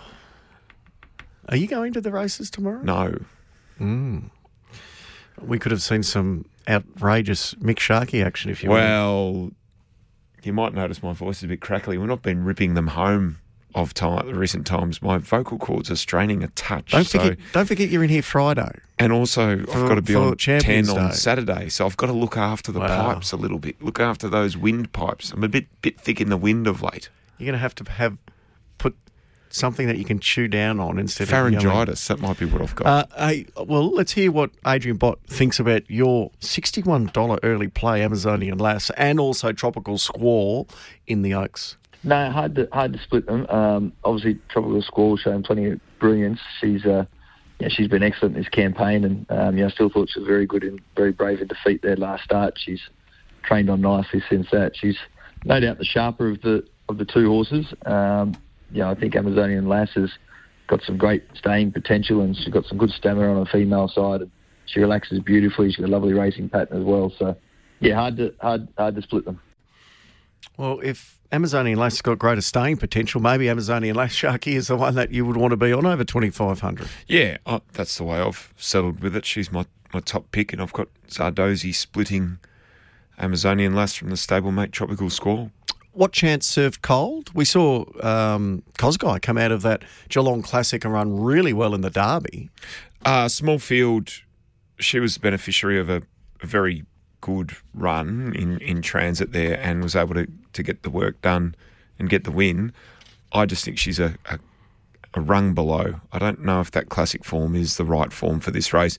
are 1.49 1.55
you 1.57 1.68
going 1.68 1.93
to 1.93 2.01
the 2.01 2.11
races 2.11 2.49
tomorrow? 2.49 2.82
No, 2.82 3.20
Mm. 3.80 4.30
We 5.41 5.59
could 5.59 5.71
have 5.71 5.81
seen 5.81 6.03
some 6.03 6.45
outrageous 6.67 7.53
Mick 7.55 7.77
Sharkie 7.77 8.25
action 8.25 8.49
if 8.51 8.63
you 8.63 8.69
well, 8.69 9.51
you 10.43 10.53
might 10.53 10.73
notice 10.73 11.01
my 11.03 11.13
voice 11.13 11.38
is 11.38 11.43
a 11.43 11.47
bit 11.47 11.61
crackly. 11.61 11.97
We've 11.97 12.07
not 12.07 12.21
been 12.21 12.43
ripping 12.43 12.73
them 12.73 12.88
home 12.88 13.38
of 13.75 13.93
time 13.93 14.25
the 14.27 14.36
recent 14.36 14.67
times. 14.67 15.01
My 15.01 15.17
vocal 15.17 15.57
cords 15.57 15.89
are 15.89 15.95
straining 15.95 16.43
a 16.43 16.47
touch. 16.49 16.91
Don't 16.91 17.05
so- 17.05 17.19
forget, 17.19 17.38
don't 17.53 17.65
forget 17.65 17.89
you're 17.89 18.03
in 18.03 18.09
here 18.09 18.21
Friday. 18.21 18.71
And 18.99 19.11
also, 19.11 19.63
For- 19.65 19.71
I've 19.71 19.88
got 19.89 19.95
to 19.95 20.01
be 20.01 20.15
on 20.15 20.38
10 20.38 20.38
Champions 20.38 20.89
on 20.89 21.11
Saturday, 21.13 21.69
so 21.69 21.86
I've 21.86 21.97
got 21.97 22.07
to 22.07 22.13
look 22.13 22.38
after 22.38 22.71
the 22.71 22.79
Wow. 22.79 23.13
pipes 23.13 23.31
a 23.31 23.38
little 23.38 23.57
bit. 23.59 23.81
Look 23.81 23.99
after 23.99 24.29
those 24.29 24.55
wind 24.55 24.93
pipes. 24.93 25.31
I'm 25.31 25.43
a 25.43 25.47
bit 25.49 25.65
bit 25.81 25.99
thick 25.99 26.21
in 26.21 26.29
the 26.29 26.38
wind 26.38 26.67
of 26.67 26.81
late. 26.84 27.09
You're 27.39 27.47
going 27.47 27.53
to 27.53 27.59
have 27.59 27.73
to 27.75 27.91
have 27.91 28.17
something 29.54 29.88
that 29.88 29.97
you 29.97 30.04
can 30.04 30.20
chew 30.20 30.47
down 30.47 30.80
on 30.80 30.97
instead 30.99 31.24
of. 31.24 31.30
Pharyngitis, 31.30 32.08
that 32.08 32.20
might 32.20 32.39
be 32.39 32.45
what 32.45 32.62
I've 32.62 32.76
got. 32.76 32.88
Uh, 32.88 33.28
hey, 33.28 33.45
well, 33.56 33.91
let's 33.91 34.14
hear 34.14 34.32
what 34.32 34.49
Adrian 34.66 34.97
Bott 34.97 35.20
thinks 35.28 35.60
about 35.60 35.89
your 35.89 36.32
$61 36.41 37.39
early 37.43 37.68
play 37.68 38.04
Amazonian 38.04 38.58
Lass 38.58 38.89
and 38.91 39.20
also 39.20 39.51
Tropical 39.51 39.97
Squall 39.97 40.68
in 41.08 41.22
the 41.22 41.34
Oaks. 41.34 41.78
No, 42.04 42.32
hard 42.32 42.56
to 42.56 42.68
hard 42.74 42.91
to 42.93 42.99
split 42.99 43.28
them. 43.28 43.47
Um, 43.47 43.93
obviously, 44.04 44.38
Tropical 44.49 44.82
Squall 44.82 45.16
showing 45.16 45.43
plenty 45.43 45.68
of 45.68 45.80
brilliance. 45.99 46.39
She's 46.60 46.86
uh, 46.86 47.06
yeah, 47.60 47.70
she's 47.70 47.88
been 47.88 48.04
excellent 48.04 48.36
in 48.36 48.41
this 48.41 48.49
campaign, 48.49 49.06
and 49.06 49.26
um, 49.30 49.58
yeah, 49.58 49.68
I 49.68 49.70
still 49.70 49.89
thought 49.89 50.10
she 50.10 50.20
was 50.20 50.28
very 50.28 50.45
good 50.45 50.64
and 50.64 50.82
very 50.97 51.14
brave 51.14 51.39
in 51.39 51.47
defeat 51.47 51.82
there 51.82 51.95
last 51.95 52.26
start. 52.26 52.56
She's 52.58 52.82
trained 53.43 53.70
on 53.70 53.80
nicely 53.80 54.22
since 54.30 54.47
that. 54.51 54.76
She's 54.76 54.97
no 55.45 55.62
doubt 55.62 55.78
the 55.78 55.86
sharper 55.86 56.30
of 56.30 56.41
the 56.41 56.68
of 56.89 56.97
the 56.97 57.06
two 57.06 57.30
horses. 57.30 57.74
Um, 57.86 58.34
yeah, 58.74 58.89
I 58.89 58.95
think 58.95 59.15
Amazonian 59.15 59.69
Lass 59.69 59.91
has 59.95 60.11
got 60.67 60.82
some 60.84 60.97
great 60.97 61.24
staying 61.36 61.71
potential, 61.71 62.21
and 62.21 62.36
she's 62.36 62.49
got 62.49 62.65
some 62.65 62.78
good 62.78 62.89
stamina 62.89 63.34
on 63.34 63.43
the 63.43 63.49
female 63.49 63.88
side. 63.88 64.21
And 64.21 64.32
she 64.65 64.80
relaxes 64.80 65.19
beautifully. 65.19 65.69
She's 65.69 65.78
got 65.78 65.89
a 65.89 65.91
lovely 65.91 66.13
racing 66.13 66.49
pattern 66.49 66.82
as 66.82 66.84
well. 66.84 67.13
So, 67.17 67.36
yeah, 67.80 67.95
hard 67.95 68.17
to 68.17 68.34
hard 68.41 68.67
hard 68.78 68.95
to 68.95 69.01
split 69.01 69.26
them. 69.26 69.39
Well, 70.57 70.80
if 70.84 71.19
Amazonian 71.32 71.80
Lass 71.80 71.93
has 71.93 72.01
got 72.01 72.19
greater 72.19 72.41
staying 72.41 72.78
potential, 72.78 73.21
maybe 73.21 73.49
Amazonian 73.49 73.95
Lass 73.95 74.13
Sharkie 74.13 74.53
is 74.53 74.67
the 74.67 74.76
one 74.76 74.95
that 74.95 75.11
you 75.11 75.26
would 75.26 75.38
want 75.38 75.51
to 75.51 75.57
be 75.57 75.71
on 75.74 75.86
over 75.86 76.03
2,500. 76.03 76.88
Yeah, 77.07 77.38
oh, 77.45 77.61
that's 77.74 77.97
the 77.97 78.03
way 78.03 78.19
I've 78.19 78.53
settled 78.57 79.01
with 79.01 79.15
it. 79.15 79.26
She's 79.26 79.51
my, 79.51 79.65
my 79.93 79.99
top 79.99 80.32
pick, 80.32 80.53
and 80.53 80.61
I've 80.61 80.74
got 80.74 80.89
Zardozi 81.07 81.74
splitting 81.74 82.39
Amazonian 83.17 83.74
Lass 83.74 83.95
from 83.95 84.09
the 84.09 84.15
stablemate 84.15 84.71
Tropical 84.71 85.09
Squall. 85.09 85.51
What 85.94 86.12
chance 86.12 86.48
served 86.48 86.82
cold? 86.82 87.30
We 87.36 87.46
saw 87.46 87.86
um, 88.02 88.64
come 88.78 89.38
out 89.38 89.52
of 89.52 89.62
that 89.62 89.84
Geelong 90.10 90.41
Classic 90.41 90.84
and 90.84 90.91
run 90.91 91.22
really 91.22 91.54
well 91.54 91.76
in 91.76 91.82
the 91.82 91.91
Derby. 91.91 92.50
Uh, 93.06 93.28
small 93.28 93.60
field, 93.60 94.10
she 94.80 95.00
was 95.00 95.14
the 95.14 95.20
beneficiary 95.20 95.80
of 95.80 95.89
a, 95.89 96.02
a 96.41 96.48
very 96.48 96.84
good 97.22 97.56
run 97.76 98.34
in, 98.36 98.58
in 98.60 98.82
transit 98.82 99.34
there 99.34 99.60
and 99.62 99.84
was 99.84 99.96
able 99.96 100.16
to, 100.16 100.28
to 100.54 100.64
get 100.64 100.82
the 100.84 100.89
work 100.89 101.22
done 101.22 101.56
and 102.00 102.10
get 102.10 102.24
the 102.24 102.32
win. 102.32 102.74
I 103.32 103.46
just 103.46 103.64
think 103.64 103.78
she's 103.78 104.00
a, 104.00 104.16
a, 104.26 104.39
a 105.14 105.22
rung 105.22 105.54
below. 105.54 106.02
I 106.12 106.20
don't 106.20 106.44
know 106.44 106.60
if 106.60 106.72
that 106.72 106.89
classic 106.89 107.24
form 107.24 107.56
is 107.56 107.78
the 107.78 107.86
right 107.86 108.12
form 108.12 108.39
for 108.39 108.52
this 108.52 108.74
race. 108.74 108.98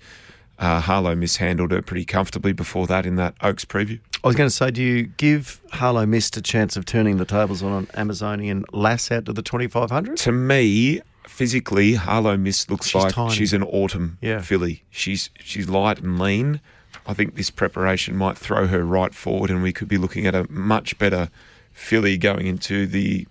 Uh, 0.59 0.81
Harlow 0.81 1.17
mishandled 1.17 1.73
her 1.73 1.83
pretty 1.83 2.05
comfortably 2.05 2.53
before 2.53 2.87
that 2.87 3.05
in 3.05 3.17
that 3.17 3.35
Oaks 3.43 3.65
preview. 3.65 3.99
I 4.25 4.27
was 4.27 4.37
going 4.37 4.49
to 4.49 4.55
say, 4.55 4.71
do 4.71 4.83
you 4.83 5.03
give 5.05 5.61
Harlow 5.73 6.07
Mist 6.07 6.37
a 6.39 6.43
chance 6.43 6.77
of 6.79 6.87
turning 6.87 7.19
the 7.19 7.27
tables 7.27 7.63
on 7.63 7.73
an 7.73 7.89
Amazonian 7.95 8.65
Lass 8.73 9.11
out 9.13 9.27
to 9.27 9.35
the 9.35 9.43
2,500? 9.43 10.17
To 10.17 10.33
me, 10.33 11.03
physically, 11.29 11.95
Harlow 11.95 12.37
Mist 12.39 12.71
looks 12.71 12.87
She's 12.89 13.03
like 13.05 13.13
tiny. 13.13 13.35
she's 13.35 13.53
an 13.53 13.63
autumn 13.63 14.17
Yeah. 14.23 14.41
filly. 14.41 14.83
She's 14.91 15.29
she's 15.41 15.69
light 15.69 16.01
and 16.01 16.19
lean. 16.19 16.61
I 17.07 17.13
think 17.13 17.35
this 17.37 17.51
preparation 17.51 18.17
might 18.17 18.39
throw 18.39 18.67
her 18.67 18.83
right 18.83 19.15
forward, 19.15 19.51
and 19.51 19.63
we 19.63 19.75
could 19.75 19.89
be 19.89 19.99
looking 19.99 20.27
at 20.27 20.35
a 20.35 20.51
much 20.51 20.97
better 20.99 21.29
filly 21.73 22.17
going 22.17 22.47
into 22.47 22.87
the 22.87 23.27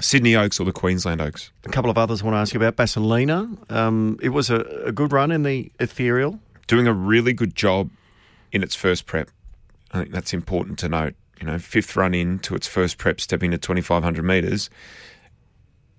Sydney 0.00 0.36
Oaks 0.36 0.60
or 0.60 0.64
the 0.64 0.72
Queensland 0.72 1.20
Oaks. 1.20 1.50
A 1.64 1.70
couple 1.70 1.90
of 1.90 1.98
others 1.98 2.22
I 2.22 2.26
want 2.26 2.34
to 2.36 2.38
ask 2.38 2.54
you 2.54 2.60
about. 2.60 2.76
Basilina, 2.76 3.68
um, 3.72 4.16
it 4.22 4.28
was 4.28 4.48
a, 4.48 4.60
a 4.86 4.92
good 4.92 5.10
run 5.12 5.32
in 5.32 5.42
the 5.42 5.72
ethereal. 5.80 6.38
Doing 6.68 6.86
a 6.86 6.92
really 6.92 7.32
good 7.32 7.56
job 7.56 7.90
in 8.52 8.62
its 8.62 8.76
first 8.76 9.06
prep. 9.06 9.28
I 9.92 9.98
think 9.98 10.12
that's 10.12 10.32
important 10.32 10.78
to 10.80 10.88
note. 10.88 11.14
You 11.40 11.46
know, 11.46 11.58
fifth 11.58 11.96
run 11.96 12.14
in 12.14 12.38
to 12.40 12.54
its 12.54 12.66
first 12.66 12.98
prep, 12.98 13.20
stepping 13.20 13.50
to 13.50 13.58
2,500 13.58 14.24
metres. 14.24 14.70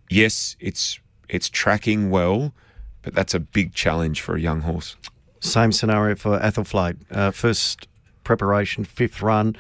Yes, 0.10 0.56
it's 0.60 1.00
it's 1.30 1.50
tracking 1.50 2.10
well, 2.10 2.54
but 3.02 3.14
that's 3.14 3.34
a 3.34 3.40
big 3.40 3.74
challenge 3.74 4.22
for 4.22 4.36
a 4.36 4.40
young 4.40 4.62
horse. 4.62 4.96
Same 5.40 5.72
scenario 5.72 6.16
for 6.16 6.40
Athelflaed. 6.40 6.98
Uh, 7.12 7.32
first 7.32 7.88
preparation, 8.24 8.86
fifth 8.86 9.22
run. 9.22 9.56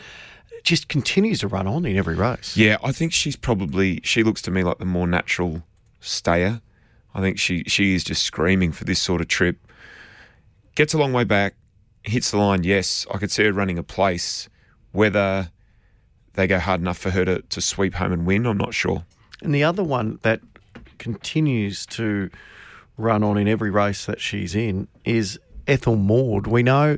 Just 0.64 0.88
continues 0.88 1.40
to 1.40 1.48
run 1.48 1.68
on 1.68 1.86
in 1.86 1.98
every 1.98 2.16
race. 2.16 2.56
Yeah, 2.56 2.78
I 2.82 2.94
think 2.94 3.12
she's 3.12 3.36
probably 3.36 4.00
she 4.04 4.24
looks 4.24 4.42
to 4.44 4.52
me 4.52 4.64
like 4.64 4.78
the 4.78 4.86
more 4.86 5.08
natural 5.08 5.64
stayer. 6.00 6.62
I 7.14 7.22
think 7.22 7.38
she 7.38 7.64
she 7.68 7.96
is 7.96 8.04
just 8.04 8.24
screaming 8.24 8.72
for 8.72 8.86
this 8.86 9.02
sort 9.02 9.20
of 9.20 9.28
trip. 9.28 9.58
Gets 10.76 10.94
a 10.94 10.98
long 10.98 11.12
way 11.12 11.26
back, 11.26 11.56
hits 12.04 12.32
the 12.32 12.38
line. 12.38 12.64
Yes, 12.64 13.06
I 13.14 13.18
could 13.18 13.32
see 13.32 13.44
her 13.44 13.54
running 13.54 13.78
a 13.78 13.84
place. 13.84 14.50
Whether 14.92 15.50
they 16.34 16.46
go 16.46 16.60
hard 16.60 16.82
enough 16.82 16.98
for 16.98 17.10
her 17.12 17.26
to, 17.26 17.42
to 17.42 17.62
sweep 17.62 17.96
home 17.96 18.12
and 18.12 18.26
win, 18.26 18.46
I'm 18.46 18.58
not 18.58 18.74
sure. 18.74 19.06
And 19.42 19.54
the 19.54 19.64
other 19.64 19.84
one 19.84 20.20
that 20.22 20.42
continues 21.00 21.86
to 21.88 22.30
run 22.98 23.24
on 23.24 23.38
in 23.38 23.48
every 23.48 23.72
race 23.72 24.06
that 24.06 24.22
she's 24.22 24.56
in 24.56 24.88
is 25.04 25.40
Ethel 25.68 25.96
Maud. 25.96 26.48
We 26.48 26.64
know 26.64 26.98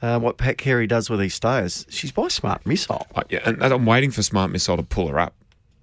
uh, 0.00 0.18
what 0.18 0.36
Pat 0.36 0.58
Carey 0.58 0.86
does 0.86 1.08
with 1.10 1.20
these 1.20 1.34
stayers. 1.34 1.86
She's 1.88 2.12
by 2.12 2.28
Smart 2.28 2.66
Missile. 2.66 3.06
Uh, 3.14 3.22
yeah, 3.30 3.40
and 3.44 3.62
I'm 3.62 3.86
waiting 3.86 4.10
for 4.10 4.22
Smart 4.22 4.50
Missile 4.50 4.76
to 4.76 4.82
pull 4.82 5.08
her 5.08 5.18
up. 5.18 5.34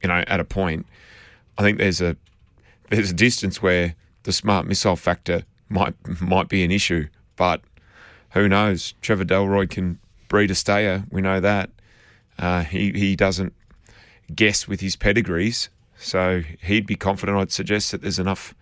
You 0.03 0.09
know, 0.09 0.23
at 0.27 0.39
a 0.39 0.45
point, 0.45 0.85
I 1.57 1.63
think 1.63 1.77
there's 1.77 2.01
a 2.01 2.15
there's 2.89 3.11
a 3.11 3.13
distance 3.13 3.61
where 3.61 3.95
the 4.23 4.31
Smart 4.31 4.65
Missile 4.65 4.95
factor 4.95 5.43
might 5.69 5.95
might 6.21 6.49
be 6.49 6.63
an 6.63 6.71
issue, 6.71 7.07
but 7.35 7.61
who 8.31 8.47
knows? 8.47 8.93
Trevor 9.01 9.25
Delroy 9.25 9.69
can 9.69 9.99
breed 10.27 10.51
a 10.51 10.55
stayer. 10.55 11.03
We 11.11 11.21
know 11.21 11.39
that. 11.39 11.69
Uh, 12.37 12.63
he 12.63 12.91
he 12.91 13.15
doesn't 13.15 13.53
guess 14.33 14.67
with 14.67 14.79
his 14.79 14.95
pedigrees, 14.95 15.69
so 15.97 16.43
he'd 16.61 16.85
be 16.85 16.95
confident. 16.95 17.37
I'd 17.37 17.51
suggest 17.51 17.91
that 17.91 18.01
there's 18.01 18.19
enough 18.19 18.53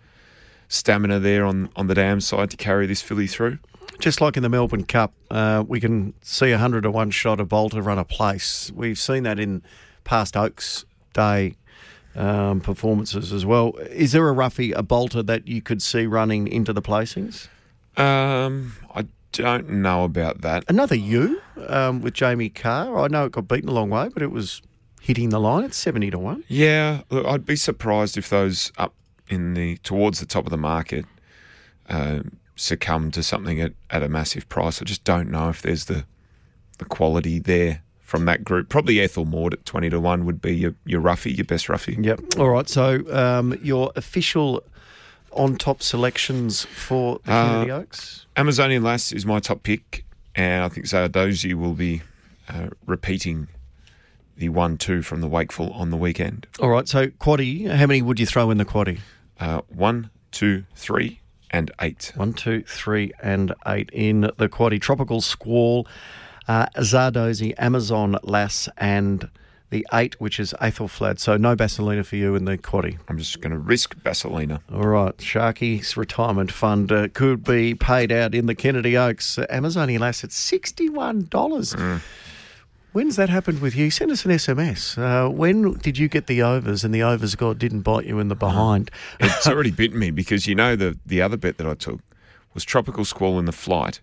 stamina 0.68 1.20
there 1.20 1.44
on 1.44 1.70
on 1.76 1.86
the 1.86 1.94
dam 1.94 2.20
side 2.20 2.50
to 2.50 2.56
carry 2.56 2.86
this 2.86 3.02
filly 3.02 3.26
through. 3.26 3.58
Just 4.00 4.20
like 4.20 4.36
in 4.36 4.42
the 4.42 4.48
Melbourne 4.48 4.84
Cup, 4.84 5.12
uh, 5.30 5.64
we 5.66 5.80
can 5.80 6.14
see 6.22 6.52
a 6.52 6.58
hundred 6.58 6.82
to 6.82 6.90
one 6.90 7.10
shot 7.10 7.40
of 7.40 7.48
Bolter 7.48 7.82
run 7.82 7.98
a 7.98 8.04
place. 8.04 8.70
We've 8.74 8.98
seen 8.98 9.24
that 9.24 9.38
in 9.38 9.62
past 10.04 10.36
Oaks 10.36 10.84
Day 11.12 11.56
um, 12.14 12.60
performances 12.60 13.32
as 13.32 13.44
well. 13.44 13.74
Is 13.90 14.12
there 14.12 14.28
a 14.28 14.32
roughie, 14.32 14.72
a 14.72 14.82
Bolter 14.82 15.22
that 15.24 15.46
you 15.46 15.60
could 15.62 15.82
see 15.82 16.06
running 16.06 16.48
into 16.48 16.72
the 16.72 16.82
placings? 16.82 17.48
Um, 17.96 18.72
don't 19.32 19.68
know 19.68 20.04
about 20.04 20.40
that. 20.40 20.64
Another 20.68 20.94
you 20.94 21.40
um, 21.68 22.00
with 22.00 22.14
Jamie 22.14 22.48
Kah. 22.48 23.04
I 23.04 23.08
know 23.08 23.26
it 23.26 23.32
got 23.32 23.48
beaten 23.48 23.68
a 23.68 23.72
long 23.72 23.90
way, 23.90 24.08
but 24.08 24.22
it 24.22 24.30
was 24.30 24.62
hitting 25.00 25.30
the 25.30 25.40
line. 25.40 25.64
It's 25.64 25.76
seventy 25.76 26.10
to 26.10 26.18
one. 26.18 26.44
Yeah, 26.48 27.02
look, 27.10 27.26
I'd 27.26 27.46
be 27.46 27.56
surprised 27.56 28.16
if 28.16 28.28
those 28.28 28.72
up 28.78 28.94
in 29.28 29.54
the 29.54 29.76
towards 29.78 30.20
the 30.20 30.26
top 30.26 30.44
of 30.44 30.50
the 30.50 30.56
market 30.56 31.04
um, 31.88 32.38
succumb 32.56 33.10
to 33.12 33.22
something 33.22 33.60
at, 33.60 33.72
at 33.90 34.02
a 34.02 34.08
massive 34.08 34.48
price. 34.48 34.80
I 34.82 34.84
just 34.84 35.04
don't 35.04 35.30
know 35.30 35.48
if 35.48 35.62
there's 35.62 35.86
the 35.86 36.04
the 36.78 36.84
quality 36.84 37.38
there 37.38 37.82
from 38.00 38.24
that 38.24 38.44
group. 38.44 38.68
Probably 38.68 39.00
Ethel 39.00 39.24
Maud 39.24 39.54
at 39.54 39.64
twenty 39.64 39.90
to 39.90 40.00
one 40.00 40.24
would 40.24 40.40
be 40.40 40.56
your 40.56 40.74
your 40.84 41.00
roughie, 41.00 41.32
your 41.32 41.44
best 41.44 41.68
roughie. 41.68 41.98
Yep. 42.00 42.20
All 42.38 42.48
right. 42.48 42.68
So 42.68 43.02
um, 43.14 43.58
your 43.62 43.92
official 43.96 44.64
on 45.38 45.56
top 45.56 45.82
selections 45.82 46.64
for 46.66 47.20
the 47.24 47.30
Kennedy 47.30 47.70
Uh, 47.70 47.76
Oaks. 47.78 48.26
Amazonian 48.36 48.82
Lass 48.82 49.12
is 49.12 49.24
my 49.24 49.38
top 49.40 49.62
pick, 49.62 50.04
and 50.34 50.64
I 50.64 50.68
think 50.68 50.86
Zardozi 50.86 51.54
will 51.54 51.74
be 51.74 52.02
uh, 52.48 52.68
repeating 52.86 53.48
the 54.36 54.48
one-two 54.50 55.02
from 55.02 55.20
the 55.20 55.28
Wakeful 55.28 55.72
on 55.72 55.90
the 55.90 55.96
weekend. 55.96 56.46
All 56.60 56.68
right. 56.68 56.86
So 56.86 57.08
quaddy. 57.08 57.68
How 57.68 57.86
many 57.86 58.02
would 58.02 58.20
you 58.20 58.26
throw 58.26 58.50
in 58.50 58.58
the 58.58 58.64
quaddy? 58.64 59.00
Uh, 59.40 59.62
one, 59.68 60.10
two, 60.30 60.64
three, 60.76 61.20
and 61.50 61.70
eight. 61.80 62.12
One, 62.14 62.32
two, 62.32 62.62
three, 62.66 63.12
and 63.22 63.52
eight 63.66 63.90
in 63.92 64.30
the 64.36 64.48
quaddy. 64.48 64.80
Tropical 64.80 65.20
Squall, 65.20 65.86
uh, 66.46 66.66
Zardozi, 66.76 67.54
Amazon 67.58 68.16
Lass, 68.22 68.68
and 68.76 69.28
the 69.70 69.86
eight, 69.92 70.20
which 70.20 70.40
is 70.40 70.54
Athelflaed. 70.60 71.18
So 71.18 71.36
no 71.36 71.54
Basilina 71.54 72.04
for 72.04 72.16
you 72.16 72.34
in 72.34 72.44
the 72.44 72.56
quaddy. 72.56 72.98
I'm 73.08 73.18
just 73.18 73.40
going 73.40 73.52
to 73.52 73.58
risk 73.58 73.96
Basilina. 73.96 74.60
All 74.72 74.86
right. 74.86 75.16
Sharkie's 75.18 75.96
retirement 75.96 76.50
fund 76.50 76.90
uh, 76.90 77.08
could 77.08 77.44
be 77.44 77.74
paid 77.74 78.10
out 78.10 78.34
in 78.34 78.46
the 78.46 78.54
Kennedy 78.54 78.96
Oaks. 78.96 79.38
Uh, 79.38 79.46
Amazonian 79.50 80.00
Lass 80.00 80.24
at 80.24 80.30
$61. 80.30 82.00
When's 82.92 83.16
that 83.16 83.28
happened 83.28 83.60
with 83.60 83.76
you? 83.76 83.90
Send 83.90 84.10
us 84.10 84.24
an 84.24 84.30
SMS. 84.30 84.96
Uh, 84.96 85.30
when 85.30 85.74
did 85.74 85.98
you 85.98 86.08
get 86.08 86.26
the 86.26 86.42
overs 86.42 86.84
and 86.84 86.94
the 86.94 87.02
overs 87.02 87.34
god 87.34 87.58
didn't 87.58 87.82
bite 87.82 88.06
you 88.06 88.18
in 88.18 88.28
the 88.28 88.34
behind? 88.34 88.90
It's 89.20 89.46
already 89.46 89.70
bitten 89.70 89.98
me 89.98 90.10
because 90.10 90.46
you 90.46 90.54
know 90.54 90.74
the 90.74 90.98
the 91.04 91.20
other 91.20 91.36
bet 91.36 91.58
that 91.58 91.66
I 91.66 91.74
took 91.74 92.00
was 92.54 92.64
Tropical 92.64 93.04
Squall 93.04 93.38
in 93.38 93.44
the 93.44 93.52
flight 93.52 94.00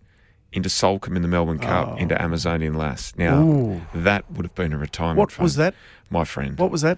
into 0.55 0.69
Soulcombe 0.69 1.15
in 1.15 1.21
the 1.21 1.27
Melbourne 1.27 1.59
Cup 1.59 1.89
Oh. 1.91 1.95
into 1.97 2.19
Amazonian 2.19 2.73
Lass. 2.73 3.13
Now 3.17 3.41
Ooh. 3.41 3.81
that 3.93 4.29
would 4.31 4.45
have 4.45 4.55
been 4.55 4.73
a 4.73 4.77
retirement. 4.77 5.19
What 5.19 5.31
fund, 5.31 5.43
was 5.43 5.55
that? 5.57 5.75
My 6.09 6.23
friend. 6.23 6.57
What 6.57 6.71
was 6.71 6.81
that? 6.81 6.97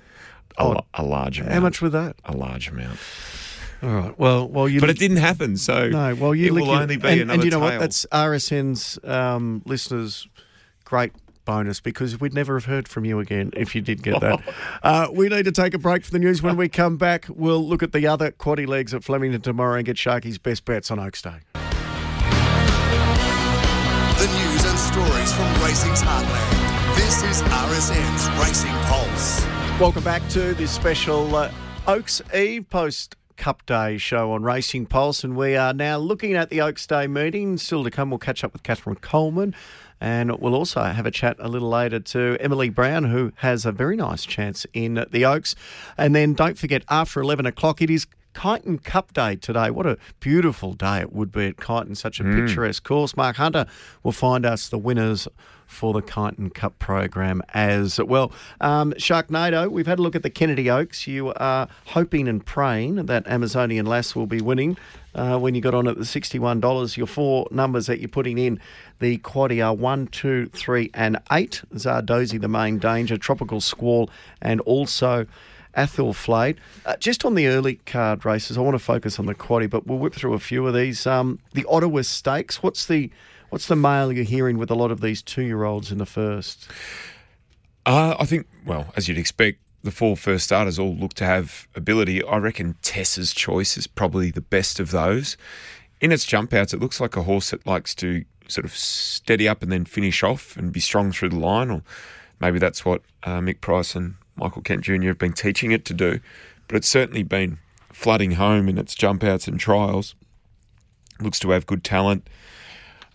A, 0.58 0.64
Oh, 0.64 0.82
a 0.94 1.04
large 1.04 1.40
amount. 1.40 1.54
How 1.54 1.60
much 1.60 1.82
was 1.82 1.92
that? 1.92 2.16
A 2.26 2.36
large 2.36 2.70
amount. 2.70 2.98
All 3.84 3.90
right. 3.90 4.20
Well, 4.20 4.48
well, 4.48 4.68
you. 4.68 4.80
But 4.80 4.90
it 4.90 4.98
didn't 4.98 5.18
happen. 5.18 5.56
So 5.58 5.90
No. 5.90 6.16
Well, 6.16 6.34
you 6.34 6.54
will 6.54 6.66
your- 6.68 6.82
only 6.82 6.98
be 6.98 7.08
and, 7.10 7.22
another 7.22 7.34
and 7.36 7.44
you 7.44 7.52
know 7.52 7.60
what? 7.60 7.80
That's 7.80 8.06
RSN's 8.12 8.98
um, 9.04 9.62
listeners' 9.66 10.28
great 10.84 11.12
bonus 11.46 11.80
because 11.80 12.20
we'd 12.20 12.34
never 12.34 12.56
have 12.56 12.66
heard 12.66 12.88
from 12.88 13.06
you 13.06 13.20
again 13.20 13.52
if 13.56 13.74
you 13.76 13.82
did 13.82 14.04
get 14.04 14.20
that. 14.20 14.42
uh, 14.84 15.08
we 15.14 15.30
need 15.30 15.46
to 15.46 15.52
take 15.52 15.74
a 15.74 15.78
break 15.78 16.04
for 16.04 16.12
the 16.12 16.20
news. 16.20 16.42
When 16.42 16.58
we 16.58 16.68
come 16.70 16.98
back, 16.98 17.26
we'll 17.30 17.66
look 17.66 17.82
at 17.84 17.94
the 17.94 18.06
other 18.08 18.32
quaddy 18.32 18.68
legs 18.68 18.94
at 18.94 19.04
Flemington 19.04 19.42
tomorrow 19.42 19.78
and 19.78 19.86
get 19.86 19.96
Sharkie's 19.98 20.38
best 20.38 20.66
bets 20.66 20.92
on 20.92 21.00
Oaks 21.00 21.22
Day. 21.22 21.38
From 25.34 25.64
racing's 25.64 26.02
heartland. 26.02 26.96
This 26.96 27.24
is 27.24 27.42
RSN's 27.42 28.30
Racing 28.40 28.72
Pulse. 28.86 29.46
Welcome 29.80 30.04
back 30.04 30.28
to 30.30 30.54
this 30.54 30.72
special 30.72 31.36
uh, 31.36 31.52
Oaks 31.88 32.22
Eve 32.34 32.70
post 32.70 33.16
Cup 33.36 33.66
Day 33.66 33.98
show 33.98 34.32
on 34.32 34.44
Racing 34.44 34.86
Pulse, 34.86 35.24
and 35.24 35.36
we 35.36 35.56
are 35.56 35.74
now 35.74 35.98
looking 35.98 36.34
at 36.34 36.50
the 36.50 36.62
Oaks 36.62 36.88
Day 36.88 37.08
meeting. 37.08 37.58
Still 37.58 37.84
to 37.84 37.92
come, 37.92 38.10
we'll 38.10 38.20
catch 38.20 38.44
up 38.44 38.54
with 38.54 38.64
Catherine 38.64 38.96
Coleman. 38.98 39.54
And 40.00 40.40
we'll 40.40 40.56
also 40.56 40.84
have 40.84 41.06
a 41.06 41.12
chat 41.12 41.38
a 41.40 41.48
little 41.48 41.70
later 41.70 42.00
to 42.00 42.38
Emily 42.40 42.70
Brown, 42.70 43.06
who 43.06 43.34
has 43.38 43.66
a 43.66 43.72
very 43.72 43.96
nice 43.96 44.26
chance 44.26 44.66
in 44.74 45.06
the 45.12 45.26
Oaks. 45.26 45.56
And 45.98 46.16
then 46.16 46.34
don't 46.34 46.58
forget, 46.58 46.84
after 46.90 47.20
11 47.20 47.46
o'clock, 47.48 47.82
it 47.82 47.90
is 47.90 48.06
Kyneton 48.42 48.84
Cup 48.84 49.14
Day 49.14 49.36
today. 49.36 49.72
What 49.72 49.88
a 49.88 49.98
beautiful 50.20 50.74
day 50.74 51.00
it 51.00 51.12
would 51.12 51.32
be 51.32 51.48
at 51.48 51.58
Kyneton, 51.58 51.98
such 51.98 52.20
a 52.20 52.24
Mm. 52.24 52.46
picturesque 52.46 52.84
course. 52.84 53.18
Mark 53.18 53.38
Hunter 53.38 53.66
will 54.04 54.12
find 54.12 54.46
us 54.46 54.70
the 54.70 54.78
winners 54.78 55.28
for 55.66 55.92
the 55.92 56.02
Kyneton 56.04 56.54
Cup 56.54 56.78
program 56.80 57.42
as 57.56 58.00
well. 58.00 58.32
Um, 58.62 58.94
Sharknado, 59.00 59.70
we've 59.72 59.88
had 59.88 59.98
a 59.98 60.02
look 60.04 60.16
at 60.16 60.22
the 60.24 60.30
Kennedy 60.30 60.70
Oaks. 60.70 61.08
You 61.08 61.34
are 61.34 61.68
hoping 61.88 62.28
and 62.28 62.46
praying 62.46 63.08
that 63.08 63.28
Amazonian 63.28 63.86
Lass 63.88 64.16
will 64.16 64.28
be 64.28 64.40
winning. 64.40 64.78
Uh, 65.16 65.40
when 65.40 65.56
you 65.56 65.62
got 65.62 65.74
on 65.74 65.88
at 65.88 65.98
the 65.98 66.06
$61, 66.06 66.96
your 66.96 67.08
four 67.08 67.48
numbers 67.50 67.88
that 67.88 68.00
you're 68.00 68.08
putting 68.08 68.38
in, 68.38 68.60
the 69.00 69.18
quaddy 69.18 69.66
are 69.66 69.74
1, 69.74 70.08
2, 70.08 70.46
3, 70.54 70.92
and 70.94 71.18
8. 71.32 71.64
Zardozi, 71.74 72.40
the 72.40 72.48
main 72.48 72.78
danger, 72.78 73.18
Tropical 73.18 73.60
Squall, 73.60 74.12
and 74.44 74.62
also 74.62 75.26
Athelflaed. 75.76 76.58
Uh, 76.86 76.96
just 76.98 77.26
on 77.26 77.36
the 77.36 77.48
early 77.48 77.76
card 77.86 78.26
races, 78.26 78.58
I 78.58 78.62
want 78.62 78.76
to 78.76 78.80
focus 78.80 79.20
on 79.20 79.26
the 79.26 79.36
quaddy, 79.36 79.70
but 79.70 79.88
we'll 79.88 80.00
whip 80.00 80.14
through 80.14 80.34
a 80.34 80.40
few 80.40 80.66
of 80.68 80.74
these. 80.74 81.06
Um, 81.06 81.40
the 81.54 81.66
Ottawa 81.70 82.02
Stakes, 82.02 82.62
what's 82.64 82.86
the 82.86 83.10
what's 83.50 83.68
the 83.68 83.76
mail 83.76 84.12
you're 84.12 84.24
hearing 84.24 84.58
with 84.58 84.70
a 84.70 84.76
lot 84.76 84.92
of 84.92 85.02
these 85.02 85.22
two-year-olds 85.22 85.92
in 85.92 85.98
the 85.98 86.06
first? 86.06 86.68
Uh, 87.86 88.16
I 88.20 88.26
think, 88.26 88.48
well, 88.66 88.92
as 88.98 89.08
you'd 89.08 89.18
expect, 89.18 89.60
the 89.84 89.92
four 89.92 90.18
first 90.18 90.46
starters 90.46 90.78
all 90.78 90.96
look 90.96 91.14
to 91.14 91.24
have 91.24 91.68
ability. 91.76 92.24
I 92.24 92.38
reckon 92.38 92.76
Tessa's 92.82 93.34
choice 93.34 93.78
is 93.78 93.88
probably 93.88 94.32
the 94.32 94.42
best 94.42 94.80
of 94.80 94.92
those. 94.92 95.38
In 96.02 96.12
its 96.12 96.26
jump 96.26 96.54
outs, 96.54 96.74
it 96.74 96.82
looks 96.82 97.00
like 97.00 97.16
a 97.16 97.24
horse 97.24 97.52
that 97.52 97.66
likes 97.66 97.96
to 97.96 98.26
sort 98.50 98.66
of 98.66 98.76
steady 98.76 99.48
up 99.48 99.64
and 99.64 99.72
then 99.72 99.86
finish 99.86 100.24
off 100.24 100.58
and 100.58 100.72
be 100.72 100.80
strong 100.80 101.12
through 101.12 101.30
the 101.30 101.40
line, 101.40 101.70
or 101.70 101.84
maybe 102.40 102.60
that's 102.60 102.84
what 102.84 103.02
uh, 103.24 103.40
Mick 103.40 103.62
Price 103.62 103.96
and 103.96 104.16
Michael 104.38 104.62
Kent 104.62 104.84
Jr. 104.84 105.08
have 105.08 105.18
been 105.18 105.34
teaching 105.34 105.72
it 105.72 105.86
to 105.86 105.94
do. 105.94 106.20
But 106.68 106.78
it's 106.78 106.88
certainly 106.88 107.24
been 107.24 107.60
flooding 107.92 108.34
home 108.34 108.70
in 108.70 108.78
its 108.78 108.94
jump 108.96 109.24
outs 109.24 109.48
and 109.48 109.60
trials. 109.60 110.16
Looks 111.20 111.40
to 111.40 111.50
have 111.52 111.66
good 111.66 111.84
talent. 111.84 112.28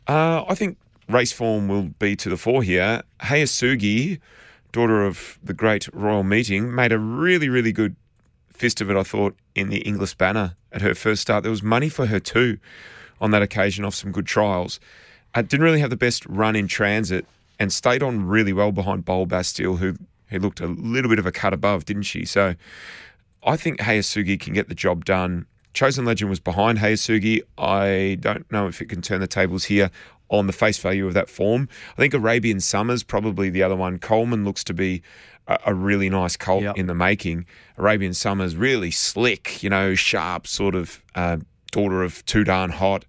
Uh, 0.09 0.45
I 0.49 0.55
think 0.55 0.79
race 1.09 1.33
form 1.33 1.69
will 1.69 1.91
be 1.99 2.17
to 2.17 2.29
the 2.29 2.37
fore 2.37 2.63
here. 2.63 3.03
Hayasugi, 3.21 4.21
daughter 4.73 5.05
of 5.05 5.39
the 5.43 5.55
great 5.55 5.89
royal 5.93 6.25
meeting, 6.25 6.75
made 6.75 6.93
a 6.93 6.99
really, 6.99 7.49
really 7.49 7.73
good 7.73 7.95
fist 8.51 8.81
of 8.81 8.91
it, 8.91 8.97
I 8.97 9.03
thought, 9.03 9.37
in 9.55 9.69
the 9.69 9.79
Inglis 9.83 10.15
Banner 10.15 10.57
at 10.73 10.83
her 10.83 10.95
first 10.95 11.23
start. 11.23 11.43
There 11.43 11.51
was 11.51 11.63
money 11.63 11.89
for 11.89 12.07
her 12.07 12.21
too 12.21 12.59
on 13.21 13.31
that 13.31 13.43
occasion 13.43 13.85
off 13.85 13.95
some 13.95 14.11
good 14.13 14.27
trials. 14.27 14.81
Uh, 15.35 15.43
didn't 15.43 15.65
really 15.65 15.81
have 15.81 15.91
the 15.91 15.97
best 15.97 16.27
run 16.27 16.57
in 16.57 16.67
transit 16.67 17.27
and 17.59 17.73
stayed 17.73 18.03
on 18.03 18.27
really 18.27 18.53
well 18.53 18.73
behind 18.73 19.05
Bowl 19.05 19.27
Bastille, 19.27 19.77
who, 19.77 19.95
who 20.33 20.39
looked 20.39 20.61
a 20.61 20.67
little 20.67 21.09
bit 21.09 21.19
of 21.19 21.27
a 21.27 21.33
cut 21.33 21.53
above, 21.53 21.85
didn't 21.85 22.03
she? 22.03 22.25
So 22.25 22.55
I 23.45 23.57
think 23.57 23.79
Hayasugi 23.81 24.41
can 24.41 24.55
get 24.55 24.69
the 24.69 24.75
job 24.75 25.05
done. 25.05 25.47
Chosen 25.75 26.05
Legend 26.05 26.29
was 26.29 26.41
behind 26.41 26.79
Hayasugi. 26.79 27.41
I 27.57 28.19
don't 28.21 28.51
know 28.51 28.67
if 28.67 28.83
it 28.83 28.87
can 28.87 29.01
turn 29.01 29.21
the 29.21 29.27
tables 29.27 29.65
here 29.65 29.91
on 30.29 30.47
the 30.47 30.53
face 30.53 30.79
value 30.79 31.07
of 31.07 31.15
that 31.15 31.29
form. 31.29 31.69
I 31.93 32.01
think 32.01 32.15
Arabian 32.15 32.61
Summers 32.61 33.03
probably 33.03 33.51
the 33.51 33.63
other 33.63 33.77
one. 33.77 33.99
Coleman 33.99 34.45
looks 34.45 34.65
to 34.65 34.75
be 34.75 35.03
a, 35.47 35.59
a 35.67 35.75
really 35.75 36.09
nice 36.09 36.37
colt 36.37 36.65
in 36.77 36.87
the 36.87 36.95
making. 36.95 37.47
Arabian 37.79 38.15
Summers 38.15 38.57
really 38.57 38.91
slick, 38.91 39.63
you 39.63 39.71
know, 39.71 39.95
sharp 39.95 40.47
sort 40.47 40.75
of 40.75 41.03
uh, 41.15 41.39
daughter 41.71 42.03
of 42.03 42.25
too 42.27 42.45
darn 42.45 42.71
hot, 42.71 43.05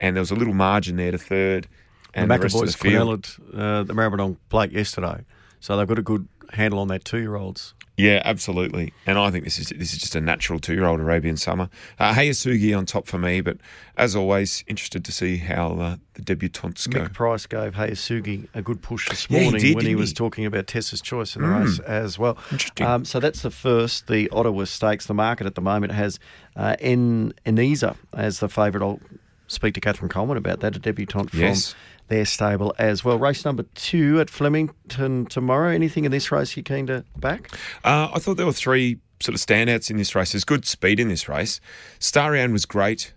and 0.00 0.16
there 0.16 0.20
was 0.20 0.30
a 0.30 0.36
little 0.36 0.54
margin 0.54 0.96
there 0.96 1.10
to 1.10 1.18
third. 1.18 1.68
And 2.14 2.30
the 2.30 2.36
the, 2.36 2.42
rest 2.42 2.56
of 2.56 2.66
the 2.66 2.72
field. 2.72 3.36
Uh, 3.52 3.84
the 3.84 3.94
Maribyrnong 3.94 4.36
Blake 4.48 4.72
yesterday, 4.72 5.24
so 5.60 5.76
they've 5.76 5.86
got 5.86 5.98
a 5.98 6.02
good 6.02 6.26
handle 6.52 6.78
on 6.80 6.88
their 6.88 6.98
two-year-olds. 6.98 7.74
Yeah, 7.96 8.22
absolutely. 8.24 8.94
And 9.06 9.18
I 9.18 9.30
think 9.30 9.44
this 9.44 9.58
is 9.58 9.68
this 9.76 9.92
is 9.92 9.98
just 9.98 10.14
a 10.14 10.22
natural 10.22 10.58
two-year-old 10.58 11.00
Arabian 11.00 11.36
summer. 11.36 11.68
Uh, 11.98 12.14
Hayasugi 12.14 12.74
on 12.76 12.86
top 12.86 13.06
for 13.06 13.18
me, 13.18 13.42
but 13.42 13.58
as 13.98 14.16
always, 14.16 14.64
interested 14.68 15.04
to 15.04 15.12
see 15.12 15.36
how 15.36 15.72
uh, 15.74 15.96
the 16.14 16.22
debutantes 16.22 16.88
go. 16.88 17.00
Mick 17.00 17.12
Price 17.12 17.44
gave 17.44 17.74
Hayasugi 17.74 18.48
a 18.54 18.62
good 18.62 18.80
push 18.80 19.06
this 19.10 19.28
Yeah, 19.28 19.40
he 19.40 19.44
morning 19.44 19.60
did, 19.60 19.74
when 19.76 19.84
he 19.84 19.90
didn't 19.90 20.00
was 20.00 20.14
talking 20.14 20.46
about 20.46 20.66
Tessa's 20.66 21.02
choice 21.02 21.36
in 21.36 21.42
the 21.42 21.48
Mm. 21.48 21.60
race 21.64 21.78
as 21.80 22.18
well. 22.18 22.38
Interesting. 22.50 22.86
Um, 22.86 23.04
so 23.04 23.20
that's 23.20 23.42
the 23.42 23.50
first, 23.50 24.06
the 24.06 24.30
Ottawa 24.30 24.64
Stakes. 24.64 25.04
The 25.04 25.12
market 25.14 25.46
at 25.46 25.54
the 25.54 25.60
moment 25.60 25.92
has 25.92 26.18
uh, 26.56 26.76
En 26.80 27.34
Enisa 27.44 27.96
as 28.14 28.40
the 28.40 28.48
favourite. 28.48 28.82
I'll 28.82 29.00
speak 29.46 29.74
to 29.74 29.80
Catherine 29.80 30.08
Coleman 30.08 30.38
about 30.38 30.60
that, 30.60 30.74
a 30.74 30.78
debutante 30.78 31.30
from 31.30 31.40
Yes. 31.40 31.74
Their 32.10 32.26
stable 32.26 32.74
as 32.78 33.02
well. 33.04 33.18
Race 33.18 33.44
number 33.44 33.62
two 33.74 34.20
at 34.20 34.28
Flemington 34.28 35.24
tomorrow. 35.26 35.70
Anything 35.70 36.04
in 36.04 36.10
this 36.10 36.30
race 36.30 36.54
you're 36.56 36.64
keen 36.64 36.86
to 36.88 37.04
back? 37.16 37.50
Uh, 37.82 38.10
I 38.12 38.18
thought 38.18 38.36
there 38.36 38.44
were 38.44 38.52
three 38.52 38.98
sort 39.20 39.34
of 39.34 39.40
standouts 39.40 39.90
in 39.90 39.96
this 39.96 40.14
race. 40.14 40.32
There's 40.32 40.44
good 40.44 40.66
speed 40.66 41.00
in 41.00 41.08
this 41.08 41.28
race. 41.28 41.60
Starian 41.98 42.52
was 42.52 42.66
great 42.66 43.14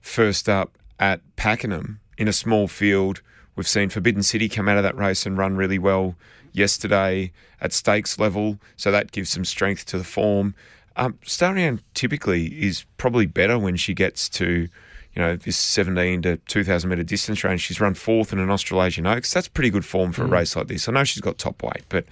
first 0.00 0.48
up 0.48 0.76
at 0.98 1.20
Pakenham 1.36 2.00
in 2.18 2.26
a 2.26 2.32
small 2.32 2.66
field. 2.66 3.22
We've 3.54 3.68
seen 3.68 3.90
Forbidden 3.90 4.22
City 4.22 4.48
come 4.48 4.68
out 4.68 4.78
of 4.78 4.82
that 4.82 4.96
race 4.96 5.26
and 5.26 5.36
run 5.36 5.56
really 5.56 5.78
well 5.78 6.16
yesterday 6.52 7.32
at 7.60 7.72
stakes 7.72 8.18
level, 8.18 8.58
so 8.76 8.90
that 8.90 9.12
gives 9.12 9.30
some 9.30 9.44
strength 9.44 9.84
to 9.86 9.98
the 9.98 10.04
form. 10.04 10.54
Um, 10.96 11.18
Starian 11.24 11.80
typically 11.94 12.46
is 12.46 12.84
probably 12.96 13.26
better 13.26 13.58
when 13.58 13.76
she 13.76 13.94
gets 13.94 14.28
to, 14.30 14.68
you 15.14 15.20
know, 15.22 15.36
this 15.36 15.56
17 15.56 16.22
to 16.22 16.36
2,000 16.38 16.88
metre 16.88 17.02
distance 17.02 17.44
range. 17.44 17.60
She's 17.60 17.80
run 17.80 17.94
fourth 17.94 18.32
in 18.32 18.38
an 18.38 18.50
Australasian 18.50 19.06
Oaks. 19.06 19.32
That's 19.32 19.48
pretty 19.48 19.68
good 19.70 19.84
form 19.84 20.12
for 20.12 20.24
a 20.24 20.28
Mm. 20.28 20.32
race 20.32 20.56
like 20.56 20.68
this. 20.68 20.88
I 20.88 20.92
know 20.92 21.04
she's 21.04 21.20
got 21.20 21.36
top 21.38 21.62
weight, 21.62 21.82
but 21.90 22.06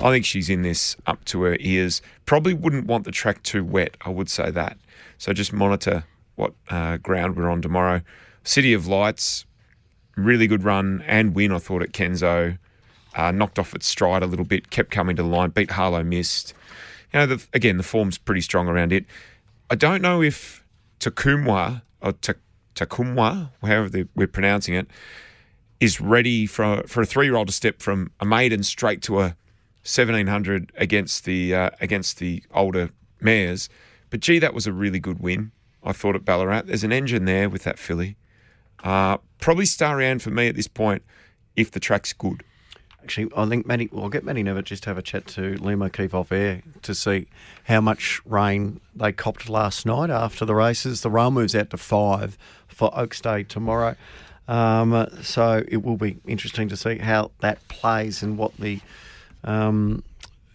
I 0.00 0.10
think 0.10 0.24
she's 0.24 0.50
in 0.50 0.62
this 0.62 0.96
up 1.06 1.24
to 1.26 1.42
her 1.42 1.56
ears. 1.60 2.02
Probably 2.26 2.52
wouldn't 2.54 2.86
want 2.86 3.04
the 3.04 3.12
track 3.12 3.42
too 3.44 3.62
wet, 3.64 3.96
I 4.04 4.10
would 4.10 4.28
say 4.28 4.50
that. 4.50 4.76
So 5.18 5.32
just 5.32 5.52
monitor 5.52 6.04
what 6.34 6.54
uh, 6.70 6.96
ground 6.96 7.36
we're 7.36 7.50
on 7.50 7.62
tomorrow. 7.62 8.00
City 8.42 8.72
of 8.72 8.86
Lights, 8.88 9.44
really 10.16 10.46
good 10.46 10.64
run 10.64 11.04
and 11.06 11.34
win, 11.34 11.52
I 11.52 11.58
thought, 11.58 11.82
at 11.82 11.92
Kenzo. 11.92 12.58
Uh, 13.14 13.30
knocked 13.30 13.58
off 13.58 13.74
its 13.74 13.86
stride 13.86 14.22
a 14.22 14.26
little 14.26 14.44
bit, 14.44 14.70
kept 14.70 14.90
coming 14.90 15.16
to 15.16 15.22
the 15.22 15.28
line, 15.28 15.50
beat 15.50 15.72
Harlow 15.72 16.02
Mist. 16.02 16.54
You 17.12 17.20
know, 17.20 17.26
the, 17.26 17.46
again, 17.52 17.76
the 17.76 17.82
form's 17.82 18.18
pretty 18.18 18.40
strong 18.40 18.68
around 18.68 18.92
it. 18.92 19.04
I 19.68 19.74
don't 19.74 20.00
know 20.00 20.22
if 20.22 20.64
Takumwa, 21.00 21.82
or 22.00 22.14
Takumwa, 22.74 23.50
however 23.62 24.04
we're 24.14 24.26
pronouncing 24.26 24.74
it, 24.74 24.88
is 25.80 26.00
ready 26.00 26.46
for, 26.46 26.82
for 26.86 27.02
a 27.02 27.06
three 27.06 27.26
year 27.26 27.36
old 27.36 27.48
to 27.48 27.52
step 27.52 27.80
from 27.80 28.10
a 28.20 28.24
maiden 28.24 28.62
straight 28.62 29.02
to 29.02 29.20
a 29.20 29.36
1700 29.82 30.72
against 30.76 31.24
the, 31.24 31.54
uh, 31.54 31.70
against 31.80 32.18
the 32.18 32.42
older 32.54 32.90
mares. 33.20 33.68
But 34.10 34.20
gee, 34.20 34.38
that 34.38 34.54
was 34.54 34.66
a 34.66 34.72
really 34.72 35.00
good 35.00 35.20
win, 35.20 35.52
I 35.82 35.92
thought, 35.92 36.16
at 36.16 36.24
Ballarat. 36.24 36.62
There's 36.66 36.84
an 36.84 36.92
engine 36.92 37.24
there 37.24 37.48
with 37.48 37.64
that 37.64 37.78
filly. 37.78 38.16
Uh, 38.82 39.18
probably 39.40 39.64
Starian 39.64 40.20
for 40.20 40.30
me 40.30 40.48
at 40.48 40.56
this 40.56 40.68
point, 40.68 41.02
if 41.56 41.70
the 41.70 41.80
track's 41.80 42.12
good. 42.12 42.42
Actually, 43.02 43.30
I 43.36 43.46
think 43.46 43.66
Matty, 43.66 43.88
well, 43.90 44.04
I'll 44.04 44.10
get 44.10 44.24
Matty 44.24 44.42
Nevitt 44.42 44.64
just 44.64 44.82
to 44.84 44.90
have 44.90 44.98
a 44.98 45.02
chat 45.02 45.26
to 45.28 45.54
Liam 45.56 45.84
O'Keefe 45.84 46.14
off 46.14 46.30
air 46.32 46.62
to 46.82 46.94
see 46.94 47.28
how 47.64 47.80
much 47.80 48.20
rain 48.24 48.80
they 48.94 49.12
copped 49.12 49.48
last 49.48 49.86
night 49.86 50.10
after 50.10 50.44
the 50.44 50.54
races. 50.54 51.00
The 51.00 51.10
rail 51.10 51.30
moves 51.30 51.54
out 51.54 51.70
to 51.70 51.76
five 51.76 52.36
for 52.68 52.90
Oaks 52.96 53.20
Day 53.20 53.42
tomorrow. 53.42 53.96
Um, 54.48 55.08
so 55.22 55.64
it 55.68 55.82
will 55.82 55.96
be 55.96 56.18
interesting 56.26 56.68
to 56.68 56.76
see 56.76 56.98
how 56.98 57.30
that 57.40 57.66
plays 57.68 58.22
and 58.22 58.36
what 58.36 58.56
the. 58.56 58.80
Um, 59.44 60.02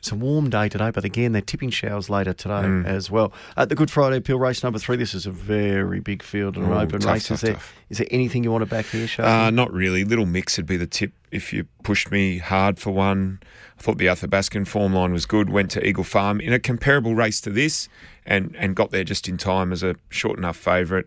it's 0.06 0.12
a 0.12 0.16
warm 0.16 0.52
day 0.52 0.70
today, 0.70 0.92
but 0.92 1.04
again, 1.04 1.32
they're 1.32 1.42
tipping 1.42 1.72
showers 1.72 2.12
later 2.12 2.32
today 2.32 2.62
Mm. 2.62 2.86
as 2.86 3.10
well. 3.10 3.34
At 3.58 3.70
the 3.70 3.76
Good 3.76 3.90
Friday 3.90 4.18
Appeal 4.18 4.38
race 4.38 4.62
number 4.62 4.78
three, 4.78 4.98
this 4.98 5.16
is 5.16 5.26
a 5.26 5.32
very 5.32 6.00
big 6.00 6.22
field 6.22 6.58
and 6.58 6.68
an 6.68 6.74
open 6.74 7.00
tough, 7.00 7.12
race. 7.12 7.28
tough, 7.28 7.36
is, 7.38 7.42
there, 7.42 7.54
tough. 7.56 7.74
is 7.90 7.98
there 7.98 8.08
anything 8.12 8.44
you 8.44 8.52
want 8.52 8.62
to 8.62 8.68
back 8.68 8.86
here, 8.86 9.08
Sharkie? 9.08 9.48
Uh, 9.48 9.50
not 9.50 9.74
really. 9.74 10.04
Little 10.04 10.28
mix 10.28 10.58
would 10.58 10.68
be 10.68 10.78
the 10.78 10.86
tip 10.86 11.12
if 11.32 11.52
you 11.52 11.66
pushed 11.82 12.12
me 12.12 12.38
hard 12.38 12.78
for 12.78 12.92
one. 12.92 13.40
I 13.80 13.82
thought 13.82 13.98
the 13.98 14.06
Athabascan 14.06 14.68
form 14.68 14.94
line 14.94 15.12
was 15.12 15.26
good. 15.26 15.50
Went 15.50 15.72
to 15.72 15.84
Eagle 15.84 16.04
Farm 16.04 16.40
in 16.40 16.54
a 16.54 16.60
comparable 16.60 17.16
race 17.16 17.42
to 17.42 17.50
this, 17.50 17.90
and 18.28 18.56
and 18.60 18.76
got 18.76 18.92
there 18.92 19.04
just 19.04 19.28
in 19.28 19.38
time 19.38 19.72
as 19.72 19.82
a 19.82 19.96
short 20.10 20.38
enough 20.38 20.56
favourite. 20.56 21.06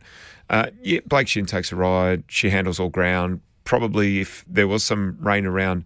Uh, 0.50 0.70
yeah, 0.82 0.98
Blake 1.06 1.28
Shin 1.28 1.46
takes 1.46 1.70
a 1.70 1.76
ride. 1.76 2.24
She 2.26 2.50
handles 2.50 2.80
all 2.80 2.88
ground. 2.88 3.42
Probably 3.62 4.18
if 4.18 4.44
there 4.48 4.66
was 4.66 4.82
some 4.82 5.18
rain 5.20 5.46
around 5.46 5.84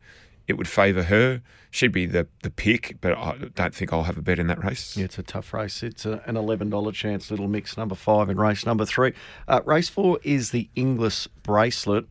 it 0.49 0.55
would 0.55 0.67
favour 0.69 1.03
her. 1.05 1.43
She'd 1.73 1.91
be 1.91 2.05
the, 2.05 2.29
the 2.43 2.51
pick, 2.51 2.99
but 3.01 3.17
I 3.17 3.35
don't 3.55 3.75
think 3.75 3.95
I'll 3.95 4.03
have 4.03 4.19
a 4.19 4.23
bet 4.23 4.39
in 4.39 4.47
that 4.49 4.63
race. 4.63 4.95
Yeah, 4.95 5.07
it's 5.07 5.19
a 5.19 5.23
tough 5.23 5.55
race. 5.55 5.83
It's 5.83 6.05
a, 6.05 6.23
an 6.27 6.35
$11 6.35 6.93
chance, 6.93 7.31
little 7.31 7.49
mix 7.49 7.79
number 7.79 7.95
five 7.95 8.29
in 8.29 8.37
race 8.37 8.67
number 8.67 8.85
three. 8.85 9.15
Uh, 9.49 9.63
race 9.65 9.89
four 9.89 10.19
is 10.23 10.51
the 10.51 10.69
Inglis 10.77 11.29
Bracelet. 11.43 12.05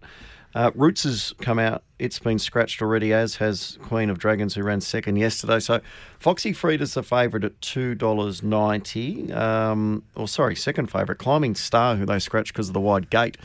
Uh, 0.55 0.71
Roots 0.73 1.03
has 1.03 1.35
come 1.41 1.59
out. 1.59 1.83
It's 1.99 2.17
been 2.17 2.39
scratched 2.39 2.81
already, 2.81 3.13
as 3.13 3.35
has 3.35 3.77
Queen 3.83 4.09
of 4.09 4.17
Dragons, 4.17 4.55
who 4.55 4.63
ran 4.63 4.81
second 4.81 5.17
yesterday. 5.17 5.59
So 5.59 5.79
Foxy 6.17 6.53
Frieda's 6.53 6.95
the 6.95 7.03
favourite 7.03 7.43
at 7.43 7.61
$2.90. 7.61 9.31
Um, 9.31 10.03
or, 10.15 10.27
sorry, 10.27 10.55
second 10.55 10.87
favourite. 10.87 11.19
Climbing 11.19 11.53
Star, 11.53 11.97
who 11.97 12.07
they 12.07 12.17
scratched 12.17 12.51
because 12.51 12.67
of 12.67 12.73
the 12.73 12.81
wide 12.81 13.11
gate, 13.11 13.37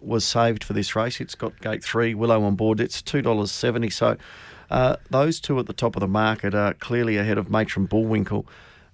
was 0.00 0.24
saved 0.24 0.64
for 0.64 0.72
this 0.72 0.96
race. 0.96 1.20
It's 1.20 1.34
got 1.34 1.60
gate 1.60 1.84
three, 1.84 2.14
Willow 2.14 2.42
on 2.44 2.54
board. 2.54 2.80
It's 2.80 3.02
$2.70. 3.02 3.92
So 3.92 4.16
uh, 4.70 4.96
those 5.10 5.40
two 5.40 5.58
at 5.58 5.66
the 5.66 5.72
top 5.72 5.96
of 5.96 6.00
the 6.00 6.08
market 6.08 6.54
are 6.54 6.74
clearly 6.74 7.16
ahead 7.16 7.38
of 7.38 7.50
Matron 7.50 7.86
Bullwinkle. 7.86 8.46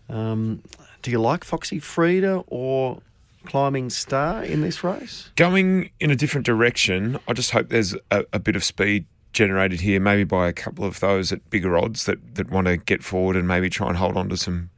Um, 0.09 0.63
do 1.03 1.11
you 1.11 1.21
like 1.21 1.45
Foxy 1.45 1.79
Frida 1.79 2.45
or 2.47 3.01
Climbing 3.45 3.91
Star 3.91 4.43
in 4.43 4.63
this 4.63 4.83
race? 4.83 5.31
Going 5.37 5.91
in 6.01 6.11
a 6.11 6.17
different 6.17 6.47
direction, 6.47 7.19
I 7.29 7.33
just 7.33 7.51
hope 7.51 7.69
there's 7.69 7.95
a, 8.11 8.25
a 8.33 8.39
bit 8.39 8.57
of 8.57 8.65
speed 8.65 9.07
generated 9.33 9.83
here, 9.83 10.01
maybe 10.01 10.25
by 10.25 10.49
a 10.49 10.53
couple 10.53 10.85
of 10.85 10.99
those 11.01 11.31
at 11.31 11.49
bigger 11.51 11.77
odds 11.77 12.07
that, 12.07 12.37
that 12.37 12.51
want 12.51 12.67
to 12.67 12.79
get 12.79 13.05
forward 13.05 13.37
and 13.37 13.47
maybe 13.47 13.69
try 13.69 13.89
and 13.89 13.99
hold 13.99 14.17
on 14.17 14.31
to 14.31 14.37
some 14.37 14.71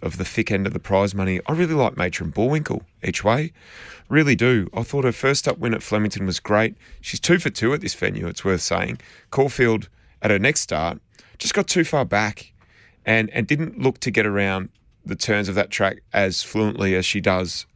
of 0.00 0.16
the 0.16 0.24
thick 0.24 0.50
end 0.50 0.66
of 0.66 0.72
the 0.72 0.80
prize 0.80 1.14
money. 1.14 1.40
I 1.46 1.52
really 1.52 1.74
like 1.74 1.96
Matron 1.96 2.30
Bullwinkle 2.30 2.82
each 3.04 3.22
way. 3.22 3.52
Really 4.08 4.34
do. 4.34 4.68
I 4.74 4.82
thought 4.82 5.04
her 5.04 5.12
first 5.12 5.46
up 5.46 5.58
win 5.58 5.74
at 5.74 5.82
Flemington 5.82 6.26
was 6.26 6.40
great. 6.40 6.74
She's 7.00 7.20
two 7.20 7.38
for 7.38 7.50
two 7.50 7.72
at 7.74 7.82
this 7.82 7.94
venue, 7.94 8.26
it's 8.26 8.44
worth 8.44 8.62
saying. 8.62 8.98
Caulfield 9.30 9.88
at 10.22 10.30
her 10.30 10.38
next 10.38 10.60
start 10.60 11.00
just 11.38 11.54
got 11.54 11.66
too 11.66 11.84
far 11.84 12.04
back 12.04 12.52
and, 13.04 13.28
and 13.30 13.46
didn't 13.46 13.78
look 13.78 13.98
to 13.98 14.10
get 14.10 14.24
around 14.24 14.70
the 15.04 15.16
turns 15.16 15.48
of 15.48 15.54
that 15.56 15.70
track 15.70 16.02
as 16.12 16.42
fluently 16.42 16.94
as 16.94 17.04
she 17.04 17.20
does 17.20 17.66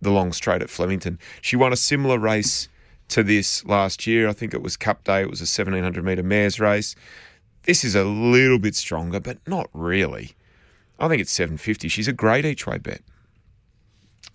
the 0.00 0.10
long 0.10 0.32
straight 0.32 0.62
at 0.62 0.70
Flemington. 0.70 1.18
She 1.40 1.56
won 1.56 1.72
a 1.72 1.76
similar 1.76 2.18
race 2.18 2.68
to 3.08 3.22
this 3.22 3.64
last 3.64 4.06
year. 4.06 4.28
I 4.28 4.32
think 4.32 4.54
it 4.54 4.62
was 4.62 4.76
Cup 4.76 5.04
Day. 5.04 5.22
It 5.22 5.30
was 5.30 5.40
a 5.40 5.48
1700 5.48 6.04
metre 6.04 6.22
mares 6.22 6.60
race. 6.60 6.94
This 7.64 7.82
is 7.82 7.94
a 7.94 8.04
little 8.04 8.58
bit 8.58 8.74
stronger, 8.74 9.20
but 9.20 9.38
not 9.46 9.68
really. 9.72 10.32
I 10.98 11.08
think 11.08 11.20
it's 11.20 11.32
750. 11.32 11.88
She's 11.88 12.08
a 12.08 12.12
great 12.12 12.44
each 12.44 12.66
way 12.66 12.78
bet. 12.78 13.02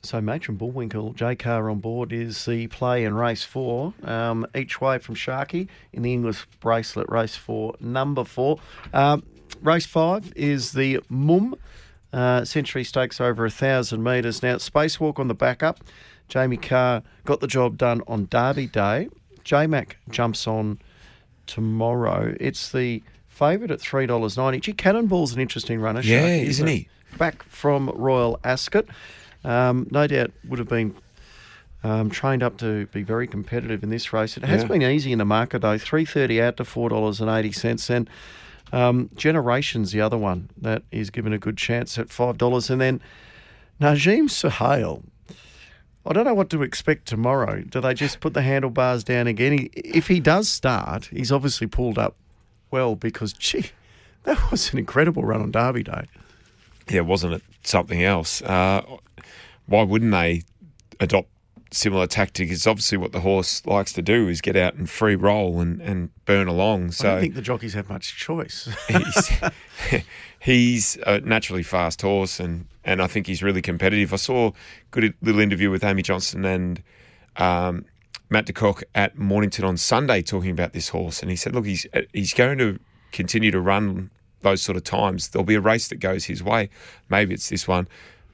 So 0.06 0.20
Matron 0.20 0.58
Bullwinkle, 0.58 1.14
J 1.16 1.34
Kah 1.34 1.60
on 1.62 1.80
board 1.80 2.12
is 2.12 2.46
the 2.46 2.68
play 2.68 3.06
in 3.06 3.14
race 3.14 3.46
four. 3.46 3.94
Um, 4.04 4.46
each 4.54 4.82
way 4.82 4.98
from 4.98 5.16
Sharkie 5.16 5.70
in 5.94 6.02
the 6.02 6.12
Inglis 6.12 6.46
Bracelet 6.60 7.10
race 7.10 7.38
four, 7.38 7.76
number 7.80 8.26
four. 8.26 8.60
Um, 8.94 9.24
race 9.62 9.86
five 9.86 10.34
is 10.36 10.74
the 10.74 11.00
Mum 11.08 11.56
uh, 12.12 12.44
Century 12.44 12.84
Stakes 12.84 13.22
over 13.22 13.46
a 13.46 13.50
thousand 13.50 14.04
metres. 14.04 14.44
Now 14.44 14.58
Spacewalk 14.58 15.20
on 15.20 15.30
the 15.30 15.34
backup. 15.34 15.80
Jamie 16.28 16.58
Kah 16.58 17.02
got 17.24 17.40
the 17.40 17.48
job 17.48 17.78
done 17.78 18.02
on 18.06 18.28
Derby 18.30 18.68
Day. 18.68 19.08
J 19.46 19.68
Mac 19.68 19.96
jumps 20.10 20.48
on 20.48 20.80
tomorrow. 21.48 22.36
It's 22.42 22.74
the 22.74 23.02
favourite 23.30 23.72
at 23.72 23.80
three 23.80 24.06
dollars 24.06 24.36
ninety. 24.36 24.60
Gee, 24.60 24.74
Cannonball's 24.74 25.34
an 25.34 25.40
interesting 25.40 25.80
runner. 25.80 26.02
Yeah, 26.02 26.28
Sharkie, 26.28 26.46
isn't 26.48 26.68
he? 26.68 26.90
Back 27.18 27.44
from 27.44 27.90
Royal 27.96 28.38
Ascot. 28.44 28.86
Um, 29.44 29.88
no 29.91 30.07
doubt 30.07 30.32
would 30.48 30.60
have 30.60 30.70
been 30.70 30.95
um, 31.84 32.10
trained 32.10 32.44
up 32.44 32.57
to 32.60 32.86
be 32.88 33.03
very 33.03 33.28
competitive 33.28 33.84
in 33.84 33.90
this 33.90 34.14
race. 34.14 34.38
It 34.38 34.44
has 34.45 34.61
Yeah. 34.61 34.68
been 34.70 34.82
easy 34.84 35.11
in 35.11 35.20
the 35.20 35.26
market 35.26 35.61
though. 35.61 35.78
Three 35.78 36.06
thirty 36.06 36.41
out 36.41 36.57
to 36.57 36.65
four 36.65 36.90
dollars 36.90 37.20
and 37.20 37.30
eighty 37.30 37.52
cents. 37.52 37.90
And 37.90 38.10
um, 38.72 39.10
Generations, 39.15 39.91
the 39.91 40.02
other 40.02 40.18
one 40.18 40.49
that 40.61 40.84
is 40.91 41.10
given 41.10 41.34
a 41.34 41.38
good 41.38 41.57
chance 41.57 41.98
at 41.99 42.10
five 42.10 42.38
dollars. 42.38 42.70
And 42.70 42.80
then 42.82 43.02
Najim 43.82 44.30
Suhail. 44.30 45.03
I 46.06 46.11
don't 46.11 46.26
know 46.26 46.34
what 46.34 46.49
to 46.49 46.64
expect 46.64 47.06
tomorrow. 47.06 47.61
Do 47.61 47.80
they 47.80 47.94
just 47.94 48.20
put 48.20 48.34
the 48.34 48.41
handlebars 48.41 49.03
down 49.06 49.28
again? 49.28 49.53
He, 49.57 49.72
if 49.74 50.07
he 50.10 50.20
does 50.20 50.49
start, 50.49 51.06
he's 51.06 51.32
obviously 51.32 51.65
pulled 51.68 51.98
up 51.98 52.15
well 52.72 52.95
because, 52.98 53.32
gee, 53.32 53.68
that 54.24 54.52
was 54.52 54.74
an 54.74 54.80
incredible 54.80 55.24
run 55.24 55.41
on 55.41 55.52
Derby 55.52 55.84
Day. 55.84 56.06
Yeah, 56.90 57.02
wasn't 57.02 57.36
it 57.36 57.41
something 57.64 58.03
else? 58.03 58.41
Uh, 58.41 58.84
why 59.65 59.84
wouldn't 59.84 60.11
they 60.11 60.44
adopt 60.99 61.30
similar 61.72 62.07
tactics? 62.07 62.52
It's 62.52 62.68
obviously 62.68 62.98
what 62.98 63.11
the 63.11 63.22
horse 63.22 63.65
likes 63.65 63.94
to 63.94 64.02
do 64.02 64.27
is 64.27 64.41
get 64.41 64.56
out 64.56 64.76
and 64.76 64.90
free 64.90 65.15
roll 65.15 65.60
and, 65.60 65.81
and 65.81 66.10
burn 66.26 66.48
along. 66.48 66.91
So 66.91 67.07
I 67.07 67.11
don't 67.14 67.22
think 67.22 67.35
the 67.35 67.41
jockeys 67.41 67.73
have 67.73 67.90
much 67.90 68.18
choice. 68.18 68.69
he's, 68.88 69.31
he's 70.40 70.98
a 71.07 71.19
naturally 71.22 71.64
fast 71.64 72.02
horse, 72.02 72.40
and, 72.40 72.68
and 72.84 73.02
I 73.02 73.07
think 73.07 73.27
he's 73.27 73.44
really 73.44 73.61
competitive. 73.61 74.14
I 74.14 74.18
saw 74.18 74.49
a 74.49 74.53
good 74.91 75.14
little 75.22 75.41
interview 75.41 75.69
with 75.69 75.84
Amy 75.84 76.02
Johnson 76.02 76.45
and 76.45 76.84
um, 77.38 77.85
Matt 78.30 78.48
DeCock 78.48 78.84
at 78.95 79.18
Mornington 79.18 79.65
on 79.65 79.77
Sunday 79.77 80.22
talking 80.22 80.52
about 80.52 80.73
this 80.73 80.90
horse, 80.90 81.22
and 81.22 81.30
he 81.30 81.35
said, 81.35 81.53
"Look, 81.53 81.65
he's 81.65 81.85
he's 82.14 82.34
going 82.34 82.57
to 82.57 82.80
continue 83.11 83.52
to 83.52 83.61
run 83.61 84.10
those 84.41 84.61
sort 84.61 84.76
of 84.76 84.84
times. 84.84 85.30
There'll 85.30 85.45
be 85.45 85.56
a 85.56 85.61
race 85.61 85.88
that 85.88 85.98
goes 85.98 86.26
his 86.26 86.44
way. 86.44 86.69
Maybe 87.10 87.34
it's 87.34 87.49
this 87.49 87.68
one. 87.68 87.88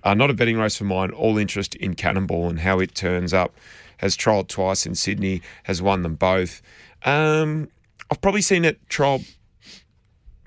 Uh, 0.04 0.14
not 0.14 0.30
a 0.30 0.34
betting 0.34 0.58
race 0.58 0.78
for 0.78 0.86
mine. 0.86 1.12
All 1.12 1.38
interest 1.38 1.76
in 1.76 1.96
Cannonball 1.96 2.50
and 2.50 2.60
how 2.62 2.80
it 2.80 2.96
turns 2.96 3.34
up. 3.34 3.56
Has 3.98 4.16
trialled 4.16 4.48
twice 4.48 4.86
in 4.86 4.96
Sydney. 4.96 5.42
Has 5.64 5.82
won 5.82 6.04
them 6.04 6.16
both. 6.16 6.62
Um, 7.04 7.70
I've 8.10 8.22
probably 8.22 8.42
seen 8.42 8.66
it 8.66 8.80
trial 8.90 9.22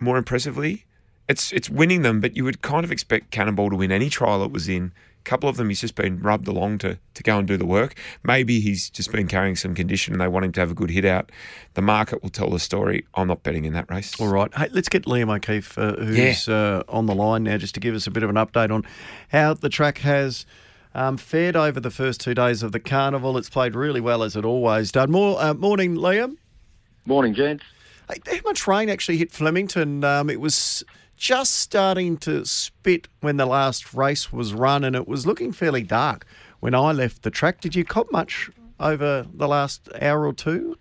more 0.01 0.17
impressively. 0.17 0.85
It's 1.33 1.51
it's 1.53 1.71
winning 1.71 2.03
them, 2.03 2.21
but 2.21 2.37
you 2.37 2.45
would 2.45 2.61
kind 2.61 2.85
of 2.85 2.93
expect 2.93 3.31
Cannonball 3.31 3.71
to 3.71 3.77
win 3.77 3.91
any 3.91 4.11
trial 4.11 4.45
it 4.45 4.53
was 4.53 4.69
in. 4.69 4.93
A 5.21 5.25
couple 5.25 5.49
of 5.49 5.57
them 5.57 5.69
he's 5.71 5.81
just 5.81 5.95
been 5.95 6.21
rubbed 6.21 6.47
along 6.47 6.79
to 6.79 6.99
to 7.15 7.23
go 7.23 7.39
and 7.39 7.49
do 7.49 7.57
the 7.57 7.65
work. 7.65 7.95
Maybe 8.23 8.61
he's 8.61 8.91
just 8.91 9.11
been 9.11 9.29
carrying 9.29 9.57
some 9.57 9.75
condition 9.75 10.13
and 10.13 10.21
they 10.21 10.29
want 10.29 10.45
him 10.45 10.53
to 10.53 10.61
have 10.61 10.71
a 10.71 10.75
good 10.75 10.91
hit 10.91 11.07
out. 11.07 11.33
The 11.73 11.81
market 11.81 12.23
will 12.23 12.29
tell 12.29 12.51
the 12.51 12.59
story. 12.59 13.07
I'm 13.15 13.29
not 13.29 13.43
betting 13.43 13.65
in 13.65 13.73
that 13.73 13.91
race. 13.91 14.21
All 14.21 14.29
right. 14.29 14.53
Hey, 14.55 14.69
let's 14.73 14.91
get 14.91 15.07
Liam 15.07 15.35
O'Keefe, 15.35 15.79
uh, 15.79 15.95
who's 15.95 16.49
uh, 16.49 16.83
on 16.87 17.07
the 17.07 17.15
line 17.15 17.45
now, 17.45 17.57
just 17.57 17.75
to 17.75 17.81
give 17.81 17.95
us 17.95 18.07
a 18.07 18.11
bit 18.11 18.23
of 18.23 18.29
an 18.29 18.37
update 18.37 18.71
on 18.71 18.85
how 19.31 19.55
the 19.55 19.71
track 19.71 19.99
has 19.99 20.45
um, 20.95 21.17
fared 21.17 21.57
over 21.57 21.81
the 21.81 21.91
first 21.91 22.21
two 22.21 22.35
days 22.35 22.63
of 22.63 22.73
the 22.73 22.81
carnival. 22.81 23.39
It's 23.39 23.49
played 23.49 23.75
really 23.75 24.03
well, 24.03 24.23
as 24.23 24.37
it 24.37 24.45
always 24.45 24.93
does. 24.93 25.09
More, 25.09 25.41
uh, 25.41 25.55
morning, 25.55 25.97
Liam. 25.97 26.37
Morning, 27.07 27.33
gents. 27.33 27.65
Hey, 28.11 28.21
how 28.27 28.43
much 28.45 28.67
rain 28.67 28.91
actually 28.91 29.17
hit 29.17 29.31
Flemington? 29.31 30.05
Um, 30.05 30.29
it 30.29 30.41
was 30.41 30.85
just 31.17 31.55
starting 31.55 32.17
to 32.19 32.45
spit 32.45 33.09
when 33.21 33.37
the 33.37 33.47
last 33.47 33.95
race 33.95 34.33
was 34.33 34.55
run, 34.55 34.85
and 34.85 34.97
it 34.97 35.07
was 35.07 35.27
looking 35.27 35.53
fairly 35.53 35.83
dark 35.83 36.27
when 36.61 36.75
I 36.75 36.93
left 36.93 37.23
the 37.23 37.31
track. 37.31 37.61
Did 37.61 37.75
you 37.75 37.85
cop 37.85 38.11
much 38.13 38.51
over 38.79 39.27
the 39.33 39.49
last 39.49 39.89
hour 40.01 40.27
or 40.27 40.33
two? 40.33 40.77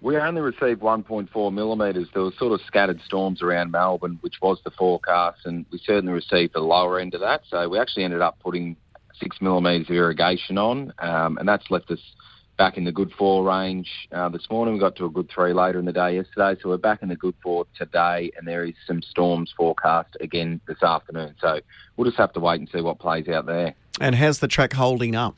We 0.00 0.16
only 0.18 0.42
received 0.42 0.82
1.4 0.82 1.52
millimetres. 1.52 2.08
There 2.12 2.22
were 2.22 2.32
sort 2.38 2.52
of 2.52 2.64
scattered 2.66 3.00
storms 3.02 3.42
around 3.42 3.70
Melbourne, 3.72 4.18
which 4.20 4.36
was 4.42 4.58
the 4.62 4.70
forecast, 4.70 5.40
and 5.46 5.64
we 5.70 5.78
certainly 5.78 6.12
received 6.12 6.54
the 6.54 6.60
lower 6.60 7.00
end 7.00 7.14
of 7.14 7.20
that. 7.20 7.42
So 7.48 7.68
we 7.68 7.78
actually 7.78 8.04
ended 8.04 8.20
up 8.20 8.38
putting 8.40 8.76
six 9.18 9.40
millimetres 9.40 9.88
of 9.88 9.96
irrigation 9.96 10.58
on, 10.58 10.92
um, 10.98 11.38
and 11.38 11.48
that's 11.48 11.70
left 11.70 11.90
us 11.90 12.00
back 12.56 12.76
in 12.76 12.84
the 12.84 12.92
good 12.92 13.12
four 13.12 13.44
range 13.44 14.08
uh, 14.12 14.28
this 14.28 14.48
morning. 14.50 14.74
We 14.74 14.80
got 14.80 14.96
to 14.96 15.04
a 15.04 15.10
good 15.10 15.30
three 15.30 15.52
later 15.52 15.78
in 15.78 15.84
the 15.84 15.92
day 15.92 16.16
yesterday, 16.16 16.58
so 16.60 16.70
we're 16.70 16.78
back 16.78 17.02
in 17.02 17.08
the 17.08 17.16
good 17.16 17.34
four 17.42 17.66
today, 17.76 18.30
and 18.36 18.46
there 18.46 18.64
is 18.64 18.74
some 18.86 19.02
storms 19.02 19.52
forecast 19.56 20.16
again 20.20 20.60
this 20.66 20.82
afternoon. 20.82 21.34
So 21.40 21.60
we'll 21.96 22.06
just 22.06 22.18
have 22.18 22.32
to 22.34 22.40
wait 22.40 22.60
and 22.60 22.68
see 22.70 22.80
what 22.80 22.98
plays 22.98 23.28
out 23.28 23.46
there. 23.46 23.74
And 24.00 24.14
how's 24.14 24.38
the 24.38 24.48
track 24.48 24.72
holding 24.72 25.14
up? 25.14 25.36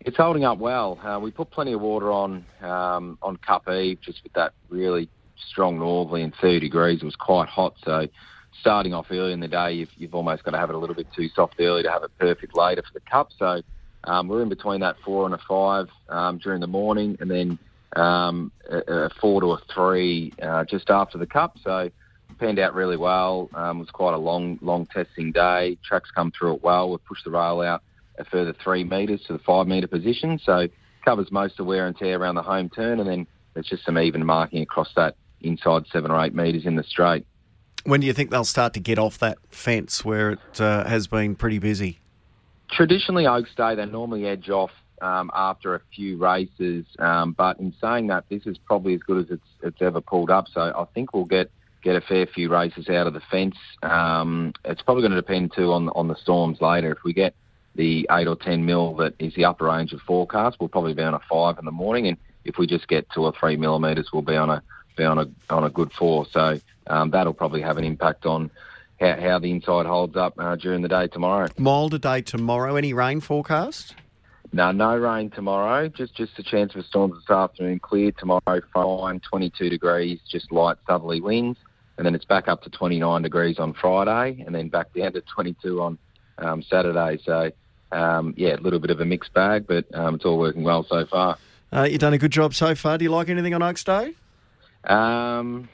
It's 0.00 0.16
holding 0.16 0.44
up 0.44 0.58
well. 0.58 0.98
Uh, 1.02 1.18
we 1.20 1.30
put 1.30 1.50
plenty 1.50 1.72
of 1.72 1.80
water 1.80 2.10
on 2.10 2.44
um, 2.60 3.18
on 3.22 3.36
Cup 3.38 3.68
Eve, 3.68 3.98
just 4.00 4.22
with 4.22 4.32
that 4.34 4.52
really 4.68 5.08
strong 5.50 5.78
northerly 5.78 6.22
and 6.22 6.34
30 6.40 6.60
degrees. 6.60 7.02
It 7.02 7.04
was 7.04 7.16
quite 7.16 7.48
hot, 7.48 7.74
so 7.84 8.08
starting 8.60 8.94
off 8.94 9.06
early 9.10 9.32
in 9.32 9.40
the 9.40 9.48
day, 9.48 9.72
you've, 9.72 9.90
you've 9.96 10.14
almost 10.14 10.42
got 10.42 10.52
to 10.52 10.58
have 10.58 10.70
it 10.70 10.74
a 10.74 10.78
little 10.78 10.94
bit 10.96 11.06
too 11.14 11.28
soft 11.28 11.54
early 11.60 11.82
to 11.82 11.90
have 11.90 12.02
it 12.02 12.10
perfect 12.18 12.56
later 12.56 12.82
for 12.82 12.92
the 12.94 13.00
Cup. 13.00 13.30
So 13.38 13.62
um, 14.06 14.28
we're 14.28 14.42
in 14.42 14.48
between 14.48 14.80
that 14.80 14.96
four 15.04 15.26
and 15.26 15.34
a 15.34 15.40
five 15.48 15.88
um, 16.08 16.38
during 16.38 16.60
the 16.60 16.66
morning, 16.66 17.16
and 17.20 17.30
then 17.30 17.58
um, 17.94 18.52
a, 18.70 18.78
a 18.78 19.10
four 19.20 19.40
to 19.40 19.52
a 19.52 19.58
three 19.74 20.32
uh, 20.40 20.64
just 20.64 20.90
after 20.90 21.18
the 21.18 21.26
Cup. 21.26 21.56
So 21.62 21.90
panned 22.38 22.58
out 22.58 22.74
really 22.74 22.96
well. 22.96 23.48
Um, 23.54 23.78
it 23.78 23.80
was 23.80 23.90
quite 23.90 24.14
a 24.14 24.18
long, 24.18 24.58
long 24.60 24.86
testing 24.86 25.32
day. 25.32 25.78
Tracks 25.84 26.10
come 26.14 26.32
through 26.36 26.54
it 26.54 26.62
well. 26.62 26.90
We've 26.90 27.04
pushed 27.04 27.24
the 27.24 27.30
rail 27.30 27.60
out 27.60 27.82
a 28.18 28.24
further 28.24 28.54
three 28.62 28.84
metres 28.84 29.22
to 29.26 29.32
the 29.32 29.38
five 29.40 29.66
metre 29.66 29.86
position. 29.86 30.38
So 30.42 30.68
covers 31.04 31.30
most 31.30 31.58
of 31.60 31.66
wear 31.66 31.86
and 31.86 31.96
tear 31.96 32.18
around 32.18 32.34
the 32.34 32.42
home 32.42 32.68
turn, 32.68 33.00
and 33.00 33.08
then 33.08 33.26
there's 33.54 33.66
just 33.66 33.84
some 33.84 33.98
even 33.98 34.24
marking 34.24 34.62
across 34.62 34.88
that 34.96 35.16
inside 35.40 35.84
seven 35.92 36.10
or 36.10 36.24
eight 36.24 36.34
metres 36.34 36.66
in 36.66 36.76
the 36.76 36.82
straight. 36.82 37.26
When 37.84 38.00
do 38.00 38.06
you 38.06 38.12
think 38.12 38.30
they'll 38.30 38.44
start 38.44 38.74
to 38.74 38.80
get 38.80 38.98
off 38.98 39.18
that 39.18 39.38
fence 39.48 40.04
where 40.04 40.30
it 40.30 40.60
uh, 40.60 40.84
has 40.84 41.06
been 41.06 41.36
pretty 41.36 41.58
busy? 41.58 42.00
Traditionally, 42.70 43.26
Oaks 43.26 43.54
Day, 43.54 43.74
they 43.74 43.86
normally 43.86 44.26
edge 44.26 44.50
off 44.50 44.70
um, 45.00 45.30
after 45.34 45.74
a 45.74 45.80
few 45.94 46.16
races. 46.16 46.84
Um, 46.98 47.32
but 47.32 47.58
in 47.58 47.74
saying 47.80 48.08
that, 48.08 48.28
this 48.28 48.46
is 48.46 48.58
probably 48.58 48.94
as 48.94 49.00
good 49.00 49.24
as 49.24 49.30
it's 49.30 49.48
it's 49.62 49.82
ever 49.82 50.00
pulled 50.00 50.30
up. 50.30 50.46
So 50.52 50.60
I 50.60 50.84
think 50.94 51.14
we'll 51.14 51.24
get 51.24 51.50
get 51.82 51.96
a 51.96 52.00
fair 52.00 52.26
few 52.26 52.48
races 52.48 52.88
out 52.88 53.06
of 53.06 53.14
the 53.14 53.20
fence. 53.30 53.56
Um, 53.82 54.52
it's 54.64 54.82
probably 54.82 55.02
going 55.02 55.12
to 55.12 55.20
depend 55.20 55.52
too 55.54 55.72
on 55.72 55.88
on 55.90 56.08
the 56.08 56.16
storms 56.16 56.60
later. 56.60 56.92
If 56.92 57.04
we 57.04 57.12
get 57.12 57.34
the 57.74 58.08
eight 58.10 58.26
or 58.26 58.36
ten 58.36 58.64
mil 58.64 58.94
that 58.96 59.14
is 59.18 59.34
the 59.34 59.44
upper 59.44 59.66
range 59.66 59.92
of 59.92 60.00
forecast, 60.00 60.56
we'll 60.58 60.68
probably 60.68 60.94
be 60.94 61.02
on 61.02 61.14
a 61.14 61.20
five 61.30 61.58
in 61.58 61.64
the 61.64 61.70
morning, 61.70 62.08
and 62.08 62.16
if 62.44 62.58
we 62.58 62.66
just 62.66 62.88
get 62.88 63.08
two 63.10 63.22
or 63.22 63.32
three 63.38 63.56
millimetres, 63.56 64.10
we'll 64.12 64.22
be 64.22 64.36
on 64.36 64.50
a 64.50 64.62
be 64.96 65.04
on 65.04 65.18
a 65.18 65.28
on 65.50 65.64
a 65.64 65.70
good 65.70 65.92
four. 65.92 66.26
So 66.32 66.58
um, 66.86 67.10
that'll 67.10 67.34
probably 67.34 67.60
have 67.62 67.76
an 67.76 67.84
impact 67.84 68.26
on 68.26 68.50
how, 69.00 69.20
how 69.20 69.38
the 69.38 69.50
inside 69.50 69.86
holds 69.86 70.16
up 70.16 70.34
uh, 70.38 70.56
during 70.56 70.82
the 70.82 70.88
day 70.88 71.08
tomorrow. 71.08 71.48
Milder 71.58 71.98
day 71.98 72.22
tomorrow. 72.22 72.76
Any 72.76 72.92
rain 72.92 73.20
forecast? 73.20 73.94
No, 74.52 74.72
no 74.72 74.96
rain 74.96 75.30
tomorrow. 75.30 75.88
Just 75.88 76.14
just 76.14 76.38
a 76.38 76.42
chance 76.42 76.72
for 76.72 76.82
storms 76.82 77.14
this 77.16 77.30
afternoon. 77.30 77.78
Clear 77.80 78.12
tomorrow, 78.12 78.60
fine, 78.72 79.20
22 79.20 79.68
degrees, 79.68 80.20
just 80.30 80.50
light 80.52 80.76
southerly 80.86 81.20
winds, 81.20 81.58
and 81.98 82.06
then 82.06 82.14
it's 82.14 82.24
back 82.24 82.48
up 82.48 82.62
to 82.62 82.70
29 82.70 83.22
degrees 83.22 83.58
on 83.58 83.74
Friday, 83.74 84.42
and 84.46 84.54
then 84.54 84.68
back 84.68 84.92
down 84.94 85.12
to 85.12 85.20
22 85.20 85.82
on 85.82 85.98
um, 86.38 86.62
Saturday. 86.62 87.18
So 87.24 87.50
um, 87.92 88.34
yeah, 88.36 88.56
a 88.56 88.60
little 88.60 88.78
bit 88.78 88.90
of 88.90 89.00
a 89.00 89.04
mixed 89.04 89.34
bag, 89.34 89.66
but 89.66 89.84
um, 89.94 90.14
it's 90.14 90.24
all 90.24 90.38
working 90.38 90.62
well 90.62 90.84
so 90.88 91.06
far. 91.06 91.38
Uh, 91.72 91.82
you've 91.82 92.00
done 92.00 92.14
a 92.14 92.18
good 92.18 92.30
job 92.30 92.54
so 92.54 92.74
far. 92.74 92.98
Do 92.98 93.04
you 93.04 93.10
like 93.10 93.28
anything 93.28 93.52
on 93.52 93.62
Oaks 93.62 93.84
Day? 93.84 94.14
Um, 94.84 95.68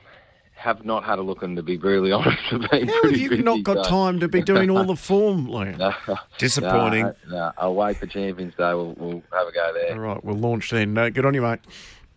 have 0.63 0.85
not 0.85 1.05
had 1.05 1.19
a 1.19 1.23
look, 1.23 1.43
and 1.43 1.57
to 1.57 1.63
be 1.63 1.77
really 1.77 2.13
honest, 2.19 2.39
have 2.51 2.71
been 2.71 2.89
How 2.89 3.03
have 3.05 3.17
you 3.17 3.31
busy, 3.31 3.43
not 3.43 3.63
got 3.63 3.85
so- 3.85 3.91
time 3.91 4.21
to 4.21 4.29
be 4.29 4.43
doing 4.53 4.71
all 4.71 4.85
the 4.85 4.97
form, 4.97 5.47
Liam? 5.49 5.77
No, 5.79 5.93
Disappointing. 6.39 7.03
No, 7.05 7.15
no, 7.29 7.53
I'll 7.59 7.75
wait 7.75 7.97
for 7.99 8.07
Champions 8.07 8.55
Day. 8.55 8.73
We'll, 8.75 8.95
we'll 8.99 9.23
have 9.33 9.49
a 9.49 9.53
go 9.53 9.73
there. 9.75 9.93
All 9.95 9.99
right, 10.01 10.25
we'll 10.25 10.37
launch 10.37 10.71
then. 10.71 10.97
Uh, 10.97 11.09
good 11.09 11.27
on 11.27 11.35
you, 11.35 11.43
mate. 11.43 11.61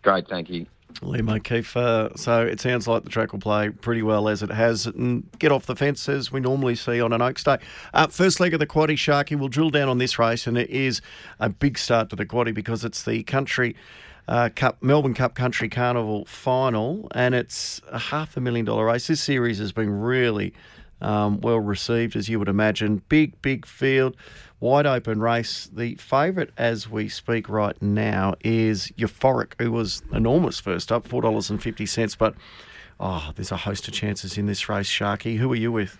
Great, 0.02 0.28
thank 0.28 0.48
you. 0.50 0.66
Liam 1.00 1.30
O'Keefe. 1.34 1.76
Uh, 1.76 2.08
so 2.16 2.46
it 2.46 2.58
sounds 2.60 2.88
like 2.88 3.02
the 3.04 3.10
track 3.10 3.32
will 3.32 3.40
play 3.40 3.68
pretty 3.68 4.00
well 4.02 4.28
as 4.28 4.42
it 4.42 4.50
has. 4.50 4.86
And 4.86 5.28
get 5.38 5.52
off 5.52 5.66
the 5.66 5.76
fence 5.76 6.08
as 6.08 6.32
we 6.32 6.40
normally 6.40 6.74
see 6.74 7.02
on 7.02 7.12
an 7.12 7.20
Oaks 7.20 7.44
Day. 7.44 7.58
Uh, 7.92 8.06
first 8.06 8.40
leg 8.40 8.54
of 8.54 8.60
the 8.60 8.66
quaddy, 8.66 8.94
Sharkie. 8.94 9.38
We'll 9.38 9.48
drill 9.48 9.68
down 9.68 9.88
on 9.90 9.98
this 9.98 10.18
race, 10.18 10.46
and 10.46 10.56
it 10.56 10.70
is 10.70 11.02
a 11.38 11.50
big 11.50 11.76
start 11.76 12.08
to 12.10 12.16
the 12.16 12.24
quaddy 12.24 12.54
because 12.54 12.82
it's 12.84 13.02
the 13.02 13.22
country. 13.24 13.76
Uh, 14.28 14.48
Cup 14.54 14.82
Melbourne 14.82 15.14
Cup 15.14 15.34
Country 15.34 15.68
Carnival 15.68 16.24
final, 16.24 17.08
and 17.14 17.34
it's 17.34 17.80
a 17.90 17.98
half 17.98 18.36
a 18.36 18.40
million 18.40 18.64
dollar 18.64 18.86
race. 18.86 19.06
This 19.06 19.20
series 19.20 19.58
has 19.58 19.70
been 19.70 19.90
really 19.90 20.52
um, 21.00 21.40
well 21.40 21.60
received, 21.60 22.16
as 22.16 22.28
you 22.28 22.38
would 22.38 22.48
imagine. 22.48 23.02
Big, 23.08 23.40
big 23.40 23.64
field, 23.64 24.16
wide 24.58 24.86
open 24.86 25.20
race. 25.20 25.70
The 25.72 25.94
favourite 25.96 26.50
as 26.56 26.90
we 26.90 27.08
speak 27.08 27.48
right 27.48 27.80
now 27.80 28.34
is 28.40 28.88
Euphoric, 28.98 29.52
who 29.60 29.70
was 29.70 30.02
enormous 30.12 30.58
first 30.58 30.90
up, 30.90 31.06
four 31.06 31.22
dollars 31.22 31.48
and 31.50 31.62
fifty 31.62 31.86
cents. 31.86 32.16
But 32.16 32.34
oh, 32.98 33.30
there's 33.36 33.52
a 33.52 33.56
host 33.56 33.86
of 33.86 33.94
chances 33.94 34.36
in 34.36 34.46
this 34.46 34.68
race, 34.68 34.88
Sharkie. 34.88 35.36
Who 35.36 35.52
are 35.52 35.56
you 35.56 35.70
with? 35.70 35.96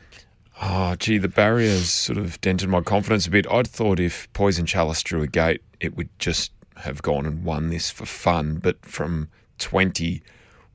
Oh, 0.60 0.96
gee, 0.96 1.18
the 1.18 1.28
barriers 1.28 1.90
sort 1.90 2.18
of 2.18 2.40
dented 2.40 2.70
my 2.70 2.80
confidence 2.80 3.26
a 3.26 3.30
bit. 3.30 3.46
I'd 3.50 3.68
thought 3.68 4.00
if 4.00 4.32
Poison 4.32 4.64
Chalice 4.64 5.02
drew 5.02 5.20
a 5.22 5.26
gate, 5.26 5.62
it 5.80 5.96
would 5.96 6.08
just 6.18 6.50
have 6.78 7.02
gone 7.02 7.26
and 7.26 7.44
won 7.44 7.70
this 7.70 7.90
for 7.90 8.06
fun. 8.06 8.56
But 8.56 8.84
from 8.84 9.28
20, 9.58 10.22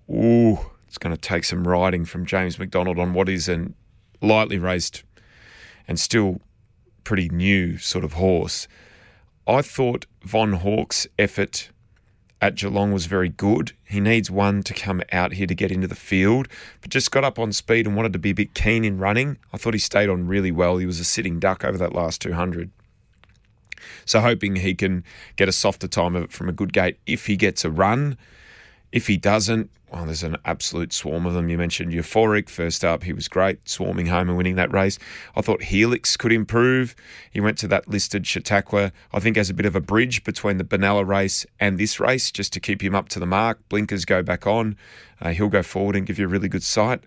ooh, 0.09 0.59
it's 0.87 0.97
going 0.97 1.15
to 1.15 1.21
take 1.21 1.43
some 1.43 1.67
riding 1.67 2.05
from 2.05 2.25
James 2.25 2.59
McDonald 2.59 2.99
on 2.99 3.13
what 3.13 3.29
is 3.29 3.47
a 3.47 3.67
lightly 4.21 4.57
raced 4.57 5.03
and 5.87 5.99
still 5.99 6.41
pretty 7.03 7.29
new 7.29 7.77
sort 7.77 8.03
of 8.03 8.13
horse. 8.13 8.67
I 9.47 9.61
thought 9.61 10.05
Von 10.23 10.53
Hawk's 10.53 11.07
effort 11.17 11.69
at 12.41 12.55
Geelong 12.55 12.91
was 12.91 13.05
very 13.05 13.29
good. 13.29 13.73
He 13.83 13.99
needs 13.99 14.31
one 14.31 14.63
to 14.63 14.73
come 14.73 15.01
out 15.11 15.33
here 15.33 15.47
to 15.47 15.55
get 15.55 15.71
into 15.71 15.87
the 15.87 15.95
field, 15.95 16.47
but 16.81 16.89
just 16.89 17.11
got 17.11 17.23
up 17.23 17.37
on 17.37 17.51
speed 17.51 17.85
and 17.85 17.95
wanted 17.95 18.13
to 18.13 18.19
be 18.19 18.31
a 18.31 18.35
bit 18.35 18.53
keen 18.53 18.83
in 18.83 18.97
running. 18.97 19.37
I 19.53 19.57
thought 19.57 19.73
he 19.73 19.79
stayed 19.79 20.09
on 20.09 20.27
really 20.27 20.51
well. 20.51 20.77
He 20.77 20.85
was 20.85 20.99
a 20.99 21.03
sitting 21.03 21.39
duck 21.39 21.63
over 21.63 21.77
that 21.77 21.93
last 21.93 22.21
200. 22.21 22.71
So 24.05 24.19
hoping 24.19 24.57
he 24.57 24.73
can 24.73 25.03
get 25.35 25.49
a 25.49 25.51
softer 25.51 25.87
time 25.87 26.15
of 26.15 26.23
it 26.23 26.31
from 26.31 26.49
a 26.49 26.53
good 26.53 26.73
gate 26.73 26.97
if 27.05 27.25
he 27.27 27.35
gets 27.35 27.65
a 27.65 27.69
run. 27.69 28.17
If 28.91 29.07
he 29.07 29.17
doesn't, 29.17 29.69
well, 29.91 30.05
there's 30.05 30.23
an 30.23 30.37
absolute 30.45 30.93
swarm 30.93 31.25
of 31.25 31.33
them. 31.33 31.49
You 31.49 31.57
mentioned 31.57 31.91
Euphoric 31.91 32.47
first 32.47 32.85
up. 32.85 33.03
He 33.03 33.11
was 33.11 33.27
great, 33.27 33.67
swarming 33.67 34.05
home 34.05 34.29
and 34.29 34.37
winning 34.37 34.55
that 34.55 34.71
race. 34.71 34.97
I 35.35 35.41
thought 35.41 35.63
Helix 35.63 36.15
could 36.15 36.31
improve. 36.31 36.95
He 37.29 37.41
went 37.41 37.57
to 37.57 37.67
that 37.67 37.89
listed 37.89 38.25
Chautauqua, 38.25 38.93
I 39.11 39.19
think, 39.19 39.37
as 39.37 39.49
a 39.49 39.53
bit 39.53 39.65
of 39.65 39.75
a 39.75 39.81
bridge 39.81 40.23
between 40.23 40.57
the 40.57 40.63
Benalla 40.63 41.05
race 41.05 41.45
and 41.59 41.77
this 41.77 41.99
race, 41.99 42.31
just 42.31 42.53
to 42.53 42.61
keep 42.61 42.81
him 42.81 42.95
up 42.95 43.09
to 43.09 43.19
the 43.19 43.25
mark. 43.25 43.67
Blinkers 43.67 44.05
go 44.05 44.23
back 44.23 44.47
on. 44.47 44.77
Uh, 45.19 45.31
he'll 45.31 45.49
go 45.49 45.61
forward 45.61 45.97
and 45.97 46.07
give 46.07 46.17
you 46.17 46.25
a 46.25 46.29
really 46.29 46.47
good 46.47 46.63
sight. 46.63 47.01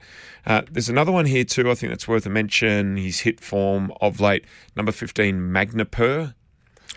Uh, 0.45 0.63
there's 0.71 0.91
another 0.91 1.11
one 1.11 1.25
here, 1.25 1.45
too, 1.45 1.71
I 1.71 1.75
think 1.75 1.91
that's 1.91 2.07
worth 2.07 2.27
a 2.27 2.31
mention. 2.31 2.99
He's 2.99 3.21
hit 3.21 3.41
form 3.41 3.95
of 4.03 4.21
late. 4.21 4.45
Number 4.77 4.93
15, 4.93 5.37
Magnapur. 5.41 6.35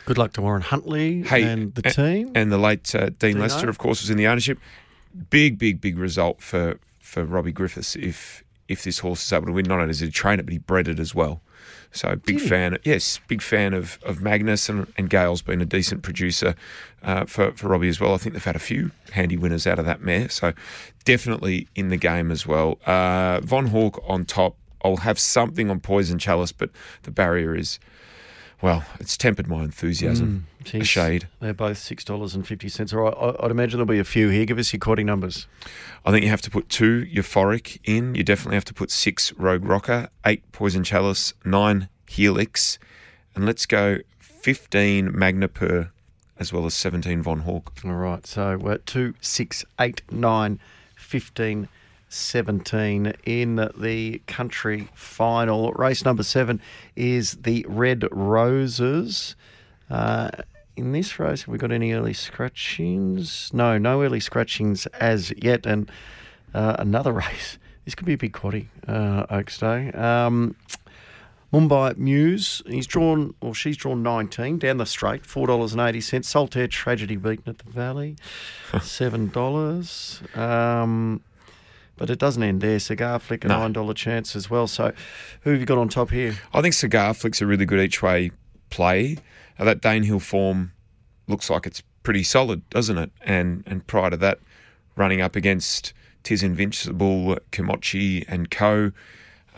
Good 0.06 0.18
luck 0.18 0.34
to 0.34 0.42
Warren 0.42 0.62
Huntley 0.62 1.24
Hey, 1.24 1.44
and 1.44 1.74
the 1.76 1.82
team. 1.82 2.32
And 2.36 2.52
the 2.52 2.58
late 2.58 2.94
uh, 2.96 3.08
Dean 3.10 3.34
Dino. 3.34 3.42
Lester, 3.42 3.70
of 3.70 3.78
course, 3.78 4.02
was 4.02 4.10
in 4.10 4.18
the 4.18 4.28
ownership. 4.28 4.58
Big, 5.30 5.58
big, 5.58 5.82
big 5.82 5.98
result 5.98 6.42
for, 6.42 6.80
for 7.00 7.26
Robbie 7.26 7.52
Griffiths 7.52 7.96
if 7.96 8.44
if 8.68 8.84
this 8.84 9.00
horse 9.00 9.26
is 9.26 9.32
able 9.32 9.46
to 9.48 9.54
win. 9.54 9.66
Not 9.66 9.76
only 9.80 9.88
does 9.88 10.02
he 10.02 10.12
train 10.12 10.40
it, 10.40 10.44
but 10.46 10.52
he 10.52 10.60
bred 10.60 10.88
it 10.88 11.00
as 11.00 11.16
well. 11.16 11.42
So 11.92 12.10
big 12.16 12.26
Did 12.26 12.42
he? 12.42 12.48
fan. 12.50 12.78
Yes, 12.84 13.20
big 13.28 13.42
fan 13.42 13.74
of, 13.74 13.98
of 14.04 14.22
Magnus 14.22 14.68
and, 14.68 14.92
and 14.98 15.10
Gail's 15.10 15.42
been 15.42 15.62
a 15.62 15.66
decent 15.66 16.04
producer 16.04 16.54
uh, 17.02 17.24
for, 17.26 17.54
for 17.54 17.70
Robbie 17.70 17.88
as 17.88 18.00
well. 18.02 18.14
I 18.14 18.18
think 18.18 18.34
they've 18.34 18.44
had 18.44 18.58
a 18.58 18.60
few 18.60 18.92
handy 19.12 19.38
winners 19.38 19.66
out 19.66 19.80
of 19.80 19.86
that 19.86 20.02
mare. 20.02 20.28
So 20.30 20.52
definitely 21.06 21.68
in 21.76 21.88
the 21.88 21.98
game 21.98 22.30
as 22.30 22.46
well. 22.46 22.78
Uh, 22.86 23.40
Von 23.42 23.68
Hawk 23.68 24.04
on 24.06 24.26
top. 24.26 24.56
I'll 24.84 24.98
have 24.98 25.18
something 25.18 25.70
on 25.70 25.80
Poison 25.80 26.20
Chalice, 26.20 26.52
but 26.52 26.70
the 27.04 27.12
barrier 27.12 27.56
is, 27.56 27.80
well, 28.62 28.84
it's 29.00 29.16
tempered 29.18 29.48
my 29.48 29.64
enthusiasm. 29.64 30.48
Mm, 30.66 30.82
a 30.82 30.84
shade. 30.84 31.28
They're 31.40 31.54
both 31.54 31.78
six 31.78 32.04
dollars 32.04 32.34
and 32.36 32.46
fifty 32.48 32.70
cents. 32.70 32.92
All 32.94 33.02
right, 33.02 33.14
I- 33.16 33.46
I'd 33.46 33.52
imagine 33.52 33.78
there'll 33.78 33.86
be 33.86 34.00
a 34.00 34.04
few 34.04 34.30
here. 34.30 34.46
Give 34.46 34.58
us 34.58 34.74
your 34.74 34.80
quaddy 34.80 35.06
numbers. 35.06 35.48
I 36.06 36.12
think 36.12 36.24
you 36.24 36.30
have 36.30 36.42
to 36.42 36.50
put 36.52 36.70
two 36.70 37.06
euphoric 37.06 37.80
in. 37.84 38.16
You 38.16 38.24
definitely 38.24 38.56
have 38.56 38.66
to 38.66 38.74
put 38.74 38.90
six 38.92 39.32
rogue 39.34 39.64
rocker, 39.66 40.10
eight 40.26 40.50
poison 40.52 40.84
chalice, 40.84 41.34
nine 41.46 41.90
helix, 42.08 42.80
and 43.36 43.46
let's 43.46 43.66
go 43.66 44.00
fifteen 44.20 45.18
magna 45.18 45.48
per, 45.48 45.92
as 46.40 46.52
well 46.54 46.66
as 46.66 46.74
seventeen 46.74 47.22
von 47.22 47.40
hawk. 47.42 47.74
All 47.86 47.92
right, 47.94 48.26
so 48.26 48.58
we're 48.58 48.74
at 48.74 48.86
two, 48.86 49.14
six, 49.22 49.64
eight, 49.80 50.02
nine, 50.12 50.60
fifteen, 50.96 51.68
seventeen 52.10 53.14
in 53.26 53.70
the 53.78 54.22
country 54.28 54.90
final. 54.94 55.72
Race 55.74 56.06
number 56.06 56.24
seven 56.24 56.62
is 56.96 57.34
the 57.42 57.66
Red 57.68 58.06
Roses. 58.12 59.36
Uh, 59.90 60.30
in 60.76 60.92
this 60.92 61.20
race, 61.20 61.42
have 61.42 61.50
we 61.50 61.58
got 61.58 61.72
any 61.72 61.94
early 61.94 62.14
scratchings? 62.14 63.52
No, 63.54 63.78
no 63.78 64.04
early 64.04 64.20
scratchings 64.20 64.86
as 64.88 65.34
yet. 65.38 65.66
And 65.66 65.92
uh, 66.54 66.76
another 66.80 67.12
race. 67.28 67.58
This 67.86 67.96
could 67.96 68.06
be 68.06 68.14
a 68.14 68.18
big 68.18 68.34
quaddy, 68.34 68.68
uh, 68.88 69.26
Oaks 69.30 69.58
Day. 69.60 69.92
Um, 69.92 70.56
Mumbai 71.54 71.98
Muse, 71.98 72.62
he's 72.68 72.86
drawn, 72.86 73.34
or 73.40 73.56
she's 73.56 73.78
drawn 73.78 74.04
19 74.04 74.58
down 74.60 74.78
the 74.78 74.86
straight, 74.86 75.24
$4.80. 75.24 76.26
Saltaire 76.26 76.68
Tragedy 76.68 77.16
beaten 77.16 77.48
at 77.48 77.60
the 77.60 77.72
Valley, 77.72 78.18
$7. 78.72 80.38
Um, 80.38 81.22
but 81.98 82.10
it 82.10 82.20
doesn't 82.20 82.42
end 82.44 82.62
there. 82.62 82.80
Cigar 82.80 83.20
Flick, 83.20 83.44
a 83.46 83.48
No. 83.48 83.60
$9 83.68 83.94
chance 83.96 84.36
as 84.36 84.50
well. 84.50 84.68
So 84.68 84.94
who 85.42 85.52
have 85.52 85.60
you 85.60 85.66
got 85.66 85.78
on 85.78 85.90
top 85.90 86.12
here? 86.12 86.36
I 86.54 86.62
think 86.62 86.74
Cigar 86.74 87.14
Flick's 87.14 87.42
a 87.42 87.46
really 87.46 87.66
good 87.66 87.80
each 87.80 88.02
way 88.02 88.32
play. 88.70 89.18
Uh, 89.60 89.66
that 89.66 89.82
Danehill 89.82 90.22
form 90.22 90.72
looks 91.28 91.50
like 91.50 91.66
it's 91.66 91.82
pretty 92.04 92.24
solid, 92.24 92.68
doesn't 92.70 92.98
it? 92.98 93.12
And 93.22 93.64
and 93.66 93.86
prior 93.88 94.12
to 94.12 94.18
that, 94.18 94.40
running 94.96 95.22
up 95.22 95.36
against 95.36 95.94
Tis 96.24 96.44
Invincible, 96.44 97.38
Kimochi 97.52 98.26
and 98.28 98.50
Co. 98.52 98.92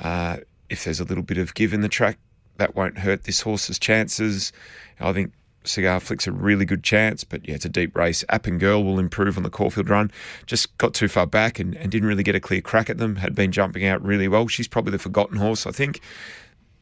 Uh, 0.01 0.37
if 0.69 0.83
there's 0.83 0.99
a 0.99 1.03
little 1.03 1.23
bit 1.23 1.37
of 1.37 1.53
give 1.53 1.73
in 1.73 1.81
the 1.81 1.89
track, 1.89 2.17
that 2.57 2.75
won't 2.75 2.99
hurt 2.99 3.23
this 3.23 3.41
horse's 3.41 3.77
chances. 3.79 4.51
I 4.99 5.11
think 5.13 5.33
Cigar 5.63 5.99
Flick's 5.99 6.27
a 6.27 6.31
really 6.31 6.65
good 6.65 6.83
chance, 6.83 7.23
but 7.23 7.47
yeah, 7.47 7.55
it's 7.55 7.65
a 7.65 7.69
deep 7.69 7.95
race. 7.95 8.23
App 8.29 8.47
and 8.47 8.59
Girl 8.59 8.83
will 8.83 8.97
improve 8.97 9.37
on 9.37 9.43
the 9.43 9.49
Caulfield 9.49 9.89
run. 9.89 10.11
Just 10.45 10.77
got 10.77 10.93
too 10.93 11.07
far 11.07 11.27
back 11.27 11.59
and, 11.59 11.75
and 11.75 11.91
didn't 11.91 12.07
really 12.07 12.23
get 12.23 12.35
a 12.35 12.39
clear 12.39 12.61
crack 12.61 12.89
at 12.89 12.97
them. 12.97 13.17
Had 13.17 13.35
been 13.35 13.51
jumping 13.51 13.85
out 13.85 14.03
really 14.03 14.27
well. 14.27 14.47
She's 14.47 14.67
probably 14.67 14.91
the 14.91 14.99
forgotten 14.99 15.37
horse, 15.37 15.67
I 15.67 15.71
think. 15.71 16.01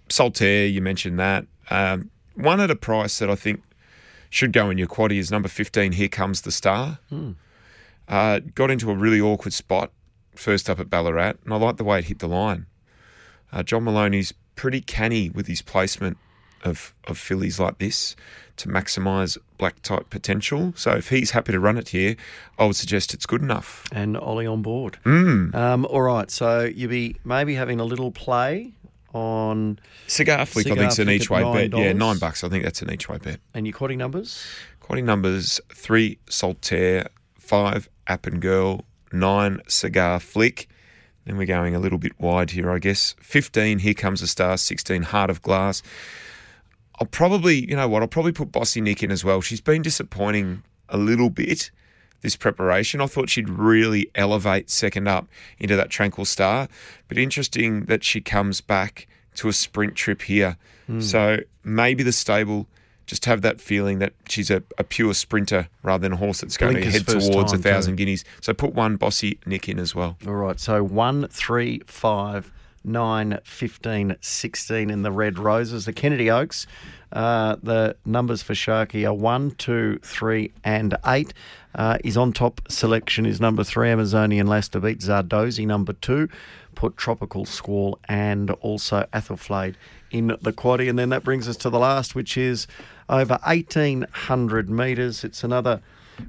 Saltaire, 0.10 0.68
you 0.68 0.82
mentioned 0.82 1.20
that. 1.20 1.46
Um, 1.70 2.12
one 2.36 2.60
at 2.60 2.72
a 2.72 2.76
price 2.76 3.20
that 3.20 3.30
I 3.30 3.36
think 3.36 3.62
should 4.30 4.54
go 4.54 4.70
in 4.70 4.78
your 4.78 4.88
quaddy 4.88 5.18
is 5.18 5.32
number 5.32 5.50
15, 5.50 5.94
Here 5.94 6.08
Comes 6.08 6.42
the 6.42 6.52
Star. 6.52 7.00
Hmm. 7.10 7.32
Uh, 8.08 8.40
got 8.56 8.72
into 8.72 8.90
a 8.90 8.96
really 8.96 9.20
awkward 9.20 9.54
spot 9.54 9.92
first 10.36 10.70
up 10.70 10.80
at 10.80 10.90
Ballarat, 10.90 11.34
and 11.44 11.54
I 11.54 11.58
like 11.58 11.78
the 11.78 11.84
way 11.84 12.00
it 12.00 12.06
hit 12.06 12.20
the 12.20 12.28
line. 12.28 12.68
Uh, 13.52 13.64
John 13.64 13.84
Maloney's 13.84 14.34
pretty 14.56 14.82
canny 14.82 15.30
with 15.30 15.48
his 15.48 15.62
placement 15.62 16.18
of, 16.64 16.94
of 17.06 17.18
fillies 17.18 17.60
like 17.60 17.78
this 17.78 18.16
to 18.58 18.70
maximise 18.70 19.38
black 19.58 19.82
type 19.84 20.10
potential. 20.10 20.74
So 20.76 20.92
if 20.92 21.10
he's 21.10 21.32
happy 21.32 21.52
to 21.52 21.60
run 21.60 21.78
it 21.78 21.90
here, 21.90 22.16
I 22.58 22.66
would 22.66 22.76
suggest 22.76 23.14
it's 23.14 23.26
good 23.26 23.42
enough. 23.42 23.86
And 23.92 24.18
Ollie 24.18 24.48
on 24.48 24.62
board. 24.62 24.98
Mm. 25.06 25.54
Um, 25.54 25.86
all 25.86 26.02
right, 26.02 26.30
so 26.32 26.64
you'll 26.64 26.90
be 26.90 27.18
maybe 27.24 27.56
having 27.56 27.80
a 27.80 27.86
little 27.86 28.12
play 28.12 28.74
on 29.14 29.80
Cigar 30.08 30.46
flick, 30.46 30.68
I 30.68 30.72
think, 30.72 30.82
it's 30.82 31.00
an 31.00 31.10
each 31.10 31.30
way 31.30 31.42
bet. 31.44 31.78
Yeah, 31.78 31.94
$9. 31.94 32.20
bucks. 32.20 32.44
I 32.44 32.50
think 32.50 32.64
that's 32.64 32.82
an 32.82 32.92
each 32.92 33.08
way 33.08 33.18
bet. 33.18 33.40
and 33.54 33.66
your 33.66 33.76
quaddy 33.76 33.98
numbers. 33.98 34.46
Quaddy 34.82 35.04
numbers 35.04 35.60
three 35.74 36.18
Saltaire, 36.30 37.08
five 37.38 37.90
App 38.08 38.26
and 38.26 38.42
Girl, 38.42 38.86
nine 39.12 39.62
Cigar 39.68 40.20
Flick. 40.20 40.68
Then 41.26 41.38
we're 41.38 41.46
going 41.46 41.76
a 41.76 41.80
little 41.80 41.98
bit 41.98 42.14
wide 42.20 42.52
here, 42.52 42.72
I 42.72 42.80
guess. 42.80 43.14
15, 43.20 43.80
Here 43.80 43.94
Comes 43.94 44.22
the 44.22 44.28
Star. 44.28 44.56
16, 44.56 45.02
Heart 45.04 45.30
of 45.30 45.42
Glass. 45.42 45.84
I'll 47.00 47.08
probably, 47.08 47.70
you 47.70 47.76
know 47.76 47.88
what, 47.88 48.02
I'll 48.02 48.08
probably 48.08 48.32
put 48.32 48.52
Bossy 48.52 48.82
Nick 48.82 49.04
in 49.04 49.12
as 49.12 49.24
well. 49.24 49.42
She's 49.42 49.62
been 49.62 49.82
disappointing 49.82 50.64
a 50.90 50.98
little 50.98 51.30
bit 51.30 51.72
this 52.22 52.36
preparation. 52.36 53.02
I 53.02 53.06
thought 53.06 53.30
she'd 53.30 53.50
really 53.50 54.10
elevate 54.16 54.70
second 54.70 55.08
up 55.08 55.28
into 55.60 55.76
that 55.76 55.90
Tranquil 55.90 56.26
Star. 56.26 56.68
But 57.08 57.18
interesting 57.18 57.86
that 57.86 58.04
she 58.04 58.22
comes 58.22 58.62
back 58.62 59.08
to 59.36 59.48
a 59.48 59.54
sprint 59.54 59.96
trip 59.96 60.24
here. 60.24 60.58
Hmm. 60.88 61.02
So 61.02 61.38
maybe 61.64 62.04
the 62.04 62.12
stable 62.12 62.68
just 63.06 63.26
have 63.26 63.42
that 63.42 63.62
feeling 63.62 64.00
that 64.00 64.14
she's 64.28 64.52
a, 64.52 64.62
a 64.78 64.84
pure 64.84 65.14
sprinter 65.14 65.70
rather 65.82 66.02
than 66.02 66.14
a 66.14 66.18
horse 66.18 66.42
that's 66.42 66.58
going 66.58 66.74
Blinkers 66.74 67.04
to 67.06 67.14
head 67.14 67.22
towards 67.22 67.54
a 67.54 67.58
thousand 67.58 67.94
too. 67.94 67.98
guineas. 67.98 68.26
So 68.42 68.54
put 68.54 68.74
one 68.74 68.98
Bossy 68.98 69.40
Nick 69.46 69.70
in 69.70 69.80
as 69.80 69.96
well. 69.96 70.18
All 70.28 70.34
right, 70.34 70.60
so 70.60 70.84
1, 70.84 71.30
3, 71.30 71.82
5, 71.86 72.52
9, 72.88 73.40
15, 73.44 74.16
16 74.20 74.90
in 74.90 75.02
the 75.02 75.12
Red 75.12 75.38
Roses. 75.38 75.86
The 75.86 75.94
Kennedy 75.94 76.32
Oaks, 76.32 76.66
uh, 77.12 77.58
the 77.62 77.96
numbers 78.06 78.42
for 78.42 78.54
Sharkie 78.54 79.06
are 79.06 79.14
1, 79.14 79.52
2, 79.52 80.00
3, 80.04 80.52
and 80.64 80.96
8. 81.06 81.34
Uh, 81.76 81.98
on 82.18 82.34
top 82.34 82.62
selection 82.70 83.26
is 83.26 83.40
number 83.40 83.64
3, 83.64 83.90
Amazonian 83.90 84.48
Lass 84.48 84.70
to 84.70 84.80
beat 84.80 85.00
Zardozi, 85.00 85.66
number 85.66 85.94
2. 85.94 86.28
Put 86.76 86.98
Tropical 86.98 87.46
Squall 87.46 88.00
and 88.08 88.52
also 88.52 89.08
Athelflaed 89.14 89.76
in 90.12 90.28
the 90.42 90.54
quaddy. 90.54 90.90
And 90.90 90.98
then 90.98 91.10
that 91.10 91.24
brings 91.24 91.48
us 91.48 91.58
to 91.58 91.70
the 91.70 91.80
last, 91.80 92.16
which 92.16 92.38
is 92.38 92.68
over 93.10 93.40
1,800 93.46 94.70
metres. 94.70 95.24
It's 95.24 95.44
another 95.44 95.82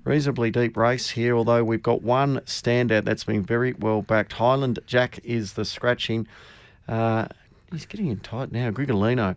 reasonably 0.05 0.51
deep 0.51 0.77
race 0.77 1.11
here, 1.11 1.37
although 1.37 1.65
we've 1.65 1.83
got 1.83 2.03
one 2.03 2.39
standout 2.41 3.05
that's 3.05 3.25
been 3.25 3.43
very 3.43 3.73
well 3.75 4.03
backed. 4.03 4.33
Highland 4.35 4.79
Jack 4.87 5.19
is 5.25 5.55
the 5.55 5.65
scratching. 5.65 6.27
Uh, 6.87 7.29
he's 7.73 7.87
getting 7.87 8.09
in 8.09 8.21
tight 8.21 8.53
now. 8.53 8.71
Grigolino, 8.71 9.37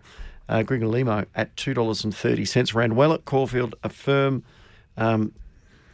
uh, 0.49 0.59
Grigolimo 0.59 1.25
at 1.35 1.55
$2.30. 1.55 2.73
Ran 2.73 2.95
well 2.95 3.13
at 3.13 3.25
Caulfield, 3.25 3.75
a 3.83 3.89
firm. 3.89 4.43
Um, 4.97 5.33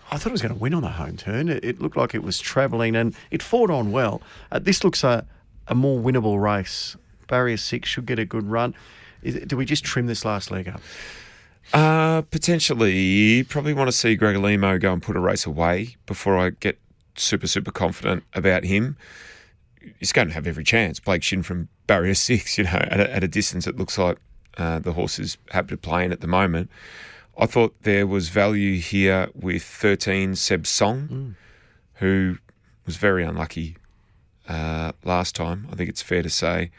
I 0.09 0.17
thought 0.17 0.29
it 0.29 0.33
was 0.33 0.41
going 0.41 0.53
to 0.53 0.59
win 0.59 0.73
on 0.73 0.83
the 0.83 0.89
home 0.89 1.17
turn. 1.17 1.49
It, 1.49 1.65
it 1.65 1.81
looked 1.81 1.97
like 1.97 2.15
it 2.15 2.23
was 2.23 2.39
travelling 2.39 2.95
and 2.95 3.15
it 3.31 3.43
fought 3.43 3.69
on 3.69 3.91
well. 3.91 4.21
Uh, 4.51 4.59
this 4.59 4.83
looks 4.83 5.03
a, 5.03 5.25
a 5.67 5.75
more 5.75 5.99
winnable 5.99 6.41
race. 6.41 6.95
Barrier 7.27 7.57
six 7.57 7.89
should 7.89 8.05
get 8.05 8.19
a 8.19 8.25
good 8.25 8.49
run. 8.49 8.73
Is, 9.21 9.35
do 9.45 9.57
we 9.57 9.65
just 9.65 9.83
trim 9.83 10.07
this 10.07 10.23
last 10.23 10.49
leg 10.49 10.69
up? 10.69 10.81
Uh, 11.73 12.21
potentially, 12.21 13.43
probably 13.43 13.73
want 13.73 13.89
to 13.89 13.91
see 13.91 14.17
Gregolimo 14.17 14.79
go 14.79 14.93
and 14.93 15.01
put 15.01 15.15
a 15.15 15.19
race 15.19 15.45
away 15.45 15.95
before 16.05 16.37
I 16.37 16.51
get 16.51 16.79
super, 17.15 17.47
super 17.47 17.71
confident 17.71 18.23
about 18.33 18.63
him. 18.63 18.97
He's 19.99 20.11
going 20.11 20.29
to 20.29 20.33
have 20.33 20.47
every 20.47 20.63
chance. 20.63 20.99
Blake 20.99 21.23
Shin 21.23 21.43
from 21.43 21.69
barrier 21.85 22.13
six, 22.15 22.57
you 22.57 22.65
know, 22.65 22.71
at 22.71 22.99
a, 22.99 23.15
at 23.15 23.23
a 23.23 23.27
distance 23.27 23.67
it 23.67 23.77
looks 23.77 23.97
like 23.97 24.17
uh, 24.57 24.79
the 24.79 24.93
horse 24.93 25.19
is 25.19 25.37
happy 25.51 25.69
to 25.69 25.77
play 25.77 26.05
in 26.05 26.11
at 26.11 26.21
the 26.21 26.27
moment. 26.27 26.69
I 27.37 27.45
thought 27.45 27.75
there 27.83 28.07
was 28.07 28.29
value 28.29 28.79
here 28.79 29.29
with 29.35 29.61
13 29.61 30.35
Seb 30.35 30.65
Song, 30.65 31.35
who 31.95 32.39
was 32.85 32.97
very 32.97 33.23
unlucky 33.23 33.77
uh, 34.47 34.93
last 35.03 35.35
time. 35.35 35.67
I 35.71 35.75
think 35.75 35.89
it's 35.89 36.01
fair 36.01 36.23
to 36.23 36.29
say. 36.29 36.71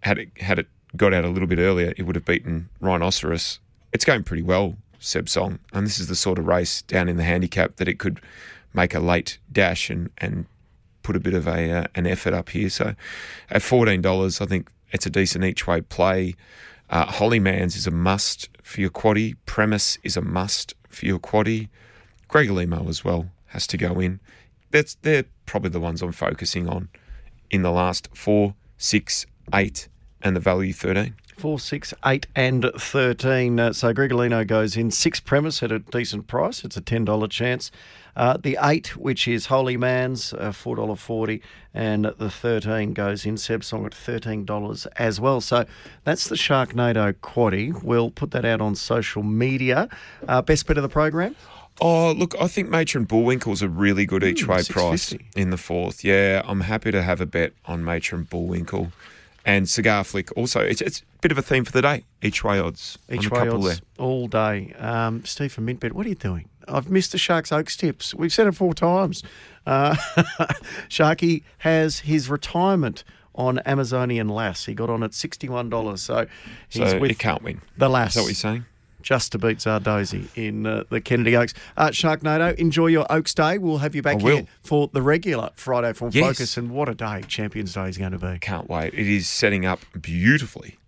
Had 0.00 0.18
it 0.18 0.30
had 0.40 0.58
it 0.58 0.66
got 0.96 1.14
out 1.14 1.24
a 1.24 1.28
little 1.28 1.46
bit 1.46 1.58
earlier, 1.58 1.94
it 1.96 2.02
would 2.02 2.16
have 2.16 2.24
beaten 2.24 2.68
Rhinoceros. 2.80 3.60
It's 3.94 4.04
going 4.04 4.24
pretty 4.24 4.42
well, 4.42 4.76
Seb 4.98 5.28
Song, 5.28 5.60
and 5.72 5.86
this 5.86 6.00
is 6.00 6.08
the 6.08 6.16
sort 6.16 6.40
of 6.40 6.48
race 6.48 6.82
down 6.82 7.08
in 7.08 7.16
the 7.16 7.22
handicap 7.22 7.76
that 7.76 7.86
it 7.86 8.00
could 8.00 8.20
make 8.74 8.92
a 8.92 8.98
late 8.98 9.38
dash 9.52 9.88
and 9.88 10.10
and 10.18 10.46
put 11.04 11.14
a 11.14 11.20
bit 11.20 11.32
of 11.32 11.46
a 11.46 11.70
uh, 11.70 11.86
an 11.94 12.04
effort 12.04 12.34
up 12.34 12.48
here. 12.48 12.68
So 12.68 12.96
at 13.50 13.62
fourteen 13.62 14.02
dollars, 14.02 14.40
I 14.40 14.46
think 14.46 14.68
it's 14.90 15.06
a 15.06 15.10
decent 15.10 15.44
each 15.44 15.68
way 15.68 15.80
play. 15.80 16.34
Uh, 16.90 17.06
Hollymans 17.06 17.76
is 17.76 17.86
a 17.86 17.92
must 17.92 18.48
for 18.64 18.80
your 18.80 18.90
quaddy. 18.90 19.36
Premise 19.46 19.98
is 20.02 20.16
a 20.16 20.22
must 20.22 20.74
for 20.88 21.06
your 21.06 21.20
quaddy. 21.20 21.68
Gregolimo 22.28 22.88
as 22.88 23.04
well 23.04 23.30
has 23.46 23.64
to 23.68 23.76
go 23.76 24.00
in. 24.00 24.18
That's 24.72 24.96
they're 25.02 25.26
probably 25.46 25.70
the 25.70 25.78
ones 25.78 26.02
I'm 26.02 26.10
focusing 26.10 26.68
on 26.68 26.88
in 27.48 27.62
the 27.62 27.70
last 27.70 28.08
four, 28.12 28.56
six, 28.76 29.24
eight, 29.54 29.86
and 30.20 30.34
the 30.34 30.40
value 30.40 30.72
thirteen. 30.72 31.14
Four, 31.36 31.58
six, 31.58 31.92
eight, 32.06 32.26
and 32.34 32.70
thirteen. 32.78 33.60
Uh, 33.60 33.72
so 33.72 33.92
Gregolino 33.92 34.46
goes 34.46 34.76
in 34.76 34.90
six 34.90 35.20
premise 35.20 35.62
at 35.62 35.72
a 35.72 35.80
decent 35.80 36.26
price. 36.26 36.64
It's 36.64 36.76
a 36.76 36.80
ten 36.80 37.04
dollar 37.04 37.28
chance. 37.28 37.70
Uh, 38.16 38.36
the 38.36 38.56
eight, 38.62 38.96
which 38.96 39.26
is 39.26 39.46
Holy 39.46 39.76
Man's, 39.76 40.32
uh, 40.32 40.52
four 40.52 40.76
dollar 40.76 40.96
forty, 40.96 41.42
and 41.74 42.04
the 42.18 42.30
thirteen 42.30 42.94
goes 42.94 43.26
in 43.26 43.36
Seb 43.36 43.64
Song 43.64 43.84
at 43.84 43.92
thirteen 43.92 44.44
dollars 44.44 44.86
as 44.96 45.20
well. 45.20 45.40
So 45.40 45.66
that's 46.04 46.28
the 46.28 46.36
Sharknado 46.36 47.12
quaddy. 47.14 47.82
We'll 47.82 48.10
put 48.10 48.30
that 48.30 48.44
out 48.44 48.60
on 48.60 48.74
social 48.76 49.22
media. 49.22 49.88
Uh, 50.26 50.40
best 50.40 50.66
bet 50.66 50.78
of 50.78 50.82
the 50.82 50.88
program. 50.88 51.34
Oh, 51.80 52.12
look, 52.12 52.36
I 52.40 52.46
think 52.46 52.68
Matron 52.68 53.04
Bullwinkle's 53.04 53.60
a 53.60 53.68
really 53.68 54.06
good 54.06 54.22
each 54.22 54.46
way 54.46 54.62
price 54.62 55.12
in 55.34 55.50
the 55.50 55.58
fourth. 55.58 56.04
Yeah, 56.04 56.42
I'm 56.44 56.60
happy 56.60 56.92
to 56.92 57.02
have 57.02 57.20
a 57.20 57.26
bet 57.26 57.52
on 57.66 57.84
Matron 57.84 58.22
Bullwinkle. 58.22 58.92
And 59.46 59.68
Cigar 59.68 60.04
Flick 60.04 60.34
also. 60.36 60.60
It's, 60.60 60.80
it's 60.80 61.00
a 61.00 61.04
bit 61.20 61.30
of 61.30 61.36
a 61.38 61.42
theme 61.42 61.64
for 61.64 61.72
the 61.72 61.82
day. 61.82 62.04
Each 62.22 62.42
way 62.42 62.58
odds. 62.58 62.96
Each 63.10 63.30
way 63.30 63.48
odds 63.48 63.82
all 63.98 64.26
day. 64.26 64.72
Um, 64.78 65.24
Steve 65.24 65.52
from 65.52 65.66
Mintbet, 65.66 65.92
what 65.92 66.06
are 66.06 66.08
you 66.08 66.14
doing? 66.14 66.48
I've 66.66 66.88
missed 66.90 67.12
the 67.12 67.18
Sharks 67.18 67.52
Oaks 67.52 67.76
tips. 67.76 68.14
We've 68.14 68.32
said 68.32 68.46
it 68.46 68.52
four 68.52 68.72
times. 68.72 69.22
Uh, 69.66 69.94
Sharkie 70.88 71.42
has 71.58 72.00
his 72.00 72.28
retirement 72.30 73.04
on 73.34 73.58
Amazonian 73.66 74.28
Lass. 74.28 74.64
He 74.66 74.74
got 74.74 74.88
on 74.90 75.02
at 75.02 75.10
$61. 75.10 75.98
So 75.98 76.26
he's 76.68 76.90
So 76.90 76.98
with 76.98 77.10
it 77.10 77.18
can't 77.18 77.42
win. 77.42 77.60
the 77.76 77.88
Lass. 77.90 78.10
Is 78.10 78.14
that 78.14 78.20
what 78.22 78.28
you're 78.28 78.34
saying? 78.34 78.64
Just 79.04 79.32
to 79.32 79.38
beat 79.38 79.58
Zardozi 79.58 80.26
in 80.34 80.64
uh, 80.64 80.84
the 80.88 80.98
Kennedy 80.98 81.36
Oaks. 81.36 81.52
Uh, 81.76 81.88
Sharknado, 81.88 82.54
enjoy 82.56 82.86
your 82.86 83.06
Oaks 83.10 83.34
Day. 83.34 83.58
We'll 83.58 83.78
have 83.78 83.94
you 83.94 84.00
back 84.00 84.20
here 84.20 84.46
for 84.62 84.88
the 84.88 85.02
regular 85.02 85.50
Friday 85.56 85.92
Form 85.92 86.10
Yes. 86.14 86.24
Focus. 86.38 86.56
And 86.56 86.70
what 86.70 86.88
a 86.88 86.94
day 86.94 87.22
Champions 87.28 87.74
Day 87.74 87.90
is 87.90 87.98
going 87.98 88.12
to 88.12 88.18
be. 88.18 88.38
Can't 88.40 88.68
wait. 88.68 88.94
It 88.94 89.06
is 89.06 89.28
setting 89.28 89.66
up 89.66 89.80
beautifully. 90.00 90.78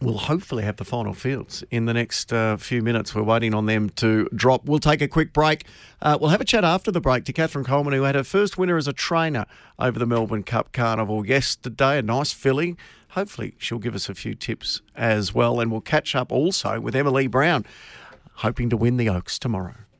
We'll 0.00 0.16
hopefully 0.16 0.62
have 0.62 0.76
the 0.76 0.84
final 0.84 1.12
fields 1.12 1.64
in 1.70 1.86
the 1.86 1.92
next 1.92 2.32
uh, 2.32 2.56
few 2.56 2.82
minutes. 2.82 3.14
We're 3.14 3.22
waiting 3.22 3.52
on 3.52 3.66
them 3.66 3.90
to 3.96 4.28
drop. 4.34 4.64
We'll 4.64 4.78
take 4.78 5.02
a 5.02 5.08
quick 5.08 5.32
break. 5.32 5.64
Uh, 6.00 6.16
we'll 6.20 6.30
have 6.30 6.40
a 6.40 6.44
chat 6.44 6.64
after 6.64 6.90
the 6.92 7.00
break 7.00 7.24
to 7.24 7.32
Catherine 7.32 7.64
Coleman, 7.64 7.92
who 7.92 8.02
had 8.04 8.14
her 8.14 8.22
first 8.24 8.56
winner 8.56 8.76
as 8.76 8.86
a 8.86 8.92
trainer 8.92 9.44
over 9.78 9.98
the 9.98 10.06
Melbourne 10.06 10.44
Cup 10.44 10.72
Carnival 10.72 11.26
yesterday. 11.26 11.98
A 11.98 12.02
nice 12.02 12.32
filly. 12.32 12.76
Hopefully, 13.18 13.56
she'll 13.58 13.80
give 13.80 13.96
us 13.96 14.08
a 14.08 14.14
few 14.14 14.36
tips 14.36 14.80
as 14.94 15.34
well. 15.34 15.58
And 15.58 15.72
we'll 15.72 15.80
catch 15.80 16.14
up 16.14 16.30
also 16.30 16.78
with 16.78 16.94
Emily 16.94 17.26
Brown, 17.26 17.66
hoping 18.34 18.70
to 18.70 18.76
win 18.76 18.96
the 18.96 19.08
Oaks 19.08 19.40
tomorrow. 19.40 19.74